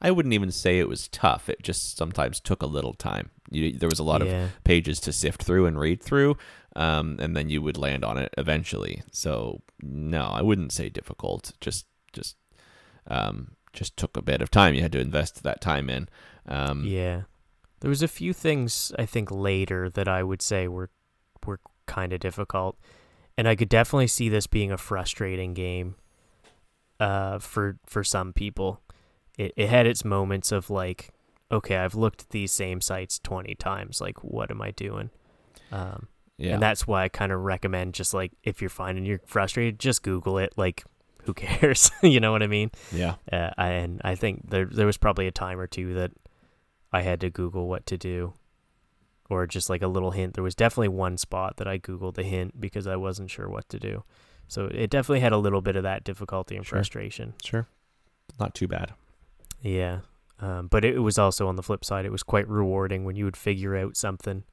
I 0.00 0.10
wouldn't 0.10 0.34
even 0.34 0.50
say 0.50 0.78
it 0.78 0.88
was 0.88 1.08
tough. 1.08 1.48
It 1.48 1.62
just 1.62 1.96
sometimes 1.96 2.40
took 2.40 2.62
a 2.62 2.66
little 2.66 2.94
time. 2.94 3.30
You, 3.50 3.72
there 3.72 3.88
was 3.88 3.98
a 3.98 4.04
lot 4.04 4.24
yeah. 4.24 4.44
of 4.44 4.64
pages 4.64 5.00
to 5.00 5.12
sift 5.12 5.42
through 5.42 5.66
and 5.66 5.78
read 5.78 6.02
through, 6.02 6.36
um, 6.74 7.16
and 7.20 7.36
then 7.36 7.48
you 7.48 7.62
would 7.62 7.78
land 7.78 8.04
on 8.04 8.18
it 8.18 8.34
eventually. 8.36 9.02
So 9.10 9.62
no, 9.82 10.24
I 10.24 10.42
wouldn't 10.42 10.72
say 10.72 10.88
difficult. 10.88 11.52
Just 11.60 11.86
just 12.12 12.36
um, 13.06 13.52
just 13.72 13.96
took 13.96 14.16
a 14.16 14.22
bit 14.22 14.42
of 14.42 14.50
time. 14.50 14.74
You 14.74 14.82
had 14.82 14.92
to 14.92 15.00
invest 15.00 15.42
that 15.42 15.60
time 15.60 15.88
in. 15.88 16.08
Um, 16.46 16.84
yeah. 16.84 17.22
There 17.80 17.90
was 17.90 18.02
a 18.02 18.08
few 18.08 18.32
things 18.32 18.92
I 18.98 19.06
think 19.06 19.30
later 19.30 19.88
that 19.90 20.08
I 20.08 20.22
would 20.22 20.42
say 20.42 20.66
were 20.66 20.90
were 21.44 21.60
kind 21.86 22.12
of 22.12 22.20
difficult, 22.20 22.78
and 23.38 23.46
I 23.46 23.54
could 23.54 23.68
definitely 23.68 24.08
see 24.08 24.28
this 24.28 24.46
being 24.46 24.72
a 24.72 24.78
frustrating 24.78 25.54
game. 25.54 25.96
Uh, 26.98 27.38
for 27.38 27.76
for 27.84 28.02
some 28.02 28.32
people, 28.32 28.80
it 29.36 29.52
it 29.56 29.68
had 29.68 29.86
its 29.86 30.04
moments 30.04 30.52
of 30.52 30.70
like, 30.70 31.10
okay, 31.50 31.76
I've 31.76 31.94
looked 31.94 32.22
at 32.22 32.30
these 32.30 32.52
same 32.52 32.80
sites 32.80 33.18
twenty 33.18 33.54
times. 33.54 34.00
Like, 34.00 34.22
what 34.24 34.50
am 34.50 34.60
I 34.62 34.70
doing? 34.72 35.10
Um, 35.72 36.08
yeah. 36.38 36.54
and 36.54 36.62
that's 36.62 36.86
why 36.86 37.02
I 37.04 37.08
kind 37.08 37.32
of 37.32 37.40
recommend 37.40 37.94
just 37.94 38.14
like 38.14 38.32
if 38.44 38.60
you're 38.60 38.70
finding 38.70 39.04
you're 39.04 39.20
frustrated, 39.26 39.78
just 39.78 40.02
Google 40.02 40.38
it. 40.38 40.52
Like, 40.56 40.84
who 41.24 41.34
cares? 41.34 41.90
you 42.02 42.20
know 42.20 42.32
what 42.32 42.42
I 42.42 42.46
mean? 42.46 42.70
yeah. 42.92 43.14
Uh, 43.32 43.50
and 43.58 44.00
I 44.04 44.14
think 44.14 44.50
there 44.50 44.64
there 44.66 44.86
was 44.86 44.96
probably 44.96 45.26
a 45.26 45.32
time 45.32 45.58
or 45.58 45.66
two 45.66 45.94
that 45.94 46.12
I 46.92 47.02
had 47.02 47.20
to 47.22 47.30
Google 47.30 47.68
what 47.68 47.84
to 47.86 47.98
do, 47.98 48.34
or 49.28 49.46
just 49.46 49.68
like 49.68 49.82
a 49.82 49.88
little 49.88 50.12
hint. 50.12 50.34
There 50.34 50.44
was 50.44 50.54
definitely 50.54 50.88
one 50.88 51.16
spot 51.18 51.56
that 51.56 51.66
I 51.66 51.78
Googled 51.78 52.16
a 52.18 52.22
hint 52.22 52.60
because 52.60 52.86
I 52.86 52.96
wasn't 52.96 53.30
sure 53.30 53.48
what 53.48 53.68
to 53.70 53.78
do. 53.78 54.04
So 54.48 54.66
it 54.66 54.88
definitely 54.90 55.20
had 55.20 55.32
a 55.32 55.38
little 55.38 55.60
bit 55.60 55.74
of 55.74 55.82
that 55.82 56.04
difficulty 56.04 56.54
and 56.56 56.64
Sure. 56.64 56.76
frustration. 56.78 57.34
Sure. 57.44 57.66
Not 58.38 58.54
too 58.54 58.68
bad. 58.68 58.92
Yeah. 59.62 60.00
Um, 60.38 60.66
but 60.68 60.84
it 60.84 60.98
was 60.98 61.18
also 61.18 61.48
on 61.48 61.56
the 61.56 61.62
flip 61.62 61.84
side, 61.84 62.04
it 62.04 62.12
was 62.12 62.22
quite 62.22 62.46
rewarding 62.48 63.04
when 63.04 63.16
you 63.16 63.24
would 63.24 63.36
figure 63.36 63.74
out 63.76 63.96
something. 63.96 64.44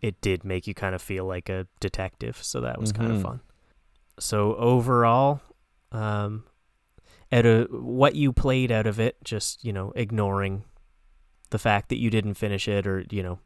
It 0.00 0.20
did 0.20 0.44
make 0.44 0.66
you 0.66 0.74
kind 0.74 0.94
of 0.94 1.02
feel 1.02 1.24
like 1.24 1.48
a 1.48 1.66
detective, 1.80 2.38
so 2.42 2.60
that 2.60 2.80
was 2.80 2.92
kind 2.92 3.10
Mhm. 3.12 3.16
of 3.16 3.22
fun. 3.22 3.40
So 4.18 4.54
overall, 4.56 5.40
um, 5.92 6.44
out 7.30 7.46
of 7.46 7.68
what 7.70 8.14
you 8.16 8.32
played 8.32 8.72
out 8.72 8.86
of 8.86 8.98
it, 8.98 9.16
just 9.22 9.64
you 9.64 9.72
know, 9.72 9.92
ignoring 9.94 10.64
the 11.50 11.58
fact 11.58 11.88
that 11.88 11.98
you 11.98 12.10
didn't 12.10 12.34
finish 12.34 12.66
it, 12.68 12.86
or 12.86 13.04
you 13.10 13.22
know, 13.22 13.38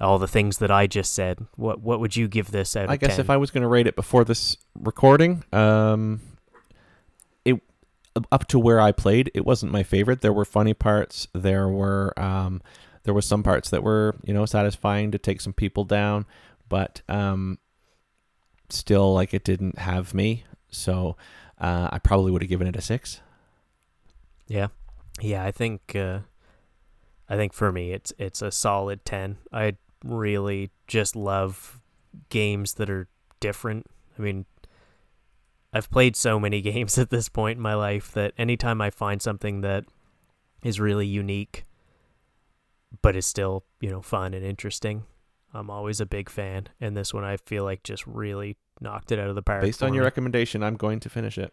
all 0.00 0.18
the 0.18 0.28
things 0.28 0.58
that 0.58 0.70
I 0.70 0.86
just 0.86 1.12
said, 1.14 1.46
what 1.56 1.80
what 1.80 2.00
would 2.00 2.16
you 2.16 2.28
give 2.28 2.50
this 2.50 2.76
out 2.76 2.90
I 2.90 2.96
guess 2.96 3.16
10? 3.16 3.20
if 3.20 3.30
I 3.30 3.36
was 3.38 3.50
going 3.50 3.62
to 3.62 3.68
rate 3.68 3.86
it 3.86 3.96
before 3.96 4.24
this 4.24 4.56
recording, 4.74 5.44
um, 5.52 6.20
up 8.30 8.46
to 8.48 8.58
where 8.58 8.80
I 8.80 8.92
played, 8.92 9.30
it 9.34 9.44
wasn't 9.44 9.72
my 9.72 9.82
favorite. 9.82 10.20
There 10.20 10.32
were 10.32 10.44
funny 10.44 10.74
parts. 10.74 11.28
There 11.32 11.68
were 11.68 12.18
um, 12.18 12.62
there 13.04 13.14
were 13.14 13.22
some 13.22 13.42
parts 13.42 13.70
that 13.70 13.82
were 13.82 14.16
you 14.24 14.34
know 14.34 14.46
satisfying 14.46 15.10
to 15.12 15.18
take 15.18 15.40
some 15.40 15.52
people 15.52 15.84
down, 15.84 16.26
but 16.68 17.02
um, 17.08 17.58
still 18.68 19.12
like 19.14 19.34
it 19.34 19.44
didn't 19.44 19.78
have 19.78 20.14
me. 20.14 20.44
So 20.70 21.16
uh, 21.58 21.88
I 21.92 21.98
probably 21.98 22.30
would 22.32 22.42
have 22.42 22.48
given 22.48 22.66
it 22.66 22.76
a 22.76 22.80
six. 22.80 23.20
Yeah, 24.46 24.68
yeah. 25.20 25.44
I 25.44 25.52
think 25.52 25.94
uh, 25.94 26.20
I 27.28 27.36
think 27.36 27.52
for 27.52 27.70
me, 27.70 27.92
it's 27.92 28.12
it's 28.18 28.42
a 28.42 28.50
solid 28.50 29.04
ten. 29.04 29.38
I 29.52 29.76
really 30.04 30.70
just 30.86 31.14
love 31.14 31.80
games 32.28 32.74
that 32.74 32.90
are 32.90 33.08
different. 33.38 33.86
I 34.18 34.22
mean, 34.22 34.46
I've 35.72 35.90
played 35.90 36.16
so 36.16 36.40
many 36.40 36.60
games 36.72 36.98
at 36.98 37.10
this 37.10 37.28
point 37.28 37.56
in 37.56 37.62
my 37.62 37.74
life 37.74 38.12
that 38.12 38.32
anytime 38.38 38.80
I 38.80 38.90
find 38.90 39.20
something 39.22 39.60
that 39.62 39.84
is 40.62 40.80
really 40.80 41.06
unique, 41.06 41.64
but 43.02 43.16
is 43.16 43.26
still 43.26 43.64
you 43.80 43.90
know 43.90 44.02
fun 44.02 44.34
and 44.34 44.44
interesting, 44.44 45.04
I'm 45.54 45.70
always 45.70 46.00
a 46.00 46.06
big 46.06 46.28
fan. 46.28 46.68
And 46.80 46.96
this 46.96 47.14
one, 47.14 47.24
I 47.24 47.36
feel 47.38 47.64
like 47.64 47.82
just 47.82 48.06
really 48.06 48.56
knocked 48.80 49.12
it 49.12 49.18
out 49.18 49.28
of 49.28 49.34
the 49.34 49.42
park. 49.42 49.62
Based 49.62 49.82
on 49.82 49.94
your 49.94 50.02
me. 50.02 50.06
recommendation, 50.06 50.62
I'm 50.62 50.76
going 50.76 51.00
to 51.00 51.08
finish 51.10 51.38
it. 51.38 51.52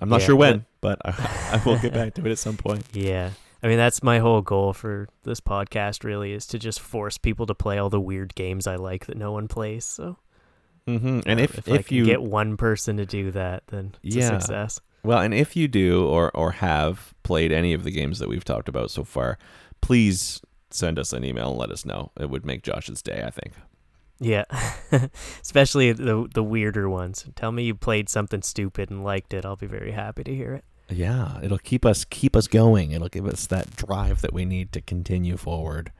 I'm 0.00 0.08
not 0.08 0.20
Yeah, 0.20 0.26
sure 0.26 0.36
but- 0.36 0.40
when, 0.40 0.66
but 0.80 0.98
I, 1.04 1.10
I 1.62 1.62
will 1.68 1.78
get 1.78 1.92
back 1.94 2.14
to 2.14 2.26
it 2.26 2.30
at 2.30 2.38
some 2.38 2.56
point. 2.56 2.84
Yeah. 2.92 3.30
I 3.62 3.68
mean, 3.68 3.76
that's 3.76 4.02
my 4.02 4.20
whole 4.20 4.40
goal 4.40 4.72
for 4.72 5.06
this 5.24 5.38
podcast, 5.38 6.02
really, 6.02 6.32
is 6.32 6.46
to 6.46 6.58
just 6.58 6.80
force 6.80 7.18
people 7.18 7.44
to 7.44 7.54
play 7.54 7.76
all 7.76 7.90
the 7.90 8.00
weird 8.00 8.34
games 8.34 8.66
I 8.66 8.76
like 8.76 9.04
that 9.04 9.18
no 9.18 9.32
one 9.32 9.48
plays. 9.48 9.84
So, 9.84 10.16
hmm 10.98 11.20
And 11.26 11.40
if 11.40 11.58
if, 11.58 11.68
if, 11.68 11.78
I 11.78 11.82
can 11.82 11.96
you 11.96 12.04
get 12.04 12.22
one 12.22 12.56
person 12.56 12.96
to 12.98 13.06
do 13.06 13.30
that, 13.32 13.66
then 13.68 13.94
it's 14.02 14.16
Yeah. 14.16 14.32
a 14.36 14.40
success. 14.40 14.80
Well, 15.02 15.20
and 15.20 15.32
if 15.32 15.56
you 15.56 15.66
do 15.68 16.06
or 16.06 16.30
or 16.36 16.52
have 16.52 17.14
played 17.22 17.52
any 17.52 17.72
of 17.72 17.84
the 17.84 17.90
games 17.90 18.18
that 18.18 18.28
we've 18.28 18.44
talked 18.44 18.68
about 18.68 18.90
so 18.90 19.04
far, 19.04 19.38
please 19.80 20.40
send 20.70 20.98
us 20.98 21.12
an 21.12 21.24
email 21.24 21.50
and 21.50 21.58
let 21.58 21.70
us 21.70 21.84
know. 21.84 22.12
It 22.20 22.30
would 22.30 22.44
make 22.44 22.62
Josh's 22.62 23.02
day, 23.02 23.22
I 23.26 23.30
think. 23.30 23.52
Yeah. 24.18 24.44
Especially 25.42 25.92
the 25.92 26.28
the 26.34 26.42
weirder 26.42 26.88
ones. 26.90 27.24
Tell 27.34 27.50
me 27.52 27.64
you 27.64 27.74
played 27.74 28.08
something 28.10 28.42
stupid 28.42 28.90
and 28.90 29.02
liked 29.02 29.32
it. 29.32 29.46
I'll 29.46 29.56
be 29.56 29.66
very 29.66 29.92
happy 29.92 30.22
to 30.24 30.34
hear 30.34 30.52
it. 30.54 30.64
Yeah, 30.90 31.38
it'll 31.42 31.58
keep 31.58 31.86
us 31.86 32.04
keep 32.04 32.36
us 32.36 32.46
going. 32.46 32.90
It'll 32.92 33.08
give 33.08 33.26
us 33.26 33.46
that 33.46 33.74
drive 33.76 34.20
that 34.20 34.34
we 34.34 34.44
need 34.44 34.72
to 34.72 34.80
continue 34.82 35.36
forward. 35.38 35.92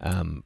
Um 0.00 0.42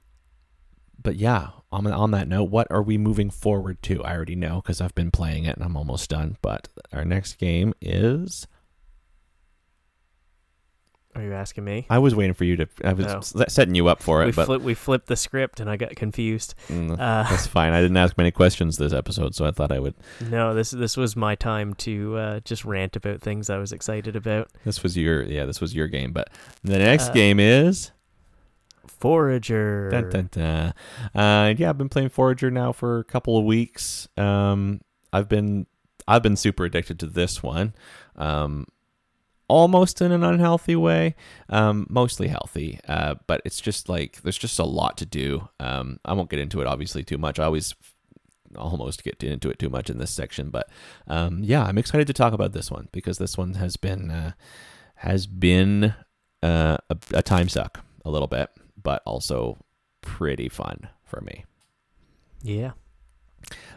but 1.03 1.17
yeah, 1.17 1.49
on 1.73 1.87
on 1.87 2.11
that 2.13 2.29
note, 2.29 2.45
what 2.51 2.67
are 2.71 2.83
we 2.83 2.99
moving 2.99 3.31
forward 3.31 3.83
to? 3.85 4.03
I 4.05 4.15
already 4.15 4.37
know 4.37 4.61
because 4.63 4.81
I've 4.81 4.95
been 4.95 5.11
playing 5.11 5.45
it 5.45 5.57
and 5.57 5.65
I'm 5.65 5.77
almost 5.77 6.11
done. 6.11 6.37
But 6.43 6.69
our 6.93 7.05
next 7.05 7.39
game 7.39 7.73
is. 7.81 8.47
Are 11.15 11.23
you 11.23 11.35
asking 11.35 11.65
me? 11.65 11.87
I 11.91 11.99
was 11.99 12.15
waiting 12.15 12.33
for 12.33 12.45
you 12.45 12.57
to. 12.57 12.67
I 12.83 12.95
was 12.95 13.35
No. 13.35 13.45
setting 13.49 13.75
you 13.75 13.87
up 13.89 14.03
for 14.03 14.21
we 14.21 14.31
it, 14.31 14.35
but 14.35 14.47
flip, 14.47 14.63
we 14.63 14.73
flipped 14.73 15.09
the 15.09 15.17
script 15.17 15.61
and 15.61 15.69
I 15.69 15.77
got 15.77 15.95
confused. 15.95 16.55
mm, 16.69 16.93
Uh, 16.93 17.29
that's 17.29 17.47
fine. 17.59 17.75
I 17.75 17.83
didn't 17.83 17.99
ask 17.99 18.17
many 18.17 18.31
questions 18.31 18.79
this 18.79 18.95
episode, 18.95 19.35
so 19.35 19.45
I 19.45 19.51
thought 19.51 19.71
I 19.73 19.79
would. 19.79 19.95
no, 20.23 20.55
this 20.55 20.71
this 20.71 20.97
was 20.97 21.15
my 21.15 21.35
time 21.35 21.75
to 21.75 22.17
uh, 22.17 22.41
just 22.41 22.65
rant 22.65 22.97
about 22.97 23.21
things 23.21 23.51
I 23.51 23.59
was 23.59 23.73
excited 23.73 24.17
about. 24.17 24.49
This 24.65 24.83
was 24.83 24.97
your 24.97 25.23
yeah. 25.23 25.45
This 25.45 25.61
was 25.61 25.75
your 25.75 25.87
game, 25.87 26.13
but 26.13 26.31
the 26.65 26.79
next 26.79 27.09
Uh, 27.11 27.13
game 27.13 27.39
is. 27.39 27.91
Forager. 28.87 29.91
Dun, 29.91 30.11
dun, 30.11 30.29
dun. 30.33 30.75
Uh, 31.15 31.55
yeah, 31.57 31.71
I've 31.71 31.79
been 31.79 31.89
playing 31.89 32.11
Forager 32.11 32.51
now 32.51 32.73
for 32.73 32.99
a 32.99 33.05
couple 33.05 33.39
of 33.39 33.45
weeks. 33.45 34.09
Um, 34.17 34.81
I've 35.13 35.29
been 35.29 35.67
I've 36.09 36.23
been 36.23 36.37
super 36.37 36.65
addicted 36.65 36.99
to 37.01 37.07
this 37.07 37.43
one. 37.43 37.75
Um, 38.17 38.67
almost 39.49 40.01
in 40.01 40.13
an 40.13 40.25
unhealthy 40.25 40.75
way, 40.75 41.15
um, 41.49 41.87
mostly 41.91 42.29
healthy. 42.29 42.81
Uh, 42.89 43.17
but 43.27 43.43
it's 43.45 43.61
just 43.61 43.89
like 43.89 44.23
there's 44.23 44.39
just 44.39 44.59
a 44.59 44.65
lot 44.65 44.97
to 44.99 45.07
do. 45.07 45.49
Um, 45.61 45.99
I 46.05 46.15
won't 46.15 46.31
get 46.31 46.39
into 46.39 46.61
it 46.61 46.67
obviously 46.67 47.05
too 47.05 47.19
much. 47.19 47.39
I 47.39 47.45
always 47.45 47.75
almost 48.57 49.03
get 49.05 49.23
into 49.23 49.51
it 49.51 49.59
too 49.59 49.71
much 49.71 49.91
in 49.91 49.99
this 49.99 50.11
section, 50.11 50.51
but 50.51 50.69
um, 51.07 51.41
yeah, 51.43 51.65
I'm 51.65 51.79
excited 51.79 52.07
to 52.07 52.13
talk 52.13 52.33
about 52.33 52.53
this 52.53 52.71
one 52.71 52.89
because 52.93 53.19
this 53.19 53.37
one 53.37 53.55
has 53.55 53.77
been 53.77 54.11
uh, 54.11 54.33
has 54.97 55.27
been 55.27 55.95
uh, 56.43 56.79
a, 56.91 56.97
a 57.15 57.23
time 57.23 57.49
suck 57.49 57.81
a 58.05 58.11
little 58.11 58.29
bit, 58.29 58.51
but 58.83 59.03
also 59.05 59.59
pretty 60.01 60.49
fun 60.49 60.89
for 61.05 61.21
me. 61.21 61.45
Yeah. 62.43 62.73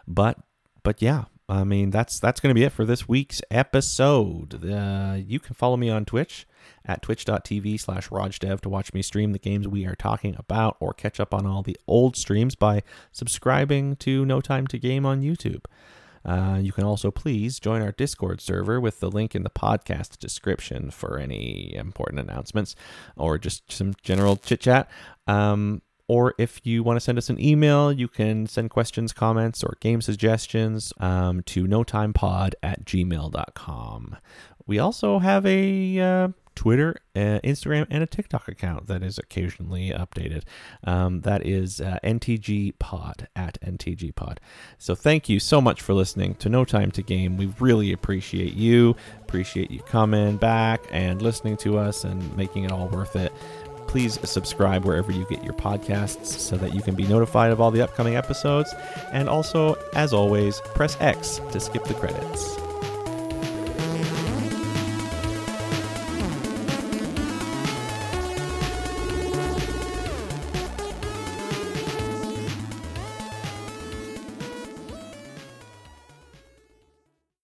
But 0.08 0.40
but 0.84 1.02
yeah, 1.02 1.26
I 1.48 1.64
mean 1.64 1.90
that's 1.90 2.20
that's 2.20 2.40
going 2.40 2.54
to 2.54 2.60
be 2.60 2.64
it 2.64 2.72
for 2.72 2.86
this 2.86 3.08
week's 3.08 3.42
episode. 3.50 4.64
Uh, 4.66 5.18
you 5.18 5.40
can 5.40 5.56
follow 5.56 5.78
me 5.78 5.90
on 5.90 6.06
Twitch 6.06 6.48
at 6.86 7.02
twitch.tv 7.02 7.80
slash 7.80 8.10
to 8.62 8.70
watch 8.70 8.94
me 8.94 9.02
stream 9.02 9.32
the 9.32 9.40
games 9.40 9.68
we 9.68 9.86
are 9.86 9.96
talking 9.96 10.36
about 10.38 10.78
or 10.80 10.94
catch 10.94 11.20
up 11.20 11.34
on 11.34 11.46
all 11.46 11.64
the 11.64 11.78
old 11.88 12.16
streams 12.16 12.56
by 12.56 12.84
subscribing 13.12 13.96
to 13.98 14.26
No 14.26 14.42
Time 14.42 14.68
to 14.68 14.78
Game 14.78 15.06
on 15.06 15.22
YouTube. 15.22 15.64
Uh, 16.26 16.60
you 16.62 16.72
can 16.72 16.84
also 16.84 17.12
please 17.12 17.60
join 17.60 17.82
our 17.82 17.92
Discord 17.92 18.42
server 18.42 18.82
with 18.82 19.00
the 19.00 19.10
link 19.10 19.36
in 19.36 19.44
the 19.44 19.50
podcast 19.50 20.18
description 20.20 20.92
for 20.92 21.18
any 21.18 21.74
important 21.76 22.20
announcements 22.20 22.76
or 23.16 23.38
just 23.38 23.72
some 23.72 23.94
general 24.02 24.36
chit 24.36 24.62
chat. 24.62 24.90
Um, 25.28 25.82
or 26.08 26.36
if 26.38 26.62
you 26.64 26.84
want 26.84 26.98
to 26.98 27.02
send 27.02 27.18
us 27.18 27.30
an 27.30 27.40
email, 27.40 27.92
you 27.92 28.08
can 28.08 28.46
send 28.46 28.70
questions, 28.70 29.12
comments, 29.12 29.64
or 29.64 29.78
game 29.80 30.02
suggestions 30.02 30.94
um, 31.00 31.42
to 31.44 31.66
notimepod 31.66 32.54
at 32.62 32.86
gmail.com. 32.86 34.16
We 34.68 34.80
also 34.80 35.20
have 35.20 35.46
a 35.46 36.00
uh, 36.00 36.28
Twitter, 36.56 36.96
uh, 37.16 37.40
Instagram, 37.44 37.86
and 37.90 38.02
a 38.02 38.08
TikTok 38.08 38.48
account 38.48 38.88
that 38.88 39.04
is 39.04 39.18
occasionally 39.18 39.90
updated. 39.90 40.44
Um, 40.84 41.22
that 41.22 41.46
is 41.46 41.82
uh, 41.82 42.00
NTG 42.04 42.80
Pod 42.80 43.28
at 43.36 43.60
NTG 43.62 44.16
Pod. 44.16 44.40
So 44.78 44.96
thank 44.96 45.30
you 45.30 45.40
so 45.40 45.62
much 45.62 45.82
for 45.82 45.94
listening 45.94 46.36
to 46.36 46.50
No 46.50 46.66
Time 46.66 46.92
to 46.92 47.02
Game. 47.02 47.38
We 47.38 47.54
really 47.60 47.92
appreciate 47.92 48.54
you, 48.54 48.96
appreciate 49.22 49.72
you 49.72 49.82
coming 49.82 50.38
back 50.38 50.82
and 50.92 51.22
listening 51.22 51.58
to 51.58 51.78
us 51.78 52.04
and 52.04 52.36
making 52.36 52.64
it 52.64 52.72
all 52.72 52.88
worth 52.88 53.16
it. 53.16 53.32
Please 53.88 54.20
subscribe 54.28 54.84
wherever 54.84 55.12
you 55.12 55.26
get 55.30 55.44
your 55.44 55.54
podcasts 55.54 56.26
so 56.26 56.58
that 56.58 56.74
you 56.74 56.82
can 56.82 56.96
be 56.96 57.04
notified 57.04 57.52
of 57.52 57.62
all 57.62 57.72
the 57.72 57.82
upcoming 57.82 58.16
episodes. 58.16 58.74
And 59.12 59.30
also, 59.30 59.76
as 59.94 60.12
always, 60.12 60.60
press 60.74 60.98
X 61.00 61.40
to 61.52 61.60
skip 61.60 61.84
the 61.86 61.94
credits. 61.94 62.65